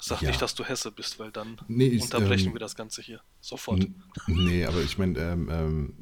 Sag 0.00 0.22
Ja. 0.22 0.28
nicht, 0.28 0.40
dass 0.40 0.54
du 0.54 0.64
Hesse 0.64 0.90
bist, 0.90 1.18
weil 1.18 1.30
dann 1.30 1.60
Nee, 1.68 1.88
ich, 1.88 2.02
unterbrechen 2.02 2.48
ähm, 2.48 2.54
wir 2.54 2.60
das 2.60 2.76
Ganze 2.76 3.02
hier. 3.02 3.20
Sofort. 3.40 3.86
Nee, 4.26 4.64
aber 4.64 4.80
ich 4.80 4.96
meine, 4.96 5.18
ähm, 5.18 5.48
ähm, 5.50 5.94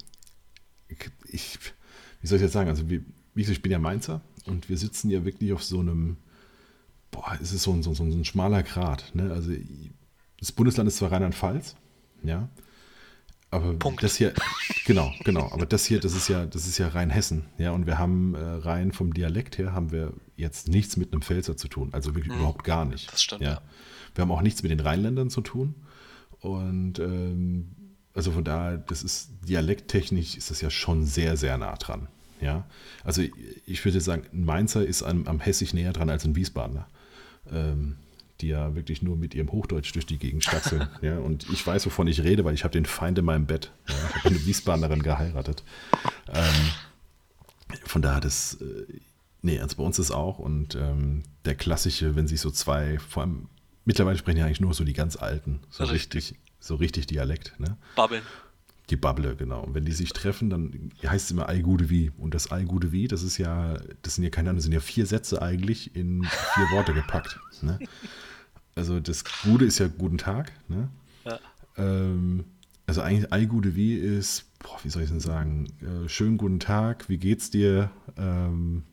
ich, 1.28 1.58
wie 2.20 2.26
soll 2.26 2.36
ich 2.36 2.42
jetzt 2.42 2.52
sagen? 2.52 2.68
Also, 2.68 2.88
wie, 2.88 3.04
wie 3.34 3.42
gesagt, 3.42 3.56
ich 3.56 3.62
bin 3.62 3.72
ja 3.72 3.78
Mainzer 3.78 4.20
und 4.46 4.68
wir 4.68 4.78
sitzen 4.78 5.10
ja 5.10 5.24
wirklich 5.24 5.52
auf 5.52 5.64
so 5.64 5.80
einem, 5.80 6.16
boah, 7.10 7.36
es 7.42 7.52
ist 7.52 7.64
so 7.64 7.72
ein, 7.72 7.82
so, 7.82 7.92
so 7.92 8.04
ein 8.04 8.24
schmaler 8.24 8.62
Grat. 8.62 9.12
Ne? 9.14 9.32
Also, 9.32 9.52
das 10.40 10.52
Bundesland 10.52 10.88
ist 10.88 10.96
zwar 10.96 11.12
Rheinland-Pfalz, 11.12 11.76
ja, 12.22 12.48
aber 13.52 13.74
Punkt. 13.74 14.02
das 14.02 14.16
hier, 14.16 14.32
genau, 14.86 15.12
genau, 15.24 15.50
aber 15.52 15.66
das 15.66 15.84
hier, 15.84 16.00
das 16.00 16.14
ist 16.14 16.28
ja, 16.28 16.46
das 16.46 16.66
ist 16.66 16.78
ja 16.78 16.88
Rheinhessen, 16.88 17.46
ja, 17.58 17.72
und 17.72 17.86
wir 17.86 17.98
haben 17.98 18.34
äh, 18.34 18.38
rein 18.38 18.92
vom 18.92 19.12
Dialekt 19.14 19.58
her 19.58 19.72
haben 19.72 19.90
wir 19.92 20.12
jetzt 20.36 20.68
nichts 20.68 20.96
mit 20.96 21.12
einem 21.12 21.22
Pfälzer 21.22 21.56
zu 21.56 21.68
tun, 21.68 21.90
also 21.92 22.14
wirklich 22.14 22.34
überhaupt 22.34 22.64
gar 22.64 22.84
nicht. 22.84 23.06
Mhm. 23.08 23.10
Das 23.12 23.22
stimmt, 23.22 23.42
ja. 23.42 23.50
ja. 23.54 23.62
Wir 24.14 24.22
haben 24.22 24.30
auch 24.32 24.42
nichts 24.42 24.62
mit 24.62 24.70
den 24.70 24.80
Rheinländern 24.80 25.30
zu 25.30 25.40
tun 25.40 25.74
und 26.40 26.98
ähm, 26.98 27.70
also 28.14 28.32
von 28.32 28.44
daher, 28.44 28.78
das 28.78 29.02
ist 29.02 29.30
dialekttechnisch 29.48 30.36
ist 30.36 30.50
das 30.50 30.60
ja 30.60 30.70
schon 30.70 31.04
sehr, 31.06 31.36
sehr 31.36 31.56
nah 31.58 31.74
dran. 31.76 32.08
Ja, 32.40 32.64
also 33.04 33.20
ich- 33.66 33.84
würde 33.84 34.00
sagen, 34.00 34.22
ein 34.32 34.44
Mainzer 34.44 34.84
ist 34.86 35.02
am, 35.02 35.26
am 35.26 35.40
Hessisch 35.40 35.74
näher 35.74 35.92
dran 35.92 36.08
als 36.08 36.24
ein 36.24 36.34
Wiesbadener, 36.36 36.88
ähm, 37.52 37.96
die 38.42 38.48
ja 38.48 38.74
wirklich 38.74 39.02
nur 39.02 39.16
mit 39.16 39.34
ihrem 39.34 39.50
Hochdeutsch 39.52 39.92
durch 39.94 40.06
die 40.06 40.18
Gegend 40.18 40.44
stachseln. 40.44 40.88
ja, 41.02 41.18
und 41.18 41.48
ich 41.50 41.66
weiß, 41.66 41.86
wovon 41.86 42.06
ich 42.06 42.22
rede, 42.22 42.44
weil 42.44 42.54
ich 42.54 42.64
habe 42.64 42.72
den 42.72 42.86
Feind 42.86 43.18
in 43.18 43.24
meinem 43.24 43.46
Bett. 43.46 43.72
Ja, 43.88 43.94
ich 43.94 44.24
habe 44.24 44.28
eine 44.34 44.46
Wiesbadenerin 44.46 45.02
geheiratet. 45.02 45.62
Ähm, 46.28 47.78
von 47.84 48.02
daher, 48.02 48.20
das, 48.20 48.54
äh, 48.60 48.86
nee, 49.42 49.58
also 49.58 49.76
bei 49.76 49.82
uns 49.82 49.98
ist 49.98 50.10
auch 50.10 50.38
und 50.38 50.74
ähm, 50.74 51.22
der 51.44 51.54
klassische, 51.54 52.16
wenn 52.16 52.26
sich 52.26 52.40
so 52.40 52.50
zwei, 52.50 52.98
vor 52.98 53.22
allem 53.22 53.48
mittlerweile 53.84 54.18
sprechen 54.18 54.38
ja 54.38 54.46
eigentlich 54.46 54.60
nur 54.60 54.74
so 54.74 54.84
die 54.84 54.92
ganz 54.92 55.16
Alten, 55.16 55.60
so 55.70 55.84
Richtig. 55.84 56.24
richtig, 56.24 56.40
so 56.60 56.74
richtig 56.76 57.06
Dialekt, 57.06 57.58
ne? 57.58 57.76
Babbeln. 57.96 58.22
Die 58.90 58.96
Bubble, 58.96 59.36
genau. 59.36 59.62
Und 59.62 59.74
wenn 59.76 59.84
die 59.84 59.92
sich 59.92 60.12
treffen, 60.12 60.50
dann 60.50 60.90
heißt 61.06 61.26
es 61.26 61.30
immer 61.30 61.46
Gude 61.62 61.88
Wie. 61.90 62.10
Und 62.18 62.34
das 62.34 62.48
Gude 62.48 62.90
Wie, 62.90 63.06
das 63.06 63.22
ist 63.22 63.38
ja, 63.38 63.76
das 64.02 64.16
sind 64.16 64.24
ja 64.24 64.30
keine 64.30 64.50
Ahnung, 64.50 64.56
das 64.56 64.64
sind 64.64 64.72
ja 64.72 64.80
vier 64.80 65.06
Sätze 65.06 65.40
eigentlich 65.40 65.94
in 65.94 66.24
vier 66.24 66.64
Worte 66.72 66.92
gepackt. 66.92 67.38
Ne? 67.62 67.78
Also 68.74 69.00
das 69.00 69.22
Gude 69.42 69.66
ist 69.66 69.78
ja 69.80 69.88
Guten 69.88 70.16
Tag. 70.16 70.50
Ne? 70.66 70.88
Ja. 71.26 71.38
Ähm, 71.76 72.44
also 72.86 73.02
eigentlich 73.02 73.30
Ei 73.30 73.44
Gude 73.44 73.76
Wie 73.76 73.94
ist, 73.94 74.46
boah, 74.60 74.78
wie 74.82 74.88
soll 74.88 75.02
ich 75.02 75.10
denn 75.10 75.20
sagen, 75.20 75.66
äh, 75.82 76.08
schönen 76.08 76.38
guten 76.38 76.58
Tag, 76.58 77.10
wie 77.10 77.18
geht's 77.18 77.50
dir? 77.50 77.90
Ähm, 78.16 78.84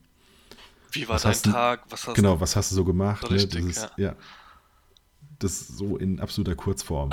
Wie 0.91 1.07
war 1.07 1.15
Was 1.15 1.21
dein 1.23 1.31
hast 1.31 1.45
Tag? 1.45 1.85
Was 1.89 2.07
hast 2.07 2.15
genau, 2.15 2.41
was 2.41 2.57
hast 2.57 2.71
du 2.71 2.75
so 2.75 2.83
gemacht? 2.83 3.31
Richtig, 3.31 3.63
ne? 3.63 3.67
das 3.69 3.77
ist, 3.77 3.91
ja. 3.95 4.09
ja. 4.09 4.15
Das 5.39 5.65
so 5.65 5.95
in 5.97 6.19
absoluter 6.19 6.55
Kurzform. 6.55 7.11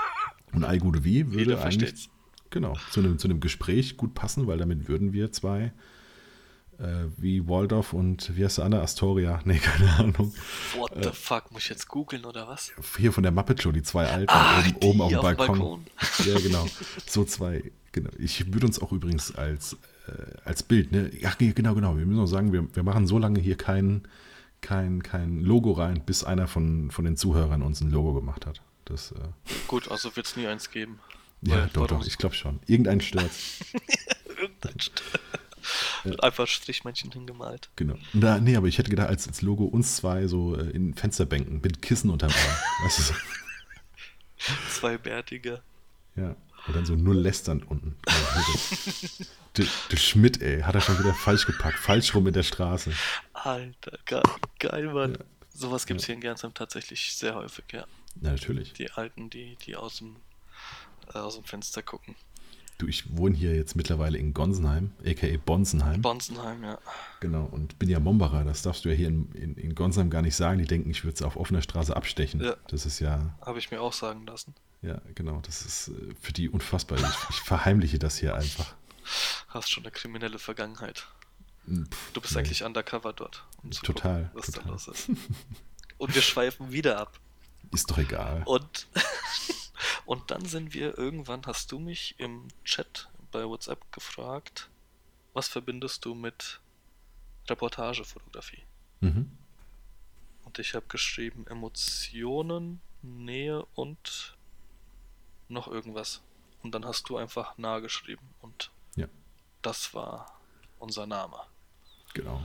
Und 0.52 0.80
Gude 0.80 1.02
Wie 1.02 1.26
würde 1.26 1.38
Jeder 1.38 1.64
eigentlich 1.64 1.80
versteht's. 1.80 2.11
Genau, 2.52 2.74
zu 2.90 3.00
einem, 3.00 3.18
zu 3.18 3.28
einem 3.28 3.40
Gespräch 3.40 3.96
gut 3.96 4.14
passen, 4.14 4.46
weil 4.46 4.58
damit 4.58 4.86
würden 4.86 5.14
wir 5.14 5.32
zwei, 5.32 5.72
äh, 6.78 7.06
wie 7.16 7.48
Waldorf 7.48 7.94
und 7.94 8.36
wie 8.36 8.44
heißt 8.44 8.58
der 8.58 8.66
andere, 8.66 8.82
Astoria, 8.82 9.40
nee, 9.46 9.58
keine 9.58 9.90
Ahnung, 9.94 10.34
What 10.76 10.92
the 11.02 11.10
fuck? 11.12 11.50
Muss 11.50 11.62
ich 11.62 11.70
jetzt 11.70 11.88
googeln 11.88 12.26
oder 12.26 12.46
was? 12.46 12.72
hier 12.98 13.10
von 13.10 13.22
der 13.22 13.32
Muppet 13.32 13.62
Show, 13.62 13.72
die 13.72 13.82
zwei 13.82 14.06
Alten, 14.06 14.26
Ach, 14.28 14.66
oben, 14.82 15.00
oben 15.00 15.08
die 15.08 15.16
auf 15.16 15.22
dem 15.22 15.28
auf 15.28 15.36
dem 15.36 15.36
Balkon. 15.36 15.58
Balkon. 15.58 15.86
Ja, 16.26 16.38
genau, 16.40 16.66
so 17.06 17.24
zwei, 17.24 17.72
genau. 17.90 18.10
Ich 18.18 18.52
würde 18.52 18.66
uns 18.66 18.78
auch 18.82 18.92
übrigens 18.92 19.34
als, 19.34 19.78
äh, 20.06 20.38
als 20.44 20.62
Bild, 20.62 20.92
ne, 20.92 21.10
ach 21.24 21.36
nee, 21.40 21.52
genau, 21.52 21.74
genau, 21.74 21.96
wir 21.96 22.04
müssen 22.04 22.20
auch 22.20 22.26
sagen, 22.26 22.52
wir, 22.52 22.68
wir 22.76 22.82
machen 22.82 23.06
so 23.06 23.16
lange 23.16 23.40
hier 23.40 23.56
kein, 23.56 24.02
kein, 24.60 25.02
kein 25.02 25.40
Logo 25.40 25.72
rein, 25.72 26.02
bis 26.04 26.22
einer 26.22 26.48
von, 26.48 26.90
von 26.90 27.06
den 27.06 27.16
Zuhörern 27.16 27.62
uns 27.62 27.80
ein 27.80 27.90
Logo 27.90 28.12
gemacht 28.12 28.44
hat. 28.44 28.60
Das, 28.84 29.12
äh, 29.12 29.14
Gut, 29.68 29.90
also 29.90 30.14
wird 30.16 30.26
es 30.26 30.36
nie 30.36 30.46
eins 30.46 30.70
geben. 30.70 30.98
Ja, 31.42 31.66
doch, 31.72 31.86
doch, 31.86 32.06
ich 32.06 32.18
glaube 32.18 32.34
schon. 32.34 32.60
Irgendein 32.66 33.00
stört. 33.00 33.30
Irgendein 34.40 34.74
St- 34.78 35.02
Wird 36.04 36.22
Einfach 36.22 36.46
Strichmännchen 36.48 37.12
hingemalt. 37.12 37.68
Genau. 37.76 37.94
Na, 38.12 38.38
nee, 38.38 38.56
aber 38.56 38.66
ich 38.68 38.78
hätte 38.78 38.90
gedacht, 38.90 39.08
als, 39.08 39.28
als 39.28 39.42
Logo 39.42 39.64
uns 39.64 39.96
zwei 39.96 40.26
so 40.26 40.56
äh, 40.56 40.70
in 40.70 40.94
Fensterbänken 40.94 41.60
mit 41.60 41.82
Kissen 41.82 42.10
unterm 42.10 42.30
Arm. 42.30 42.56
weißt 42.84 42.98
du, 42.98 43.02
so. 43.02 43.14
Zwei 44.70 44.98
Bärtige. 44.98 45.62
Ja. 46.16 46.34
Und 46.66 46.76
dann 46.76 46.86
so 46.86 46.94
null 46.94 47.16
lästernd 47.18 47.68
unten. 47.68 47.96
Der, 49.56 49.66
der 49.90 49.96
Schmidt, 49.96 50.40
ey, 50.42 50.60
hat 50.62 50.74
er 50.76 50.80
schon 50.80 50.98
wieder 50.98 51.12
falsch 51.14 51.46
gepackt. 51.46 51.78
Falsch 51.78 52.14
rum 52.14 52.26
in 52.28 52.32
der 52.32 52.44
Straße. 52.44 52.92
Alter, 53.32 53.98
geil, 54.04 54.22
geil 54.58 54.92
Mann. 54.92 55.14
Ja. 55.14 55.24
Sowas 55.54 55.86
gibt 55.86 56.00
es 56.00 56.06
hier 56.06 56.14
in 56.14 56.20
Gernsheim 56.20 56.54
tatsächlich 56.54 57.14
sehr 57.14 57.34
häufig, 57.34 57.64
ja. 57.72 57.84
Na, 58.20 58.30
natürlich. 58.30 58.72
Die 58.74 58.90
Alten, 58.92 59.28
die, 59.28 59.56
die 59.66 59.74
aus 59.76 59.98
dem, 59.98 60.16
aus 61.14 61.34
dem 61.36 61.44
Fenster 61.44 61.82
gucken. 61.82 62.14
Du, 62.78 62.88
ich 62.88 63.16
wohne 63.16 63.36
hier 63.36 63.54
jetzt 63.54 63.76
mittlerweile 63.76 64.18
in 64.18 64.34
Gonsenheim, 64.34 64.90
a.k.a. 65.04 65.36
Bonsenheim. 65.44 66.02
Bonsenheim, 66.02 66.64
ja. 66.64 66.78
genau. 67.20 67.44
Und 67.44 67.78
bin 67.78 67.88
ja 67.88 68.00
Mombacher. 68.00 68.42
Das 68.44 68.62
darfst 68.62 68.84
du 68.84 68.88
ja 68.88 68.94
hier 68.96 69.08
in, 69.08 69.30
in, 69.32 69.54
in 69.56 69.74
Gonsenheim 69.74 70.10
gar 70.10 70.22
nicht 70.22 70.34
sagen. 70.34 70.58
Die 70.58 70.64
denken, 70.64 70.90
ich 70.90 71.04
würde 71.04 71.16
sie 71.18 71.24
auf 71.24 71.36
offener 71.36 71.62
Straße 71.62 71.94
abstechen. 71.94 72.40
Ja. 72.42 72.56
Das 72.68 72.84
ist 72.86 72.98
ja, 72.98 73.36
Habe 73.42 73.58
ich 73.60 73.70
mir 73.70 73.80
auch 73.80 73.92
sagen 73.92 74.26
lassen. 74.26 74.54
ja, 74.80 75.00
genau. 75.14 75.40
Das 75.46 75.62
ist 75.64 75.88
äh, 75.88 76.14
für 76.20 76.32
die 76.32 76.48
unfassbar. 76.48 76.98
Ich, 76.98 77.04
ich 77.30 77.36
verheimliche 77.42 77.98
das 78.00 78.18
hier 78.18 78.34
einfach. 78.34 78.74
Hast 79.48 79.70
schon 79.70 79.84
eine 79.84 79.92
kriminelle 79.92 80.38
Vergangenheit. 80.40 81.06
Pff, 81.68 82.12
Du 82.14 82.20
bist 82.20 82.32
nee. 82.34 82.40
eigentlich 82.40 82.64
undercover 82.64 83.12
dort. 83.12 83.44
Um 83.62 83.70
Total, 83.70 84.24
gucken, 84.24 84.30
was 84.34 84.46
da 84.46 84.52
total. 84.52 84.72
los 84.72 84.88
ist. 84.88 85.08
Und 85.98 86.14
wir 86.16 86.22
schweifen 86.22 86.72
wieder 86.72 86.98
ab. 86.98 87.20
Ist 87.70 87.88
doch 87.90 87.98
egal. 87.98 88.42
Und, 88.46 88.88
und 90.06 90.30
dann 90.30 90.44
sind 90.44 90.74
wir 90.74 90.96
irgendwann, 90.98 91.42
hast 91.46 91.72
du 91.72 91.78
mich 91.78 92.14
im 92.18 92.48
Chat 92.64 93.08
bei 93.30 93.44
WhatsApp 93.46 93.90
gefragt, 93.92 94.68
was 95.34 95.48
verbindest 95.48 96.04
du 96.04 96.14
mit 96.14 96.60
Reportagefotografie? 97.48 98.62
Mhm. 99.00 99.30
Und 100.44 100.58
ich 100.58 100.74
habe 100.74 100.86
geschrieben 100.88 101.46
Emotionen, 101.46 102.80
Nähe 103.02 103.64
und 103.74 104.36
noch 105.48 105.68
irgendwas. 105.68 106.20
Und 106.62 106.74
dann 106.74 106.84
hast 106.84 107.08
du 107.08 107.16
einfach 107.16 107.58
nah 107.58 107.80
geschrieben 107.80 108.28
und 108.40 108.70
Ja. 108.94 109.08
das 109.62 109.92
war 109.94 110.38
unser 110.78 111.06
Name. 111.06 111.40
Genau. 112.14 112.42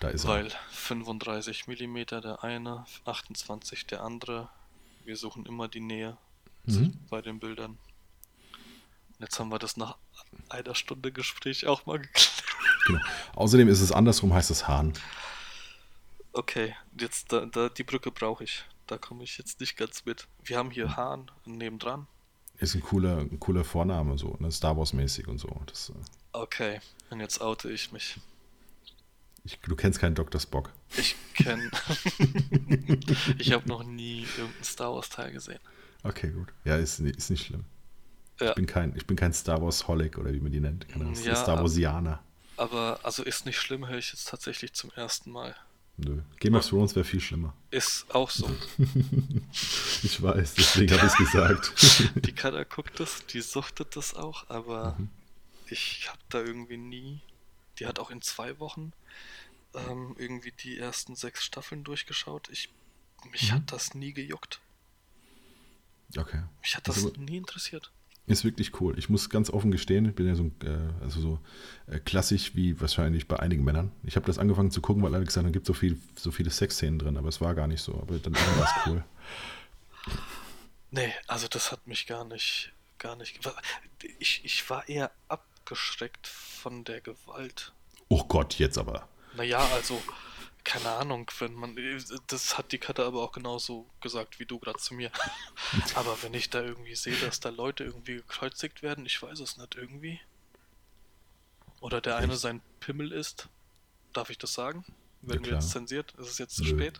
Da 0.00 0.08
ist 0.08 0.26
Weil 0.26 0.46
er. 0.48 0.58
35 0.70 1.68
mm 1.68 1.96
der 2.22 2.42
eine, 2.42 2.84
28 3.04 3.86
der 3.86 4.02
andere. 4.02 4.48
Wir 5.04 5.16
suchen 5.16 5.46
immer 5.46 5.68
die 5.68 5.80
Nähe 5.80 6.16
Mhm. 6.64 6.94
bei 7.10 7.20
den 7.22 7.38
Bildern. 7.38 7.78
Jetzt 9.18 9.38
haben 9.38 9.50
wir 9.50 9.58
das 9.58 9.76
nach 9.76 9.96
einer 10.48 10.74
Stunde 10.74 11.12
Gespräch 11.12 11.66
auch 11.66 11.86
mal 11.86 11.98
geklärt. 11.98 12.44
Genau. 12.86 13.00
Außerdem 13.36 13.68
ist 13.68 13.80
es 13.80 13.92
andersrum, 13.92 14.34
heißt 14.34 14.50
es 14.50 14.66
Hahn. 14.66 14.92
Okay, 16.32 16.74
jetzt 16.98 17.32
da, 17.32 17.46
da, 17.46 17.68
die 17.68 17.84
Brücke 17.84 18.10
brauche 18.10 18.44
ich. 18.44 18.64
Da 18.86 18.98
komme 18.98 19.22
ich 19.22 19.38
jetzt 19.38 19.60
nicht 19.60 19.76
ganz 19.76 20.04
mit. 20.04 20.26
Wir 20.42 20.58
haben 20.58 20.70
hier 20.70 20.96
Hahn 20.96 21.30
nebendran. 21.44 22.06
Ist 22.58 22.74
ein 22.74 22.80
cooler, 22.80 23.18
ein 23.18 23.38
cooler 23.40 23.64
Vorname, 23.64 24.18
so, 24.18 24.36
ne? 24.40 24.50
Star 24.50 24.76
Wars-mäßig 24.76 25.26
und 25.28 25.38
so. 25.38 25.60
Das, 25.66 25.90
äh, 25.90 25.92
Okay, 26.32 26.80
und 27.10 27.20
jetzt 27.20 27.40
oute 27.40 27.70
ich 27.70 27.92
mich. 27.92 28.16
ich, 29.44 29.58
du 29.60 29.76
kennst 29.76 30.00
keinen 30.00 30.14
Dr. 30.14 30.40
Spock. 30.40 30.72
Ich 30.96 31.14
kenne. 31.34 31.70
ich 33.38 33.52
habe 33.52 33.68
noch 33.68 33.84
nie 33.84 34.22
irgendeinen 34.36 34.64
Star 34.64 34.94
Wars 34.94 35.08
Teil 35.10 35.32
gesehen. 35.32 35.60
Okay, 36.02 36.30
gut. 36.30 36.48
Ja, 36.64 36.76
ist, 36.76 37.00
ist 37.00 37.30
nicht 37.30 37.46
schlimm. 37.46 37.64
Ja, 38.40 38.50
Ich 38.50 38.54
bin 38.56 38.66
kein, 38.66 38.96
ich 38.96 39.06
bin 39.06 39.16
kein 39.16 39.32
Star 39.32 39.62
Wars-Holic 39.62 40.18
oder 40.18 40.32
wie 40.32 40.40
man 40.40 40.50
die 40.52 40.60
nennt. 40.60 40.86
Ahnung, 40.94 41.14
Ja, 41.22 41.36
Star 41.36 41.58
Warsianer. 41.60 42.22
aber 42.56 42.98
also 43.02 43.22
ist 43.22 43.46
nicht 43.46 43.58
schlimm, 43.58 43.86
höre 43.86 43.98
ich 43.98 44.12
jetzt 44.12 44.28
tatsächlich 44.28 44.72
zum 44.72 44.90
ersten 44.96 45.30
Mal. 45.30 45.54
Nö. 45.98 46.22
Game 46.40 46.54
of 46.54 46.66
Thrones 46.66 46.96
wäre 46.96 47.04
viel 47.04 47.20
schlimmer. 47.20 47.54
Ist 47.70 48.06
auch 48.14 48.30
so. 48.30 48.48
Ich 50.02 50.20
weiß, 50.20 50.54
deswegen 50.54 50.92
habe 50.96 51.06
ich 51.06 51.12
es 51.12 51.16
gesagt. 51.18 51.72
Die 52.26 52.32
Kada 52.32 52.64
guckt 52.64 52.98
das, 52.98 53.24
die 53.26 53.40
suchtet 53.40 53.94
das 53.96 54.14
auch, 54.14 54.48
aber 54.50 54.96
ich 55.66 56.08
habe 56.08 56.18
da 56.30 56.40
irgendwie 56.40 56.76
nie. 56.76 57.20
Die 57.78 57.86
hat 57.86 57.98
auch 57.98 58.10
in 58.10 58.20
zwei 58.20 58.58
Wochen 58.58 58.92
ähm, 59.74 60.14
irgendwie 60.18 60.52
die 60.52 60.78
ersten 60.78 61.14
sechs 61.14 61.44
Staffeln 61.44 61.84
durchgeschaut. 61.84 62.48
Ich, 62.50 62.68
mich 63.30 63.50
Mhm. 63.50 63.56
hat 63.56 63.72
das 63.72 63.94
nie 63.94 64.12
gejuckt. 64.12 64.60
Okay. 66.16 66.42
Mich 66.62 66.76
hat 66.76 66.86
das 66.88 66.96
Also- 66.96 67.12
nie 67.18 67.36
interessiert. 67.36 67.90
Ist 68.26 68.44
wirklich 68.44 68.80
cool. 68.80 68.96
Ich 69.00 69.08
muss 69.08 69.30
ganz 69.30 69.50
offen 69.50 69.72
gestehen, 69.72 70.06
ich 70.06 70.14
bin 70.14 70.28
ja 70.28 70.36
so, 70.36 70.44
äh, 70.64 70.78
also 71.02 71.20
so 71.20 71.38
äh, 71.88 71.98
klassisch 71.98 72.54
wie 72.54 72.80
wahrscheinlich 72.80 73.26
bei 73.26 73.40
einigen 73.40 73.64
Männern. 73.64 73.90
Ich 74.04 74.14
habe 74.14 74.24
das 74.26 74.38
angefangen 74.38 74.70
zu 74.70 74.80
gucken, 74.80 75.02
weil 75.02 75.12
alle 75.12 75.24
gesagt 75.24 75.42
haben, 75.42 75.48
es 75.50 75.52
gibt 75.52 75.66
so, 75.66 75.72
viel, 75.74 75.98
so 76.14 76.30
viele 76.30 76.50
Sexszenen 76.50 77.00
drin, 77.00 77.16
aber 77.16 77.28
es 77.28 77.40
war 77.40 77.52
gar 77.56 77.66
nicht 77.66 77.82
so. 77.82 77.94
Aber 78.00 78.16
dann 78.20 78.32
war 78.34 78.62
es 78.64 78.86
cool. 78.86 79.04
Nee, 80.92 81.12
also 81.26 81.48
das 81.48 81.72
hat 81.72 81.86
mich 81.86 82.06
gar 82.06 82.24
nicht, 82.24 82.72
gar 82.98 83.16
nicht. 83.16 83.40
Ich, 84.20 84.44
ich 84.44 84.70
war 84.70 84.88
eher 84.88 85.10
abgeschreckt 85.28 86.26
von 86.26 86.84
der 86.84 87.00
Gewalt. 87.00 87.72
Oh 88.08 88.22
Gott, 88.24 88.54
jetzt 88.54 88.78
aber. 88.78 89.08
Naja, 89.36 89.58
also 89.74 90.00
keine 90.64 90.90
Ahnung, 90.90 91.30
wenn 91.38 91.54
man. 91.54 91.76
Das 92.26 92.56
hat 92.56 92.72
die 92.72 92.78
Karte 92.78 93.04
aber 93.04 93.22
auch 93.22 93.32
genauso 93.32 93.86
gesagt 94.00 94.38
wie 94.38 94.46
du 94.46 94.58
gerade 94.58 94.78
zu 94.78 94.94
mir. 94.94 95.10
aber 95.94 96.22
wenn 96.22 96.34
ich 96.34 96.50
da 96.50 96.62
irgendwie 96.62 96.94
sehe, 96.94 97.16
dass 97.16 97.40
da 97.40 97.48
Leute 97.48 97.84
irgendwie 97.84 98.14
gekreuzigt 98.16 98.82
werden, 98.82 99.06
ich 99.06 99.20
weiß 99.22 99.40
es 99.40 99.56
nicht 99.56 99.74
irgendwie. 99.74 100.20
Oder 101.80 102.00
der 102.00 102.16
eine 102.16 102.36
sein 102.36 102.60
Pimmel 102.80 103.12
isst. 103.12 103.48
Darf 104.12 104.30
ich 104.30 104.38
das 104.38 104.54
sagen? 104.54 104.84
Werden 105.22 105.42
Ja, 105.44 105.50
wir 105.50 105.54
jetzt 105.54 105.70
zensiert? 105.70 106.12
Ist 106.18 106.28
es 106.28 106.38
jetzt 106.38 106.56
zu 106.56 106.62
Nö. 106.62 106.70
spät? 106.70 106.98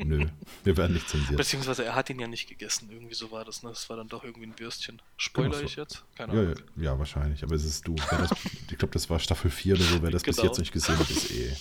Nö, 0.00 0.26
wir 0.62 0.76
werden 0.76 0.92
nicht 0.94 1.08
zensiert. 1.08 1.36
Beziehungsweise 1.36 1.84
er 1.84 1.94
hat 1.96 2.08
ihn 2.08 2.20
ja 2.20 2.28
nicht 2.28 2.48
gegessen. 2.48 2.88
Irgendwie 2.90 3.14
so 3.14 3.32
war 3.32 3.44
das, 3.44 3.64
ne? 3.64 3.70
Das 3.70 3.90
war 3.90 3.96
dann 3.96 4.08
doch 4.08 4.22
irgendwie 4.22 4.46
ein 4.46 4.56
Würstchen. 4.58 5.02
Spoiler 5.16 5.48
Genau 5.48 5.58
so. 5.60 5.64
ich 5.64 5.74
jetzt? 5.76 6.04
Keine 6.16 6.32
Ahnung. 6.32 6.54
ja, 6.76 6.82
ja, 6.84 6.98
wahrscheinlich. 6.98 7.42
Aber 7.42 7.56
es 7.56 7.64
ist 7.64 7.86
du. 7.86 7.94
Das, 7.96 8.30
ich 8.70 8.78
glaube, 8.78 8.92
das 8.92 9.10
war 9.10 9.18
Staffel 9.18 9.50
4 9.50 9.74
oder 9.74 9.82
so. 9.82 10.00
Wer 10.02 10.10
das 10.12 10.22
bis 10.22 10.36
Genau. 10.36 10.48
jetzt 10.48 10.58
nicht 10.58 10.70
gesehen 10.72 10.96
hat, 10.98 11.10
ist 11.10 11.30
eh, 11.32 11.52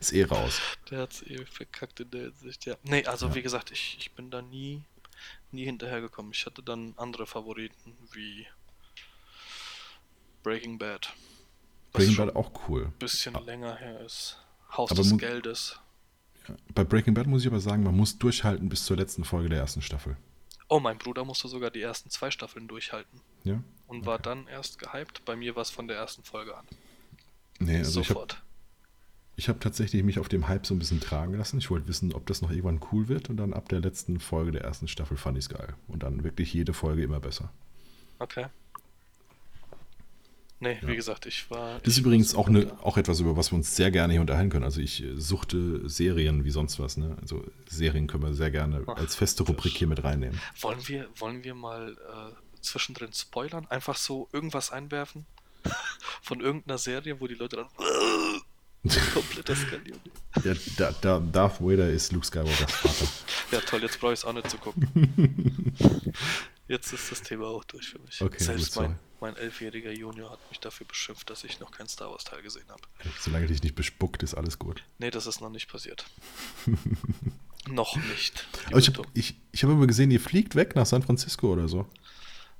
ist 0.00 0.12
eh 0.14 0.24
raus. 0.24 0.58
Der 0.90 1.00
hat's 1.00 1.22
eh 1.22 1.44
verkackt 1.44 2.00
in 2.00 2.10
der 2.10 2.22
Hinsicht, 2.30 2.64
ja. 2.64 2.76
Nee, 2.82 3.04
also 3.04 3.26
Ja. 3.28 3.34
wie 3.34 3.42
gesagt, 3.42 3.70
ich, 3.70 3.96
ich 4.00 4.10
bin 4.12 4.30
da 4.30 4.40
nie, 4.40 4.82
nie 5.50 5.64
hinterhergekommen. 5.66 6.32
Ich 6.32 6.46
hatte 6.46 6.62
dann 6.62 6.94
andere 6.96 7.26
Favoriten 7.26 7.94
wie 8.12 8.46
Breaking 10.42 10.78
Bad. 10.78 11.12
Breaking 11.92 12.16
Bad 12.16 12.34
auch 12.34 12.50
cool. 12.68 12.86
ein 12.86 12.92
bisschen 12.98 13.34
länger 13.44 13.76
her 13.76 14.00
ist. 14.00 14.38
Haus 14.76 14.90
Aber 14.90 15.02
des 15.02 15.16
Geldes. 15.18 15.78
Bei 16.74 16.84
Breaking 16.84 17.14
Bad 17.14 17.26
muss 17.26 17.42
ich 17.42 17.46
aber 17.48 17.60
sagen, 17.60 17.82
man 17.82 17.96
muss 17.96 18.18
durchhalten 18.18 18.68
bis 18.68 18.84
zur 18.84 18.96
letzten 18.96 19.24
Folge 19.24 19.48
der 19.48 19.58
ersten 19.58 19.82
Staffel. 19.82 20.16
Oh, 20.68 20.80
mein 20.80 20.98
Bruder 20.98 21.24
musste 21.24 21.48
sogar 21.48 21.70
die 21.70 21.82
ersten 21.82 22.08
zwei 22.10 22.30
Staffeln 22.30 22.66
durchhalten 22.68 23.20
Ja? 23.44 23.62
und 23.88 24.06
war 24.06 24.18
dann 24.18 24.46
erst 24.46 24.78
gehypt. 24.78 25.22
Bei 25.24 25.36
mir 25.36 25.54
war 25.54 25.62
es 25.62 25.70
von 25.70 25.86
der 25.86 25.96
ersten 25.98 26.22
Folge 26.22 26.56
an. 26.56 26.64
Nee, 27.58 27.78
also 27.78 28.00
ich 28.00 28.08
habe 28.08 28.14
Sofort. 28.20 28.42
ich 29.36 29.48
hab 29.50 29.60
tatsächlich 29.60 30.02
mich 30.02 30.18
auf 30.18 30.28
dem 30.28 30.48
Hype 30.48 30.64
so 30.66 30.74
ein 30.74 30.78
bisschen 30.78 31.00
tragen 31.00 31.34
lassen. 31.34 31.58
Ich 31.58 31.70
wollte 31.70 31.88
wissen, 31.88 32.14
ob 32.14 32.26
das 32.26 32.40
noch 32.42 32.50
irgendwann 32.50 32.80
cool 32.90 33.08
wird. 33.08 33.28
Und 33.28 33.36
dann 33.36 33.52
ab 33.52 33.68
der 33.68 33.80
letzten 33.80 34.18
Folge 34.18 34.52
der 34.52 34.62
ersten 34.62 34.88
Staffel 34.88 35.16
fand 35.18 35.36
ich 35.36 35.44
es 35.44 35.50
geil. 35.50 35.74
Und 35.88 36.02
dann 36.02 36.24
wirklich 36.24 36.52
jede 36.54 36.72
Folge 36.72 37.02
immer 37.02 37.20
besser. 37.20 37.52
Okay. 38.18 38.46
Nee, 40.62 40.78
Ja. 40.80 40.86
wie 40.88 40.94
gesagt, 40.94 41.26
ich 41.26 41.50
war. 41.50 41.80
Das 41.80 41.94
ist 41.94 41.98
übrigens 41.98 42.36
auch, 42.36 42.46
eine, 42.46 42.72
auch 42.84 42.96
etwas, 42.96 43.18
über 43.18 43.36
was 43.36 43.50
wir 43.50 43.56
uns 43.56 43.74
sehr 43.74 43.90
gerne 43.90 44.12
hier 44.12 44.20
unterhalten 44.20 44.48
können. 44.48 44.64
Also 44.64 44.80
ich 44.80 45.02
äh, 45.02 45.20
suchte 45.20 45.88
Serien 45.88 46.44
wie 46.44 46.52
sonst 46.52 46.78
was. 46.78 46.96
Ne? 46.96 47.16
Also 47.20 47.44
Serien 47.68 48.06
können 48.06 48.22
wir 48.22 48.32
sehr 48.32 48.52
gerne 48.52 48.84
Ach, 48.86 48.94
als 48.96 49.16
feste 49.16 49.42
Rubrik 49.42 49.72
hier 49.76 49.88
mit 49.88 50.04
reinnehmen. 50.04 50.40
Wollen 50.60 50.86
wir, 50.86 51.08
wollen 51.16 51.42
wir 51.42 51.56
mal 51.56 51.92
äh, 51.92 52.60
zwischendrin 52.60 53.12
spoilern? 53.12 53.66
Einfach 53.70 53.96
so 53.96 54.28
irgendwas 54.32 54.70
einwerfen? 54.70 55.26
Von 56.22 56.40
irgendeiner 56.40 56.78
Serie, 56.78 57.20
wo 57.20 57.26
die 57.26 57.34
Leute 57.34 57.56
dann 57.56 57.66
komplett 59.14 59.48
eskalieren. 59.50 60.00
Ja, 60.44 60.54
da, 60.78 60.94
da, 61.02 61.18
Darth 61.20 61.60
Vader 61.60 61.90
ist 61.90 62.10
Luke 62.12 62.24
Skywalkers 62.26 62.72
Vater. 62.72 63.06
Ja, 63.50 63.60
toll, 63.60 63.82
jetzt 63.82 64.00
brauche 64.00 64.12
ich 64.14 64.20
es 64.20 64.24
auch 64.24 64.32
nicht 64.32 64.48
zu 64.48 64.56
gucken. 64.56 65.74
Jetzt 66.68 66.90
ist 66.92 67.10
das 67.12 67.20
Thema 67.20 67.48
auch 67.48 67.64
durch 67.64 67.90
für 67.90 67.98
mich. 67.98 68.22
Okay, 68.22 68.42
Selbst 68.42 68.74
gut, 68.74 68.84
mein. 68.84 68.98
Mein 69.22 69.36
elfjähriger 69.36 69.92
Junior 69.92 70.30
hat 70.30 70.40
mich 70.50 70.60
dafür 70.60 70.86
beschimpft, 70.86 71.30
dass 71.30 71.44
ich 71.44 71.60
noch 71.60 71.70
kein 71.70 71.88
Star 71.88 72.10
Wars 72.10 72.24
Teil 72.24 72.42
gesehen 72.42 72.68
habe. 72.68 72.82
Solange 73.20 73.46
dich 73.46 73.62
nicht 73.62 73.74
bespuckt, 73.74 74.22
ist 74.22 74.34
alles 74.34 74.58
gut. 74.58 74.82
Nee, 74.98 75.10
das 75.10 75.26
ist 75.26 75.40
noch 75.40 75.48
nicht 75.48 75.70
passiert. 75.70 76.04
noch 77.68 77.96
nicht. 77.96 78.46
Aber 78.66 78.78
ich 78.78 78.88
habe 78.88 79.02
ich, 79.14 79.36
ich 79.52 79.62
hab 79.62 79.70
immer 79.70 79.86
gesehen, 79.86 80.10
ihr 80.10 80.20
fliegt 80.20 80.56
weg 80.56 80.74
nach 80.74 80.86
San 80.86 81.02
Francisco 81.02 81.52
oder 81.52 81.68
so. 81.68 81.86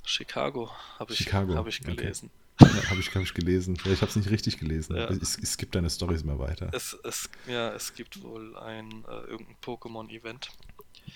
Chicago 0.05 0.71
habe 0.99 1.13
ich, 1.13 1.19
Chicago, 1.19 1.55
hab 1.55 1.67
ich 1.67 1.81
okay. 1.81 1.97
gelesen. 1.97 2.31
Ja, 2.61 2.69
habe 2.91 3.01
ich, 3.01 3.13
hab 3.13 3.23
ich 3.23 3.35
gelesen. 3.35 3.77
Ja, 3.85 3.93
ich 3.93 4.01
habe 4.01 4.11
es 4.11 4.17
nicht 4.17 4.31
richtig 4.31 4.59
gelesen. 4.59 4.95
Ja. 4.95 5.09
Es, 5.09 5.37
es 5.37 5.57
gibt 5.57 5.75
deine 5.75 5.91
Storys 5.91 6.23
immer 6.23 6.39
weiter. 6.39 6.71
Es, 6.73 6.97
es, 7.03 7.29
ja, 7.49 7.73
es 7.73 7.95
gibt 7.95 8.23
wohl 8.23 8.57
ein 8.57 9.05
äh, 9.09 9.31
irgendein 9.31 9.57
Pokémon-Event. 9.65 10.51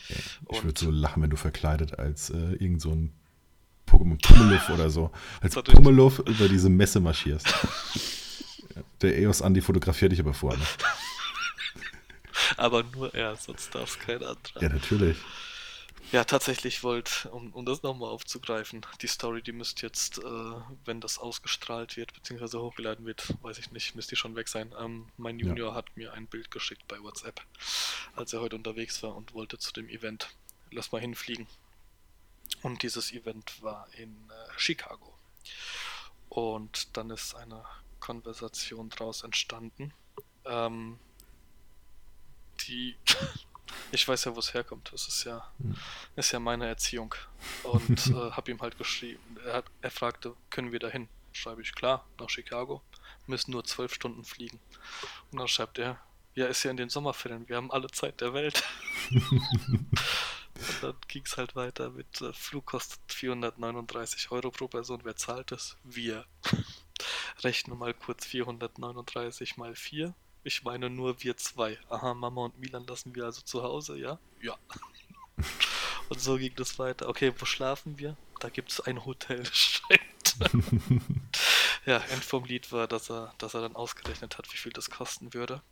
Ich 0.08 0.40
Und 0.44 0.64
würde 0.64 0.80
so 0.80 0.90
lachen, 0.90 1.22
wenn 1.22 1.30
du 1.30 1.36
verkleidet 1.36 1.98
als 1.98 2.30
äh, 2.30 2.54
irgend 2.54 2.82
so 2.82 2.90
ein 2.90 3.12
Pokémon 3.86 4.20
Pummeluff 4.20 4.68
oder 4.74 4.90
so, 4.90 5.10
als. 5.40 5.54
Pummeluff 5.54 6.18
über 6.20 6.48
diese 6.48 6.68
Messe 6.68 7.00
marschierst. 7.00 7.46
Ja, 8.74 8.82
Der 9.02 9.18
EOS 9.18 9.42
Andi 9.42 9.60
fotografiert 9.60 10.12
dich 10.12 10.20
aber 10.20 10.34
vorne. 10.34 10.62
aber 12.56 12.82
nur 12.82 13.14
er, 13.14 13.36
sonst 13.36 13.74
darf 13.74 13.90
es 13.90 13.98
kein 13.98 14.22
anderer. 14.22 14.62
Ja, 14.62 14.68
natürlich. 14.68 15.16
Ja, 16.12 16.22
tatsächlich 16.22 16.84
wollte, 16.84 17.28
um, 17.30 17.52
um 17.52 17.66
das 17.66 17.82
nochmal 17.82 18.10
aufzugreifen, 18.10 18.86
die 19.02 19.08
Story, 19.08 19.42
die 19.42 19.50
müsste 19.50 19.84
jetzt, 19.84 20.18
äh, 20.18 20.22
wenn 20.84 21.00
das 21.00 21.18
ausgestrahlt 21.18 21.96
wird, 21.96 22.14
beziehungsweise 22.14 22.60
hochgeladen 22.60 23.06
wird, 23.06 23.34
weiß 23.42 23.58
ich 23.58 23.72
nicht, 23.72 23.96
müsste 23.96 24.10
die 24.10 24.16
schon 24.16 24.36
weg 24.36 24.46
sein. 24.46 24.72
Ähm, 24.78 25.06
mein 25.16 25.40
Ja. 25.40 25.46
Junior 25.48 25.74
hat 25.74 25.96
mir 25.96 26.12
ein 26.12 26.28
Bild 26.28 26.52
geschickt 26.52 26.86
bei 26.86 27.00
WhatsApp, 27.02 27.40
als 28.14 28.32
er 28.32 28.40
heute 28.40 28.54
unterwegs 28.54 29.02
war 29.02 29.16
und 29.16 29.34
wollte 29.34 29.58
zu 29.58 29.72
dem 29.72 29.88
Event. 29.88 30.28
Lass 30.70 30.92
mal 30.92 31.00
hinfliegen. 31.00 31.48
Und 32.62 32.82
dieses 32.82 33.12
Event 33.12 33.62
war 33.62 33.88
in 33.94 34.10
äh, 34.30 34.58
Chicago. 34.58 35.14
Und 36.28 36.96
dann 36.96 37.10
ist 37.10 37.34
eine 37.34 37.64
Konversation 38.00 38.90
daraus 38.90 39.22
entstanden, 39.22 39.92
ähm, 40.44 40.98
die 42.66 42.96
ich 43.92 44.06
weiß 44.06 44.24
ja, 44.24 44.34
wo 44.34 44.40
es 44.40 44.54
herkommt. 44.54 44.92
Das 44.92 45.08
ist 45.08 45.24
ja, 45.24 45.50
Hm. 45.58 45.76
ist 46.16 46.32
ja 46.32 46.38
meine 46.40 46.66
Erziehung. 46.66 47.14
Und 47.62 48.06
äh, 48.08 48.30
habe 48.32 48.50
ihm 48.50 48.60
halt 48.60 48.78
geschrieben. 48.78 49.36
Er, 49.44 49.54
hat, 49.54 49.66
er 49.82 49.90
fragte, 49.90 50.34
können 50.50 50.72
wir 50.72 50.78
dahin? 50.78 51.08
Schreibe 51.32 51.62
ich, 51.62 51.74
klar, 51.74 52.06
nach 52.18 52.30
Chicago. 52.30 52.82
Müssen 53.26 53.50
nur 53.50 53.64
zwölf 53.64 53.92
Stunden 53.92 54.24
fliegen. 54.24 54.60
Und 55.30 55.38
dann 55.38 55.48
schreibt 55.48 55.78
er, 55.78 55.98
ja, 56.34 56.46
ist 56.46 56.62
ja 56.62 56.70
in 56.70 56.76
den 56.76 56.90
Sommerferien, 56.90 57.48
wir 57.48 57.56
haben 57.56 57.70
alle 57.70 57.90
Zeit 57.90 58.20
der 58.20 58.34
Welt. 58.34 58.62
Und 60.58 60.82
dann 60.82 60.94
ging 61.08 61.24
es 61.24 61.36
halt 61.36 61.56
weiter 61.56 61.90
mit 61.90 62.20
äh, 62.20 62.32
Flug 62.32 62.66
kostet 62.66 63.00
439 63.08 64.30
Euro 64.30 64.50
pro 64.50 64.68
Person. 64.68 65.00
Wer 65.04 65.16
zahlt 65.16 65.52
es? 65.52 65.76
Wir. 65.84 66.24
Rechne 67.42 67.74
mal 67.74 67.94
kurz 67.94 68.26
439 68.26 69.56
mal 69.56 69.74
4. 69.74 70.14
Ich 70.44 70.62
meine 70.62 70.88
nur 70.90 71.22
wir 71.22 71.36
zwei. 71.36 71.78
Aha, 71.88 72.14
Mama 72.14 72.44
und 72.44 72.58
Milan 72.58 72.86
lassen 72.86 73.14
wir 73.14 73.24
also 73.24 73.42
zu 73.42 73.62
Hause, 73.62 73.98
ja? 73.98 74.18
Ja. 74.40 74.56
Und 76.08 76.20
so 76.20 76.36
ging 76.36 76.54
das 76.54 76.78
weiter. 76.78 77.08
Okay, 77.08 77.32
wo 77.36 77.44
schlafen 77.44 77.98
wir? 77.98 78.16
Da 78.38 78.48
gibt 78.48 78.70
es 78.70 78.80
ein 78.80 79.04
Hotel. 79.04 79.42
Ja, 81.86 81.98
End 81.98 82.24
vom 82.24 82.44
Lied 82.44 82.72
war, 82.72 82.88
dass 82.88 83.10
er, 83.10 83.32
dass 83.38 83.54
er 83.54 83.60
dann 83.60 83.76
ausgerechnet 83.76 84.38
hat, 84.38 84.52
wie 84.52 84.56
viel 84.56 84.72
das 84.72 84.90
kosten 84.90 85.32
würde. 85.32 85.62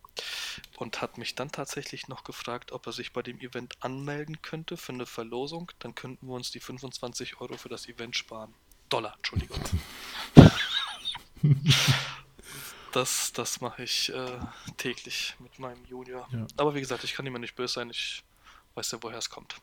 Und 0.77 1.03
hat 1.03 1.19
mich 1.19 1.35
dann 1.35 1.51
tatsächlich 1.51 2.09
noch 2.09 2.25
gefragt, 2.25 2.73
ob 2.73 2.87
er 2.87 2.93
sich 2.93 3.13
bei 3.13 3.23
dem 3.23 3.41
Event 3.41 3.75
anmelden 3.81 4.43
könnte 4.43 4.77
für 4.77 4.93
eine 4.93 5.07
Verlosung. 5.07 5.73
Dann 5.81 5.95
könnten 5.95 6.27
wir 6.27 6.35
uns 6.35 6.51
die 6.51 6.61
25 6.61 7.41
Euro 7.41 7.57
für 7.57 7.69
das 7.69 7.89
Event 7.89 8.17
sparen. 8.17 8.55
Dollar, 8.89 9.15
Entschuldigung. 9.17 9.61
Das, 12.93 13.33
das 13.33 13.61
mache 13.61 13.83
ich 13.83 14.15
äh, 14.15 14.39
täglich 14.77 15.35
mit 15.41 15.59
meinem 15.59 15.85
Junior. 15.87 16.29
Ja. 16.31 16.47
Aber 16.57 16.77
wie 16.77 16.81
gesagt, 16.81 17.03
ich 17.03 17.15
kann 17.15 17.27
ihm 17.27 17.33
ja 17.33 17.41
nicht 17.41 17.57
böse 17.57 17.75
sein. 17.75 17.91
Ich 17.91 18.23
weiß 18.77 18.93
ja, 18.93 18.99
woher 19.03 19.19
es 19.19 19.31
kommt. 19.31 19.57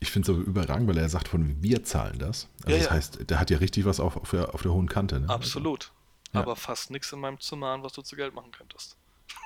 Ich 0.00 0.10
finde 0.10 0.32
es 0.32 0.36
aber 0.36 0.44
überragend, 0.44 0.88
weil 0.88 0.98
er 0.98 1.08
sagt 1.08 1.28
von 1.28 1.62
wir 1.62 1.84
zahlen 1.84 2.18
das. 2.18 2.48
Also 2.64 2.70
Ja, 2.70 2.78
das 2.78 2.86
ja. 2.86 2.90
heißt, 2.90 3.30
der 3.30 3.38
hat 3.38 3.50
ja 3.50 3.58
richtig 3.58 3.84
was 3.84 4.00
auf, 4.00 4.16
auf, 4.16 4.30
der, 4.30 4.52
auf 4.52 4.62
der 4.62 4.72
hohen 4.72 4.88
Kante. 4.88 5.20
Ne? 5.20 5.28
Absolut. 5.28 5.92
Ja. 6.32 6.40
Aber 6.40 6.56
fast 6.56 6.90
nichts 6.90 7.12
in 7.12 7.20
meinem 7.20 7.38
Zimmer 7.38 7.68
an, 7.68 7.84
was 7.84 7.92
du 7.92 8.02
zu 8.02 8.16
Geld 8.16 8.34
machen 8.34 8.50
könntest. 8.50 8.96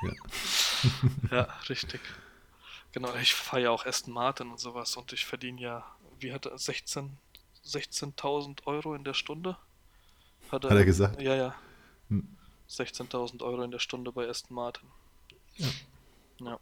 Ja. 0.03 0.12
Ja, 1.30 1.43
richtig. 1.68 2.01
Genau, 2.93 3.14
ich 3.16 3.34
fahre 3.34 3.62
ja 3.62 3.70
auch 3.70 3.87
Aston 3.87 4.14
Martin 4.14 4.51
und 4.51 4.61
sowas 4.61 4.97
und 4.97 5.12
ich 5.12 5.26
verdiene 5.26 5.61
ja, 5.61 5.97
wie 6.20 6.32
hat 6.32 6.47
er, 6.47 6.57
16 6.57 7.16
16.000 7.64 8.64
Euro 8.66 8.95
in 8.95 9.03
der 9.03 9.14
Stunde? 9.14 9.57
Hat 10.53 10.64
er 10.64 10.84
gesagt? 10.84 11.20
Ja, 11.20 11.34
ja. 11.34 11.55
Hm. 12.09 12.37
16.000 12.70 13.43
Euro 13.43 13.62
in 13.62 13.72
der 13.72 13.80
Stunde 13.80 14.12
bei 14.12 14.28
Aston 14.28 14.55
Martin. 14.55 14.89
Ja. 15.57 15.68
Ja. 16.41 16.61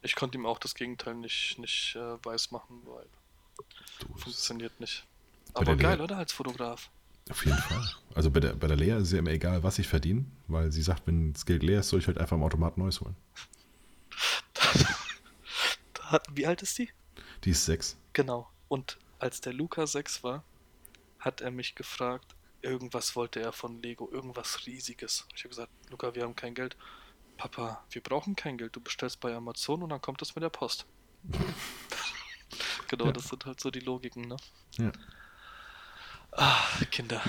Ich 0.00 0.14
konnte 0.14 0.38
ihm 0.38 0.46
auch 0.46 0.58
das 0.58 0.74
Gegenteil 0.74 1.14
nicht, 1.14 1.58
nicht 1.58 1.96
äh, 1.96 2.24
weiß 2.24 2.52
machen, 2.52 2.80
weil 2.86 3.06
Du, 3.98 4.14
funktioniert 4.16 4.78
nicht. 4.80 5.04
Aber 5.54 5.76
geil, 5.76 6.00
oder? 6.00 6.18
Als 6.18 6.32
Fotograf. 6.32 6.90
Auf 7.30 7.44
jeden 7.44 7.58
Fall. 7.58 7.84
Also 8.14 8.30
bei 8.30 8.40
der, 8.40 8.54
bei 8.54 8.66
der 8.66 8.76
Lea 8.76 8.92
ist 8.92 9.04
es 9.08 9.12
ja 9.12 9.18
immer 9.18 9.30
egal, 9.30 9.62
was 9.62 9.78
ich 9.78 9.88
verdiene, 9.88 10.24
weil 10.48 10.72
sie 10.72 10.82
sagt, 10.82 11.06
wenn 11.06 11.32
das 11.32 11.44
Geld 11.44 11.62
leer 11.62 11.80
ist, 11.80 11.88
soll 11.88 12.00
ich 12.00 12.06
halt 12.06 12.18
einfach 12.18 12.36
im 12.36 12.42
Automat 12.42 12.78
Neues 12.78 13.00
holen. 13.00 13.16
Wie 16.32 16.46
alt 16.46 16.62
ist 16.62 16.78
die? 16.78 16.88
Die 17.44 17.50
ist 17.50 17.64
sechs. 17.64 17.96
Genau. 18.12 18.48
Und 18.68 18.98
als 19.18 19.40
der 19.40 19.52
Luca 19.52 19.86
6 19.86 20.22
war, 20.22 20.44
hat 21.18 21.40
er 21.40 21.50
mich 21.50 21.74
gefragt, 21.74 22.34
irgendwas 22.62 23.16
wollte 23.16 23.40
er 23.40 23.52
von 23.52 23.82
Lego, 23.82 24.08
irgendwas 24.10 24.66
Riesiges. 24.66 25.26
Ich 25.34 25.40
habe 25.42 25.50
gesagt, 25.50 25.72
Luca, 25.90 26.14
wir 26.14 26.22
haben 26.22 26.36
kein 26.36 26.54
Geld. 26.54 26.76
Papa, 27.36 27.84
wir 27.90 28.02
brauchen 28.02 28.36
kein 28.36 28.56
Geld. 28.56 28.74
Du 28.76 28.80
bestellst 28.80 29.20
bei 29.20 29.34
Amazon 29.34 29.82
und 29.82 29.90
dann 29.90 30.00
kommt 30.00 30.22
es 30.22 30.34
mit 30.34 30.42
der 30.42 30.48
Post. 30.48 30.86
genau, 32.88 33.06
Ja. 33.06 33.12
das 33.12 33.28
sind 33.28 33.44
halt 33.44 33.60
so 33.60 33.70
die 33.70 33.80
Logiken, 33.80 34.22
ne? 34.28 34.36
Ja. 34.78 34.92
Ah, 36.36 36.62
Kinder. 36.90 37.22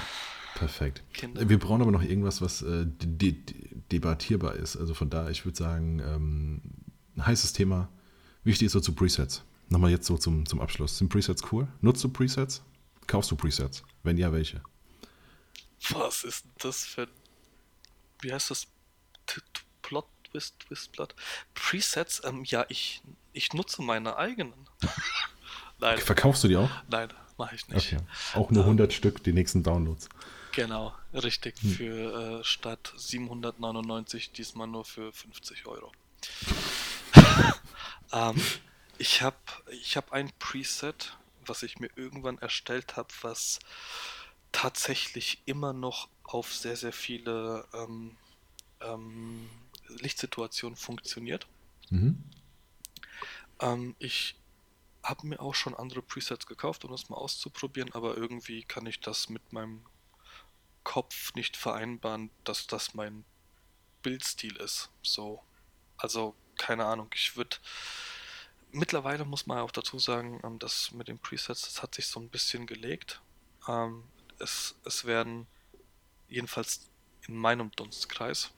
Perfekt. 0.56 1.04
Kinder. 1.14 1.48
Wir 1.48 1.60
brauchen 1.60 1.82
aber 1.82 1.92
noch 1.92 2.02
irgendwas, 2.02 2.42
was 2.42 2.62
äh, 2.62 2.86
de 2.86 3.32
de 3.32 3.78
debattierbar 3.92 4.56
ist. 4.56 4.76
Also 4.76 4.94
von 4.94 5.10
daher, 5.10 5.30
ich 5.30 5.46
würde 5.46 5.58
sagen, 5.58 6.00
ähm, 6.00 6.62
ein 7.16 7.26
heißes 7.26 7.54
Thema. 7.54 7.90
Wichtig 8.44 8.68
ist 8.68 8.74
so 8.74 8.80
zu 8.80 8.94
Presets. 8.94 9.44
Nochmal 9.70 9.92
jetzt 9.92 10.08
so 10.08 10.18
zum, 10.18 10.46
zum 10.46 10.60
Abschluss. 10.60 10.98
Sind 10.98 11.10
Presets 11.10 11.44
cool? 11.52 11.68
Nutzt 11.82 12.04
du 12.04 12.10
Presets? 12.10 12.64
Kaufst 13.06 13.32
du 13.32 13.36
Presets? 13.36 13.84
Wenn 14.04 14.18
ja, 14.18 14.32
welche? 14.32 14.62
Was 15.90 16.24
ist 16.24 16.46
das 16.60 16.84
für. 16.84 17.08
Wie 18.22 18.34
heißt 18.34 18.52
das? 18.52 18.68
T 19.26 19.40
-t 19.40 19.62
Plot, 19.82 20.08
Twist, 20.24 20.60
Twist, 20.60 20.92
Plot. 20.92 21.16
Presets? 21.54 22.22
Ähm, 22.26 22.44
ja, 22.46 22.66
ich, 22.68 23.02
ich 23.32 23.54
nutze 23.54 23.82
meine 23.82 24.18
eigenen. 24.18 24.54
Nein. 25.80 25.98
Verkaufst 26.00 26.44
du 26.44 26.48
die 26.48 26.58
auch? 26.58 26.70
Nein, 26.90 27.10
mache 27.38 27.56
ich 27.56 27.68
nicht. 27.68 27.94
Okay. 27.94 28.04
Auch 28.34 28.52
nur 28.52 28.64
100 28.64 28.92
ähm, 28.92 28.96
Stück, 28.96 29.24
die 29.24 29.34
nächsten 29.34 29.64
Downloads. 29.64 30.10
Genau, 30.54 30.94
richtig. 31.14 31.62
Hm. 31.62 31.72
Für 31.72 32.40
äh, 32.40 32.44
statt 32.44 32.94
799 32.98 34.32
diesmal 34.32 34.68
nur 34.68 34.86
für 34.86 35.12
50 35.14 35.68
Euro. 35.68 35.92
ähm, 38.12 38.42
ich 38.98 39.22
habe 39.22 39.38
ich 39.72 39.98
hab 39.98 40.12
ein 40.12 40.32
Preset, 40.40 41.16
was 41.46 41.64
ich 41.64 41.80
mir 41.80 41.90
irgendwann 41.96 42.40
erstellt 42.40 42.96
habe, 42.96 43.10
was 43.22 43.60
tatsächlich 44.52 45.42
immer 45.46 45.74
noch 45.74 46.10
auf 46.24 46.54
sehr, 46.54 46.76
sehr 46.76 46.94
viele 46.94 47.66
ähm, 47.74 48.18
ähm, 48.82 49.50
Lichtsituationen 49.88 50.76
funktioniert. 50.76 51.48
Mhm. 51.90 52.24
Ähm, 53.60 53.96
ich 54.00 54.36
habe 55.08 55.28
mir 55.28 55.40
auch 55.40 55.56
schon 55.56 55.76
andere 55.76 56.02
Presets 56.02 56.46
gekauft, 56.46 56.86
um 56.86 56.92
das 56.92 57.10
mal 57.10 57.18
auszuprobieren, 57.18 57.94
aber 57.94 58.18
irgendwie 58.18 58.64
kann 58.64 58.86
ich 58.86 59.00
das 59.00 59.30
mit 59.30 59.54
meinem 59.54 59.86
Kopf 60.84 61.34
nicht 61.34 61.58
vereinbaren, 61.58 62.30
dass 62.44 62.68
das 62.68 62.94
mein 62.94 63.26
Bildstil 64.04 64.56
ist. 64.58 64.90
So. 65.02 65.44
Also, 65.98 66.36
keine 66.58 66.86
Ahnung, 66.86 67.10
ich 67.14 67.36
würde 67.36 67.58
mittlerweile 68.72 69.26
muss 69.26 69.48
man 69.48 69.60
auch 69.60 69.72
dazu 69.72 70.00
sagen, 70.00 70.40
ähm, 70.44 70.60
dass 70.60 70.92
mit 70.92 71.08
den 71.08 71.20
Presets, 71.20 71.62
das 71.62 71.82
hat 71.82 71.96
sich 71.96 72.08
so 72.08 72.20
ein 72.20 72.30
bisschen 72.30 72.68
gelegt. 72.68 73.22
Ähm, 73.68 74.04
es, 74.40 74.76
es 74.86 75.06
werden 75.06 75.48
jedenfalls 76.28 76.90
in 77.28 77.36
meinem 77.36 77.72
Dunstkreis, 77.72 78.52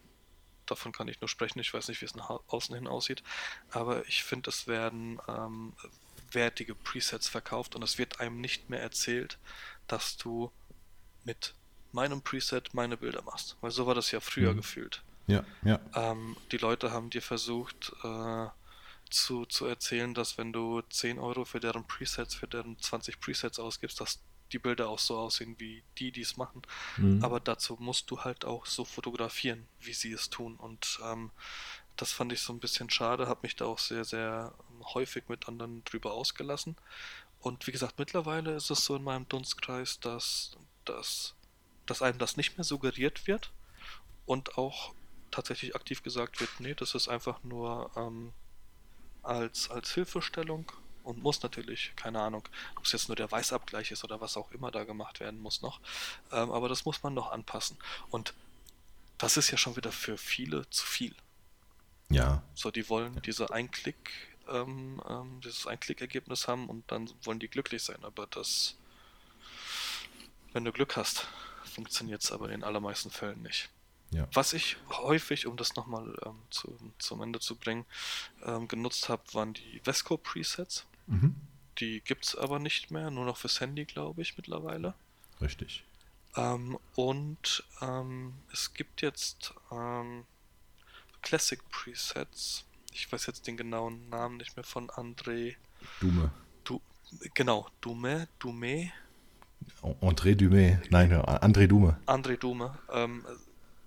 davon 0.66 0.92
kann 0.92 1.08
ich 1.08 1.22
nur 1.22 1.28
sprechen, 1.28 1.60
ich 1.60 1.74
weiß 1.74 1.88
nicht, 1.88 2.02
wie 2.02 2.06
es 2.06 2.16
nach 2.16 2.30
außen 2.48 2.76
hin 2.76 2.88
aussieht, 2.88 3.24
aber 3.72 4.08
ich 4.08 4.24
finde, 4.24 4.50
es 4.50 4.68
werden 4.68 5.20
ähm, 6.30 6.36
wertige 6.36 6.76
Presets 6.76 7.28
verkauft 7.28 7.76
und 7.76 7.84
es 7.84 7.98
wird 7.98 8.20
einem 8.20 8.42
nicht 8.42 8.70
mehr 8.70 8.82
erzählt, 8.82 9.38
dass 9.88 10.18
du 10.18 10.52
mit 11.24 11.54
meinem 11.92 12.22
Preset 12.22 12.74
meine 12.74 12.98
Bilder 12.98 13.22
machst. 13.24 13.58
Weil 13.62 13.72
so 13.72 13.88
war 13.88 13.96
das 13.96 14.12
ja 14.12 14.20
früher 14.20 14.54
mhm. 14.54 14.58
gefühlt. 14.58 15.04
Ja, 15.28 15.44
ja. 15.64 15.80
Ähm, 15.94 16.38
die 16.52 16.58
Leute 16.58 16.92
haben 16.92 17.10
dir 17.10 17.22
versucht, 17.22 17.94
äh, 18.04 18.48
zu, 19.10 19.46
zu 19.46 19.66
erzählen, 19.66 20.14
dass 20.14 20.38
wenn 20.38 20.54
du 20.54 20.82
10 20.82 21.20
Euro 21.20 21.46
für 21.46 21.60
deren 21.60 21.86
Presets, 21.88 22.36
für 22.36 22.48
deren 22.48 22.80
20 22.80 23.20
Presets 23.20 23.60
ausgibst, 23.60 24.00
dass 24.00 24.20
die 24.52 24.60
Bilder 24.60 24.90
auch 24.90 25.00
so 25.00 25.18
aussehen 25.18 25.56
wie 25.60 25.84
die, 25.98 26.12
die 26.12 26.22
es 26.22 26.38
machen. 26.38 26.62
Mhm. 26.98 27.24
Aber 27.24 27.40
dazu 27.40 27.78
musst 27.80 28.10
du 28.10 28.22
halt 28.22 28.46
auch 28.46 28.66
so 28.66 28.86
fotografieren, 28.86 29.68
wie 29.80 29.94
sie 29.94 30.12
es 30.12 30.30
tun. 30.30 30.56
Und 30.56 31.00
ähm, 31.04 31.32
das 31.96 32.12
fand 32.12 32.34
ich 32.34 32.42
so 32.42 32.54
ein 32.54 32.60
bisschen 32.60 32.90
schade, 32.90 33.28
habe 33.28 33.42
mich 33.44 33.56
da 33.56 33.66
auch 33.66 33.80
sehr, 33.80 34.06
sehr 34.06 34.54
häufig 34.94 35.30
mit 35.30 35.48
anderen 35.48 35.84
drüber 35.86 36.14
ausgelassen. 36.14 36.76
Und 37.40 37.68
wie 37.68 37.72
gesagt, 37.72 38.00
mittlerweile 38.00 38.56
ist 38.56 38.70
es 38.70 38.84
so 38.84 38.96
in 38.96 39.04
meinem 39.04 39.28
Dunstkreis, 39.28 40.00
dass, 40.00 40.58
dass, 40.86 41.36
dass 41.86 42.02
einem 42.02 42.20
das 42.20 42.38
nicht 42.38 42.58
mehr 42.58 42.66
suggeriert 42.66 43.28
wird 43.28 43.52
und 44.26 44.58
auch 44.58 44.94
tatsächlich 45.32 45.76
aktiv 45.76 46.04
gesagt 46.04 46.40
wird, 46.40 46.50
nee, 46.60 46.74
das 46.74 46.96
ist 46.96 47.08
einfach 47.08 47.44
nur 47.44 47.92
ähm, 47.96 48.34
als, 49.24 49.70
als 49.70 49.94
Hilfestellung 49.94 50.72
und 51.04 51.24
muss 51.24 51.42
natürlich, 51.42 51.94
keine 51.96 52.22
Ahnung, 52.22 52.48
ob 52.76 52.86
es 52.86 52.92
jetzt 52.92 53.08
nur 53.08 53.16
der 53.16 53.32
Weißabgleich 53.32 53.92
ist 53.92 54.04
oder 54.04 54.22
was 54.22 54.38
auch 54.38 54.52
immer 54.52 54.72
da 54.72 54.84
gemacht 54.84 55.20
werden 55.20 55.40
muss 55.40 55.62
noch. 55.62 55.80
Ähm, 56.32 56.52
aber 56.52 56.70
das 56.70 56.86
muss 56.86 57.04
man 57.04 57.14
noch 57.14 57.32
anpassen. 57.32 57.78
Und 58.10 58.34
das 59.18 59.38
ist 59.38 59.52
ja 59.52 59.58
schon 59.58 59.76
wieder 59.76 59.92
für 59.92 60.18
viele 60.18 60.70
zu 60.70 60.86
viel. 60.86 61.16
Ja. 62.10 62.42
So, 62.54 62.72
die 62.72 62.90
wollen 62.90 63.22
diese 63.24 63.52
Einklick, 63.52 64.12
ähm, 64.52 65.02
ähm, 65.08 65.42
dieses 65.42 65.68
Einklickergebnis 65.68 66.48
haben 66.48 66.70
und 66.70 66.90
dann 66.92 67.10
wollen 67.24 67.40
die 67.40 67.48
glücklich 67.48 67.84
sein. 67.84 68.04
Aber 68.04 68.28
das, 68.28 68.76
wenn 70.54 70.66
du 70.66 70.72
Glück 70.72 70.96
hast, 70.96 71.28
funktioniert 71.64 72.24
es 72.24 72.32
aber 72.32 72.46
in 72.46 72.52
den 72.52 72.64
allermeisten 72.64 73.10
Fällen 73.10 73.42
nicht. 73.42 73.70
Ja. 74.12 74.28
Was 74.34 74.54
ich 74.54 74.78
häufig, 74.90 75.46
um 75.46 75.56
das 75.56 75.76
nochmal 75.76 76.16
ähm, 76.26 76.42
zu, 76.50 76.76
zum 76.98 77.22
Ende 77.22 77.40
zu 77.40 77.56
bringen, 77.56 77.86
ähm, 78.44 78.68
genutzt 78.68 79.08
habe, 79.08 79.22
waren 79.34 79.54
die 79.54 79.82
Vesco 79.84 80.18
Presets. 80.18 80.86
Mhm. 81.08 81.36
Die 81.78 82.02
gibt 82.02 82.26
es 82.26 82.36
aber 82.36 82.60
nicht 82.60 82.92
mehr, 82.92 83.12
nur 83.12 83.26
noch 83.26 83.38
fürs 83.38 83.60
Handy, 83.62 83.86
glaube 83.86 84.22
ich, 84.22 84.36
mittlerweile. 84.36 84.96
Richtig. 85.40 85.84
Ähm, 86.36 86.78
und 86.96 87.64
ähm, 87.82 88.34
es 88.52 88.74
gibt 88.74 89.02
jetzt 89.02 89.54
ähm, 89.72 90.26
Classic 91.22 91.60
Presets. 91.70 92.66
Ich 92.94 93.12
weiß 93.12 93.26
jetzt 93.28 93.48
den 93.48 93.58
genauen 93.58 94.10
Namen 94.10 94.38
nicht 94.38 94.56
mehr 94.56 94.64
von 94.64 94.90
André. 94.90 95.56
Dume. 96.00 96.32
Du, 96.64 96.82
genau, 97.34 97.68
Dume, 97.82 98.28
Dume. 98.40 98.92
André 100.02 100.36
Dume, 100.36 100.82
nein, 100.90 101.12
André 101.14 101.68
Dume. 101.68 102.00
André 102.06 102.38
Dume. 102.38 102.78
Ähm, 102.92 103.26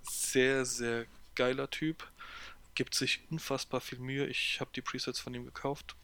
sehr, 0.03 0.65
sehr 0.65 1.07
geiler 1.35 1.71
Typ. 1.71 2.11
Gibt 2.75 2.95
sich 2.95 3.21
unfassbar 3.31 3.81
viel 3.81 3.99
Mühe. 3.99 4.27
Ich 4.27 4.61
habe 4.61 4.71
die 4.75 4.81
Presets 4.81 5.19
von 5.19 5.35
ihm 5.35 5.45
gekauft. 5.45 5.97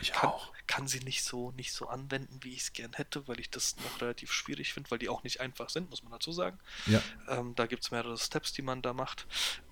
Ich 0.00 0.12
kann, 0.12 0.30
auch. 0.30 0.52
Kann 0.66 0.88
sie 0.88 1.00
nicht 1.00 1.22
so, 1.24 1.50
nicht 1.52 1.72
so 1.72 1.88
anwenden, 1.88 2.38
wie 2.42 2.52
ich 2.52 2.60
es 2.60 2.72
gern 2.72 2.92
hätte, 2.92 3.26
weil 3.26 3.40
ich 3.40 3.50
das 3.50 3.76
noch 3.78 4.00
relativ 4.00 4.32
schwierig 4.32 4.72
finde, 4.72 4.90
weil 4.90 4.98
die 4.98 5.08
auch 5.08 5.22
nicht 5.22 5.40
einfach 5.40 5.70
sind, 5.70 5.90
muss 5.90 6.02
man 6.02 6.12
dazu 6.12 6.32
sagen. 6.32 6.58
Ja. 6.86 7.02
Ähm, 7.28 7.54
da 7.54 7.66
gibt 7.66 7.82
es 7.82 7.90
mehrere 7.90 8.16
Steps, 8.18 8.52
die 8.52 8.62
man 8.62 8.82
da 8.82 8.92
macht. 8.92 9.26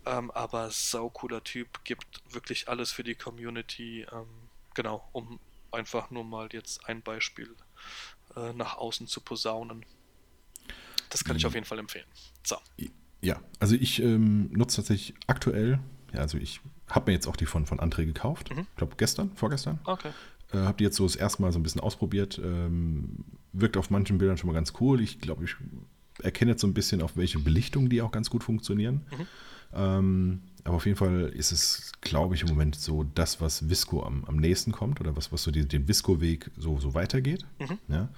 Ähm, 0.07 0.31
aber 0.33 0.71
saucooler 0.71 1.45
Typ, 1.45 1.85
gibt 1.85 2.23
wirklich 2.33 2.69
alles 2.69 2.91
für 2.91 3.05
die 3.05 3.15
Community. 3.15 4.07
Ähm, 4.13 4.27
genau, 4.75 5.09
um 5.13 5.39
einfach 5.71 6.11
nur 6.11 6.25
mal 6.25 6.49
jetzt 6.53 6.87
ein 6.87 7.03
Beispiel 7.03 7.55
äh, 8.37 8.53
nach 8.53 8.77
außen 8.77 9.07
zu 9.07 9.21
posaunen. 9.21 9.85
Das 11.11 11.25
kann 11.25 11.35
mhm. 11.35 11.39
ich 11.39 11.47
auf 11.47 11.55
jeden 11.55 11.67
Fall 11.67 11.79
empfehlen. 11.79 12.07
So. 12.45 12.57
Ja, 13.21 13.41
also 13.59 13.75
ich 13.75 14.01
ähm, 14.01 14.51
nutze 14.53 14.77
tatsächlich 14.77 15.15
aktuell, 15.27 15.81
ja, 16.13 16.21
also 16.21 16.39
ich 16.39 16.61
habe 16.91 17.11
mir 17.11 17.15
jetzt 17.15 17.27
auch 17.27 17.37
die 17.37 17.47
von, 17.47 17.67
von 17.67 17.79
André 17.79 18.05
gekauft. 18.05 18.55
Mhm. 18.55 18.67
Ich 18.71 18.77
glaube 18.77 18.95
gestern, 18.97 19.31
vorgestern. 19.35 19.79
Okay. 19.85 20.11
Äh, 20.53 20.59
habe 20.59 20.79
die 20.79 20.85
jetzt 20.85 20.97
so 20.97 21.05
das 21.05 21.17
erste 21.17 21.43
Mal 21.43 21.53
so 21.53 21.59
ein 21.59 21.63
bisschen 21.63 21.81
ausprobiert. 21.81 22.41
Ähm, 22.43 23.25
wirkt 23.53 23.77
auf 23.77 23.91
manchen 23.91 24.19
Bildern 24.19 24.39
schon 24.39 24.49
mal 24.49 24.55
ganz 24.55 24.73
cool. 24.81 25.01
Ich 25.01 25.21
glaube, 25.21 25.45
ich 25.45 25.57
erkenne 26.23 26.53
jetzt 26.53 26.61
so 26.61 26.67
ein 26.67 26.75
bisschen, 26.75 27.03
auf 27.03 27.17
welche 27.17 27.39
Belichtung 27.39 27.89
die 27.89 28.03
auch 28.03 28.11
ganz 28.11 28.31
gut 28.31 28.45
funktionieren. 28.45 29.03
Mhm. 29.11 29.27
Ähm, 29.75 30.41
aber 30.65 30.77
auf 30.77 30.87
jeden 30.87 30.99
Fall 30.99 31.33
ist 31.35 31.53
es, 31.53 31.93
glaube 32.01 32.35
ich, 32.35 32.43
im 32.43 32.49
Moment 32.49 32.77
so 32.77 33.05
das, 33.15 33.41
was 33.41 33.69
Visco 33.69 34.03
am, 34.03 34.25
am 34.25 34.37
nächsten 34.37 34.73
kommt 34.73 35.01
oder 35.01 35.17
was, 35.17 35.33
was 35.33 35.43
so 35.43 35.51
die, 35.51 35.67
den 35.67 35.89
Visco-Weg 35.89 36.51
so, 36.57 36.79
so 36.79 36.95
weitergeht. 36.95 37.47
Mhm. 37.59 37.79
Ja. 37.89 38.09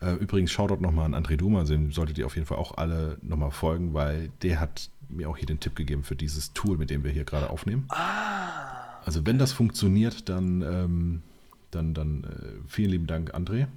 Äh, 0.00 0.14
übrigens, 0.14 0.52
Shoutout 0.52 0.80
nochmal 0.80 1.12
an 1.12 1.24
André 1.24 1.36
Duma, 1.36 1.60
also 1.60 1.74
dem 1.74 1.92
solltet 1.92 2.18
ihr 2.18 2.26
auf 2.26 2.36
jeden 2.36 2.46
Fall 2.46 2.58
auch 2.58 2.76
alle 2.76 3.18
nochmal 3.22 3.50
folgen, 3.50 3.94
weil 3.94 4.30
der 4.42 4.60
hat 4.60 4.90
mir 5.08 5.28
auch 5.28 5.36
hier 5.36 5.46
den 5.46 5.60
Tipp 5.60 5.76
gegeben 5.76 6.04
für 6.04 6.16
dieses 6.16 6.52
Tool, 6.52 6.76
mit 6.76 6.90
dem 6.90 7.04
wir 7.04 7.10
hier 7.10 7.24
gerade 7.24 7.50
aufnehmen. 7.50 7.84
Ah. 7.88 9.00
Also 9.04 9.24
wenn 9.26 9.38
das 9.38 9.52
funktioniert, 9.52 10.28
dann, 10.28 10.62
ähm, 10.62 11.22
dann, 11.70 11.94
dann 11.94 12.24
äh, 12.24 12.68
vielen 12.68 12.90
lieben 12.90 13.06
Dank, 13.06 13.34
André. 13.34 13.68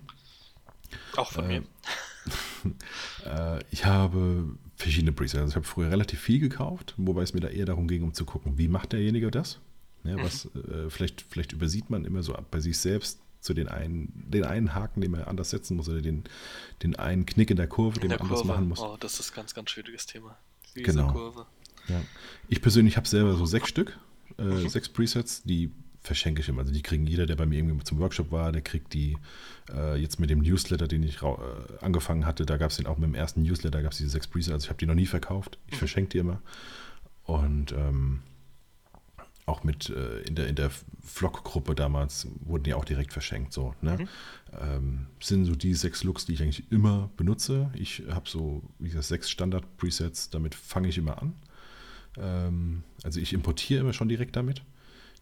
Auch 1.15 1.31
von 1.31 1.49
äh, 1.49 1.59
mir. 1.59 1.63
äh, 3.25 3.63
ich 3.71 3.85
habe 3.85 4.55
verschiedene 4.75 5.11
Presets. 5.11 5.41
Also 5.41 5.49
ich 5.51 5.55
habe 5.55 5.67
früher 5.67 5.91
relativ 5.91 6.19
viel 6.19 6.39
gekauft, 6.39 6.93
wobei 6.97 7.21
es 7.21 7.33
mir 7.33 7.39
da 7.39 7.47
eher 7.47 7.65
darum 7.65 7.87
ging, 7.87 8.03
um 8.03 8.13
zu 8.13 8.25
gucken, 8.25 8.57
wie 8.57 8.67
macht 8.67 8.93
derjenige 8.93 9.31
das? 9.31 9.59
Ja, 10.03 10.17
was, 10.17 10.49
mhm. 10.53 10.87
äh, 10.87 10.89
vielleicht, 10.89 11.21
vielleicht 11.21 11.53
übersieht 11.53 11.89
man 11.89 12.05
immer 12.05 12.23
so 12.23 12.35
bei 12.49 12.59
sich 12.59 12.77
selbst 12.77 13.19
zu 13.39 13.53
den 13.53 13.67
einen, 13.67 14.11
den 14.27 14.43
einen 14.43 14.73
Haken, 14.73 15.01
den 15.01 15.11
man 15.11 15.23
anders 15.23 15.49
setzen 15.49 15.77
muss, 15.77 15.89
oder 15.89 16.01
den, 16.01 16.23
den 16.83 16.95
einen 16.95 17.25
Knick 17.25 17.49
in 17.49 17.57
der 17.57 17.67
Kurve, 17.67 17.99
den 17.99 18.09
man 18.09 18.19
Kurve. 18.19 18.33
anders 18.33 18.45
machen 18.45 18.67
muss. 18.67 18.79
Oh, 18.79 18.97
das 18.99 19.19
ist 19.19 19.31
ein 19.31 19.35
ganz, 19.35 19.53
ganz 19.53 19.71
schwieriges 19.71 20.05
Thema. 20.05 20.37
Diese 20.75 20.85
genau. 20.85 21.11
Kurve. 21.11 21.45
Ja. 21.87 22.01
Ich 22.47 22.61
persönlich 22.61 22.97
habe 22.97 23.07
selber 23.07 23.35
so 23.35 23.45
sechs 23.45 23.69
Stück, 23.69 23.97
äh, 24.37 24.43
mhm. 24.43 24.69
sechs 24.69 24.89
Presets, 24.89 25.43
die 25.43 25.71
verschenke 26.01 26.41
ich 26.41 26.49
immer. 26.49 26.61
Also 26.61 26.73
die 26.73 26.81
kriegen 26.81 27.05
jeder, 27.05 27.25
der 27.25 27.35
bei 27.35 27.45
mir 27.45 27.59
irgendwie 27.59 27.83
zum 27.83 27.99
Workshop 27.99 28.31
war, 28.31 28.51
der 28.51 28.61
kriegt 28.61 28.93
die 28.93 29.17
äh, 29.71 29.95
jetzt 29.99 30.19
mit 30.19 30.29
dem 30.29 30.39
Newsletter, 30.39 30.87
den 30.87 31.03
ich 31.03 31.21
äh, 31.21 31.27
angefangen 31.81 32.25
hatte, 32.25 32.45
da 32.45 32.57
gab 32.57 32.71
es 32.71 32.77
den 32.77 32.87
auch 32.87 32.97
mit 32.97 33.07
dem 33.07 33.15
ersten 33.15 33.43
Newsletter, 33.43 33.81
gab 33.81 33.91
es 33.91 33.99
diese 33.99 34.09
sechs 34.09 34.27
Presets, 34.27 34.53
also 34.53 34.65
ich 34.65 34.69
habe 34.69 34.79
die 34.79 34.87
noch 34.87 34.95
nie 34.95 35.05
verkauft. 35.05 35.59
Ich 35.67 35.73
mhm. 35.73 35.79
verschenke 35.79 36.09
die 36.09 36.17
immer. 36.17 36.41
Und 37.23 37.71
ähm, 37.73 38.21
auch 39.45 39.63
mit 39.63 39.89
äh, 39.89 40.21
in 40.21 40.35
der, 40.35 40.47
in 40.47 40.55
der 40.55 40.71
Vlog-Gruppe 41.03 41.75
damals 41.75 42.27
wurden 42.41 42.63
die 42.63 42.73
auch 42.73 42.85
direkt 42.85 43.13
verschenkt. 43.13 43.53
So, 43.53 43.73
ne? 43.81 43.97
Mhm. 43.97 44.07
Ähm, 44.61 45.05
sind 45.19 45.45
so 45.45 45.55
die 45.55 45.73
sechs 45.73 46.03
Looks, 46.03 46.25
die 46.25 46.33
ich 46.33 46.41
eigentlich 46.41 46.71
immer 46.71 47.09
benutze. 47.17 47.71
Ich 47.73 48.03
habe 48.09 48.29
so, 48.29 48.63
wie 48.79 48.89
gesagt, 48.89 49.05
sechs 49.05 49.29
Standard-Presets, 49.29 50.29
damit 50.29 50.55
fange 50.55 50.89
ich 50.89 50.97
immer 50.97 51.21
an. 51.21 51.33
Ähm, 52.17 52.83
also 53.03 53.19
ich 53.19 53.33
importiere 53.33 53.81
immer 53.81 53.93
schon 53.93 54.09
direkt 54.09 54.35
damit. 54.35 54.61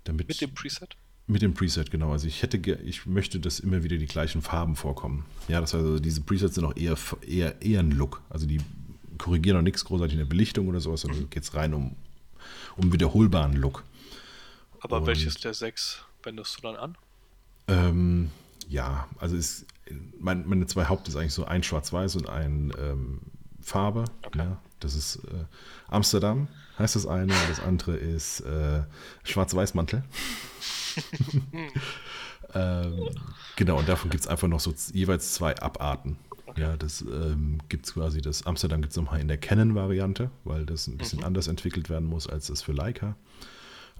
Damit, 0.03 0.27
Mit 0.27 0.41
dem 0.41 0.53
Preset? 0.53 0.95
Mit 1.27 1.41
dem 1.41 1.53
Preset, 1.53 1.91
genau. 1.91 2.11
Also 2.11 2.27
ich 2.27 2.41
hätte, 2.41 2.57
ich 2.57 3.05
möchte, 3.05 3.39
dass 3.39 3.59
immer 3.59 3.83
wieder 3.83 3.97
die 3.97 4.07
gleichen 4.07 4.41
Farben 4.41 4.75
vorkommen. 4.75 5.25
Ja, 5.47 5.61
das 5.61 5.73
heißt, 5.73 5.83
also 5.83 5.99
diese 5.99 6.21
Presets 6.21 6.55
sind 6.55 6.65
auch 6.65 6.75
eher, 6.75 6.97
eher, 7.27 7.61
eher 7.61 7.81
ein 7.81 7.91
Look. 7.91 8.21
Also 8.29 8.47
die 8.47 8.59
korrigieren 9.17 9.57
noch 9.57 9.63
nichts 9.63 9.85
großartig 9.85 10.13
in 10.13 10.19
der 10.19 10.25
Belichtung 10.25 10.67
oder 10.67 10.79
sowas, 10.79 11.01
sondern 11.01 11.21
mhm. 11.21 11.29
geht 11.29 11.43
es 11.43 11.53
rein 11.53 11.73
um, 11.73 11.95
um 12.77 12.91
wiederholbaren 12.91 13.53
Look. 13.53 13.83
Aber 14.81 14.97
Und, 14.97 15.07
welches 15.07 15.35
der 15.35 15.53
sechs 15.53 16.03
wendest 16.23 16.57
du 16.57 16.61
dann 16.61 16.75
an? 16.75 16.97
Ähm, 17.67 18.31
ja, 18.67 19.07
also 19.19 19.35
ist, 19.35 19.65
mein, 20.19 20.47
meine 20.47 20.67
zwei 20.67 20.85
Haupt 20.85 21.07
ist 21.07 21.15
eigentlich 21.15 21.33
so 21.33 21.45
ein 21.45 21.63
Schwarz-Weiß 21.63 22.15
und 22.15 22.29
ein 22.29 22.71
ähm, 22.79 23.21
Farbe. 23.61 24.05
Okay. 24.25 24.39
Ja, 24.39 24.61
das 24.79 24.95
ist 24.95 25.17
äh, 25.17 25.45
Amsterdam, 25.87 26.47
heißt 26.77 26.95
das 26.95 27.05
eine, 27.05 27.33
und 27.33 27.49
das 27.49 27.59
andere 27.59 27.97
ist 27.97 28.41
äh, 28.41 28.83
Schwarz-Weiß-Mantel. 29.23 30.03
ähm, 32.53 33.09
genau, 33.55 33.79
und 33.79 33.89
davon 33.89 34.09
gibt 34.09 34.23
es 34.23 34.29
einfach 34.29 34.47
noch 34.47 34.59
so 34.59 34.73
jeweils 34.93 35.33
zwei 35.33 35.57
Abarten. 35.59 36.17
Okay. 36.45 36.61
Ja, 36.61 36.77
das 36.77 37.01
ähm, 37.01 37.59
gibt 37.69 37.85
es 37.85 37.93
quasi, 37.93 38.21
das 38.21 38.45
Amsterdam 38.45 38.81
gibt 38.81 38.91
es 38.91 38.97
nochmal 38.97 39.19
in 39.19 39.27
der 39.27 39.37
Canon-Variante, 39.37 40.31
weil 40.45 40.65
das 40.65 40.87
ein 40.87 40.97
bisschen 40.97 41.19
mhm. 41.19 41.25
anders 41.25 41.47
entwickelt 41.47 41.89
werden 41.89 42.07
muss 42.07 42.27
als 42.27 42.47
das 42.47 42.61
für 42.61 42.71
Leica. 42.71 43.15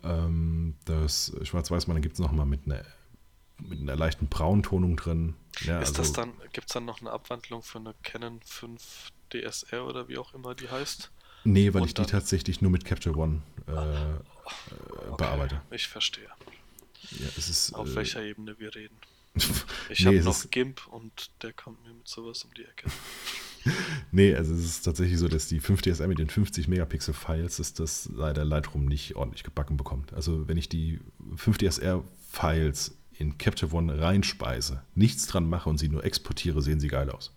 Ähm, 0.04 0.76
das 0.86 1.34
Schwarz-Weiß-Mantel 1.44 2.02
gibt 2.02 2.14
es 2.14 2.20
nochmal 2.20 2.46
mit 2.46 2.66
einer 2.66 2.84
mit 3.62 3.80
einer 3.80 3.96
leichten 3.96 4.28
Brauntonung 4.28 4.96
drin. 4.96 5.36
Ja, 5.62 5.82
ist 5.82 5.90
also, 5.90 6.02
das 6.02 6.14
dann, 6.14 6.34
gibt 6.54 6.70
es 6.70 6.74
dann 6.74 6.86
noch 6.86 7.02
eine 7.02 7.12
Abwandlung 7.12 7.62
für 7.62 7.80
eine 7.80 7.94
Canon 8.04 8.40
5 8.46 9.12
DSR 9.34 9.86
oder 9.86 10.08
wie 10.08 10.18
auch 10.18 10.34
immer 10.34 10.56
die 10.56 10.70
heißt? 10.70 11.12
Nee, 11.44 11.74
weil 11.74 11.82
Und 11.82 11.88
ich 11.88 11.94
die 11.94 12.06
tatsächlich 12.06 12.62
nur 12.62 12.72
mit 12.72 12.86
Capture 12.86 13.18
One 13.18 13.42
äh, 13.68 13.72
okay, 13.72 15.16
bearbeite. 15.18 15.62
Ich 15.72 15.88
verstehe. 15.88 16.30
Ja, 17.12 17.28
es 17.38 17.50
ist, 17.50 17.74
Auf 17.74 17.90
äh, 17.90 17.96
welcher 17.96 18.24
Ebene 18.24 18.58
wir 18.60 18.74
reden. 18.76 18.98
Ich 19.90 20.02
nee, 20.02 20.18
habe 20.18 20.24
noch 20.24 20.50
GIMP 20.52 20.86
und 20.88 21.32
der 21.42 21.54
kommt 21.54 21.84
mir 21.84 21.94
mit 21.94 22.08
sowas 22.08 22.44
um 22.44 22.54
die 22.54 22.64
Ecke. 22.64 22.90
nee, 24.12 24.36
also 24.36 24.54
es 24.54 24.66
ist 24.66 24.82
tatsächlich 24.84 25.18
so, 25.18 25.28
dass 25.28 25.48
die 25.48 25.62
5DSR 25.62 26.08
mit 26.08 26.20
den 26.20 26.30
50 26.30 26.68
Megapixel 26.68 27.14
Files 27.14 27.60
ist 27.60 27.80
das 27.80 28.10
leider 28.14 28.46
Lightroom 28.46 28.86
nicht 28.86 29.16
ordentlich 29.16 29.44
gebacken 29.44 29.78
bekommt. 29.78 30.14
Also 30.14 30.48
wenn 30.48 30.58
ich 30.58 30.70
die 30.70 31.00
5DSR 31.36 32.04
Files 32.32 32.98
in 33.18 33.38
Capture 33.38 33.74
One 33.74 34.00
reinspeise, 34.00 34.82
nichts 34.96 35.28
dran 35.28 35.50
mache 35.50 35.70
und 35.70 35.78
sie 35.78 35.90
nur 35.90 36.04
exportiere, 36.04 36.62
sehen 36.62 36.80
sie 36.80 36.88
geil 36.88 37.10
aus. 37.10 37.36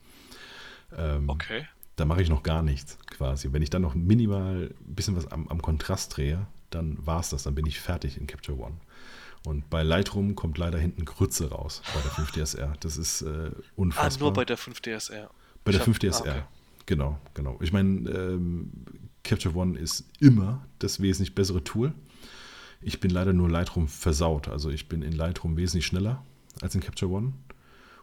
Ähm, 0.97 1.29
okay. 1.29 1.67
Da 1.97 2.05
mache 2.05 2.23
ich 2.23 2.29
noch 2.29 2.43
gar 2.43 2.63
nichts 2.63 2.99
quasi. 3.07 3.53
Wenn 3.53 3.63
ich 3.63 3.71
dann 3.71 3.83
noch 3.83 3.95
minimal 3.95 4.75
ein 4.89 4.95
bisschen 4.95 5.17
was 5.17 5.27
am, 5.27 5.49
am 5.49 5.61
Kontrast 5.61 6.17
drehe, 6.17 6.47
dann 6.71 7.05
war 7.05 7.21
es 7.21 7.31
das, 7.31 7.43
dann 7.43 7.55
bin 7.55 7.67
ich 7.67 7.81
fertig 7.81 8.17
in 8.17 8.27
Capture 8.27 8.59
One. 8.59 8.77
Und 9.45 9.69
bei 9.71 9.83
Lightroom 9.83 10.37
kommt 10.37 10.57
leider 10.57 10.79
hinten 10.79 11.05
Grütze 11.05 11.51
raus 11.51 11.83
bei 11.95 12.01
der 12.01 12.13
5DSR. 12.13 12.75
Das 12.81 12.97
ist 12.97 13.23
äh, 13.23 13.51
unfassbar. 13.75 14.29
Ah, 14.29 14.31
nur 14.31 14.33
bei 14.33 14.45
der 14.45 14.57
5DSR. 14.57 15.29
Bei 15.65 15.73
der 15.73 15.85
5DSR, 15.85 16.15
ah, 16.15 16.21
okay. 16.21 16.43
genau, 16.87 17.19
genau. 17.35 17.59
Ich 17.61 17.73
meine, 17.73 18.11
ähm, 18.11 18.73
Capture 19.23 19.55
One 19.55 19.79
ist 19.79 20.05
immer 20.21 20.67
das 20.79 21.01
wesentlich 21.01 21.35
bessere 21.35 21.63
Tool. 21.63 21.95
Ich 22.81 23.01
bin 23.01 23.11
leider 23.11 23.33
nur 23.33 23.49
Lightroom 23.49 23.87
versaut. 23.87 24.49
Also 24.49 24.71
ich 24.71 24.89
bin 24.89 25.03
in 25.03 25.13
Lightroom 25.13 25.57
wesentlich 25.57 25.87
schneller 25.87 26.25
als 26.61 26.75
in 26.75 26.81
Capture 26.81 27.11
One. 27.11 27.33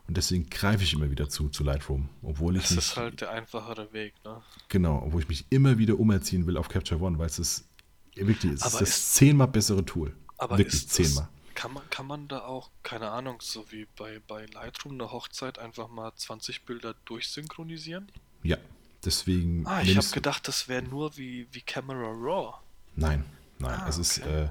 Und 0.08 0.18
deswegen 0.18 0.50
greife 0.50 0.84
ich 0.84 0.94
immer 0.94 1.12
wieder 1.12 1.30
zu, 1.30 1.50
zu 1.50 1.64
Lightroom. 1.64 2.10
Obwohl 2.24 2.56
ich 2.56 2.64
das 2.64 2.72
mich, 2.72 2.80
ist 2.80 2.98
halt 2.98 3.22
der 3.22 3.32
einfachere 3.32 3.94
Weg, 3.94 4.14
ne? 4.26 4.42
Genau, 4.70 5.04
obwohl 5.06 5.22
ich 5.22 5.28
mich 5.28 5.46
immer 5.50 5.78
wieder 5.78 6.00
umerziehen 6.00 6.48
will 6.48 6.58
auf 6.58 6.68
Capture 6.70 7.00
One, 7.00 7.20
weil 7.20 7.28
es 7.28 7.38
ist 7.38 7.68
wirklich 8.16 8.54
es 8.54 8.66
ist 8.66 8.74
das 8.74 8.82
ist, 8.82 9.16
zehnmal 9.16 9.48
bessere 9.48 9.86
Tool. 9.86 10.16
Aber 10.38 10.58
wirklich 10.58 10.88
zehnmal. 10.88 11.30
Kann 11.60 11.74
man, 11.74 11.90
kann 11.90 12.08
man 12.08 12.30
da 12.30 12.46
auch, 12.46 12.70
keine 12.84 13.12
Ahnung, 13.12 13.40
so 13.42 13.70
wie 13.70 13.86
bei, 13.98 14.22
bei 14.26 14.46
Lightroom 14.46 14.94
eine 14.94 15.12
Hochzeit 15.12 15.60
einfach 15.60 15.90
mal 15.90 16.14
20 16.16 16.64
Bilder 16.64 16.96
durchsynchronisieren? 17.04 18.10
Ja, 18.44 18.56
deswegen. 19.04 19.68
Ah, 19.68 19.82
ich 19.82 19.98
habe 19.98 20.08
gedacht, 20.08 20.48
das 20.48 20.70
wäre 20.70 20.84
nur 20.84 21.18
wie, 21.18 21.48
wie 21.52 21.60
Camera 21.60 22.12
Raw. 22.12 22.54
Nein, 22.96 23.26
Nein, 23.58 23.78
ah, 23.78 23.90
es, 23.90 23.98
ist, 23.98 24.20
äh, 24.20 24.48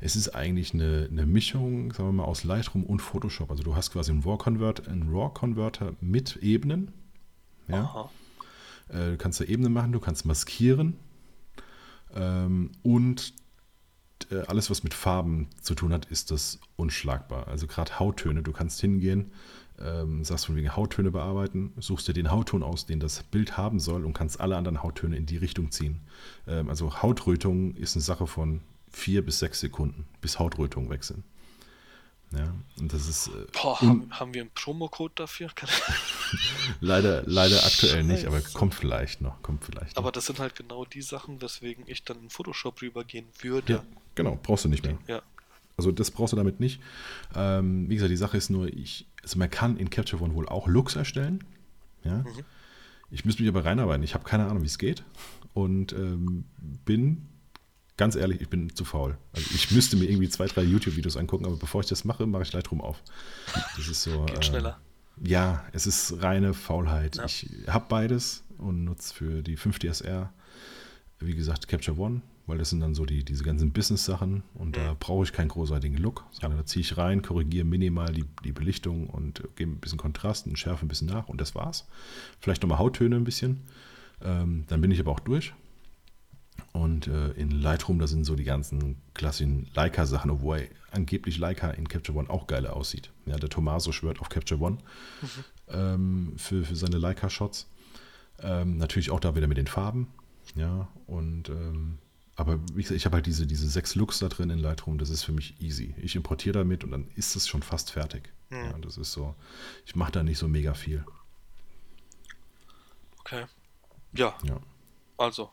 es 0.00 0.16
ist 0.16 0.30
eigentlich 0.30 0.72
eine, 0.72 1.08
eine 1.10 1.26
Mischung, 1.26 1.92
sagen 1.92 2.08
wir 2.08 2.12
mal, 2.12 2.24
aus 2.24 2.42
Lightroom 2.42 2.84
und 2.84 3.00
Photoshop. 3.00 3.50
Also 3.50 3.62
du 3.62 3.76
hast 3.76 3.90
quasi 3.92 4.12
einen 4.12 4.22
RAW-Converter 4.22 5.86
RAW 5.86 5.96
mit 6.00 6.36
Ebenen. 6.36 6.94
Ja? 7.68 8.08
Äh, 8.88 9.10
du 9.10 9.16
kannst 9.18 9.40
da 9.40 9.44
Ebenen 9.44 9.74
machen, 9.74 9.92
du 9.92 10.00
kannst 10.00 10.24
maskieren 10.24 10.96
ähm, 12.14 12.72
und 12.82 13.34
äh, 14.30 14.46
alles, 14.46 14.70
was 14.70 14.82
mit 14.82 14.94
Farben 14.94 15.48
zu 15.60 15.74
tun 15.74 15.92
hat, 15.92 16.06
ist 16.06 16.30
das 16.30 16.60
unschlagbar. 16.76 17.48
Also 17.48 17.66
gerade 17.66 17.98
Hauttöne, 17.98 18.42
du 18.42 18.52
kannst 18.52 18.80
hingehen, 18.80 19.32
ähm, 19.78 20.24
sagst 20.24 20.46
von 20.46 20.56
wegen 20.56 20.74
Hauttöne 20.74 21.10
bearbeiten, 21.10 21.72
suchst 21.78 22.08
dir 22.08 22.12
den 22.12 22.30
Hautton 22.30 22.62
aus, 22.62 22.86
den 22.86 23.00
das 23.00 23.22
Bild 23.22 23.56
haben 23.56 23.80
soll 23.80 24.04
und 24.04 24.12
kannst 24.12 24.40
alle 24.40 24.56
anderen 24.56 24.82
Hauttöne 24.82 25.16
in 25.16 25.26
die 25.26 25.36
Richtung 25.36 25.70
ziehen. 25.70 26.00
Ähm, 26.46 26.68
also 26.68 27.02
Hautrötung 27.02 27.74
ist 27.74 27.94
eine 27.96 28.02
Sache 28.02 28.26
von 28.26 28.60
vier 28.90 29.24
bis 29.24 29.38
sechs 29.38 29.60
Sekunden, 29.60 30.06
bis 30.20 30.38
Hautrötungen 30.38 30.90
wechseln. 30.90 31.24
Ja, 32.32 32.52
und 32.80 32.92
das 32.92 33.08
ist. 33.08 33.28
Äh, 33.28 33.46
Boah, 33.52 33.80
haben, 33.80 34.08
haben, 34.10 34.34
wir 34.34 34.42
einen 34.42 34.50
Promocode 34.50 35.12
dafür? 35.14 35.48
leider, 36.80 37.22
leider 37.24 37.64
aktuell 37.64 38.02
nicht, 38.02 38.26
aber 38.26 38.40
kommt 38.40 38.74
vielleicht 38.74 39.20
noch. 39.20 39.40
Kommt 39.42 39.64
vielleicht 39.64 39.94
noch. 39.94 40.02
Aber 40.02 40.10
das 40.10 40.26
sind 40.26 40.40
halt 40.40 40.56
genau 40.56 40.84
die 40.84 41.02
Sachen, 41.02 41.40
weswegen 41.40 41.84
ich 41.86 42.04
dann 42.04 42.20
in 42.20 42.30
Photoshop 42.30 42.82
rübergehen 42.82 43.26
würde. 43.40 43.74
Ja, 43.74 43.84
genau, 44.16 44.38
brauchst 44.42 44.64
du 44.64 44.68
nicht 44.68 44.84
mehr. 44.84 44.98
Ja. 45.06 45.22
Also 45.76 45.92
das 45.92 46.10
brauchst 46.10 46.32
du 46.32 46.36
damit 46.36 46.58
nicht. 46.58 46.80
Ähm, 47.34 47.88
wie 47.88 47.94
gesagt, 47.94 48.10
die 48.10 48.16
Sache 48.16 48.36
ist 48.36 48.50
nur, 48.50 48.66
ich, 48.66 49.06
also 49.22 49.38
man 49.38 49.50
kann 49.50 49.76
in 49.76 49.90
Capture 49.90 50.22
One 50.22 50.34
wohl 50.34 50.48
auch 50.48 50.66
Looks 50.66 50.96
erstellen. 50.96 51.44
Ja. 52.02 52.18
Mhm. 52.18 52.26
Ich 53.10 53.24
müsste 53.24 53.42
mich 53.42 53.50
aber 53.50 53.64
reinarbeiten. 53.64 54.02
Ich 54.02 54.14
habe 54.14 54.24
keine 54.24 54.46
Ahnung, 54.46 54.62
wie 54.62 54.66
es 54.66 54.78
geht. 54.78 55.04
Und 55.52 55.92
ähm, 55.92 56.44
bin, 56.84 57.26
ganz 57.96 58.16
ehrlich, 58.16 58.40
ich 58.40 58.48
bin 58.48 58.74
zu 58.74 58.84
faul. 58.84 59.16
Also 59.32 59.48
ich 59.54 59.70
müsste 59.70 59.96
mir 59.96 60.06
irgendwie 60.06 60.28
zwei, 60.28 60.46
drei 60.46 60.62
YouTube-Videos 60.62 61.16
angucken, 61.16 61.46
aber 61.46 61.56
bevor 61.56 61.82
ich 61.82 61.86
das 61.86 62.04
mache, 62.04 62.26
mache 62.26 62.42
ich 62.42 62.52
Lightroom 62.52 62.80
auf. 62.80 63.02
Das 63.76 63.86
ist 63.86 64.02
so. 64.02 64.24
Geht 64.26 64.38
äh, 64.38 64.42
schneller. 64.42 64.80
Ja, 65.22 65.64
es 65.72 65.86
ist 65.86 66.22
reine 66.22 66.52
Faulheit. 66.52 67.16
Ja. 67.16 67.24
Ich 67.24 67.48
habe 67.68 67.86
beides 67.88 68.44
und 68.58 68.84
nutze 68.84 69.14
für 69.14 69.42
die 69.42 69.56
5DSR, 69.56 70.28
wie 71.20 71.34
gesagt, 71.34 71.68
Capture 71.68 71.98
One 71.98 72.22
weil 72.46 72.58
das 72.58 72.70
sind 72.70 72.80
dann 72.80 72.94
so 72.94 73.04
die, 73.04 73.24
diese 73.24 73.42
ganzen 73.42 73.72
Business-Sachen 73.72 74.42
und 74.54 74.76
da 74.76 74.92
mhm. 74.92 74.96
brauche 74.98 75.24
ich 75.24 75.32
keinen 75.32 75.48
großartigen 75.48 75.98
Look, 75.98 76.24
sondern 76.30 76.58
da 76.58 76.66
ziehe 76.66 76.80
ich 76.80 76.96
rein, 76.96 77.22
korrigiere 77.22 77.64
minimal 77.64 78.12
die, 78.12 78.24
die 78.44 78.52
Belichtung 78.52 79.08
und 79.08 79.42
gebe 79.56 79.72
ein 79.72 79.80
bisschen 79.80 79.98
Kontrast 79.98 80.46
und 80.46 80.58
schärfe 80.58 80.86
ein 80.86 80.88
bisschen 80.88 81.08
nach 81.08 81.28
und 81.28 81.40
das 81.40 81.54
war's. 81.54 81.86
Vielleicht 82.40 82.62
nochmal 82.62 82.78
Hauttöne 82.78 83.16
ein 83.16 83.24
bisschen, 83.24 83.62
ähm, 84.22 84.64
dann 84.68 84.80
bin 84.80 84.90
ich 84.90 85.00
aber 85.00 85.12
auch 85.12 85.20
durch. 85.20 85.54
Und 86.72 87.06
äh, 87.06 87.30
in 87.32 87.50
Lightroom, 87.50 87.98
da 87.98 88.06
sind 88.06 88.24
so 88.24 88.34
die 88.36 88.44
ganzen 88.44 88.96
klassischen 89.14 89.68
Leica-Sachen, 89.74 90.30
obwohl 90.30 90.68
angeblich 90.90 91.38
Leica 91.38 91.70
in 91.70 91.88
Capture 91.88 92.16
One 92.18 92.30
auch 92.30 92.46
geiler 92.46 92.76
aussieht. 92.76 93.10
Ja, 93.26 93.36
der 93.36 93.48
Tomaso 93.48 93.92
schwört 93.92 94.20
auf 94.20 94.28
Capture 94.28 94.60
One 94.60 94.78
mhm. 95.22 95.28
ähm, 95.68 96.32
für, 96.36 96.64
für 96.64 96.76
seine 96.76 96.98
Leica-Shots. 96.98 97.68
Ähm, 98.40 98.76
natürlich 98.76 99.10
auch 99.10 99.20
da 99.20 99.34
wieder 99.34 99.46
mit 99.46 99.56
den 99.56 99.66
Farben. 99.66 100.08
Ja, 100.54 100.88
und 101.06 101.48
ähm, 101.48 101.98
aber 102.36 102.60
wie 102.74 102.82
gesagt, 102.82 102.96
ich 102.96 103.06
habe 103.06 103.16
halt 103.16 103.26
diese, 103.26 103.46
diese 103.46 103.68
sechs 103.68 103.94
Looks 103.94 104.18
da 104.18 104.28
drin 104.28 104.50
in 104.50 104.58
Lightroom, 104.58 104.98
das 104.98 105.08
ist 105.08 105.24
für 105.24 105.32
mich 105.32 105.60
easy. 105.60 105.94
Ich 106.02 106.14
importiere 106.14 106.58
damit 106.58 106.84
und 106.84 106.90
dann 106.90 107.08
ist 107.16 107.34
es 107.34 107.48
schon 107.48 107.62
fast 107.62 107.90
fertig. 107.90 108.30
Hm. 108.50 108.64
Ja, 108.64 108.78
das 108.78 108.98
ist 108.98 109.12
so, 109.12 109.34
ich 109.86 109.96
mache 109.96 110.12
da 110.12 110.22
nicht 110.22 110.38
so 110.38 110.46
mega 110.46 110.74
viel. 110.74 111.04
Okay. 113.20 113.46
Ja. 114.12 114.36
ja. 114.44 114.60
Also, 115.16 115.50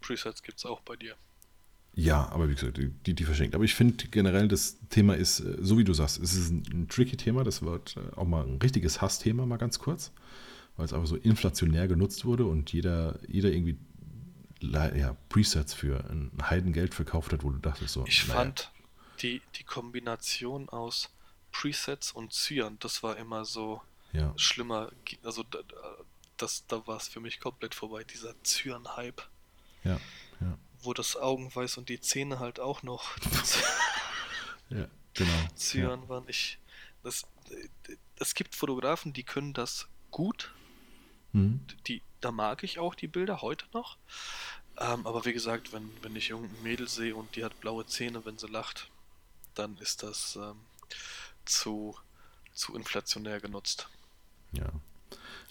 Presets 0.00 0.42
gibt 0.42 0.58
es 0.58 0.66
auch 0.66 0.80
bei 0.80 0.96
dir. 0.96 1.16
Ja, 1.94 2.28
aber 2.28 2.48
wie 2.48 2.54
gesagt, 2.54 2.78
die, 2.78 3.14
die 3.14 3.24
verschenkt. 3.24 3.54
Aber 3.56 3.64
ich 3.64 3.74
finde 3.74 4.06
generell, 4.08 4.46
das 4.46 4.78
Thema 4.88 5.16
ist, 5.16 5.40
äh, 5.40 5.56
so 5.60 5.78
wie 5.78 5.84
du 5.84 5.94
sagst, 5.94 6.20
es 6.22 6.34
ist 6.34 6.50
ein, 6.50 6.62
ein 6.72 6.88
tricky 6.88 7.16
Thema. 7.16 7.42
Das 7.42 7.62
wird 7.62 7.96
äh, 7.96 8.14
auch 8.14 8.26
mal 8.26 8.44
ein 8.44 8.58
richtiges 8.58 9.00
Hassthema, 9.00 9.46
mal 9.46 9.56
ganz 9.56 9.78
kurz, 9.78 10.12
weil 10.76 10.84
es 10.84 10.92
einfach 10.92 11.08
so 11.08 11.16
inflationär 11.16 11.88
genutzt 11.88 12.24
wurde 12.24 12.44
und 12.44 12.72
jeder, 12.72 13.18
jeder 13.26 13.50
irgendwie 13.50 13.78
ja, 14.60 15.16
Presets 15.28 15.74
für 15.74 16.04
ein 16.10 16.32
Heidengeld 16.42 16.94
verkauft 16.94 17.32
hat, 17.32 17.42
wo 17.44 17.50
du 17.50 17.58
dachtest 17.58 17.94
so. 17.94 18.04
Ich 18.06 18.26
naja. 18.26 18.40
fand 18.40 18.72
die, 19.20 19.42
die 19.56 19.64
Kombination 19.64 20.68
aus 20.68 21.10
Presets 21.52 22.12
und 22.12 22.32
Cyan, 22.32 22.78
das 22.80 23.02
war 23.02 23.16
immer 23.16 23.44
so 23.44 23.82
ja. 24.12 24.32
schlimmer. 24.36 24.90
Also 25.22 25.44
das, 26.36 26.66
da 26.66 26.86
war 26.86 26.96
es 26.96 27.08
für 27.08 27.20
mich 27.20 27.40
komplett 27.40 27.74
vorbei, 27.74 28.04
dieser 28.04 28.34
Cyan-Hype. 28.42 29.22
Ja, 29.84 30.00
ja. 30.40 30.58
Wo 30.80 30.94
das 30.94 31.16
Augenweiß 31.16 31.78
und 31.78 31.88
die 31.88 32.00
Zähne 32.00 32.38
halt 32.38 32.60
auch 32.60 32.82
noch 32.82 33.16
ja, 34.70 34.88
genau. 35.14 35.48
Cyan 35.56 36.02
ja. 36.02 36.08
waren. 36.08 36.24
Ich, 36.28 36.58
das, 37.02 37.26
es 38.16 38.34
gibt 38.34 38.54
Fotografen, 38.54 39.12
die 39.12 39.24
können 39.24 39.52
das 39.52 39.88
gut. 40.10 40.54
Mhm. 41.32 41.60
Die, 41.86 42.02
da 42.20 42.30
mag 42.30 42.62
ich 42.64 42.78
auch 42.78 42.94
die 42.94 43.08
Bilder 43.08 43.42
heute 43.42 43.66
noch. 43.72 43.96
Ähm, 44.78 45.06
aber 45.06 45.24
wie 45.24 45.32
gesagt, 45.32 45.72
wenn, 45.72 45.90
wenn 46.02 46.16
ich 46.16 46.30
irgendein 46.30 46.62
Mädel 46.62 46.88
sehe 46.88 47.14
und 47.14 47.34
die 47.36 47.44
hat 47.44 47.60
blaue 47.60 47.86
Zähne, 47.86 48.24
wenn 48.24 48.38
sie 48.38 48.46
lacht, 48.46 48.90
dann 49.54 49.76
ist 49.78 50.02
das 50.02 50.36
ähm, 50.36 50.60
zu, 51.44 51.96
zu 52.52 52.76
inflationär 52.76 53.40
genutzt. 53.40 53.88
Ja. 54.52 54.70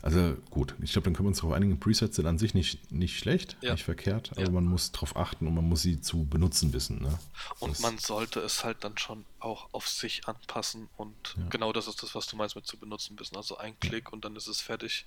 Also 0.03 0.37
gut, 0.51 0.75
ich 0.81 0.91
glaube, 0.91 1.05
dann 1.05 1.13
können 1.15 1.25
wir 1.25 1.29
uns 1.29 1.39
darauf 1.39 1.53
einigen, 1.53 1.79
Presets 1.79 2.15
sind 2.17 2.27
an 2.27 2.37
sich 2.37 2.53
nicht, 2.53 2.91
nicht 2.91 3.17
schlecht, 3.17 3.57
Ja. 3.61 3.71
nicht 3.73 3.83
verkehrt, 3.83 4.31
aber 4.33 4.43
Ja. 4.43 4.49
man 4.51 4.65
muss 4.65 4.91
darauf 4.91 5.15
achten 5.17 5.47
und 5.47 5.55
man 5.55 5.67
muss 5.67 5.81
sie 5.81 5.99
zu 6.01 6.23
benutzen 6.25 6.71
wissen. 6.71 7.01
Ne? 7.01 7.17
Und 7.59 7.71
Das- 7.71 7.79
man 7.79 7.97
sollte 7.97 8.39
es 8.41 8.63
halt 8.63 8.83
dann 8.83 8.97
schon 8.99 9.25
auch 9.39 9.69
auf 9.73 9.87
sich 9.89 10.27
anpassen 10.27 10.87
und 10.97 11.35
Ja. 11.37 11.47
genau 11.49 11.73
das 11.73 11.87
ist 11.87 12.03
das, 12.03 12.13
was 12.13 12.27
du 12.27 12.35
meinst 12.35 12.55
mit 12.55 12.67
zu 12.67 12.77
benutzen 12.77 13.19
wissen. 13.19 13.35
Also 13.35 13.57
ein 13.57 13.79
Klick 13.79 14.13
und 14.13 14.23
dann 14.23 14.35
ist 14.35 14.47
es 14.47 14.61
fertig. 14.61 15.03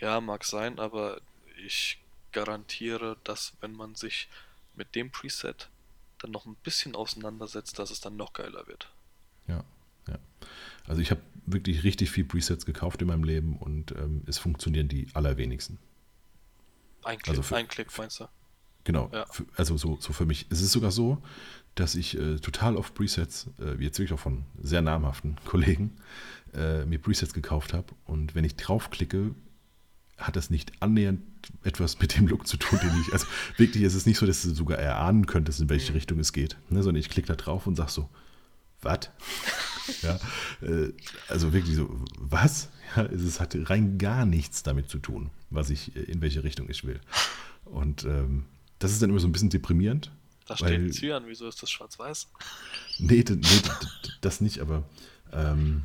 Ja, 0.00 0.20
mag 0.20 0.44
sein, 0.44 0.80
aber 0.80 1.20
ich 1.64 1.98
garantiere, 2.32 3.16
dass 3.22 3.52
wenn 3.60 3.72
man 3.72 3.94
sich 3.94 4.28
mit 4.74 4.96
dem 4.96 5.10
Preset 5.12 5.68
dann 6.18 6.32
noch 6.32 6.44
ein 6.46 6.56
bisschen 6.64 6.96
auseinandersetzt, 6.96 7.78
dass 7.78 7.90
es 7.92 8.00
dann 8.00 8.16
noch 8.16 8.32
geiler 8.32 8.66
wird. 8.66 8.90
Ja, 9.46 9.62
ja. 10.08 10.18
Also 10.88 11.00
ich 11.00 11.10
habe 11.12 11.20
wirklich 11.46 11.84
richtig 11.84 12.10
viel 12.10 12.24
Presets 12.24 12.64
gekauft 12.66 13.00
in 13.02 13.08
meinem 13.08 13.24
Leben 13.24 13.56
und 13.56 13.92
ähm, 13.92 14.22
es 14.26 14.38
funktionieren 14.38 14.88
die 14.88 15.08
allerwenigsten. 15.14 15.78
Ein 17.02 17.18
Klick, 17.18 17.28
Also 17.30 17.42
für- 17.42 17.56
ein 17.56 17.68
Klick 17.68 17.88
meinst 17.98 18.20
du? 18.20 18.24
Genau. 18.84 19.10
Ja. 19.12 19.26
Für, 19.30 19.44
also 19.56 19.76
so, 19.76 19.96
so 20.00 20.12
für 20.12 20.26
mich. 20.26 20.46
Es 20.50 20.60
ist 20.60 20.72
sogar 20.72 20.90
so, 20.90 21.22
dass 21.74 21.94
ich 21.94 22.18
äh, 22.18 22.36
total 22.38 22.76
auf 22.76 22.94
Presets, 22.94 23.48
äh, 23.58 23.82
jetzt 23.82 23.98
wirklich 23.98 24.12
auch 24.12 24.22
von 24.22 24.44
sehr 24.62 24.82
namhaften 24.82 25.36
Kollegen, 25.44 25.96
äh, 26.54 26.84
mir 26.84 26.98
Presets 26.98 27.34
gekauft 27.34 27.72
habe. 27.72 27.86
Und 28.04 28.34
wenn 28.34 28.44
ich 28.44 28.56
draufklicke, 28.56 29.34
hat 30.16 30.36
das 30.36 30.48
nicht 30.50 30.72
annähernd 30.80 31.20
etwas 31.64 31.98
mit 31.98 32.16
dem 32.16 32.26
Look 32.28 32.46
zu 32.46 32.56
tun, 32.56 32.78
den 32.82 33.00
ich. 33.00 33.12
Also 33.12 33.26
wirklich, 33.56 33.82
es 33.82 33.94
ist 33.94 34.06
nicht 34.06 34.18
so, 34.18 34.26
dass 34.26 34.42
du 34.42 34.54
sogar 34.54 34.78
erahnen 34.78 35.26
könntest, 35.26 35.60
in 35.60 35.68
welche 35.68 35.90
Mhm. 35.92 35.96
Richtung 35.96 36.18
es 36.20 36.32
geht. 36.32 36.56
Ne? 36.70 36.82
Sondern 36.82 37.00
ich 37.00 37.08
klicke 37.10 37.26
da 37.28 37.34
drauf 37.34 37.66
und 37.66 37.74
sag 37.76 37.88
so, 37.90 38.08
was? 38.82 39.10
Ja, 40.02 40.18
äh, 40.62 40.92
also 41.28 41.52
wirklich 41.52 41.76
so, 41.76 41.88
was? 42.18 42.68
Ja, 42.96 43.04
es 43.04 43.40
hat 43.40 43.56
rein 43.68 43.98
gar 43.98 44.26
nichts 44.26 44.62
damit 44.62 44.88
zu 44.88 44.98
tun, 44.98 45.30
was 45.50 45.70
ich, 45.70 45.94
äh, 45.96 46.00
in 46.00 46.20
welche 46.20 46.44
Richtung 46.44 46.68
ich 46.68 46.84
will. 46.84 47.00
Und 47.64 48.04
ähm, 48.04 48.44
das 48.78 48.92
ist 48.92 49.02
dann 49.02 49.10
immer 49.10 49.20
so 49.20 49.28
ein 49.28 49.32
bisschen 49.32 49.50
deprimierend. 49.50 50.10
Da 50.46 50.56
weil- 50.60 50.90
steht 50.90 50.94
Cyan, 50.94 51.24
wieso 51.26 51.48
ist 51.48 51.62
das 51.62 51.70
schwarz-weiß? 51.70 52.28
Nee, 52.98 53.24
nee 53.28 53.40
das 54.20 54.40
nicht, 54.40 54.60
aber 54.60 54.84
ähm, 55.32 55.84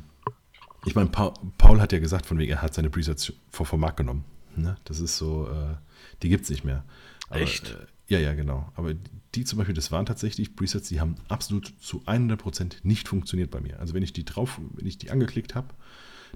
ich 0.84 0.94
meine, 0.94 1.08
Paul, 1.10 1.32
Paul 1.58 1.80
hat 1.80 1.92
ja 1.92 1.98
gesagt, 1.98 2.26
von 2.26 2.38
wegen, 2.38 2.52
er 2.52 2.62
hat 2.62 2.74
seine 2.74 2.90
Presets 2.90 3.32
vor 3.50 3.66
vom 3.66 3.80
Markt 3.80 3.98
genommen. 3.98 4.24
Ne? 4.56 4.76
Das 4.84 4.98
ist 5.00 5.16
so, 5.16 5.48
äh, 5.48 5.76
die 6.22 6.28
gibt 6.28 6.44
es 6.44 6.50
nicht 6.50 6.64
mehr. 6.64 6.84
Aber, 7.28 7.40
Echt? 7.40 7.70
Äh, 7.70 7.86
ja, 8.08 8.18
ja, 8.18 8.34
genau. 8.34 8.70
Aber 8.76 8.94
die 9.34 9.44
zum 9.44 9.58
Beispiel, 9.58 9.74
das 9.74 9.92
waren 9.92 10.06
tatsächlich 10.06 10.56
Presets, 10.56 10.88
die 10.88 11.00
haben 11.00 11.16
absolut 11.28 11.72
zu 11.80 12.02
100% 12.02 12.76
nicht 12.82 13.08
funktioniert 13.08 13.50
bei 13.50 13.60
mir. 13.60 13.78
Also 13.78 13.94
wenn 13.94 14.02
ich 14.02 14.12
die 14.12 14.24
drauf, 14.24 14.60
wenn 14.74 14.86
ich 14.86 14.98
die 14.98 15.10
angeklickt 15.10 15.54
habe, 15.54 15.74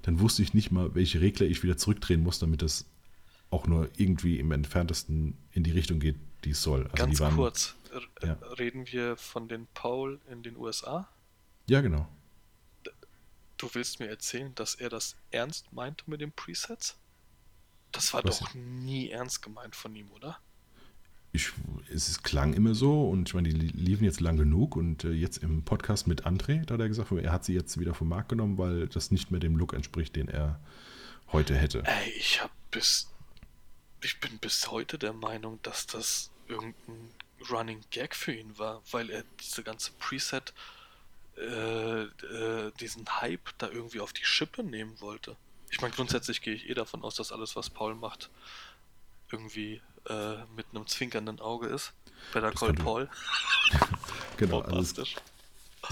dann 0.02 0.20
wusste 0.20 0.42
ich 0.42 0.54
nicht 0.54 0.70
mal, 0.70 0.94
welche 0.94 1.20
Regler 1.20 1.46
ich 1.46 1.62
wieder 1.62 1.76
zurückdrehen 1.76 2.22
muss, 2.22 2.38
damit 2.38 2.62
das 2.62 2.86
auch 3.50 3.66
nur 3.66 3.88
irgendwie 3.96 4.38
im 4.38 4.50
entferntesten 4.52 5.36
in 5.52 5.64
die 5.64 5.70
Richtung 5.70 6.00
geht, 6.00 6.16
die 6.44 6.50
es 6.50 6.62
soll. 6.62 6.84
Also 6.84 6.96
Ganz 6.96 7.20
waren, 7.20 7.36
kurz, 7.36 7.74
ja. 8.22 8.34
reden 8.58 8.86
wir 8.88 9.16
von 9.16 9.48
den 9.48 9.66
Paul 9.74 10.20
in 10.30 10.42
den 10.42 10.56
USA? 10.56 11.08
Ja, 11.68 11.80
genau. 11.80 12.08
Du 13.56 13.70
willst 13.72 14.00
mir 14.00 14.08
erzählen, 14.08 14.54
dass 14.54 14.74
er 14.74 14.88
das 14.88 15.16
ernst 15.30 15.72
meinte 15.72 16.04
mit 16.06 16.20
den 16.20 16.32
Presets? 16.32 16.98
Das 17.92 18.12
war 18.12 18.24
Was? 18.24 18.40
doch 18.40 18.54
nie 18.54 19.10
ernst 19.10 19.40
gemeint 19.42 19.76
von 19.76 19.94
ihm, 19.94 20.10
oder? 20.10 20.38
Ich, 21.34 21.52
es 21.92 22.22
klang 22.22 22.54
immer 22.54 22.74
so 22.74 23.10
und 23.10 23.28
ich 23.28 23.34
meine, 23.34 23.48
die 23.48 23.56
li- 23.56 23.72
liefen 23.74 24.04
jetzt 24.04 24.20
lang 24.20 24.36
genug 24.36 24.76
und 24.76 25.04
äh, 25.04 25.10
jetzt 25.10 25.38
im 25.38 25.64
Podcast 25.64 26.06
mit 26.06 26.24
André, 26.24 26.64
da 26.64 26.74
hat 26.74 26.80
er 26.80 26.88
gesagt, 26.88 27.10
er 27.10 27.32
hat 27.32 27.44
sie 27.44 27.54
jetzt 27.54 27.78
wieder 27.78 27.92
vom 27.92 28.08
Markt 28.08 28.30
genommen, 28.30 28.56
weil 28.56 28.86
das 28.86 29.10
nicht 29.10 29.30
mehr 29.30 29.40
dem 29.40 29.56
Look 29.56 29.74
entspricht, 29.74 30.14
den 30.16 30.28
er 30.28 30.60
heute 31.32 31.56
hätte. 31.56 31.82
Ey, 31.84 32.10
ich 32.16 32.40
hab 32.40 32.50
bis. 32.70 33.10
Ich 34.02 34.20
bin 34.20 34.38
bis 34.38 34.70
heute 34.70 34.98
der 34.98 35.12
Meinung, 35.12 35.58
dass 35.62 35.86
das 35.86 36.30
irgendein 36.46 37.10
Running 37.50 37.80
Gag 37.90 38.14
für 38.14 38.32
ihn 38.32 38.56
war, 38.58 38.82
weil 38.90 39.10
er 39.10 39.24
diese 39.40 39.62
ganze 39.62 39.92
Preset, 39.98 40.54
äh, 41.36 42.02
äh, 42.02 42.70
diesen 42.78 43.06
Hype 43.20 43.50
da 43.58 43.68
irgendwie 43.68 44.00
auf 44.00 44.12
die 44.12 44.24
Schippe 44.24 44.62
nehmen 44.62 45.00
wollte. 45.00 45.36
Ich 45.70 45.80
meine, 45.80 45.94
grundsätzlich 45.94 46.42
gehe 46.42 46.54
ich 46.54 46.68
eh 46.68 46.74
davon 46.74 47.02
aus, 47.02 47.16
dass 47.16 47.32
alles, 47.32 47.56
was 47.56 47.70
Paul 47.70 47.94
macht, 47.94 48.30
irgendwie 49.32 49.80
äh, 50.08 50.36
mit 50.56 50.66
einem 50.72 50.86
zwinkernden 50.86 51.40
Auge 51.40 51.68
ist. 51.68 51.92
Better 52.32 52.52
Call 52.52 52.74
Paul. 52.74 53.08
Genau, 54.36 54.60
also 54.62 55.04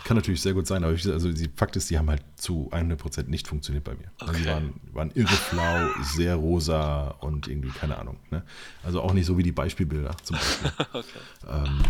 kann 0.05 0.17
natürlich 0.17 0.41
sehr 0.41 0.55
gut 0.55 0.67
sein, 0.67 0.83
aber 0.85 0.95
ich, 0.95 1.07
also 1.07 1.33
die 1.33 1.49
Fakt 1.55 1.77
ist, 1.77 1.91
die 1.91 1.99
haben 1.99 2.09
halt 2.09 2.23
zu 2.37 2.71
100% 2.73 3.29
nicht 3.29 3.47
funktioniert 3.47 3.85
bei 3.85 3.95
mir. 3.95 4.11
Also 4.19 4.33
die 4.33 4.41
Okay. 4.41 4.51
waren, 4.51 4.81
waren 4.93 5.11
irre 5.15 5.29
flau, 5.29 5.79
sehr 6.01 6.35
rosa 6.37 7.09
und 7.21 7.47
irgendwie, 7.47 7.71
keine 7.71 7.99
Ahnung. 7.99 8.19
Ne? 8.31 8.43
Also 8.83 9.01
auch 9.01 9.13
nicht 9.13 9.27
so 9.27 9.37
wie 9.39 9.43
die 9.43 9.53
Beispielbilder 9.53 10.17
zum 10.23 10.37
Beispiel. 10.37 10.73
okay. 10.93 11.21
ähm, 11.49 11.83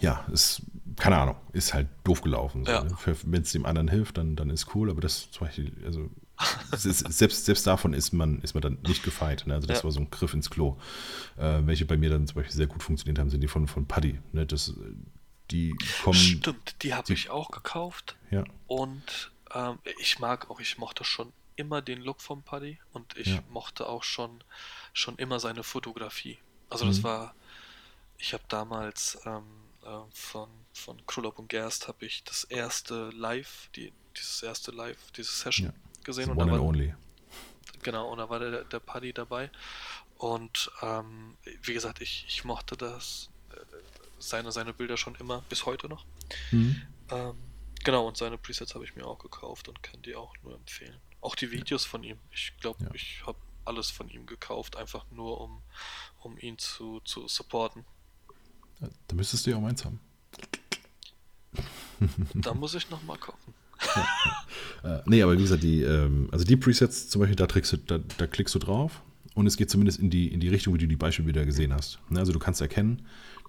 ja, 0.00 0.24
ist, 0.32 0.62
keine 0.96 1.16
Ahnung, 1.18 1.36
ist 1.52 1.72
halt 1.72 1.88
doof 2.04 2.20
gelaufen. 2.22 2.64
So, 2.64 2.72
Ja. 2.72 2.84
ne? 2.84 2.94
Wenn 3.24 3.42
es 3.42 3.52
dem 3.52 3.64
anderen 3.66 3.88
hilft, 3.88 4.18
dann, 4.18 4.36
dann 4.36 4.50
ist 4.50 4.74
cool, 4.74 4.90
aber 4.90 5.00
das 5.00 5.30
zum 5.30 5.46
Beispiel, 5.46 5.72
also 5.84 6.10
selbst, 6.76 7.44
selbst 7.46 7.66
davon 7.66 7.92
ist 7.94 8.12
man, 8.12 8.40
ist 8.42 8.54
man 8.54 8.60
dann 8.62 8.78
nicht 8.82 9.02
gefeit. 9.02 9.44
Ne? 9.46 9.54
Also 9.54 9.66
das 9.66 9.78
Ja. 9.78 9.84
war 9.84 9.92
so 9.92 10.00
ein 10.00 10.10
Griff 10.10 10.34
ins 10.34 10.50
Klo. 10.50 10.76
Äh, 11.36 11.60
welche 11.66 11.86
bei 11.86 11.96
mir 11.96 12.10
dann 12.10 12.26
zum 12.26 12.36
Beispiel 12.36 12.54
sehr 12.54 12.66
gut 12.66 12.82
funktioniert 12.82 13.18
haben, 13.18 13.30
sind 13.30 13.40
die 13.40 13.48
von, 13.48 13.66
von 13.68 13.86
Paddy. 13.86 14.18
Ne? 14.32 14.46
Das, 14.46 14.74
die 15.50 15.76
kommen. 16.02 16.14
Stimmt, 16.14 16.82
die 16.82 16.94
habe 16.94 17.12
ich 17.12 17.30
auch 17.30 17.50
gekauft. 17.50 18.16
Ja, 18.30 18.44
Und 18.66 19.30
ähm, 19.54 19.78
ich 20.00 20.18
mag 20.18 20.50
auch, 20.50 20.60
ich 20.60 20.78
mochte 20.78 21.04
schon 21.04 21.32
immer 21.56 21.80
den 21.80 22.02
Look 22.02 22.20
vom 22.20 22.42
Paddy 22.42 22.78
und 22.92 23.16
ich 23.16 23.28
Ja. 23.28 23.42
mochte 23.48 23.88
auch 23.88 24.02
schon, 24.02 24.42
schon 24.92 25.16
immer 25.16 25.40
seine 25.40 25.62
Fotografie. 25.62 26.38
Also 26.68 26.84
das 26.84 26.98
Mhm. 26.98 27.04
war, 27.04 27.34
ich 28.18 28.32
habe 28.34 28.44
damals 28.48 29.18
ähm, 29.24 29.44
äh, 29.82 29.88
von, 30.12 30.48
von 30.72 31.06
Krulop 31.06 31.38
und 31.38 31.48
Gerst 31.48 31.88
habe 31.88 32.04
ich 32.06 32.24
das 32.24 32.44
erste 32.44 33.10
Live, 33.10 33.70
die, 33.76 33.92
dieses 34.16 34.42
erste 34.42 34.70
Live, 34.72 35.10
diese 35.16 35.32
Session 35.32 35.68
Ja. 35.68 35.74
Gesehen 36.06 36.30
und 36.30 36.38
one 36.38 36.50
and 36.52 36.60
war, 36.60 36.66
only. 36.68 36.94
Genau, 37.82 38.10
und 38.10 38.18
da 38.18 38.30
war 38.30 38.38
der, 38.38 38.64
der 38.64 38.80
Paddy 38.80 39.12
dabei. 39.12 39.50
Und 40.16 40.70
ähm, 40.82 41.36
wie 41.62 41.74
gesagt, 41.74 42.00
ich, 42.00 42.24
ich 42.26 42.44
mochte 42.44 42.76
das, 42.76 43.28
äh, 43.52 43.56
seine, 44.18 44.50
seine 44.50 44.72
Bilder 44.72 44.96
schon 44.96 45.14
immer, 45.16 45.42
bis 45.50 45.66
heute 45.66 45.88
noch. 45.88 46.06
Mhm. 46.50 46.80
Ähm, 47.10 47.36
genau, 47.84 48.06
und 48.08 48.16
seine 48.16 48.38
Presets 48.38 48.74
habe 48.74 48.84
ich 48.84 48.96
mir 48.96 49.06
auch 49.06 49.18
gekauft 49.18 49.68
und 49.68 49.82
kann 49.82 50.00
die 50.02 50.16
auch 50.16 50.34
nur 50.42 50.54
empfehlen. 50.54 50.98
Auch 51.20 51.34
die 51.34 51.50
Videos 51.50 51.84
von 51.84 52.02
ihm. 52.02 52.18
Ich 52.30 52.56
glaube, 52.60 52.82
Ja. 52.84 52.90
ich 52.94 53.22
habe 53.26 53.38
alles 53.66 53.90
von 53.90 54.08
ihm 54.08 54.26
gekauft, 54.26 54.76
einfach 54.76 55.04
nur 55.10 55.40
um, 55.40 55.62
um 56.20 56.38
ihn 56.38 56.56
zu, 56.56 57.00
zu 57.00 57.28
supporten. 57.28 57.84
Da 59.08 59.14
müsstest 59.14 59.46
du 59.46 59.50
ja 59.50 59.56
auch 59.56 59.60
meins 59.60 59.84
haben. 59.84 60.00
Da 62.34 62.54
muss 62.54 62.74
ich 62.74 62.90
nochmal 62.90 63.18
gucken. 63.18 63.54
Äh, 64.84 65.02
nee, 65.06 65.22
aber 65.22 65.32
wie 65.36 65.42
gesagt, 65.42 65.62
die, 65.62 65.82
ähm, 65.82 66.28
also 66.30 66.44
die 66.44 66.56
Presets 66.56 67.08
zum 67.08 67.20
Beispiel, 67.20 67.34
da, 67.34 67.46
du, 67.46 67.76
da, 67.86 67.98
da 68.18 68.26
klickst 68.26 68.54
du 68.54 68.58
drauf 68.58 69.02
und 69.34 69.46
es 69.46 69.56
geht 69.56 69.68
zumindest 69.68 69.98
in 69.98 70.10
die, 70.10 70.32
in 70.32 70.38
die 70.38 70.48
Richtung, 70.48 70.74
wie 70.74 70.78
du 70.78 70.86
die 70.86 70.96
Beispielbilder 70.96 71.44
gesehen 71.44 71.74
hast. 71.74 71.98
Ne, 72.08 72.20
also 72.20 72.32
du 72.32 72.38
kannst 72.38 72.60
erkennen, 72.60 73.02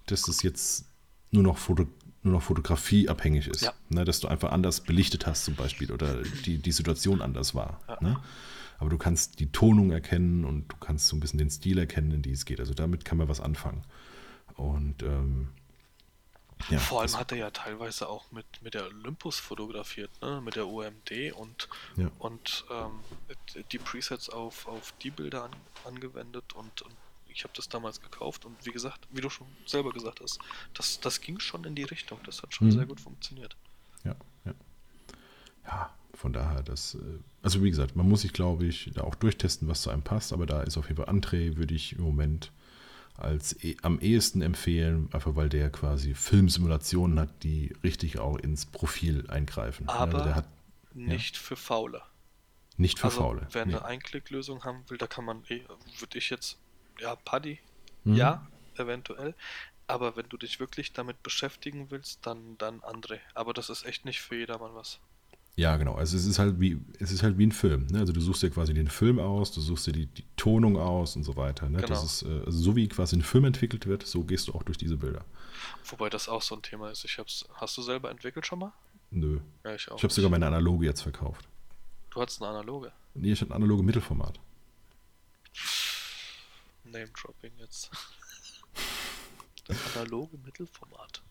dass 0.08 0.24
das 0.24 0.42
jetzt 0.42 0.86
nur 1.32 1.44
noch, 1.44 1.58
Foto, 1.58 1.86
nur 2.24 2.34
noch 2.34 2.42
Fotografie 2.42 3.08
abhängig 3.08 3.48
ist. 3.48 3.62
Ja. 3.62 3.74
Ne, 3.90 4.04
dass 4.04 4.20
du 4.20 4.28
einfach 4.28 4.52
anders 4.52 4.82
belichtet 4.82 5.28
hast 5.28 5.46
zum 5.46 5.56
Beispiel 5.56 5.92
oder 5.92 6.24
die, 6.46 6.58
die 6.58 6.72
Situation 6.72 7.22
anders 7.22 7.54
war. 7.54 7.82
Ja. 7.88 7.98
Ne? 8.02 8.20
Aber 8.80 8.90
du 8.90 8.98
kannst 8.98 9.40
die 9.40 9.52
Tonung 9.52 9.92
erkennen 9.92 10.46
und 10.46 10.72
du 10.72 10.78
kannst 10.78 11.08
so 11.08 11.16
ein 11.16 11.20
bisschen 11.20 11.40
den 11.40 11.50
Stil 11.50 11.78
erkennen, 11.78 12.12
in 12.12 12.22
die 12.22 12.32
es 12.32 12.46
geht. 12.46 12.60
Also 12.60 12.74
damit 12.74 13.06
kann 13.06 13.18
man 13.18 13.28
was 13.28 13.42
anfangen. 13.42 13.84
Und 14.56 15.04
ähm, 15.04 15.50
ja, 16.70 16.80
Vor 16.80 17.02
allem 17.02 17.16
hat 17.18 17.32
er 17.32 17.38
ja 17.38 17.52
teilweise 17.52 18.10
auch 18.10 18.32
mit, 18.32 18.46
mit 18.62 18.74
der 18.74 18.86
Olympus 18.88 19.40
fotografiert, 19.40 20.10
ne? 20.22 20.42
mit 20.42 20.56
der 20.56 20.68
UMD 20.68 21.34
und, 21.34 21.68
Ja. 21.96 22.10
und 22.20 22.66
ähm, 22.72 23.00
die 23.72 23.78
Presets 23.78 24.30
auf, 24.30 24.68
auf 24.68 24.94
die 25.04 25.12
Bilder 25.12 25.44
an, 25.44 25.52
angewendet 25.86 26.54
und, 26.54 26.82
und 26.82 26.94
ich 27.28 27.44
habe 27.44 27.54
das 27.56 27.70
damals 27.70 28.02
gekauft 28.02 28.46
und 28.46 28.66
wie 28.66 28.72
gesagt, 28.72 29.08
wie 29.12 29.22
du 29.22 29.30
schon 29.30 29.48
selber 29.66 29.92
gesagt 29.92 30.22
hast, 30.22 30.40
das, 30.74 31.00
das 31.00 31.22
ging 31.22 31.40
schon 31.40 31.64
in 31.66 31.76
die 31.76 31.84
Richtung, 31.84 32.20
das 32.26 32.42
hat 32.42 32.54
schon 32.54 32.68
Mhm. 32.68 32.72
sehr 32.72 32.86
gut 32.86 33.00
funktioniert. 33.00 33.56
Ja, 34.04 34.16
ja. 34.46 34.54
Ja, 35.66 35.94
von 36.14 36.34
daher, 36.34 36.64
das, 36.64 36.96
äh, 36.96 37.20
also 37.44 37.62
wie 37.64 37.70
gesagt, 37.70 37.96
man 37.96 38.08
muss 38.10 38.22
sich, 38.22 38.34
glaube 38.34 38.66
ich, 38.66 38.90
da 38.96 39.02
auch 39.04 39.16
durchtesten, 39.16 39.68
was 39.68 39.82
zu 39.82 39.90
einem 39.90 40.02
passt, 40.02 40.34
aber 40.34 40.46
da 40.46 40.64
ist 40.64 40.78
auf 40.78 40.88
jeden 40.90 40.98
Fall 41.04 41.14
André, 41.14 41.58
würde 41.58 41.76
ich 41.76 41.94
im 41.94 42.02
Moment 42.04 42.52
als 43.18 43.62
eh, 43.64 43.76
am 43.82 44.00
ehesten 44.00 44.42
empfehlen, 44.42 45.10
einfach 45.12 45.36
weil 45.36 45.50
der 45.50 45.70
quasi 45.72 46.14
Filmsimulationen 46.14 47.20
hat, 47.20 47.44
die 47.44 47.74
richtig 47.84 48.20
auch 48.20 48.38
ins 48.38 48.66
Profil 48.66 49.30
eingreifen. 49.30 49.90
Aber 49.90 50.14
also 50.20 50.26
der 50.26 50.36
hat 50.36 50.48
Nicht 50.94 51.38
für 51.38 51.56
Faule. 51.56 52.02
nicht 52.78 53.00
für 53.00 53.06
also 53.06 53.22
Faule. 53.22 53.48
wer 53.52 53.66
Nee. 53.66 53.74
eine 53.76 53.86
Einklicklösung 53.86 54.64
haben 54.64 54.84
will, 54.90 54.98
da 54.98 55.08
kann 55.08 55.26
man 55.26 55.44
eh, 55.50 55.62
würde 56.00 56.18
ich 56.18 56.30
jetzt, 56.30 56.58
ja, 57.00 57.16
Paddy, 57.16 57.60
Mhm. 58.04 58.16
ja, 58.16 58.48
eventuell. 58.76 59.34
Aber 59.88 60.16
wenn 60.18 60.28
du 60.30 60.38
dich 60.38 60.60
wirklich 60.60 60.94
damit 60.94 61.24
beschäftigen 61.24 61.90
willst, 61.92 62.26
dann, 62.26 62.58
dann 62.58 62.82
André. 62.82 63.20
Aber 63.34 63.54
das 63.54 63.70
ist 63.70 63.86
echt 63.86 64.04
nicht 64.06 64.22
für 64.22 64.36
jedermann 64.36 64.76
was. 64.76 65.00
Ja, 65.58 65.76
genau. 65.78 65.96
Also 65.96 66.16
es 66.16 66.28
ist 66.28 66.38
halt 66.38 66.60
wie, 66.60 66.80
es 67.00 67.12
ist 67.12 67.24
halt 67.24 67.40
wie 67.40 67.48
ein 67.48 67.52
Film. 67.52 67.88
Ne? 67.88 68.00
Also 68.00 68.14
du 68.14 68.22
suchst 68.22 68.44
dir 68.44 68.52
quasi 68.52 68.76
den 68.76 68.88
Film 68.88 69.18
aus, 69.18 69.52
du 69.52 69.60
suchst 69.60 69.88
dir 69.88 69.92
die, 69.92 70.06
die 70.06 70.24
Tonung 70.36 70.78
aus 70.78 71.16
und 71.16 71.24
so 71.24 71.36
weiter. 71.36 71.68
Ne? 71.68 71.78
Genau. 71.78 71.88
Das 71.88 72.04
ist, 72.04 72.22
äh, 72.22 72.44
also 72.46 72.60
so 72.60 72.76
wie 72.76 72.88
quasi 72.88 73.16
ein 73.16 73.24
Film 73.24 73.44
entwickelt 73.46 73.88
wird, 73.88 74.06
so 74.06 74.24
gehst 74.24 74.48
du 74.48 74.54
auch 74.54 74.62
durch 74.62 74.78
diese 74.78 74.98
Bilder. 74.98 75.26
Wobei 75.86 76.10
das 76.10 76.30
auch 76.30 76.44
so 76.44 76.56
ein 76.56 76.62
Thema 76.62 76.92
ist. 76.92 77.04
Ich 77.06 77.18
hab's, 77.18 77.44
hast 77.56 77.76
du 77.76 77.82
selber 77.82 78.12
entwickelt 78.12 78.46
schon 78.46 78.60
mal? 78.60 78.74
Nö. 79.10 79.40
Ja, 79.64 79.74
ich 79.74 79.90
auch. 79.90 79.98
Ich 79.98 80.04
habe 80.04 80.14
sogar 80.14 80.30
meine 80.30 80.46
analoge 80.46 80.86
jetzt 80.86 81.02
verkauft. 81.02 81.48
Du 82.12 82.22
hattest 82.22 82.40
eine 82.40 82.52
analoge. 82.52 82.92
Nee, 83.16 83.32
ich 83.32 83.42
hatte 83.42 83.50
ein 83.52 83.56
analoge 83.56 83.82
Mittelformat. 83.82 84.40
Name-Dropping 86.84 87.54
jetzt. 87.58 87.90
Das 89.66 89.78
analoge 89.96 90.38
Mittelformat. 90.38 91.24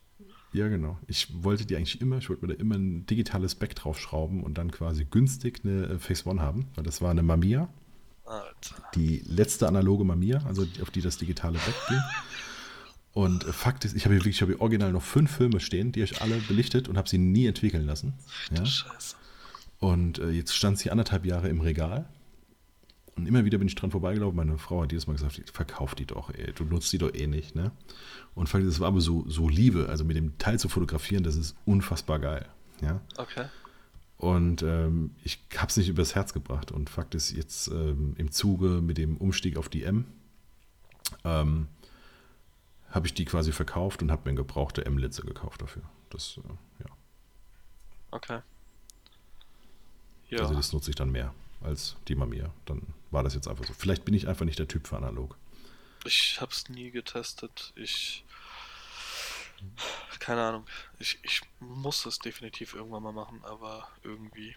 Ja, 0.52 0.68
genau. 0.68 0.98
Ich 1.06 1.42
wollte 1.42 1.66
die 1.66 1.76
eigentlich 1.76 2.00
immer, 2.00 2.18
ich 2.18 2.28
wollte 2.28 2.46
mir 2.46 2.54
da 2.54 2.60
immer 2.60 2.76
ein 2.76 3.04
digitales 3.06 3.54
Back 3.54 3.74
draufschrauben 3.74 4.42
und 4.42 4.56
dann 4.56 4.70
quasi 4.70 5.04
günstig 5.04 5.60
eine 5.64 5.86
äh, 5.86 5.98
Phase 5.98 6.26
One 6.28 6.40
haben, 6.40 6.66
weil 6.74 6.84
das 6.84 7.02
war 7.02 7.10
eine 7.10 7.22
Mamiya, 7.22 7.68
Alter. 8.24 8.76
die 8.94 9.22
letzte 9.26 9.68
analoge 9.68 10.04
Mamiya, 10.04 10.42
also 10.46 10.66
auf 10.80 10.90
die 10.90 11.02
das 11.02 11.18
digitale 11.18 11.58
Back 11.58 11.74
ging. 11.88 12.00
Und 13.12 13.46
äh, 13.46 13.52
Fakt 13.52 13.84
ist, 13.84 13.94
ich 13.94 14.04
habe 14.04 14.14
hier 14.14 14.20
wirklich, 14.20 14.36
ich 14.36 14.42
habe 14.42 14.52
hier 14.52 14.60
original 14.60 14.92
noch 14.92 15.02
fünf 15.02 15.30
Filme 15.30 15.60
stehen, 15.60 15.92
die 15.92 16.02
ich 16.02 16.22
alle 16.22 16.36
belichtet 16.36 16.88
und 16.88 16.96
habe 16.96 17.08
sie 17.08 17.18
nie 17.18 17.46
entwickeln 17.46 17.86
lassen. 17.86 18.14
Ja? 18.50 18.64
Scheiße. 18.64 19.16
Und 19.78 20.18
äh, 20.18 20.30
jetzt 20.30 20.54
stand 20.54 20.78
sie 20.78 20.90
anderthalb 20.90 21.26
Jahre 21.26 21.48
im 21.48 21.60
Regal. 21.60 22.08
Und 23.16 23.26
immer 23.26 23.46
wieder 23.46 23.56
bin 23.56 23.66
ich 23.66 23.74
dran 23.74 23.90
vorbeigelaufen. 23.90 24.36
Meine 24.36 24.58
Frau 24.58 24.82
hat 24.82 24.92
jedes 24.92 25.06
Mal 25.06 25.14
gesagt, 25.14 25.40
verkauf 25.50 25.94
die 25.94 26.04
doch, 26.04 26.30
ey. 26.30 26.52
du 26.52 26.64
nutzt 26.64 26.92
die 26.92 26.98
doch 26.98 27.12
eh 27.14 27.26
nicht. 27.26 27.54
Ne? 27.54 27.72
Und 28.34 28.52
es 28.54 28.80
war 28.80 28.88
aber 28.88 29.00
so, 29.00 29.24
so 29.26 29.48
Liebe, 29.48 29.88
also 29.88 30.04
mit 30.04 30.16
dem 30.16 30.36
Teil 30.36 30.58
zu 30.58 30.68
fotografieren, 30.68 31.24
das 31.24 31.34
ist 31.34 31.56
unfassbar 31.64 32.18
geil. 32.18 32.46
Ja? 32.82 33.00
Okay. 33.16 33.46
Und 34.18 34.62
ähm, 34.62 35.12
ich 35.24 35.42
habe 35.56 35.68
es 35.68 35.78
nicht 35.78 35.88
übers 35.88 36.14
Herz 36.14 36.34
gebracht. 36.34 36.70
Und 36.72 36.90
Fakt 36.90 37.14
ist, 37.14 37.32
jetzt 37.32 37.68
ähm, 37.68 38.14
im 38.18 38.30
Zuge 38.30 38.82
mit 38.82 38.98
dem 38.98 39.16
Umstieg 39.16 39.56
auf 39.56 39.70
die 39.70 39.84
M 39.84 40.04
ähm, 41.24 41.68
habe 42.90 43.06
ich 43.06 43.14
die 43.14 43.24
quasi 43.24 43.52
verkauft 43.52 44.02
und 44.02 44.10
habe 44.10 44.22
mir 44.24 44.30
eine 44.30 44.36
gebrauchte 44.36 44.84
M-Linse 44.84 45.22
gekauft 45.22 45.62
dafür. 45.62 45.82
Das, 46.10 46.38
äh, 46.38 46.84
ja. 46.84 46.90
Okay. 48.10 48.40
Ja. 50.28 50.40
Also 50.40 50.54
das 50.54 50.72
nutze 50.74 50.90
ich 50.90 50.96
dann 50.96 51.10
mehr 51.10 51.32
als 51.66 51.96
die 52.08 52.14
Mamiya. 52.14 52.52
Dann 52.64 52.94
war 53.10 53.22
das 53.22 53.34
jetzt 53.34 53.48
einfach 53.48 53.64
so. 53.64 53.74
Vielleicht 53.74 54.04
bin 54.04 54.14
ich 54.14 54.28
einfach 54.28 54.44
nicht 54.44 54.58
der 54.58 54.68
Typ 54.68 54.86
für 54.86 54.96
analog. 54.96 55.36
Ich 56.04 56.40
hab's 56.40 56.68
nie 56.68 56.90
getestet. 56.90 57.72
Ich. 57.76 58.24
Keine 60.18 60.42
Ahnung. 60.42 60.66
Ich, 60.98 61.18
ich 61.22 61.40
muss 61.60 62.06
es 62.06 62.18
definitiv 62.18 62.74
irgendwann 62.74 63.02
mal 63.02 63.12
machen, 63.12 63.44
aber 63.44 63.88
irgendwie 64.02 64.54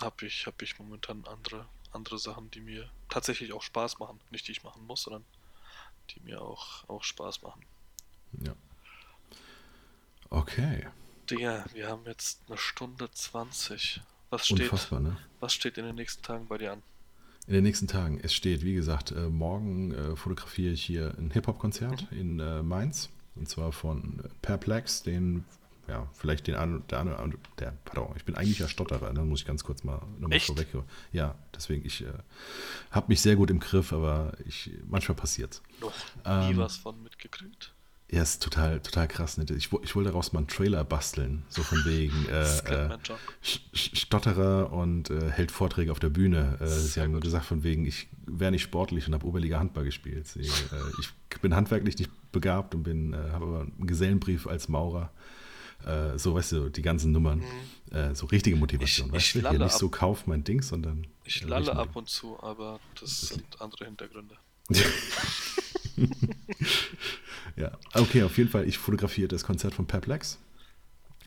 habe 0.00 0.26
ich, 0.26 0.46
hab 0.46 0.62
ich 0.62 0.78
momentan 0.78 1.24
andere, 1.26 1.66
andere 1.92 2.18
Sachen, 2.18 2.50
die 2.50 2.60
mir 2.60 2.90
tatsächlich 3.08 3.52
auch 3.52 3.62
Spaß 3.62 3.98
machen. 3.98 4.20
Nicht 4.30 4.48
die 4.48 4.52
ich 4.52 4.62
machen 4.62 4.86
muss, 4.86 5.02
sondern 5.02 5.24
die 6.10 6.20
mir 6.20 6.40
auch, 6.40 6.88
auch 6.88 7.02
Spaß 7.02 7.42
machen. 7.42 7.64
Ja. 8.44 8.54
Okay. 10.30 10.86
Digga, 11.28 11.64
wir 11.72 11.88
haben 11.88 12.06
jetzt 12.06 12.40
eine 12.48 12.58
Stunde 12.58 13.10
20. 13.10 14.00
Was 14.32 14.46
steht, 14.46 14.60
Unfassbar, 14.62 15.00
ne? 15.00 15.16
was 15.40 15.52
steht 15.52 15.76
in 15.76 15.84
den 15.84 15.94
nächsten 15.94 16.22
Tagen 16.22 16.46
bei 16.48 16.56
dir 16.58 16.72
an? 16.72 16.82
In 17.46 17.52
den 17.54 17.64
nächsten 17.64 17.86
Tagen, 17.86 18.18
es 18.22 18.32
steht, 18.32 18.64
wie 18.64 18.72
gesagt, 18.74 19.10
äh, 19.10 19.28
morgen 19.28 19.92
äh, 19.92 20.16
fotografiere 20.16 20.72
ich 20.72 20.82
hier 20.82 21.14
ein 21.18 21.30
Hip-Hop-Konzert 21.32 22.06
in 22.12 22.40
äh, 22.40 22.62
Mainz. 22.62 23.10
Und 23.34 23.48
zwar 23.48 23.72
von 23.72 24.22
Perplex, 24.40 25.02
den, 25.02 25.44
ja, 25.88 26.08
vielleicht 26.14 26.46
den 26.46 26.54
an, 26.54 26.82
der, 26.88 27.00
an- 27.00 27.34
der, 27.58 27.72
pardon, 27.84 28.14
ich 28.16 28.24
bin 28.24 28.36
eigentlich 28.36 28.58
ja 28.58 28.68
Stotterer, 28.68 29.12
ne? 29.12 29.20
muss 29.22 29.40
ich 29.40 29.46
ganz 29.46 29.64
kurz 29.64 29.84
mal 29.84 30.00
nochmal 30.18 30.40
vorweg. 30.40 30.68
Ja, 31.12 31.34
deswegen, 31.54 31.84
ich 31.84 32.02
äh, 32.02 32.12
habe 32.90 33.06
mich 33.08 33.20
sehr 33.20 33.36
gut 33.36 33.50
im 33.50 33.60
Griff, 33.60 33.92
aber 33.92 34.32
ich, 34.46 34.70
manchmal 34.88 35.16
passiert's. 35.16 35.62
Noch 35.80 35.92
nie 36.24 36.52
Ähm, 36.52 36.56
was 36.56 36.76
von 36.78 37.02
mitgekriegt. 37.02 37.74
Ja, 38.12 38.22
ist 38.22 38.42
total, 38.42 38.78
total 38.80 39.08
krass. 39.08 39.38
Ne? 39.38 39.46
Ich, 39.56 39.70
ich 39.72 39.94
wollte 39.96 40.10
daraus 40.10 40.34
mal 40.34 40.40
einen 40.40 40.46
Trailer 40.48 40.84
basteln, 40.84 41.44
so 41.48 41.62
von 41.62 41.82
wegen 41.86 42.26
Das 42.28 42.60
äh, 42.66 42.84
äh, 42.84 42.98
Stotterer 43.72 44.70
und 44.70 45.08
äh, 45.08 45.30
hält 45.30 45.50
Vorträge 45.50 45.90
auf 45.90 45.98
der 45.98 46.10
Bühne. 46.10 46.58
Äh, 46.60 46.66
sie 46.66 47.00
haben 47.00 47.14
gut. 47.14 47.22
gesagt, 47.22 47.46
von 47.46 47.62
wegen, 47.62 47.86
ich 47.86 48.08
wäre 48.26 48.50
nicht 48.50 48.62
sportlich 48.62 49.06
und 49.08 49.14
habe 49.14 49.26
Oberliga 49.26 49.58
Handball 49.58 49.84
gespielt. 49.84 50.26
Sie, 50.28 50.40
äh, 50.42 50.50
ich 51.00 51.40
bin 51.40 51.54
handwerklich 51.56 51.98
nicht 51.98 52.10
begabt 52.32 52.74
und 52.74 52.82
bin, 52.82 53.14
äh, 53.14 53.16
habe 53.32 53.46
aber 53.46 53.60
einen 53.62 53.86
Gesellenbrief 53.86 54.46
als 54.46 54.68
Maurer. 54.68 55.10
So, 56.14 56.34
weißt 56.36 56.52
du, 56.52 56.68
die 56.68 56.80
ganzen 56.80 57.10
Nummern. 57.10 57.42
Äh, 57.90 58.14
so 58.14 58.26
richtige 58.26 58.54
Motivation, 58.54 59.08
Mhm. 59.08 59.16
Ich- 59.16 59.34
ich 59.34 59.42
weißt 59.42 59.46
du? 59.46 59.50
Hier 59.50 59.58
nicht 59.58 59.74
ab. 59.74 59.80
so 59.80 59.88
kauf 59.88 60.28
mein 60.28 60.44
Ding, 60.44 60.62
sondern. 60.62 61.08
Ich 61.24 61.42
lalle 61.42 61.74
ab 61.74 61.96
und 61.96 62.08
zu, 62.08 62.40
aber 62.40 62.78
das 63.00 63.22
sind 63.22 63.60
andere 63.60 63.86
Hintergründe. 63.86 64.36
Ja, 67.62 67.70
okay, 67.94 68.22
auf 68.24 68.36
jeden 68.38 68.50
Fall. 68.50 68.66
Ich 68.66 68.78
fotografiere 68.78 69.28
das 69.28 69.44
Konzert 69.44 69.74
von 69.74 69.86
Perplex. 69.86 70.38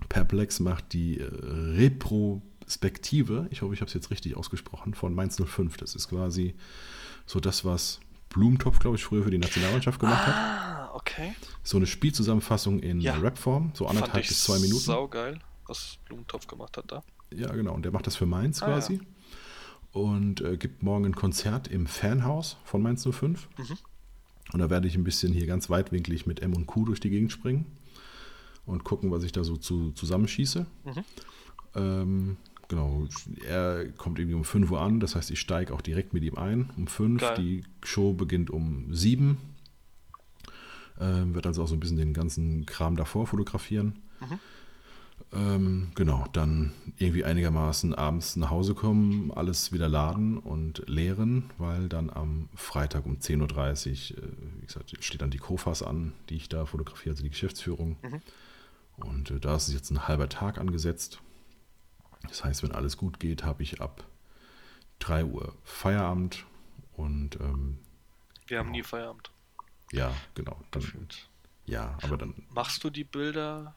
Perplex 0.09 0.59
macht 0.59 0.91
die 0.91 1.19
äh, 1.19 1.23
Retrospektive, 1.23 3.47
ich 3.51 3.61
hoffe, 3.61 3.73
ich 3.73 3.79
habe 3.81 3.87
es 3.87 3.93
jetzt 3.93 4.11
richtig 4.11 4.35
ausgesprochen, 4.35 4.93
von 4.93 5.13
Mainz 5.13 5.41
05. 5.41 5.77
Das 5.77 5.95
ist 5.95 6.09
quasi 6.09 6.55
so 7.25 7.39
das, 7.39 7.63
was 7.63 8.01
Blumentopf, 8.29 8.79
glaube 8.79 8.97
ich, 8.97 9.03
früher 9.05 9.23
für 9.23 9.31
die 9.31 9.37
Nationalmannschaft 9.37 9.99
gemacht 9.99 10.27
hat. 10.27 10.35
Ah, 10.35 10.91
okay. 10.93 11.33
So 11.63 11.77
eine 11.77 11.87
Spielzusammenfassung 11.87 12.79
in 12.79 12.99
Ja. 12.99 13.15
Rapform, 13.15 13.71
so 13.73 13.87
anderthalb 13.87 14.27
bis 14.27 14.43
zwei 14.43 14.59
Minuten. 14.59 14.83
Saugeil, 14.83 15.39
was 15.67 15.97
Blumentopf 16.05 16.47
gemacht 16.47 16.75
hat 16.75 16.91
da. 16.91 17.01
Ja, 17.33 17.53
genau. 17.53 17.73
Und 17.73 17.83
der 17.83 17.93
macht 17.93 18.07
das 18.07 18.17
für 18.17 18.25
Mainz 18.25 18.61
Ah, 18.61 18.65
quasi. 18.65 18.99
Und 19.93 20.41
äh, 20.41 20.57
gibt 20.57 20.83
morgen 20.83 21.05
ein 21.05 21.15
Konzert 21.15 21.69
im 21.69 21.87
Fanhaus 21.87 22.57
von 22.65 22.81
Mainz 22.81 23.07
05. 23.09 23.47
Mhm. 23.57 23.77
Und 24.53 24.59
da 24.59 24.69
werde 24.69 24.87
ich 24.87 24.95
ein 24.95 25.03
bisschen 25.03 25.33
hier 25.33 25.47
ganz 25.47 25.69
weitwinklig 25.69 26.25
mit 26.25 26.41
M 26.41 26.53
und 26.53 26.67
Q 26.67 26.85
durch 26.85 26.99
die 26.99 27.09
Gegend 27.09 27.31
springen 27.31 27.65
und 28.65 28.83
gucken, 28.83 29.11
was 29.11 29.23
ich 29.23 29.31
da 29.31 29.43
so 29.43 29.57
zu, 29.57 29.91
zusammenschieße. 29.91 30.65
Mhm. 30.85 31.03
Ähm, 31.75 32.37
genau. 32.67 33.07
Er 33.47 33.85
kommt 33.97 34.19
irgendwie 34.19 34.35
um 34.35 34.43
5 34.43 34.71
Uhr 34.71 34.81
an, 34.81 34.99
das 34.99 35.15
heißt, 35.15 35.31
ich 35.31 35.39
steige 35.39 35.73
auch 35.73 35.81
direkt 35.81 36.13
mit 36.13 36.23
ihm 36.23 36.35
ein 36.35 36.69
um 36.77 36.87
5. 36.87 37.21
Geil. 37.21 37.35
Die 37.37 37.63
Show 37.83 38.13
beginnt 38.13 38.49
um 38.49 38.93
7. 38.93 39.37
Ähm, 40.99 41.35
wird 41.35 41.45
also 41.45 41.63
auch 41.63 41.67
so 41.67 41.75
ein 41.75 41.79
bisschen 41.79 41.97
den 41.97 42.13
ganzen 42.13 42.65
Kram 42.65 42.95
davor 42.95 43.27
fotografieren. 43.27 43.99
Mhm. 44.21 44.39
Ähm, 45.33 45.91
genau, 45.95 46.25
dann 46.31 46.71
irgendwie 46.97 47.25
einigermaßen 47.25 47.93
abends 47.93 48.35
nach 48.37 48.49
Hause 48.49 48.73
kommen, 48.73 49.31
alles 49.33 49.73
wieder 49.73 49.89
laden 49.89 50.37
und 50.37 50.87
leeren, 50.87 51.49
weil 51.57 51.89
dann 51.89 52.09
am 52.09 52.47
Freitag 52.55 53.05
um 53.05 53.17
10.30 53.17 54.13
Uhr, 54.15 54.23
äh, 54.23 54.27
wie 54.61 54.65
gesagt, 54.65 55.03
steht 55.03 55.21
dann 55.21 55.31
die 55.31 55.37
Kofas 55.37 55.83
an, 55.83 56.13
die 56.29 56.35
ich 56.35 56.47
da 56.47 56.65
fotografiere, 56.65 57.11
also 57.13 57.23
die 57.23 57.29
Geschäftsführung. 57.29 57.97
Mhm. 58.01 58.21
Und 58.97 59.31
äh, 59.31 59.39
da 59.39 59.55
ist 59.55 59.73
jetzt 59.73 59.91
ein 59.91 60.07
halber 60.07 60.29
Tag 60.29 60.57
angesetzt. 60.57 61.19
Das 62.27 62.43
heißt, 62.43 62.63
wenn 62.63 62.71
alles 62.71 62.95
gut 62.95 63.19
geht, 63.19 63.43
habe 63.43 63.61
ich 63.61 63.81
ab 63.81 64.05
3 64.99 65.25
Uhr 65.25 65.53
Feierabend 65.63 66.45
und 66.93 67.39
ähm, 67.41 67.79
Wir 68.47 68.59
haben 68.59 68.71
nie 68.71 68.83
Feierabend. 68.83 69.31
ja, 69.91 70.13
genau. 70.33 70.61
Dann, 70.71 70.83
ja, 71.65 71.97
aber 72.03 72.17
dann 72.17 72.33
Machst 72.53 72.83
du 72.85 72.89
die 72.89 73.03
Bilder 73.03 73.75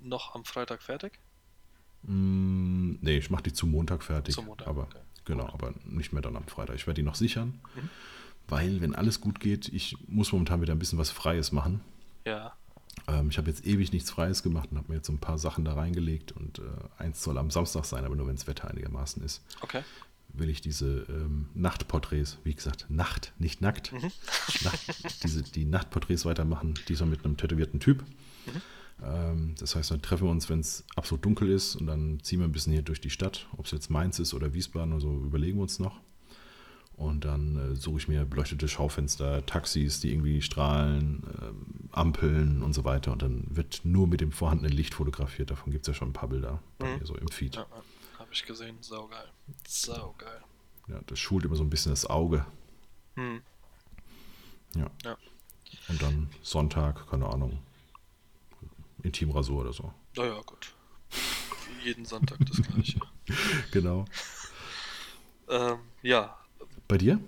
noch 0.00 0.34
am 0.34 0.44
Freitag 0.44 0.82
fertig? 0.82 1.18
Mm, 2.02 2.96
nee, 3.00 3.18
ich 3.18 3.30
mache 3.30 3.44
die 3.44 3.52
zu 3.52 3.66
Montag 3.66 4.02
fertig. 4.02 4.34
Zum 4.34 4.46
Montag, 4.46 4.68
aber 4.68 4.82
okay. 4.84 4.98
genau, 5.24 5.46
aber 5.48 5.74
nicht 5.84 6.12
mehr 6.12 6.22
dann 6.22 6.36
am 6.36 6.46
Freitag. 6.46 6.76
Ich 6.76 6.86
werde 6.86 7.00
die 7.00 7.06
noch 7.06 7.14
sichern, 7.16 7.60
Mhm. 7.74 7.90
weil 8.48 8.80
wenn 8.80 8.94
alles 8.94 9.20
gut 9.20 9.40
geht, 9.40 9.68
ich 9.68 9.96
muss 10.06 10.32
momentan 10.32 10.60
wieder 10.60 10.74
ein 10.74 10.78
bisschen 10.78 10.98
was 10.98 11.10
Freies 11.10 11.52
machen. 11.52 11.80
Ja. 12.24 12.54
Ähm, 13.08 13.28
ich 13.30 13.38
habe 13.38 13.50
jetzt 13.50 13.66
ewig 13.66 13.92
nichts 13.92 14.10
Freies 14.10 14.42
gemacht 14.42 14.70
und 14.70 14.78
habe 14.78 14.88
mir 14.88 14.96
jetzt 14.96 15.06
so 15.06 15.12
ein 15.12 15.18
paar 15.18 15.38
Sachen 15.38 15.64
da 15.64 15.74
reingelegt 15.74 16.32
und 16.32 16.58
äh, 16.60 16.62
eins 16.98 17.22
soll 17.22 17.38
am 17.38 17.50
Samstag 17.50 17.84
sein, 17.84 18.04
aber 18.04 18.16
nur 18.16 18.26
wenn 18.26 18.36
das 18.36 18.46
Wetter 18.46 18.68
einigermaßen 18.70 19.22
ist, 19.22 19.42
Okay. 19.60 19.82
will 20.28 20.48
ich 20.48 20.60
diese 20.60 21.06
ähm, 21.08 21.48
Nachtporträts, 21.54 22.38
wie 22.44 22.54
gesagt, 22.54 22.86
Nacht, 22.88 23.32
nicht 23.38 23.60
nackt, 23.60 23.92
Mhm. 23.92 24.10
Nacht, 24.64 25.22
diese, 25.24 25.42
die 25.42 25.64
Nachtporträts 25.64 26.24
weitermachen, 26.24 26.74
diesmal 26.88 27.10
mit 27.10 27.24
einem 27.24 27.36
tätowierten 27.36 27.80
Typ. 27.80 28.02
Mhm. 28.46 28.62
Ähm, 29.02 29.54
das 29.58 29.74
heißt, 29.76 29.90
dann 29.90 30.02
treffen 30.02 30.24
wir 30.26 30.30
uns, 30.30 30.48
wenn 30.48 30.60
es 30.60 30.84
absolut 30.96 31.24
dunkel 31.24 31.50
ist 31.50 31.76
und 31.76 31.86
dann 31.86 32.20
ziehen 32.22 32.38
wir 32.40 32.46
ein 32.46 32.52
bisschen 32.52 32.72
hier 32.72 32.82
durch 32.82 33.00
die 33.00 33.10
Stadt, 33.10 33.46
ob 33.56 33.66
es 33.66 33.72
jetzt 33.72 33.90
Mainz 33.90 34.18
ist 34.18 34.32
oder 34.34 34.54
Wiesbaden 34.54 34.92
oder 34.92 35.00
so, 35.02 35.12
überlegen 35.12 35.58
wir 35.58 35.62
uns 35.62 35.78
noch. 35.78 36.00
Und 36.96 37.26
dann 37.26 37.56
äh, 37.72 37.76
suche 37.76 37.98
ich 37.98 38.08
mir 38.08 38.24
beleuchtete 38.24 38.68
Schaufenster, 38.68 39.44
Taxis, 39.44 40.00
die 40.00 40.12
irgendwie 40.12 40.40
strahlen, 40.40 41.22
ähm, 41.42 41.90
Ampeln 41.92 42.62
und 42.62 42.72
so 42.72 42.84
weiter. 42.84 43.12
Und 43.12 43.20
dann 43.20 43.44
wird 43.50 43.82
nur 43.84 44.06
mit 44.06 44.22
dem 44.22 44.32
vorhandenen 44.32 44.72
Licht 44.74 44.94
fotografiert. 44.94 45.50
Davon 45.50 45.72
gibt 45.72 45.86
es 45.86 45.88
ja 45.88 45.94
schon 45.94 46.08
ein 46.08 46.12
paar 46.14 46.30
Bilder 46.30 46.62
bei 46.78 46.90
Mhm. 46.94 46.98
mir 47.00 47.06
so 47.06 47.14
im 47.14 47.28
Feed. 47.28 47.56
Ja. 47.56 47.66
Habe 48.18 48.30
ich 48.32 48.44
gesehen. 48.46 48.78
Saugeil. 48.80 49.26
Saugeil. 49.68 50.40
Ja, 50.88 50.98
das 51.06 51.18
schult 51.18 51.44
immer 51.44 51.56
so 51.56 51.64
ein 51.64 51.68
bisschen 51.68 51.92
das 51.92 52.06
Auge. 52.06 52.46
Hm. 53.16 53.42
Ja. 54.74 54.90
Ja. 55.04 55.16
Und 55.88 56.00
dann 56.00 56.30
Sonntag, 56.40 57.10
keine 57.10 57.26
Ahnung, 57.28 57.58
Intimrasur 59.06 59.60
oder 59.60 59.72
so. 59.72 59.92
Naja, 60.16 60.40
gut. 60.44 60.74
Jeden 61.84 62.04
Sonntag 62.04 62.38
das 62.46 62.62
gleiche. 62.62 63.00
genau. 63.70 64.04
Ähm, 65.48 65.78
ja. 66.02 66.38
Bei 66.88 66.98
dir? 66.98 67.20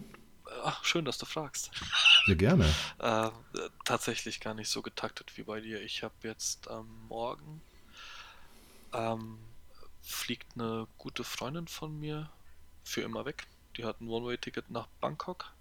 Ach, 0.65 0.85
schön, 0.85 1.05
dass 1.05 1.19
du 1.19 1.27
fragst. 1.27 1.71
Ja, 2.27 2.35
gerne. 2.35 2.65
äh, 2.99 3.31
tatsächlich 3.85 4.41
gar 4.41 4.55
nicht 4.55 4.69
so 4.69 4.83
getaktet 4.83 5.37
wie 5.37 5.45
bei 5.45 5.61
dir. 5.61 5.81
Ich 5.83 6.03
habe 6.03 6.15
jetzt 6.23 6.69
am 6.69 6.87
ähm, 6.87 7.09
Morgen 7.09 7.63
ähm, 8.93 9.39
fliegt 10.03 10.55
eine 10.55 10.87
gute 10.97 11.25
Freundin 11.25 11.69
von 11.69 11.99
mir 11.99 12.31
für 12.83 13.03
immer 13.03 13.25
weg. 13.25 13.47
Die 13.77 13.85
hat 13.85 14.01
ein 14.01 14.09
One-Way-Ticket 14.09 14.71
nach 14.71 14.89
Bangkok. 15.01 15.53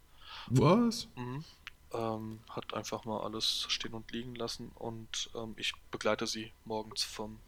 Was? 0.47 1.07
Mhm. 1.15 1.43
Ähm, 1.93 2.39
hat 2.49 2.73
einfach 2.73 3.05
mal 3.05 3.21
alles 3.21 3.65
stehen 3.69 3.93
und 3.93 4.11
liegen 4.11 4.35
lassen 4.35 4.71
und 4.75 5.29
ähm, 5.35 5.53
ich 5.57 5.73
begleite 5.89 6.27
sie 6.27 6.51
morgens 6.65 7.03
vom 7.03 7.39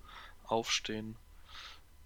Aufstehen 0.45 1.17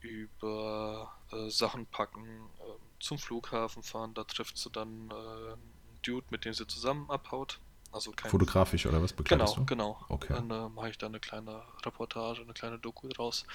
über 0.02 1.14
äh, 1.32 1.50
Sachen 1.50 1.86
packen, 1.86 2.26
äh, 2.60 3.00
zum 3.00 3.18
Flughafen 3.18 3.84
fahren. 3.84 4.14
Da 4.14 4.24
trifft 4.24 4.58
sie 4.58 4.70
dann 4.70 5.12
äh, 5.12 5.14
einen 5.14 6.00
Dude, 6.02 6.26
mit 6.30 6.46
dem 6.46 6.54
sie 6.54 6.68
zusammen 6.68 7.10
abhaut. 7.10 7.60
Also 7.92 8.12
kein 8.12 8.32
Fotografisch 8.32 8.88
oder 8.88 9.02
was 9.02 9.14
begleitest 9.14 9.56
genau, 9.56 9.60
du? 9.60 9.66
Genau, 9.66 10.06
Okay. 10.10 10.34
Dann 10.34 10.50
äh, 10.50 10.70
mache 10.70 10.90
ich 10.90 10.98
da 10.98 11.06
eine 11.06 11.20
kleine 11.20 11.62
Reportage, 11.86 12.42
eine 12.42 12.54
kleine 12.54 12.80
Doku 12.80 13.08
draus, 13.08 13.46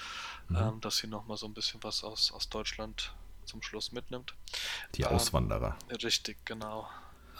mhm. 0.48 0.56
ähm, 0.56 0.80
dass 0.80 0.98
sie 0.98 1.08
nochmal 1.08 1.36
so 1.36 1.46
ein 1.46 1.54
bisschen 1.54 1.82
was 1.82 2.04
aus, 2.04 2.30
aus 2.32 2.48
Deutschland 2.48 3.12
zum 3.44 3.62
Schluss 3.62 3.90
mitnimmt. 3.90 4.34
Die 4.94 5.02
ähm, 5.02 5.08
Auswanderer. 5.08 5.76
Richtig, 5.90 6.38
genau. 6.44 6.88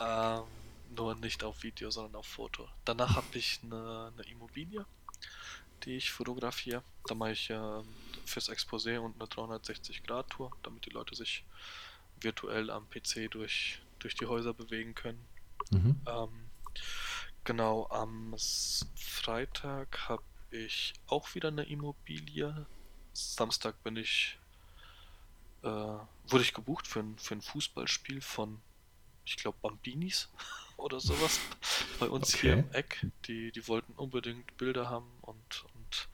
Ähm, 0.00 0.42
nur 0.90 1.14
nicht 1.14 1.44
auf 1.44 1.62
Video, 1.62 1.90
sondern 1.90 2.16
auf 2.16 2.26
Foto. 2.26 2.68
Danach 2.84 3.16
habe 3.16 3.38
ich 3.38 3.60
eine, 3.62 4.12
eine, 4.12 4.22
Immobilie, 4.28 4.84
die 5.84 5.96
ich 5.96 6.10
fotografiere. 6.10 6.82
Da 7.06 7.14
mache 7.14 7.32
ich 7.32 7.50
äh, 7.50 7.82
fürs 8.24 8.50
Exposé 8.50 8.98
und 8.98 9.14
eine 9.16 9.24
360-Grad-Tour, 9.24 10.50
damit 10.62 10.86
die 10.86 10.90
Leute 10.90 11.14
sich 11.14 11.44
virtuell 12.20 12.70
am 12.70 12.88
PC 12.90 13.30
durch, 13.30 13.80
durch 13.98 14.14
die 14.14 14.26
Häuser 14.26 14.54
bewegen 14.54 14.94
können. 14.94 15.24
Mhm. 15.70 16.00
Ähm, 16.06 16.50
genau, 17.44 17.88
am 17.90 18.34
Freitag 18.96 20.08
habe 20.08 20.22
ich 20.50 20.94
auch 21.06 21.34
wieder 21.34 21.48
eine 21.48 21.64
Immobilie. 21.64 22.66
Samstag 23.12 23.82
bin 23.82 23.96
ich, 23.96 24.38
äh, 25.62 25.68
wurde 25.68 26.42
ich 26.42 26.54
gebucht 26.54 26.86
für 26.86 27.00
ein, 27.00 27.18
für 27.18 27.34
ein 27.34 27.42
Fußballspiel 27.42 28.20
von, 28.20 28.60
ich 29.24 29.36
glaube, 29.36 29.58
Bambinis 29.60 30.28
oder 30.78 31.00
sowas 31.00 31.40
bei 32.00 32.08
uns 32.08 32.34
okay. 32.34 32.40
hier 32.40 32.52
im 32.54 32.72
Eck. 32.72 33.06
Die, 33.26 33.52
die 33.52 33.68
wollten 33.68 33.92
unbedingt 33.94 34.56
Bilder 34.56 34.88
haben 34.88 35.10
und, 35.20 35.66
und 35.74 36.08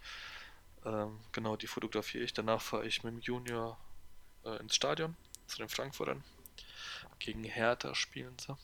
ähm, 0.85 1.21
genau, 1.33 1.57
die 1.57 1.67
fotografiere 1.67 2.25
ich. 2.25 2.33
Danach 2.33 2.61
fahre 2.61 2.87
ich 2.87 3.05
mit 3.05 3.15
dem 3.15 3.21
Junior 3.21 3.79
äh, 4.45 4.59
ins 4.61 4.75
Stadion 4.75 5.17
zu 5.47 5.59
den 5.59 5.69
Frankfurtern. 5.69 6.25
Gegen 7.19 7.45
Hertha 7.45 7.95
spielen 7.95 8.37
sie. 8.39 8.57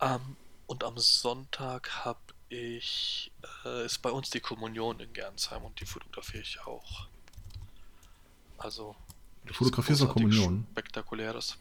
Ähm, 0.00 0.36
und 0.66 0.84
am 0.84 0.98
Sonntag 0.98 2.04
habe 2.04 2.20
ich, 2.48 3.32
äh, 3.64 3.84
ist 3.84 3.98
bei 3.98 4.10
uns 4.10 4.30
die 4.30 4.40
Kommunion 4.40 5.00
in 5.00 5.12
Gernsheim 5.12 5.64
und 5.64 5.80
die 5.80 5.86
fotografiere 5.86 6.42
ich 6.42 6.60
auch. 6.60 7.08
Also. 8.56 8.96
Du 9.44 9.54
fotografierst 9.54 10.02
auch 10.02 10.12
Kommunion? 10.12 10.66
Spektakuläres. 10.72 11.58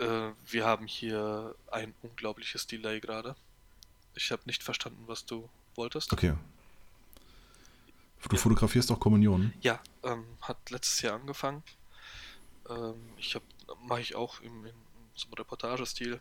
Äh, 0.00 0.32
wir 0.46 0.64
haben 0.64 0.86
hier 0.86 1.54
ein 1.70 1.94
unglaubliches 2.02 2.66
Delay 2.66 3.00
gerade. 3.00 3.36
Ich 4.14 4.32
habe 4.32 4.42
nicht 4.46 4.62
verstanden, 4.62 5.02
was 5.06 5.26
du 5.26 5.48
wolltest. 5.74 6.12
Okay. 6.12 6.34
Du 8.22 8.36
ja. 8.36 8.42
fotografierst 8.42 8.90
auch 8.90 9.00
Kommunion? 9.00 9.52
Ja, 9.60 9.80
ähm, 10.02 10.24
hat 10.42 10.70
letztes 10.70 11.00
Jahr 11.02 11.14
angefangen. 11.14 11.62
Ähm, 12.68 12.94
ich 13.16 13.34
habe 13.34 13.44
mache 13.82 14.00
ich 14.00 14.14
auch 14.14 14.40
im, 14.40 14.66
in, 14.66 14.74
zum 15.14 15.32
Reportagestil. 15.34 16.20